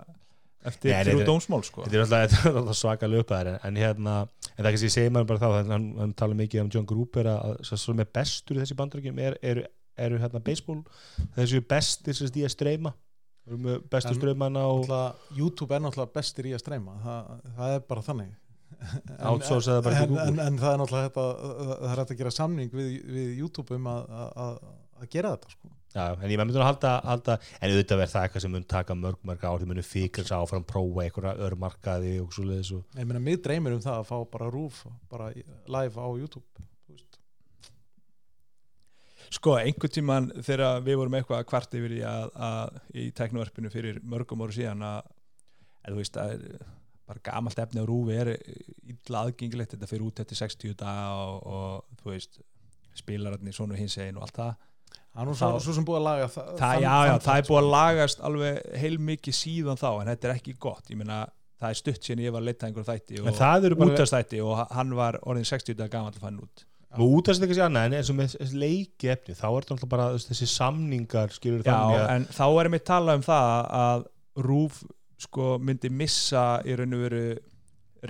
eftir 0.68 0.92
Nei, 0.92 1.04
þrjú 1.08 1.24
dómsmál 1.24 1.62
sko. 1.64 1.86
þetta 1.86 1.96
er 1.96 2.02
alltaf, 2.04 2.22
þetta 2.34 2.50
er 2.50 2.58
alltaf 2.60 2.76
svaka 2.78 3.08
löpaðar 3.08 3.48
en, 3.54 3.58
en 3.70 3.78
hérna, 3.80 4.16
en 4.52 4.60
það 4.60 4.68
kannski 4.74 4.90
segir 4.92 5.14
maður 5.14 5.30
bara 5.32 5.40
þá 5.40 5.54
hann, 5.56 5.70
hann, 5.74 5.86
hann 6.02 6.12
tala 6.20 6.36
mikið 6.36 6.64
um 6.66 6.72
John 6.74 6.88
Gruber 6.90 7.30
að 7.32 7.54
svo, 7.64 7.78
svo 7.80 7.94
með 7.96 8.10
bestur 8.20 8.58
í 8.58 8.62
þessi 8.64 8.76
bandrökjum 8.78 9.22
er, 9.24 9.38
eru, 9.40 9.64
eru 9.96 10.20
hérna 10.20 10.42
baseball 10.44 10.82
þessi 11.38 11.62
bestir 11.72 12.18
sem 12.18 12.28
því 12.34 12.44
að 12.46 12.52
streyma. 12.58 12.92
Við 13.48 13.54
erum 13.56 13.64
með 13.70 13.78
bestu 13.90 14.12
En- 14.12 14.18
ströymana 14.20 14.66
og 14.68 14.82
Náttúrulega, 14.84 15.36
YouTube 15.40 15.74
er 15.74 15.80
náttúrulega 15.86 16.12
bestir 16.20 16.50
í 16.50 16.54
að 16.54 16.60
streyma 16.62 16.98
það, 17.06 17.30
það 17.56 17.74
er 17.78 17.86
bara 17.88 18.04
þannig 18.10 18.34
Outsource 19.30 19.70
það 19.70 19.82
bara 19.86 19.98
til 19.98 20.04
en, 20.06 20.14
Google. 20.14 20.28
en, 20.30 20.38
en 20.46 20.58
það 20.62 20.72
er 20.74 20.80
náttúrulega 20.82 21.08
þetta, 21.10 21.26
það 21.80 21.90
er 21.92 22.00
hægt 22.02 22.14
að 22.14 22.20
gera 22.22 22.32
samning 22.36 22.72
við, 22.78 22.88
við 23.18 23.28
YouTube 23.42 23.76
um 23.76 23.90
að, 23.92 24.08
að, 24.22 24.30
að- 24.46 24.64
að 25.00 25.10
gera 25.16 25.34
þetta 25.36 25.52
sko. 25.56 25.70
Já, 25.90 26.04
en 26.22 26.30
ég 26.30 26.38
myndi 26.38 26.54
að 26.60 26.66
halda, 26.68 26.90
halda 27.02 27.34
en 27.58 27.72
auðvitað 27.72 27.98
verð 27.98 28.12
það 28.12 28.24
eitthvað 28.28 28.42
sem 28.44 28.52
mun 28.54 28.66
taka 28.70 28.94
mörg 28.94 29.22
mörg 29.26 29.44
ár 29.48 29.58
þið 29.64 29.70
munum 29.72 29.86
fikra 29.88 30.22
þess 30.22 30.34
áfram, 30.36 30.66
prófa 30.70 31.02
einhverja 31.06 31.32
örmarkaði 31.48 32.12
og 32.22 32.34
svo 32.36 32.44
leiðis 32.46 32.70
og 32.76 32.98
ég 33.00 33.08
meina, 33.10 33.22
mig 33.26 33.40
dreymir 33.42 33.74
um 33.74 33.82
það 33.82 33.96
að 34.04 34.06
fá 34.12 34.18
bara 34.36 34.50
rúf 34.54 34.84
bara 35.10 35.32
í- 35.34 35.42
live 35.66 35.98
á 35.98 36.06
YouTube. 36.14 36.46
Sko, 39.30 39.52
einhvern 39.60 39.92
tíman 39.94 40.24
þegar 40.42 40.80
við 40.86 40.96
vorum 40.98 41.16
eitthvað 41.18 41.42
að 41.42 41.48
kvart 41.52 41.74
yfir 41.78 41.92
því 41.94 42.00
að, 42.10 42.30
að 42.50 42.78
í 42.98 43.04
teknovarpinu 43.14 43.70
fyrir 43.70 44.00
mörgum 44.10 44.42
áru 44.42 44.56
síðan 44.56 44.82
að, 44.88 45.10
að 45.86 45.92
þú 45.94 46.00
veist 46.00 46.18
að 46.18 46.46
bara 47.10 47.24
gamalt 47.26 47.60
efni 47.62 47.82
á 47.82 47.86
rúfi 47.88 48.16
er 48.16 48.32
illa 48.34 49.24
aðgengilegt. 49.26 49.74
Þetta 49.74 49.90
fyrir 49.90 50.06
út 50.06 50.22
eftir 50.22 50.40
60 50.40 50.78
daga 50.80 51.08
og, 51.18 51.46
og 51.46 52.02
þú 52.02 52.14
veist 52.14 52.40
spilararnir 53.00 53.56
svona 53.56 53.78
hins 53.78 53.98
egin 53.98 54.18
og 54.20 54.26
allt 54.26 54.38
það. 54.38 54.54
Það 55.10 55.22
er 55.22 55.26
nú 55.26 55.34
svo, 55.34 55.74
sem 55.74 55.86
búið 55.86 55.98
að 55.98 56.06
laga 56.06 56.30
það, 56.30 56.48
það, 56.60 56.72
já, 56.84 56.94
já, 57.08 57.12
það 57.24 57.40
er 57.40 57.46
búið 57.48 57.60
að 57.60 57.68
lagast 57.74 58.24
alveg 58.28 58.58
heilmikið 58.78 59.36
síðan 59.40 59.80
þá 59.80 59.88
en 59.90 60.10
þetta 60.12 60.28
er 60.28 60.34
ekki 60.36 60.54
gott, 60.62 60.90
ég 60.92 61.00
meina 61.00 61.20
það 61.60 61.72
er 61.72 61.78
stutt 61.80 62.06
síðan 62.06 62.22
ég 62.24 62.34
var 62.34 62.44
að 62.44 62.66
einhver 62.68 62.86
þætti 62.86 63.20
og 63.20 63.30
það 63.36 63.66
bara 63.74 63.88
útastætti 63.90 64.42
og 64.44 64.60
hann 64.70 64.94
var 64.96 65.18
orðin 65.26 65.48
60 65.50 65.78
daga 65.80 65.92
gamall 65.96 66.14
að 66.14 66.22
fann 66.22 66.38
út. 66.44 66.64
Og 66.98 67.16
út 67.18 67.28
af 67.28 67.36
þessi 67.36 67.46
eitthvað 67.46 67.66
annað 67.68 67.88
en 67.88 67.96
eins 67.98 68.08
og 68.10 68.16
með 68.18 68.54
leiki 68.58 69.10
efni 69.12 69.34
þá 69.38 69.44
er 69.48 69.66
þetta 69.66 69.74
náttúrulega 69.74 69.90
bara 69.92 70.06
þú 70.08 70.16
veist, 70.16 70.30
þessi 70.30 70.48
samningar 70.50 71.34
skilur 71.34 71.60
Já, 71.62 71.68
þannig 71.70 72.00
að 72.00 72.14
en 72.14 72.24
þá 72.38 72.46
erum 72.62 72.74
við 72.74 72.86
talað 72.90 73.20
um 73.20 73.26
það 73.26 73.68
að 73.80 74.08
Rúf 74.46 74.80
sko 75.20 75.54
myndi 75.62 75.90
missa 75.92 76.60
í 76.64 76.76
raun 76.78 76.96
og 76.96 77.04
veru 77.04 77.24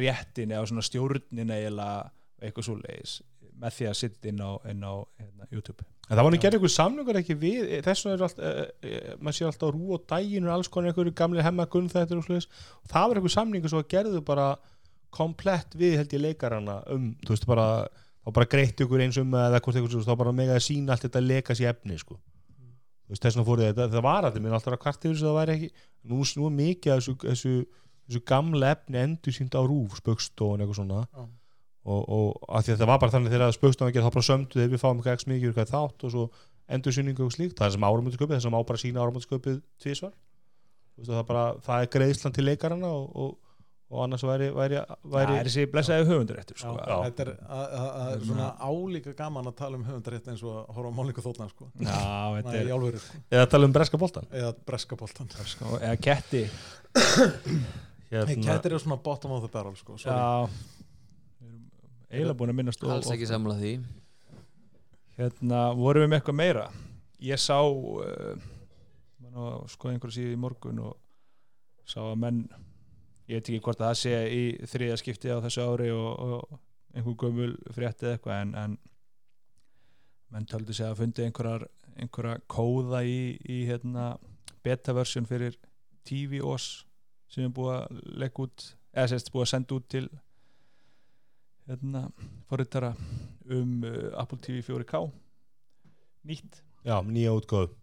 réttin 0.00 0.54
eða 0.54 0.68
svona 0.70 0.86
stjórnin 0.86 1.50
eiginlega 1.50 2.10
eitthvað 2.40 2.66
svo 2.68 2.76
leiðis 2.80 3.16
með 3.60 3.76
því 3.76 3.88
að 3.90 3.96
sitta 3.98 4.30
inn 4.30 4.40
á, 4.40 4.50
inn 4.70 4.84
á 4.86 4.94
hérna, 5.20 5.48
YouTube. 5.52 5.84
En 6.08 6.16
það 6.16 6.24
var 6.24 6.32
nú 6.32 6.38
gerð 6.42 6.56
einhver 6.56 6.72
samningar 6.72 7.18
ekki 7.20 7.36
við 7.38 7.72
þess 7.84 8.06
vegna 8.06 8.16
er 8.16 8.22
allt, 8.26 8.38
e, 8.40 8.52
e, 8.88 9.00
maður 9.20 9.36
sé 9.36 9.46
alltaf 9.46 9.72
rú 9.74 9.90
og 9.94 10.06
dægin 10.10 10.46
og 10.48 10.54
alls 10.54 10.70
konar 10.72 10.90
einhverju 10.90 11.12
gamli 11.18 11.44
hemma 11.44 11.66
gunnþættir 11.70 12.18
og 12.18 12.26
sluðis 12.26 12.48
og 12.48 12.90
það 12.90 13.10
var 13.10 13.20
einhver 13.20 13.34
samningar 13.36 13.72
svo 13.72 13.82
að 13.82 13.90
gerðu 13.92 14.22
bara 14.26 14.46
komplett 15.14 15.76
við 15.78 15.98
held 16.00 16.16
ég 16.16 16.24
leikarana 16.24 16.80
um, 16.94 17.12
þú 17.20 17.34
veist 17.34 17.46
bara 17.50 17.68
þá 18.24 18.32
bara 18.36 18.50
greitt 18.54 18.82
ykkur 18.84 19.04
eins 19.04 19.20
um 19.20 19.36
eða 19.38 19.60
hvort 19.60 19.78
eitthvað 19.78 20.08
þá 20.08 20.16
bara 20.24 20.34
mega 20.40 20.56
að 20.56 20.66
sína 20.66 20.94
allt 20.94 21.06
þetta 21.06 21.24
lekas 21.24 21.62
í 21.62 21.68
efni 21.70 21.98
sko. 22.00 22.18
Veist 23.10 23.24
þess 23.24 23.36
vegna 23.36 23.48
fór 23.48 23.62
þetta 23.64 23.88
það 23.90 24.06
var 24.06 24.28
allir 24.28 24.44
minn 24.44 24.56
alltaf 24.56 24.76
að 24.76 24.82
kvart 24.84 25.04
yfir 25.04 25.16
þess 25.16 25.26
að 25.26 25.30
það 25.30 25.38
væri 25.40 25.56
ekki 25.56 25.70
nú, 26.10 26.22
nú 26.36 26.46
er 26.46 26.56
mikið 26.60 26.94
þessu, 26.94 27.16
þessu, 27.24 27.52
þessu 28.06 28.22
gamla 28.30 28.72
efni 28.76 29.02
endur 29.02 29.36
sínt 29.36 29.58
á 29.58 29.62
rúf 29.62 29.98
spöggstofun 30.00 30.64
eitthvað 30.64 30.80
svona. 30.80 31.02
Já. 31.10 31.26
og, 31.90 32.00
og 32.16 32.48
að 32.48 32.66
því 32.66 32.74
að 32.74 32.80
það 32.84 32.92
var 32.92 33.02
bara 33.04 33.14
þannig 33.16 33.34
þegar 33.34 33.58
spöggstofun 33.58 33.92
ekki 33.92 34.06
þá 34.06 34.10
bara 34.16 34.28
sömdu 34.30 34.60
þegar 34.60 34.72
við 34.74 34.82
fáum 34.84 35.00
eitthvað 35.00 35.18
ekki 35.18 35.32
mikið 35.34 35.52
eitthvað 35.52 35.74
þátt 35.74 36.06
og 36.06 36.14
svo 36.16 36.26
endur 36.70 36.94
síningu 36.94 37.26
og 37.26 37.34
slíkt. 37.34 37.58
Það 37.58 37.66
er 37.66 37.74
sem 37.74 37.86
áramöndasköpið, 37.88 38.36
þess 38.36 38.48
að 38.48 38.54
má 38.54 38.60
bara 38.62 38.82
sína 38.84 39.02
áramöndasköpið 39.02 39.62
tvísvar 39.82 40.12
það, 41.06 41.22
er 41.22 41.62
það 41.64 41.84
er 41.84 41.90
greiðslan 41.94 42.34
til 42.36 42.46
leikarana 42.46 42.90
og, 42.92 43.08
og, 43.16 43.49
og 43.90 44.02
annars 44.04 44.22
væri, 44.22 44.48
væri, 44.54 44.76
Það 44.86 45.10
væri 45.12 45.36
er 45.40 45.48
þessi 45.48 45.64
blessaði 45.72 46.04
höfundaréttur 46.06 46.58
sko. 46.62 46.74
Þetta 46.78 47.24
er 47.24 47.30
að- 47.42 47.72
að- 47.80 47.94
að- 48.04 48.26
svona 48.28 48.48
álíka 48.62 49.14
gaman 49.18 49.48
að 49.50 49.56
tala 49.58 49.76
um 49.80 49.84
höfundarétt 49.88 50.28
eins 50.30 50.42
og 50.46 50.52
að 50.60 50.74
horfa 50.76 50.90
á 50.90 50.94
málingu 50.98 51.24
þóttna 51.24 51.48
sko. 51.50 51.70
Er 51.80 52.98
sko. 53.02 53.22
eða 53.30 53.48
tala 53.50 53.64
um 53.66 53.72
breska 53.74 53.98
boltan 53.98 54.26
eða 54.30 54.54
breska 54.66 54.96
boltan 54.96 55.28
sko, 55.28 55.64
eða 55.80 55.96
ketti 56.00 56.44
Hey, 58.10 58.34
Kettir 58.42 58.72
er 58.74 58.78
svona 58.82 58.96
bottom 58.98 59.30
of 59.36 59.42
the 59.44 59.48
barrel 59.48 59.76
sko. 59.78 59.96
sorry. 59.96 60.16
Já 60.16 60.48
Við 61.40 61.46
erum 61.46 61.60
eiginlega 62.10 62.38
búin 62.40 62.50
að 62.50 62.56
minnast 62.58 62.82
alls 62.82 63.10
ekki 63.14 63.26
samla 63.30 63.54
því 63.58 63.74
Hérna, 65.18 65.60
vorum 65.78 66.02
við 66.02 66.08
með 66.10 66.18
eitthvað 66.20 66.38
meira 66.40 66.64
Ég 67.22 67.38
sá 67.38 67.58
uh, 67.60 68.34
sko 69.70 69.90
einhverju 69.92 70.16
síðu 70.16 70.32
í 70.34 70.40
morgun 70.40 70.78
og 70.82 70.96
sá 71.86 72.00
að 72.00 72.16
menn 72.22 72.40
ég 73.30 73.38
veit 73.38 73.48
ekki 73.48 73.62
hvort 73.64 73.80
að 73.80 73.90
það 73.90 73.98
sé 74.00 74.14
í 74.34 74.42
þriða 74.72 74.98
skipti 75.00 75.30
á 75.30 75.38
þessu 75.44 75.64
ári 75.64 75.90
og, 75.94 76.10
og 76.18 76.58
einhver 76.94 77.16
gömul 77.22 77.52
frétti 77.74 78.08
eða 78.08 78.16
eitthvað 78.16 78.42
en, 78.42 78.54
en 78.58 78.76
menn 80.34 80.48
töldu 80.50 80.74
sig 80.74 80.86
að 80.86 80.98
fundi 81.04 81.26
einhverja 81.26 82.36
kóða 82.50 83.04
í, 83.06 83.36
í 83.46 83.62
hérna, 83.68 84.12
beta-versjón 84.66 85.28
fyrir 85.30 85.58
TV-OS 86.08 86.68
sem 87.30 87.46
er 87.46 87.54
búið 87.54 87.76
að 87.76 88.02
leggja 88.24 88.46
út 88.46 88.66
eða 88.90 89.10
sérst 89.12 89.32
búið 89.34 89.46
að 89.46 89.52
senda 89.54 89.78
út 89.78 89.88
til 89.94 90.06
hérna, 91.70 92.06
forritara 92.50 92.94
um 93.50 93.84
uh, 93.86 94.10
Apple 94.18 94.40
TV 94.42 94.64
4K 94.66 95.04
nýtt. 96.26 96.64
Já, 96.82 96.98
nýja 97.06 97.36
útgóð 97.36 97.76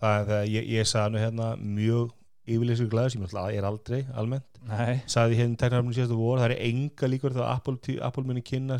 það 0.00 0.18
er 0.20 0.28
það, 0.30 0.44
ég, 0.52 0.70
ég 0.76 0.88
sagði 0.88 1.14
nú 1.14 1.22
hérna 1.22 1.48
mjög 1.60 2.15
yfirleysur 2.46 2.88
glæður 2.90 3.12
sem 3.14 3.24
ég 3.26 3.58
er 3.58 3.66
aldrei 3.66 3.98
almennt. 4.14 4.60
Nei, 4.66 5.02
sagði 5.10 5.40
hérna 5.40 5.58
teknarafnum 5.60 5.94
síðastu 5.94 6.18
voru 6.18 6.42
það 6.42 6.54
er 6.54 6.62
enga 6.68 7.10
líkur 7.10 7.34
þegar 7.34 7.52
Apple, 7.52 7.96
Apple 8.06 8.24
muni 8.26 8.42
kynna 8.46 8.78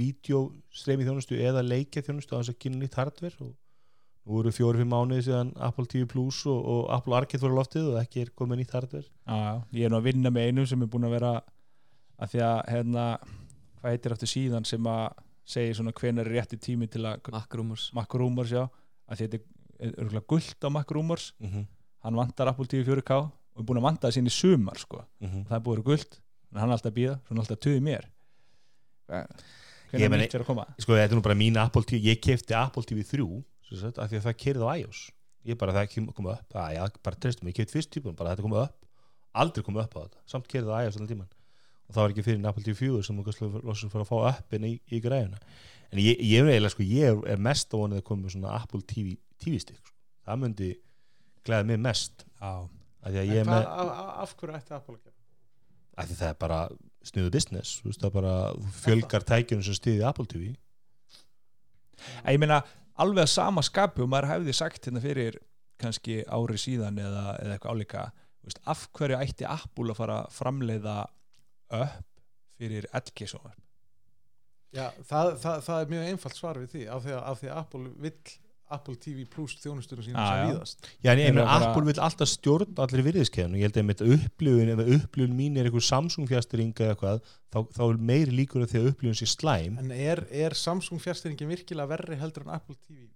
vídeostreimi 0.00 1.06
þjónustu 1.06 1.38
eða 1.40 1.64
leikja 1.64 2.04
þjónustu 2.06 2.36
á 2.36 2.40
þess 2.40 2.54
að 2.54 2.60
kynna 2.64 2.82
nýtt 2.82 2.98
hardware. 3.00 3.36
Og 3.40 3.52
nú 4.26 4.40
eru 4.40 4.52
fjóri-fimm 4.56 4.90
mánuði 4.92 5.26
síðan 5.28 5.52
Apple 5.68 5.86
TV 5.92 6.08
Plus 6.10 6.40
og, 6.50 6.56
og 6.58 6.88
Apple 6.96 7.18
Arcade 7.20 7.44
voru 7.44 7.60
loftið 7.60 7.92
og 7.92 8.00
ekki 8.00 8.24
er 8.24 8.32
komið 8.38 8.62
nýtt 8.62 8.74
hardware. 8.76 9.06
Já, 9.06 9.36
já, 9.36 9.52
ég 9.78 9.88
er 9.88 9.94
nú 9.94 10.00
að 10.00 10.08
vinna 10.08 10.32
með 10.34 10.48
einum 10.50 10.70
sem 10.72 10.82
er 10.82 10.90
búin 10.92 11.06
að 11.08 11.16
vera 11.18 11.34
að 12.16 12.32
því 12.32 12.42
að 12.48 12.58
hérna, 12.72 13.06
hvað 13.80 13.94
heitir 13.94 14.16
aftur 14.16 14.32
síðan 14.32 14.68
sem 14.68 14.90
að 14.90 15.06
segja 15.46 15.78
svona 15.78 15.94
hvenær 15.94 16.26
er 16.26 16.40
rétti 16.40 16.58
tími 16.58 16.88
til 16.90 17.04
að 17.06 17.30
Mac 17.34 17.54
Rumors. 17.54 17.90
Mac 17.94 18.16
Rumors 18.18 18.52
já, 18.56 18.64
að 19.06 19.22
þetta 19.22 19.40
er 19.76 19.96
örgulega 20.02 20.28
gullt 20.32 20.66
á 20.66 20.68
Mac 20.72 20.90
Rumors. 20.90 21.32
Mm 21.38 21.50
-hmm. 21.52 21.66
Hann 22.06 22.18
vantar 22.18 22.50
Apple 22.52 22.66
TV 22.70 22.86
4K 22.86 23.16
og 23.20 23.60
er 23.62 23.66
búin 23.68 23.80
að 23.80 23.86
vanta 23.88 24.06
það 24.08 24.16
sín 24.18 24.30
í 24.30 24.34
sumar 24.34 24.78
sko. 24.80 25.02
Mm 25.24 25.44
það 25.48 25.56
er 25.58 25.62
búin 25.66 25.74
að 25.74 25.76
vera 25.76 25.86
gullt, 25.90 26.18
en 26.52 26.60
hann 26.62 26.70
er 26.70 26.76
alltaf 26.78 26.92
að 26.92 26.96
býða 27.00 27.14
hann 27.26 27.36
er 27.36 27.42
alltaf 27.44 27.58
að 27.58 27.64
tuði 27.66 27.82
mér. 27.86 28.08
Ég 29.06 30.02
hvernig 30.02 30.22
nýtt 30.24 30.34
er 30.34 30.42
að 30.42 30.48
koma? 30.50 30.64
sko 30.82 30.96
þetta 30.98 31.14
er 31.14 31.18
nú 31.20 31.22
bara 31.24 31.38
mín 31.38 31.56
Apple 31.62 31.84
TV 31.86 32.00
ég 32.10 32.18
kefti 32.22 32.56
Apple 32.58 32.82
TV 32.86 33.04
3 33.06 33.26
sem 33.68 33.78
sagt, 33.80 33.98
af 34.02 34.10
því 34.10 34.18
að 34.20 34.26
það 34.26 34.36
kerði 34.42 34.66
á 34.66 34.70
iOS. 34.82 35.00
Ég 35.46 35.58
bara 35.58 35.72
það 35.76 35.88
kom- 35.94 36.12
kom 36.14 36.26
upp 36.32 36.54
að 36.58 36.74
já, 36.74 36.82
bara 37.02 37.16
treystum, 37.22 37.48
ég 37.48 37.54
kefti 37.54 37.76
fyrst 37.78 37.90
típun 37.94 38.16
bara 38.18 38.34
þetta 38.34 38.42
kom 38.42 38.56
upp, 38.58 38.76
aldrei 39.34 39.62
kom 39.64 39.76
upp 39.78 39.94
á 39.94 40.00
þetta 40.06 40.18
samt 40.26 40.48
kerði 40.50 40.70
á 40.74 40.82
iOS 40.86 40.98
og 41.86 41.94
það 41.94 42.02
var 42.02 42.12
ekki 42.14 42.24
fyrir 42.26 42.46
Apple 42.50 42.64
TV 42.66 42.74
4 42.74 43.02
sem 43.06 43.18
þú 43.22 43.62
losum 43.62 43.90
fyrir 43.92 44.04
að 44.04 44.10
fá 44.10 44.16
uppin 44.40 44.66
í, 44.66 44.72
í 44.90 45.00
græðuna 45.02 45.38
en 45.92 46.00
ég, 46.02 46.18
ég 46.18 46.42
eiginlega 46.42 46.72
sko, 46.74 46.82
ég 46.86 47.22
er, 47.30 47.38
mest 47.38 47.70
á 47.70 47.76
vonið 47.78 48.00
að 48.00 48.06
koma 48.08 48.26
með 48.26 48.34
svona 48.34 48.54
Apple 48.58 48.82
TV 48.82 49.14
TV-stik 49.42 49.78
sko. 49.78 49.94
það 50.26 50.40
myndi 50.42 50.70
glæða 51.46 51.66
mig 51.70 51.80
mest. 51.86 52.26
Já, 52.40 52.52
af 52.66 53.10
því 53.12 53.20
að 53.20 53.24
En 53.26 53.30
ég 53.32 53.40
er 53.42 53.48
hvað, 53.50 53.66
af, 53.66 54.10
af- 54.24 54.36
hverju 54.40 54.56
ætti 54.60 54.74
Apple 54.76 54.96
að 54.96 55.02
gera? 55.04 55.14
Af 55.96 56.08
því 56.10 56.16
það 56.20 56.28
er 56.32 56.38
bara 56.44 56.60
sniðu 57.06 57.30
business 57.32 57.76
þú 57.80 57.90
veist 57.90 58.02
það 58.02 58.14
bara 58.18 58.32
fjölgar 58.82 59.24
tækjunum 59.30 59.64
sem 59.64 59.76
stiði 59.78 60.02
Apple 60.08 60.26
TV 60.28 60.48
En 62.24 62.34
ég 62.34 62.40
meina 62.42 62.58
alveg 63.00 63.24
að 63.24 63.32
sama 63.32 63.62
skapi 63.64 64.02
og 64.04 64.10
maður 64.12 64.30
hefði 64.34 64.54
sagt 64.56 64.84
hérna 64.88 65.00
fyrir 65.04 65.38
kannski 65.80 66.18
ári 66.32 66.58
síðan 66.60 66.98
eða, 67.00 67.22
eða 67.42 67.56
eitthvað 67.56 67.76
álíka 67.76 68.02
þú 68.40 68.48
veist, 68.50 68.60
af 68.72 68.82
hverju 68.96 69.18
ætti 69.22 69.48
Apple 69.48 69.92
að 69.94 69.98
fara 70.00 70.18
að 70.24 70.34
framleiða 70.36 70.96
upp 71.76 72.04
fyrir 72.56 72.86
LG 72.96 73.26
sjónvarp? 73.32 73.62
Já, 74.76 74.90
það, 75.08 75.32
það, 75.40 75.60
það 75.66 75.80
er 75.82 75.90
mjög 75.94 76.06
einfalt 76.10 76.36
svar 76.38 76.60
við 76.60 76.72
því 76.74 76.84
af 76.92 77.04
því 77.06 77.12
að, 77.16 77.22
af 77.32 77.40
því 77.40 77.50
að 77.52 77.60
Apple 77.62 77.90
vill 78.04 78.16
Apple 78.74 78.96
TV 78.98 79.24
Plus 79.30 79.54
þjónustunum 79.62 80.04
sína 80.06 80.18
Já, 80.18 80.26
sem 80.26 80.40
já. 80.40 80.50
víðast. 80.50 80.88
Já, 81.04 81.10
en 81.12 81.22
ég 81.22 81.34
meina, 81.36 81.46
Apple 81.54 81.86
vil 81.86 82.02
alltaf 82.02 82.30
stjórn 82.32 82.82
allir 82.82 83.04
virðiskeiðan 83.06 83.54
og 83.54 83.60
ég 83.60 83.68
held 83.68 83.78
að 83.78 83.88
með 83.90 84.04
upplifun, 84.16 84.72
ef 84.74 84.92
upplifun 84.96 85.36
mín 85.38 85.60
er 85.60 85.70
einhver 85.70 85.86
Samsung 85.86 86.30
fjastring 86.30 86.74
eða 86.74 86.96
eitthvað, 86.96 87.32
þá, 87.54 87.58
þá 87.78 87.82
er 87.86 88.02
meiri 88.10 88.36
líkur 88.42 88.66
að 88.66 88.74
því 88.74 88.82
að 88.82 88.90
upplifun 88.92 89.20
sé 89.20 89.30
slæm. 89.30 89.80
En 89.82 89.94
er, 89.94 90.24
er 90.30 90.58
Samsung 90.58 91.02
fjárstyrningin 91.02 91.52
virkilega 91.54 91.92
verri 91.94 92.18
heldur 92.20 92.46
en 92.46 92.54
Apple 92.58 92.78
TV 92.82 93.06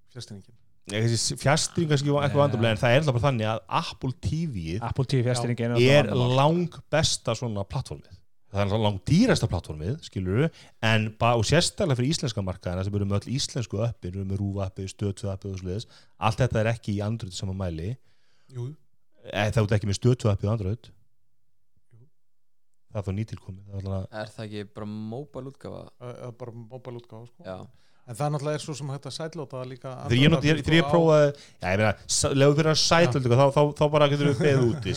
fjastring 0.90 1.88
kannski 1.90 2.11
var 2.11 2.24
eitthvað 2.24 2.40
vandamlega 2.46 2.74
en 2.74 2.80
það 2.80 2.94
er 2.94 3.03
alltaf 3.03 3.16
bara 3.16 3.26
þannig 3.28 3.48
að 3.51 3.61
Apple 3.80 4.14
TV 4.24 4.64
Apple 4.80 5.07
TV 5.12 5.26
fjastringin 5.28 5.76
er 5.78 6.09
lang 6.11 6.80
besta 6.90 7.36
svona 7.38 7.62
plattformið 7.68 8.19
það 8.51 8.74
er 8.74 8.82
lang 8.82 9.01
dýrasta 9.09 9.48
plattformið 9.51 9.98
skilur 10.07 10.38
við, 10.42 10.62
en 10.90 11.09
bara 11.20 11.38
og 11.38 11.46
sérstaklega 11.48 12.01
fyrir 12.01 12.14
íslenska 12.14 12.44
markaðina 12.44 12.84
sem 12.86 12.96
eru 12.98 13.09
með 13.09 13.20
öll 13.20 13.34
íslensku 13.38 13.82
appin, 13.86 14.14
eru 14.14 14.26
með 14.26 14.40
rúfa 14.42 14.66
appi, 14.66 14.86
stötu 14.90 15.30
appi 15.30 15.51
og 15.53 15.61
svoleiðis, 15.61 15.88
allt 16.18 16.42
þetta 16.42 16.62
er 16.62 16.72
ekki 16.72 16.96
í 16.96 17.03
Android 17.07 17.36
sama 17.36 17.55
mæli, 17.57 17.92
Jú, 18.51 18.70
e, 19.22 19.44
það 19.55 19.62
er 19.62 19.76
ekki 19.78 19.90
með 19.90 20.01
stötu 20.01 20.32
appi 20.32 20.51
á 20.51 20.55
Android. 20.55 20.90
Það 22.90 22.98
er 22.98 23.07
þá 23.07 23.12
nýtilkomið 23.20 23.66
það 23.70 23.92
er 23.94 24.07
Er 24.20 24.30
það 24.34 24.46
ekki 24.48 24.62
bara 24.74 24.86
mobile 24.90 25.53
útgafa? 25.53 25.82
bara 26.40 26.55
mobile 26.59 26.98
útgáfa 26.98 27.28
sko. 27.30 27.61
En 28.11 28.16
það 28.18 28.32
náttúrulega 28.34 28.58
er 28.58 28.62
svo 28.64 28.74
sem 28.74 28.88
hægt 28.90 29.04
að 29.06 29.14
sætlóta 29.14 29.61
líka 29.70 29.90
þegar 30.11 30.16
ég, 30.18 30.46
ég, 30.50 30.61
ég 30.80 30.86
prófaði 30.90 31.28
já, 31.30 31.68
ég 31.70 31.78
meina, 31.78 31.92
s- 32.11 32.32
leðu 32.34 32.56
fyrir 32.58 32.70
að 32.72 32.80
sætla 32.82 33.20
þá, 33.38 33.44
þá, 33.54 33.61
þá 33.78 33.84
bara 33.94 34.08
getur 34.11 34.30
við 34.32 34.40
beðið 34.42 34.64
úti 34.66 34.94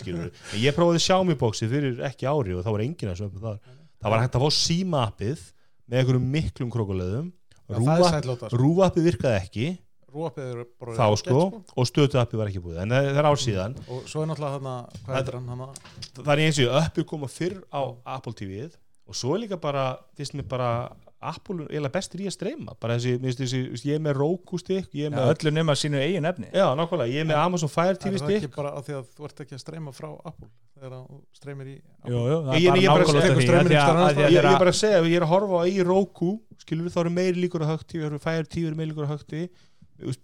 ég 0.63 0.73
prófaði 0.77 1.03
boxi 1.43 1.69
fyrir 1.69 2.01
ekki 2.09 2.25
ári 2.31 2.55
og 2.57 2.65
þá 2.65 2.71
var 2.73 2.83
enginn 2.87 3.11
að 3.13 3.19
sömu 3.21 3.43
þar. 3.43 3.59
Það 4.03 4.15
var 4.15 4.23
hægt 4.25 4.37
að 4.39 4.43
fá 4.47 4.49
síma 4.57 5.03
appið 5.11 5.43
með 5.85 5.99
einhverjum 6.01 6.25
miklum 6.33 6.71
krokulegðum 6.73 7.29
rúfa, 7.73 8.09
sætlóta 8.17 8.49
sko. 8.49 8.57
appið 8.89 9.07
virkaði 9.11 9.37
ekki. 9.43 9.67
Er 10.13 10.93
þá 10.93 11.05
sko, 11.17 11.37
ágætt, 11.49 11.71
og 11.77 11.87
stötu 11.89 12.19
appi 12.21 12.37
var 12.37 12.49
ekki 12.51 12.61
búið. 12.61 12.81
En 12.83 12.91
það 12.93 13.07
er 13.17 13.27
ár 13.29 13.39
síðan. 13.41 13.77
Og 13.89 14.03
svo 14.09 14.21
er 14.21 14.27
náttúrulega 14.29 14.57
þarna 14.59 14.73
hvað 15.05 15.13
Það- 15.13 15.23
er 16.35 16.43
eins 16.43 16.59
og 16.65 16.75
uppi 16.83 17.05
koma 17.13 17.29
fyrr 17.33 17.55
á 17.73 17.81
Apple 18.17 18.33
TV-ið 18.37 18.75
og 19.09 19.17
svo 19.17 19.33
er 19.35 19.41
líka 19.45 19.57
bara 19.59 19.85
finnst 20.17 20.35
mér 20.37 20.45
bara 20.47 20.69
Apple 21.31 21.65
eiginlega 21.69 21.93
bestur 21.95 22.21
í 22.23 22.27
að 22.29 22.35
streyma. 22.35 22.75
Bara 22.83 22.97
þessi, 22.99 23.15
þessi, 23.23 23.47
þú 23.67 23.71
veist, 23.75 23.85
ég 23.89 23.95
er 23.99 24.03
með 24.03 24.17
Roku 24.19 24.59
stick 24.61 24.93
ég 24.93 25.07
er 25.07 25.11
ja, 25.11 25.15
með, 25.15 25.31
öllu 25.35 25.53
nema 25.55 25.75
sínu 25.79 26.01
eigin 26.03 26.25
efni. 26.29 26.49
Já, 26.53 26.65
nákvæmlega, 26.79 27.13
ég 27.13 27.23
er 27.23 27.29
með 27.31 27.41
Amazon 27.43 27.71
Fire 27.73 27.95
er 27.95 28.01
TV 28.03 28.13
það 28.17 28.23
stick. 28.27 28.43
ekki 28.43 28.55
bara 28.55 28.75
af 28.77 28.85
því 28.87 28.97
að 28.99 29.09
þú 29.17 29.27
ert 29.29 29.43
ekki 29.45 29.57
að 29.57 29.63
streyma 29.65 29.93
frá 29.95 30.09
Apple 30.25 30.49
þegar 30.83 30.95
þú 30.99 31.19
streymir 31.39 31.67
í 31.71 31.75
Apple? 31.79 32.11
Jú, 32.13 32.23
jú, 32.27 32.39
það 32.43 32.53
Ég- 32.53 32.69
er 32.69 32.77
ég- 32.77 32.83
ég 32.83 32.89
að- 32.89 34.13
að 34.13 34.31
er 34.53 34.59
bara 34.59 34.73
að 34.73 34.79
segja, 34.79 35.03
ég 35.07 35.15
er 35.15 35.23
að 35.23 35.31
horfa 35.33 35.61
á 35.61 35.63
í 35.71 35.77
Roku 35.87 36.31
skilur 36.59 36.89
þá 36.91 36.99
eru 37.03 37.09
meiri 37.13 37.39
líkur 37.43 37.63
við 37.99 38.07
erum 38.09 38.19
Fire 38.19 38.43
TV 38.43 38.67
eru 38.67 38.75
meiri 38.75 38.91
líkur 38.91 39.07
á 39.07 39.13
högti 39.15 39.49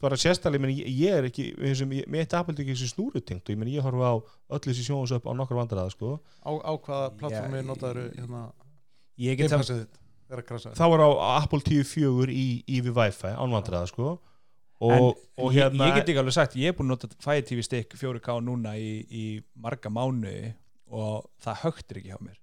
bara 0.02 0.18
sérstaklega, 0.20 0.68
ég, 0.68 1.14
er 1.14 1.24
ekki 1.30 1.54
eins 1.62 1.82
og 1.82 1.88
ég- 1.94 2.08
mitt 2.08 2.34
Apple 2.34 2.56
TV 2.56 2.70
er 2.72 2.76
ekki 2.76 2.90
snúrutengt 2.92 3.48
og 3.48 3.56
ég, 3.56 3.74
ég 3.78 3.82
horfa 3.86 4.12
á 4.12 4.16
öll 4.52 4.60
þessi 4.60 4.84
sjónus 4.90 5.12
upp 5.16 5.24
á 5.30 5.32
nokkur 5.38 5.56
vandræða 5.56 5.92
sko. 5.94 6.20
á, 6.44 6.52
á 6.52 6.72
hvaða 6.76 7.18
plattformi 7.18 7.64
notaður 7.64 8.12
hérna 8.18 8.52
ég 9.20 9.38
get 9.38 9.52
það 9.52 9.88
að 10.38 10.46
krasa. 10.46 10.74
Þá 10.78 10.86
er 10.86 11.04
á 11.06 11.10
Apple 11.42 11.62
TV 11.66 11.86
4 11.88 12.34
í, 12.34 12.48
í 12.70 12.82
við 12.86 12.94
Wi-Fi 12.98 13.32
ánvandræða 13.36 13.90
sko. 13.90 14.18
og, 14.80 14.92
En 14.94 15.08
og 15.44 15.56
hérna 15.56 15.90
ég 15.90 15.98
get 16.00 16.12
ekki 16.12 16.22
alveg 16.22 16.36
sagt, 16.38 16.56
ég 16.56 16.72
er 16.72 16.78
búin 16.78 16.88
að 16.88 16.96
nota 16.96 17.10
Fire 17.24 17.46
TV 17.48 17.64
Stick 17.66 17.96
4K 18.00 18.38
núna 18.46 18.76
í, 18.80 18.92
í 19.10 19.24
marga 19.60 19.90
mánuði 19.92 20.54
og 20.90 21.26
það 21.44 21.66
högtir 21.66 22.00
ekki 22.02 22.14
hjá 22.14 22.22
mér. 22.22 22.38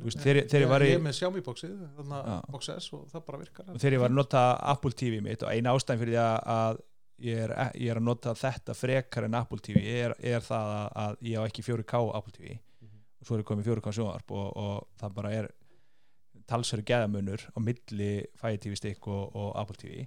Veist, 0.00 0.20
þegar, 0.22 0.46
þegar 0.46 0.84
ég 0.86 0.92
ég 0.92 1.00
er 1.00 1.02
með 1.02 1.16
Xiaomi 1.18 1.40
boxið 1.42 1.72
þarna 1.96 2.20
Já. 2.22 2.36
Box 2.54 2.68
S 2.76 2.92
og 2.94 3.08
það 3.10 3.24
bara 3.26 3.40
virkar. 3.40 3.72
Og 3.72 3.80
þegar 3.82 3.96
ég 3.96 4.02
var 4.04 4.12
að 4.12 4.20
nota 4.20 4.44
Apple 4.72 4.94
TV 4.94 5.18
mitt 5.24 5.42
og 5.42 5.50
eina 5.50 5.74
ástæðin 5.74 6.00
fyrir 6.04 6.14
því 6.14 6.20
að, 6.22 6.36
að 6.54 6.78
ég, 7.26 7.40
er, 7.44 7.54
ég 7.74 7.90
er 7.90 8.00
að 8.00 8.06
nota 8.06 8.34
þetta 8.38 8.76
frekar 8.78 9.26
en 9.26 9.38
Apple 9.40 9.58
TV 9.66 9.82
er, 9.98 10.14
er 10.22 10.44
það 10.46 10.74
að, 10.76 10.86
að 11.04 11.16
ég 11.32 11.42
á 11.42 11.48
ekki 11.48 11.66
4K 11.66 12.02
Apple 12.20 12.36
TV 12.36 12.54
og 13.20 13.26
svo 13.26 13.36
er 13.36 13.42
ég 13.42 13.48
komið 13.50 13.72
4K 13.74 13.94
sjónvarp 13.98 14.36
og, 14.38 14.46
og 14.62 15.00
það 15.02 15.16
bara 15.18 15.32
er 15.40 15.50
talsverðu 16.50 16.88
geðamunur 16.90 17.46
á 17.54 17.58
milli 17.62 18.10
Fire 18.40 18.60
TV 18.60 18.78
Stick 18.78 19.06
og, 19.10 19.30
og 19.38 19.54
Apple 19.60 19.78
TV 19.80 20.04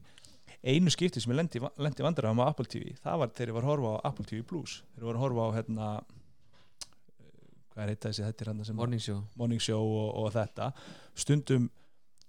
einu 0.63 0.91
skipti 0.93 1.21
sem 1.21 1.31
ég 1.33 1.39
lendi, 1.39 1.61
lendi 1.81 2.05
vandræðum 2.05 2.41
á 2.43 2.47
Apple 2.47 2.67
TV 2.71 2.93
það 3.03 3.21
var 3.21 3.31
þegar 3.35 3.51
ég 3.51 3.57
var 3.57 3.65
að 3.65 3.71
horfa 3.73 3.93
á 3.93 4.03
Apple 4.09 4.27
TV 4.29 4.43
Plus. 4.47 4.75
Þegar 4.93 5.03
ég 5.03 5.09
var 5.09 5.17
að 5.17 5.23
horfa 5.25 5.47
á 5.47 5.55
hérna 5.57 5.87
hvað 7.73 7.83
er 7.83 7.91
heita 7.91 8.09
þessi 8.09 8.25
þetta 8.27 8.43
er 8.45 8.51
hann 8.51 8.67
sem 8.67 8.77
Morning 8.77 9.03
Show. 9.03 9.23
Morning 9.39 9.63
show 9.63 9.81
og, 9.83 10.09
og 10.21 10.29
þetta. 10.35 10.69
Stundum 11.19 11.67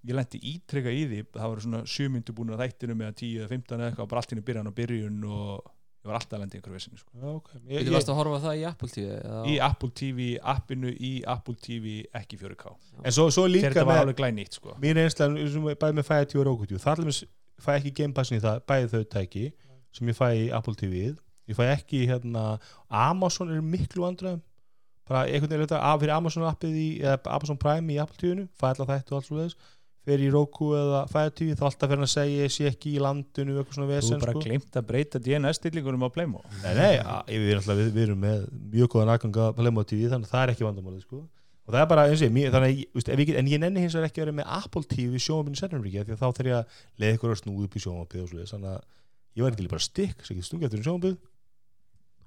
ég 0.05 0.19
lendi 0.19 0.41
ítreka 0.51 0.93
í 0.93 1.07
því 1.09 1.21
það 1.33 1.53
voru 1.53 1.65
svona 1.65 1.83
7 1.95 2.11
myndu 2.13 2.35
búin 2.37 2.53
að 2.57 2.65
þættinu 2.65 2.99
með 2.99 3.15
10 3.23 3.39
eða 3.39 3.53
15 3.55 3.79
eða 3.79 3.91
eitthvað, 3.91 4.11
bara 4.11 4.23
allt 4.23 4.35
í 4.35 4.37
einu 4.37 4.47
byrjan 4.49 4.71
og 4.71 4.77
byrjun 4.81 5.23
og 5.31 5.71
ég 6.05 6.11
var 6.11 6.19
alltaf 6.19 6.37
að 6.37 6.43
lendi 6.43 6.59
í 6.59 6.61
einhverju 6.61 6.77
vesinu 6.77 6.99
sko. 7.01 7.11
Já, 7.17 7.29
okay. 7.33 7.61
ég, 7.73 7.87
Þú 7.87 7.95
varst 7.95 8.11
að 8.13 8.19
horfa 8.19 8.41
það 8.43 8.59
í 8.61 8.65
Apple 8.69 8.89
TV 8.93 9.05
eða? 9.15 9.39
Í 9.49 9.55
Apple 9.65 9.91
TV 10.01 10.27
appinu 10.53 10.91
í 10.93 11.13
Apple 11.35 11.57
TV 11.65 11.95
ekki 12.21 12.39
4K 12.43 12.73
en 13.01 13.17
svo, 13.17 13.31
svo 13.33 13.47
líka 13.49 13.71
þetta 13.71 13.87
var 13.89 14.03
alveg 14.03 14.19
glænýtt 14.21 14.59
sko. 14.59 14.75
mín 14.83 15.01
einslan, 15.01 15.39
bæði 15.81 15.97
með 15.97 16.09
Fire 16.11 16.29
TV 16.29 16.43
og 16.43 16.49
Roku 16.51 16.69
TV 16.69 16.83
það 16.83 16.93
er 16.93 17.05
alveg 17.07 17.23
fæ 17.65 17.71
ekki 17.79 17.95
Game 18.03 18.17
Passin 18.17 18.37
í 18.37 18.45
það 18.45 18.61
bæði 18.69 18.91
þau 18.93 19.07
tæki 19.15 19.45
sem 19.97 20.11
ég 20.13 20.19
fæ 20.19 20.27
í 20.37 20.49
Apple 20.59 20.77
TV-ið 20.83 21.15
ég 21.49 21.59
fæ 21.59 21.65
ekki 21.71 22.03
hérna 22.11 22.45
Amazon 22.89 23.55
er 23.55 23.65
miklu 23.65 24.05
andræðum 24.09 24.43
bara 25.09 25.25
einhvern 25.29 25.53
veginn 25.53 25.77
af 25.79 26.01
fyrir 26.01 26.15
Amazon 26.17 26.47
appið 26.49 26.77
í 26.81 26.89
eða 27.01 27.21
Amazon 27.33 27.61
Prime 27.61 27.93
í 27.93 27.99
Apple 28.03 28.21
TV-inu 28.21 28.47
fæ 28.61 28.71
alltaf 28.73 28.93
þetta 28.93 29.13
og 29.15 29.19
allt 29.19 29.29
svo 29.29 29.41
leiðis 29.41 29.57
fyrir 30.05 30.27
í 30.29 30.33
Roku 30.35 30.71
eða 30.77 31.05
TV 31.35 31.55
þá 31.57 31.65
alltaf 31.69 31.89
fyrir 31.89 31.97
hann 32.01 32.07
að 32.09 32.13
segja 32.15 32.45
ég 32.45 32.53
sé 32.55 32.67
ekki 32.71 32.95
í 32.95 33.03
landinu 33.03 33.55
eitthvað 33.59 33.79
svona 33.79 33.89
þú 33.89 33.95
vesen 33.95 34.21
bara 34.23 34.35
sko. 34.35 34.43
glemt 34.45 34.79
að 34.81 34.89
breyta 34.91 35.21
DNS-stillingunum 35.25 36.05
á 36.05 36.09
Playmo 36.15 36.43
Nei, 36.63 36.75
nei, 36.77 36.95
a- 37.01 37.23
við, 37.29 37.47
erum 37.55 37.63
alltaf, 37.63 37.79
við, 37.81 37.93
við 37.97 38.07
erum 38.09 38.21
með 38.25 38.45
mjög 38.75 38.91
góðan 38.95 39.15
aðganga 39.15 39.47
Playmo 39.59 39.85
TV 39.89 40.11
þannig 40.13 40.29
að 40.29 40.35
það 40.35 40.45
er 40.45 40.53
ekki 40.55 40.69
vandamálið 40.69 41.05
sko. 41.07 41.21
og 41.65 41.73
það 41.73 41.81
er 41.81 41.89
bara 41.95 42.07
eins 42.11 42.21
og 42.21 42.27
ég, 42.29 42.51
þannig 42.53 42.69
að 42.69 43.23
ég, 43.25 43.35
en 43.41 43.53
ég 43.55 43.63
nenni 43.63 43.81
hins 43.85 43.95
vegar 43.97 44.11
ekki 44.11 44.21
að 44.21 44.27
vera 44.27 44.39
með 44.43 44.51
Apple 44.59 44.85
TV 44.91 45.21
sjónvapinu 45.25 45.61
sérnumríkja 45.61 46.05
því 46.05 46.13
að 46.13 46.21
þá 46.21 46.29
þegar 46.37 46.51
ég 46.51 46.59
að 46.59 46.83
leiða 47.01 47.17
ykkur 47.17 47.33
að 47.33 47.41
snúða 47.41 47.65
upp 47.65 47.75
í 47.79 47.85
sjónvapið 47.85 48.25
og 48.25 48.29
svo 48.35 48.49
þannig 48.53 48.75
að 48.75 48.83
ég 49.35 49.47
var 49.47 49.55
ekki 49.57 49.71
bara 49.73 49.87
stikk 49.89 50.27
sem 50.27 50.37
ekki 50.37 50.49
stungið 50.51 50.69
eftir 50.69 50.83
um 50.83 50.87
sjónvapið 50.91 51.17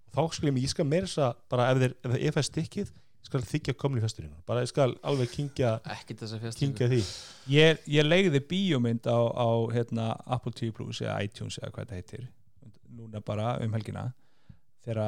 og 0.07 0.17
þá 0.17 0.21
skal 0.33 0.49
ég 0.49 0.57
ég 0.63 0.71
skal 0.73 0.87
meira 0.89 1.05
þess 1.05 1.21
að 1.27 1.35
bara 1.53 1.67
ef, 1.69 1.83
þeir, 1.83 1.93
ef, 2.01 2.33
það 2.33 2.41
er 2.41 2.47
stikkið 2.49 2.89
ég 2.89 3.06
skal 3.27 3.43
þykja 3.45 3.75
komin 3.79 3.99
í 3.99 4.03
festurinn 4.03 4.33
bara 4.47 4.63
ég 4.63 4.71
skal 4.71 4.95
alveg 5.07 5.31
kingja, 5.33 5.75
kingja 6.57 6.89
því. 6.91 7.01
Ég, 7.51 7.83
ég 7.91 8.07
legði 8.07 8.41
bíómynd 8.49 9.07
á, 9.07 9.19
á 9.19 9.49
hérna, 9.75 10.09
Apple 10.25 10.55
TV 10.55 10.73
Plus 10.75 11.03
eða 11.03 11.19
iTunes 11.27 11.59
eða 11.61 11.73
hvað 11.75 11.85
þetta 11.85 11.99
heitir 12.01 12.27
núna 12.97 13.21
bara 13.21 13.55
um 13.63 13.75
helgina. 13.75 14.07
Þegar 14.87 15.01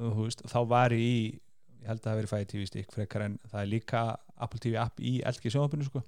veist, 0.00 0.44
þá 0.48 0.60
var 0.70 0.94
ég 0.96 1.04
í 1.04 1.22
ég 1.80 1.88
held 1.88 2.00
að 2.00 2.04
það 2.04 2.12
hafi 2.12 2.20
verið 2.20 2.32
Fire 2.34 2.48
TV 2.48 2.66
stick 2.68 2.92
frekar 2.94 3.24
en 3.24 3.38
það 3.48 3.62
er 3.62 3.70
líka 3.70 4.02
Apple 4.40 4.60
TV 4.60 4.80
app 4.80 5.00
í 5.00 5.14
LG 5.24 5.52
sjónvapinu 5.54 5.86
sko. 5.86 6.02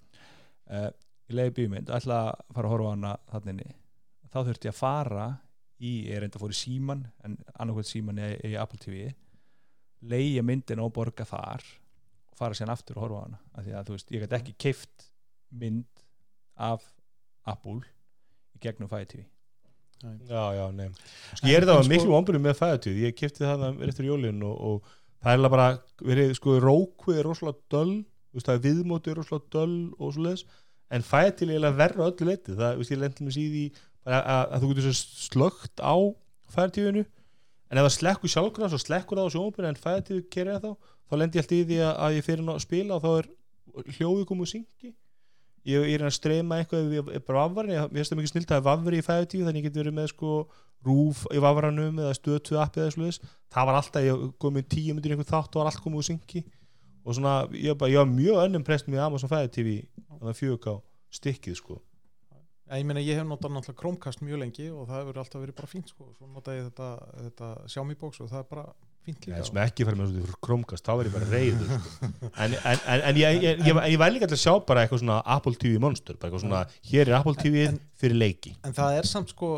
uh, 0.69 0.91
ég 1.31 1.37
legði 1.37 1.55
bíómynd 1.61 1.91
og 1.91 1.97
ætla 1.97 2.19
að 2.27 2.43
fara 2.57 2.69
að 2.69 2.75
horfa 2.75 2.91
á 2.91 2.93
hana 2.93 3.13
þannig 3.33 3.73
þá 4.33 4.39
þurfti 4.49 4.69
ég 4.69 4.75
að 4.75 4.81
fara 4.81 5.27
í, 5.83 5.93
ég 6.09 6.17
er 6.17 6.27
enda 6.27 6.39
að 6.39 6.45
fór 6.45 6.55
í 6.55 6.59
síman 6.61 7.05
en 7.25 7.39
annarkvæmt 7.55 7.91
síman 7.91 8.21
í, 8.21 8.31
í 8.49 8.53
Apple 8.61 8.81
TV 8.83 9.13
leiði 10.03 10.43
myndin 10.47 10.83
og 10.83 10.93
borga 10.97 11.27
þar 11.29 11.63
og 12.33 12.39
fara 12.39 12.57
sér 12.59 12.73
aftur 12.73 12.99
og 12.99 13.05
horfa 13.07 13.21
á 13.21 13.25
hana. 13.27 13.41
Af 13.55 13.67
því 13.67 13.75
að 13.79 13.87
þú 13.89 13.97
veist, 13.97 14.13
ég 14.15 14.25
gæti 14.25 14.39
ekki 14.39 14.55
keift 14.67 15.07
mynd 15.53 16.03
af 16.57 16.83
Apple 17.49 17.81
í 18.57 18.63
gegnum 18.63 18.91
Fire 18.91 19.07
TV 19.09 19.25
Já, 20.03 20.45
já, 20.57 20.65
nei. 20.75 20.89
Sko, 21.37 21.47
Ég 21.47 21.61
er 21.61 21.67
var 21.69 21.85
sko- 21.85 21.93
miklu 21.93 22.17
ombrið 22.19 22.43
með 22.43 22.57
fæðatíð 22.59 22.97
Ég 23.05 23.15
kipti 23.15 23.45
það 23.47 23.83
eftir 23.87 24.09
jólin 24.09 24.43
og, 24.43 24.57
og 24.59 24.89
það 25.23 25.45
er 25.47 25.53
bara 25.55 25.67
verið, 26.03 26.33
sko, 26.35 26.57
Roku 26.63 27.15
er 27.15 27.23
rosalega 27.29 27.61
döl 27.71 27.93
þú 28.03 28.41
veist, 28.41 28.49
það 28.49 28.55
er 28.57 28.61
er 29.13 29.21
rosalega 29.21 29.53
döl 29.55 29.77
og 29.99 30.15
svo 30.17 30.25
leis 30.27 30.43
en 30.91 31.07
fæðatíð 31.07 31.47
er 31.47 31.55
eiginlega 31.55 31.79
verra 31.79 32.09
öllu 32.11 32.27
leiti 32.29 32.57
það, 32.59 32.81
veist, 32.81 32.91
ég 32.91 32.99
lendið 33.03 33.27
mér 33.29 33.37
síði 33.37 33.65
að, 34.03 34.19
að, 34.19 34.43
að 34.43 34.65
þú 34.65 34.71
getur 34.73 34.97
slögt 34.99 35.85
á 35.85 35.95
fæðatíðinu 36.57 37.05
en 37.73 37.81
ef 37.81 37.87
það 37.87 37.95
slekkur 37.97 38.33
sjálfkvæða 38.33 38.73
svo 38.73 38.81
slekkur 38.83 39.19
það 39.19 39.29
á 39.29 39.35
sjónbyrni 39.35 39.71
en 39.73 39.81
fæðatíð 39.81 40.25
kerir 40.33 40.59
það 40.59 40.67
þá 40.67 40.91
þá 41.13 41.21
lendi 41.21 41.39
ég 41.39 41.45
alltaf 41.45 41.59
í 41.59 41.65
því 41.69 41.79
að, 41.85 42.17
ég 42.17 42.27
fyrir 42.27 42.51
að 42.53 42.61
spila 42.65 42.97
og 42.97 43.05
þá 43.05 43.11
er 43.13 43.31
hljóðið 43.97 44.27
komið 44.29 44.47
og 44.47 44.51
syngi. 44.51 44.91
Ég, 45.63 45.85
ég 45.87 45.95
er 45.95 46.05
að 46.09 46.15
streyma 46.17 46.59
eitthvað 46.59 47.11
bara 47.29 47.45
vafvarin, 47.45 47.75
ég 47.77 47.93
finnst 47.93 48.13
það 48.13 48.19
mikið 48.19 48.33
snilt 48.33 48.49
að 48.49 48.55
það 48.55 48.63
er 48.63 48.67
vafveri 48.67 48.99
í 48.99 49.05
5 49.07 49.29
þannig 49.35 49.61
ég 49.61 49.67
get 49.69 49.79
verið 49.79 49.97
með 49.99 50.09
sko 50.11 50.33
rúf 50.83 51.21
í 51.31 51.43
vafvaranum 51.45 52.01
eða 52.03 52.17
stötu 52.19 52.59
appið 52.59 52.83
eða 52.83 52.95
sluðis 52.97 53.21
það 53.55 53.69
var 53.69 53.79
alltaf, 53.79 54.03
ég 54.09 54.25
kom 54.43 54.57
með 54.57 54.67
tíu 54.75 54.97
myndir 54.97 55.15
einhvern 55.15 55.31
þátt 55.31 55.55
og 55.55 55.63
var 55.63 55.71
allt 55.71 55.85
komið 55.85 56.03
úr 56.03 56.09
syngi. 56.09 56.43
Og 57.07 57.19
svona, 57.19 57.37
ég, 57.55 57.79
bara, 57.79 57.93
ég 57.93 58.03
var 58.03 58.11
mjög 58.11 58.43
önnum 58.49 58.67
prestum 58.67 58.97
í 58.97 59.03
Amazon 59.05 59.31
5 59.31 59.55
TV 59.55 59.79
þannig 60.09 60.33
að 60.33 60.43
4K 60.43 60.77
stikkið 61.21 61.61
sko 61.61 61.79
ég 62.81 62.89
meina 62.89 63.03
ég 63.03 63.19
hef 63.19 63.27
notað 63.29 63.53
náttúrulega 63.57 63.81
Chromecast 63.81 64.23
mjög 64.25 64.41
lengi 64.43 64.71
og 64.71 64.87
það 64.89 65.03
hefur 65.03 65.21
alltaf 65.23 65.43
verið 65.43 65.59
bara 65.59 65.71
fínt 65.73 65.93
sko. 65.93 66.09
svo 66.17 66.31
notað 66.31 66.59
ég 66.59 66.71
þetta, 66.71 66.89
þetta 67.27 67.51
Xiaomi 67.75 67.99
box 68.01 68.23
og 68.23 68.31
það 68.33 68.41
er 68.41 68.49
bara 68.53 68.65
fínt 69.03 69.27
líka 69.27 69.45
sem 69.49 69.61
ekki 69.65 69.87
fara 69.89 69.99
með 69.99 70.15
svona 70.15 70.39
Chromecast, 70.47 70.87
þá 70.87 70.93
verð 71.01 71.11
ég 71.11 71.17
bara 71.19 71.31
reyður 71.33 71.75
sko. 71.75 72.09
en, 72.47 72.57
en, 72.57 72.83
en, 72.95 73.05
en 73.11 73.21
ég, 73.21 73.39
ég, 73.43 73.63
ég, 73.67 73.83
ég 73.93 74.01
væri 74.03 74.17
líka 74.17 74.29
alltaf 74.29 74.39
að 74.39 74.45
sjá 74.47 74.55
bara 74.71 74.87
eitthvað 74.87 75.03
svona 75.05 75.21
Apple 75.37 75.61
TV 75.65 75.83
monster, 75.83 76.19
bara 76.19 76.31
eitthvað 76.31 76.47
svona 76.47 76.65
hér 76.93 77.13
er 77.13 77.19
Apple 77.19 77.37
TV 77.43 77.69
fyrir 78.01 78.19
leiki 78.19 78.57
en 78.63 78.77
það 78.79 79.01
er 79.01 79.11
samt 79.11 79.35
sko 79.35 79.53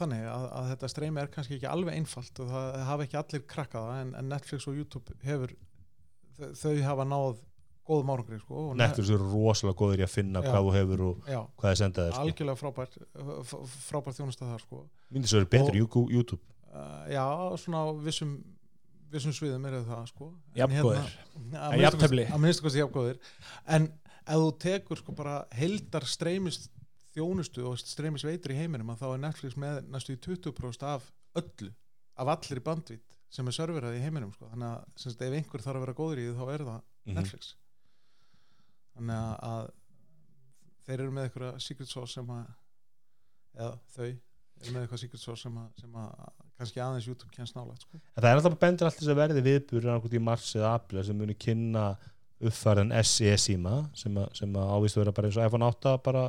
þannig 0.00 0.28
að, 0.30 0.46
að 0.56 0.70
þetta 0.74 0.90
streymi 0.94 1.20
er 1.22 1.32
kannski 1.32 1.58
ekki 1.58 1.68
alveg 1.68 1.98
einfalt 1.98 2.40
og 2.40 2.52
það 2.52 2.78
hafa 2.88 3.06
ekki 3.06 3.20
allir 3.20 3.44
krakkað 3.50 3.90
en, 3.98 4.14
en 4.20 4.30
Netflix 4.32 4.68
og 4.70 4.78
YouTube 4.78 5.16
hefur 5.24 5.52
þau 6.56 6.74
hafa 6.86 7.06
náð 7.08 7.40
góðum 7.90 8.12
árangri 8.14 8.38
sko, 8.44 8.62
Netflix 8.78 9.10
er 9.10 9.24
rosalega 9.24 9.78
góður 9.82 10.02
í 10.02 10.06
að 10.06 10.12
finna 10.14 10.40
Já. 10.44 10.48
hvað 10.50 10.66
þú 10.68 10.72
hefur 10.78 11.02
og 11.08 11.28
já, 11.34 11.40
hvað 11.60 11.70
er 11.74 11.80
sendað 11.82 12.06
þér 12.06 12.14
sko. 12.14 12.22
algjörlega 12.22 12.60
frábært 12.62 12.96
frábært 13.88 14.18
þjónusta 14.20 14.48
þar 14.52 14.64
sko. 14.64 14.80
myndi 15.10 15.28
svo 15.30 15.40
verið 15.40 15.52
betur 15.56 15.78
í 15.78 15.82
Og- 15.84 16.10
YouTube 16.14 16.42
uh, 16.72 17.04
já, 17.10 17.24
svona 17.58 17.84
vissum 18.04 18.36
vissum 19.10 19.32
sviðum 19.34 19.64
er 19.66 19.80
það 19.82 20.04
sko 20.12 20.28
En 20.54 20.60
Jafngóðir. 20.60 21.00
hérna- 21.02 21.58
að 21.58 21.72
En 21.72 21.78
minnsta 21.78 21.82
jafntefli. 21.82 22.24
kosti- 22.24 22.34
að 22.36 22.40
minnsta 22.44 22.62
kosti 22.62 22.78
jafngóðir 22.78 23.18
en 23.66 23.88
ef 24.26 24.36
þú 24.36 24.50
tekur 24.62 24.96
sko 25.00 25.12
bara 25.18 25.36
heldar 25.50 26.04
streymist 26.06 26.68
þjónustu 27.16 27.64
og 27.66 27.78
streymist 27.82 28.24
veitur 28.24 28.52
í 28.54 28.58
heiminum 28.60 28.92
að 28.94 29.00
þá 29.02 29.06
er 29.14 29.18
Netflix 29.24 29.56
með 29.58 29.80
næstu 29.90 30.14
í 30.14 30.20
20% 30.22 30.82
af 30.86 31.10
öllu 31.34 31.72
af 32.20 32.28
allir 32.36 32.60
bandvít 32.62 33.02
sem 33.30 33.46
er 33.48 33.52
serverað 33.54 33.96
í 33.98 34.02
heiminum 34.02 34.30
sko. 34.32 34.46
þannig 34.52 34.70
að 34.70 35.26
ef 35.26 35.32
einhver 35.32 35.62
þarf 35.64 35.76
að 35.76 35.84
vera 35.86 35.94
góður 35.98 36.18
í 36.22 36.28
því 36.30 36.36
þá 36.38 36.54
er 36.54 36.64
það 36.70 36.80
Mhm. 37.06 37.14
Netflix 37.16 37.54
þannig 38.96 39.16
að, 39.16 39.34
að 39.50 39.70
þeir 40.86 40.98
eru 41.04 41.14
með 41.16 41.28
eitthvað 41.28 41.60
secret 41.66 41.90
sauce 41.92 42.16
sem 42.18 42.30
að 42.34 42.44
eða 43.60 43.72
þau 43.94 44.06
eru 44.10 44.74
með 44.74 44.82
eitthvað 44.84 45.02
secret 45.04 45.22
sauce 45.24 45.42
sem 45.46 45.58
að, 45.60 45.68
sem 45.80 45.98
að 46.02 46.12
kannski 46.60 46.82
aðeins 46.84 47.06
YouTube 47.08 47.32
kennst 47.32 47.56
nálægt 47.56 47.86
sko. 47.86 47.96
En 48.00 48.20
það 48.22 48.30
er 48.30 48.38
alltaf 48.40 48.58
bendur 48.60 48.88
allt 48.90 48.98
þess 49.00 49.12
að 49.14 49.20
verði 49.22 49.44
viðbúr 49.46 49.86
annarkot 49.88 50.16
í 50.18 50.20
mars 50.26 50.50
eða 50.58 50.74
april 50.76 51.04
sem 51.06 51.16
muni 51.16 51.36
kynna 51.40 51.84
uppfæran 52.40 52.92
SE 53.04 53.32
síma 53.40 53.78
sem, 53.96 54.14
að- 54.20 54.30
sem 54.36 54.52
að 54.56 54.70
ávist 54.76 54.96
að 54.98 55.04
vera 55.04 55.14
bara 55.16 55.28
eins 55.30 55.38
og 55.40 55.46
iPhone 55.48 55.66
8 55.70 55.94
bara 56.04 56.26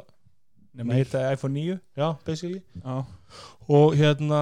nema 0.80 0.96
heita 0.96 1.22
iPhone 1.36 1.54
9 1.60 1.76
já, 2.00 2.08
basically. 2.28 2.62
Já, 2.80 2.96
og 3.76 3.96
hérna 4.00 4.42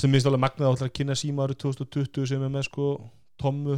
sem 0.00 0.08
minnst 0.12 0.28
alveg 0.28 0.40
magnað 0.46 0.70
áttur 0.72 0.88
að 0.88 0.94
kynna 0.96 1.16
síma 1.20 1.44
árið 1.44 1.60
2020 1.66 2.30
sem 2.32 2.44
er 2.46 2.52
með 2.54 2.64
sko 2.70 2.86
tommu 3.40 3.76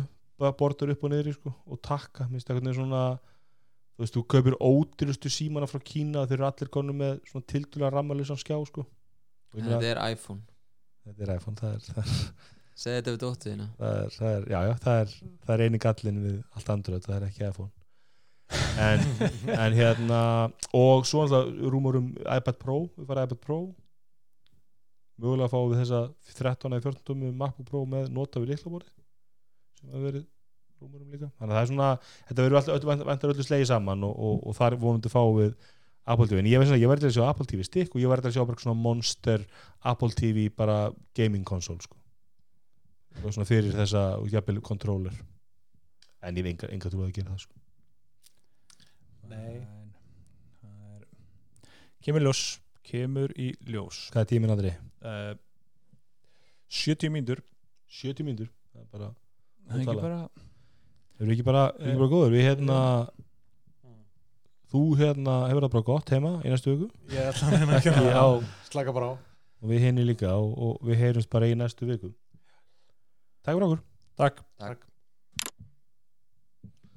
borður 0.59 0.95
upp 0.95 1.03
og 1.07 1.11
niður 1.13 1.35
sko, 1.37 1.53
og 1.71 1.79
takka, 1.87 2.27
minnst 2.31 2.49
eitthvað 2.51 2.75
svona 2.79 3.03
þú 4.03 4.07
veist, 4.07 4.17
þú 4.17 4.23
kaupir 4.35 4.57
ódýrustu 4.59 5.31
símana 5.31 5.69
frá 5.71 5.79
Kína 5.87 6.25
þeir 6.27 6.41
eru 6.41 6.47
allir 6.49 6.71
konum 6.75 6.99
með 6.99 7.21
svona 7.29 7.47
tildulega 7.53 7.91
rammalösan 7.95 8.41
skjá 8.41 8.57
sko. 8.67 8.83
Meina, 9.55 9.77
þetta 9.77 9.91
er 9.93 10.01
iPhone. 10.17 10.43
Þetta 11.07 11.27
er 11.27 11.35
iPhone, 11.37 11.59
það 11.61 11.77
er, 11.77 11.85
það 11.87 12.01
er, 12.03 12.17
segði 12.73 12.97
þetta 12.97 13.13
við 13.13 13.21
dóttuðina 13.23 13.69
það 13.79 14.01
það 14.17 14.35
já, 14.55 14.59
já, 14.67 14.73
það 14.83 14.99
er, 15.03 15.15
það 15.45 15.55
er 15.55 15.65
eini 15.67 15.81
gallin 15.83 16.21
við 16.25 16.37
allt 16.57 16.73
Android, 16.75 17.07
það 17.07 17.17
er 17.19 17.29
ekki 17.29 17.47
iPhone. 17.51 17.73
En, 18.83 19.07
en 19.63 19.79
hérna 19.79 20.21
og 20.77 21.07
svo 21.09 21.23
alltaf 21.25 21.53
rúmur 21.75 22.01
um 22.01 22.11
iPad 22.25 22.59
Pro, 22.59 22.81
við 22.97 23.09
fara 23.11 23.27
iPad 23.29 23.43
Pro. 23.45 23.61
Mögulega 25.23 25.53
fáum 25.53 25.71
við 25.71 25.85
þessa 25.85 26.03
13 26.41 26.75
eða 26.75 26.87
14 26.89 27.23
með 27.23 27.39
MacBook 27.39 27.71
Pro 27.71 27.85
með 27.87 28.11
nota 28.17 28.43
við 28.43 28.57
liklaborði 28.57 28.91
sem 29.79 29.93
hefur 29.93 30.09
verið 30.09 30.27
rúmur 30.83 31.05
um 31.05 31.15
líka 31.15 31.29
þannig 31.39 31.53
að 31.53 31.57
það 31.57 31.63
er 31.63 31.71
svona, 31.71 31.91
þetta 32.29 32.47
verður 32.47 32.59
alltaf 32.61 33.07
vendur 33.13 33.33
öllu 33.35 33.47
slegið 33.47 33.71
saman 33.71 34.05
og, 34.09 34.13
og, 34.29 34.43
og 34.51 34.59
þar 34.59 34.77
vonandi 34.83 35.13
fáum 35.13 35.39
við 35.39 35.55
Apple 36.03 36.27
TV, 36.27 36.41
en 36.43 36.49
ég, 36.51 36.65
ég 36.83 36.91
verði 36.91 37.07
að 37.07 37.15
sjá 37.15 37.27
Apple 37.29 37.47
TV 37.47 37.63
stick 37.67 37.93
og 37.95 38.03
ég 38.03 38.11
verði 38.11 38.33
að 38.33 38.35
sjá 38.37 38.47
bara 38.49 38.59
svona 38.65 38.81
monster 38.83 39.45
Apple 39.87 40.11
TV 40.19 40.49
bara 40.51 40.79
gaming 41.15 41.45
konsól 41.47 41.79
sko. 41.85 41.95
og 43.23 43.29
svona 43.29 43.47
fyrir 43.47 43.77
þessa 43.77 44.03
jafnvel 44.33 44.59
controller 44.67 45.15
en 46.23 46.39
ég 46.39 46.43
hef 46.43 46.51
enga, 46.53 46.73
enga 46.75 46.91
trú 46.91 47.05
að 47.07 47.15
gera 47.15 47.35
það 47.35 47.45
sko. 47.47 47.61
Nei. 49.31 49.63
Kemur 52.03 52.25
ljós 52.27 52.43
kemur 52.87 53.31
í 53.39 53.53
ljós 53.71 54.09
hvað 54.11 54.25
er 54.25 54.31
tíminn 54.33 54.53
Andri? 54.53 54.73
uh, 55.07 55.35
70 56.73 57.13
mínútur 57.15 57.43
70 58.03 58.27
mínútur 58.27 58.51
það 58.73 58.81
er 58.83 58.89
bara, 58.91 59.11
það 59.69 59.77
er 59.77 59.85
ekki 59.85 59.95
Ótrúlega. 59.95 60.49
Bara 61.23 61.29
erum 61.29 61.33
við 61.33 61.39
ekki 61.39 61.47
bara, 61.47 61.65
erum 61.79 61.85
við 61.85 61.93
ekki 61.93 62.03
bara 62.03 62.13
góður 62.13 62.35
við 62.35 62.47
hérna 62.49 62.79
þú 64.73 64.85
hérna 64.99 65.37
hefur 65.51 65.67
það 65.67 65.75
bara 65.77 65.89
gott 65.91 66.15
heima 66.15 66.33
í 66.43 66.53
næstu 66.53 66.75
viku? 66.75 66.89
Ég 67.13 67.29
ætla 67.31 67.49
að 67.49 67.67
að 67.67 67.75
Ekki 67.79 67.95
á, 67.95 68.27
það. 68.27 68.47
Slaka 68.71 68.97
bara 68.97 69.11
á. 69.13 69.15
Og 69.63 69.71
við 69.71 69.85
henni 69.87 70.07
líka 70.09 70.33
og, 70.35 70.55
og 70.57 70.87
við 70.89 71.05
heyrumst 71.05 71.31
bara 71.31 71.51
í 71.51 71.59
næstu 71.59 71.87
viku. 71.87 72.15
Takk 73.43 73.55
fyrir 73.55 73.69
okkur. 73.69 73.85
Takk. 74.19 74.43
Takk 74.59 74.89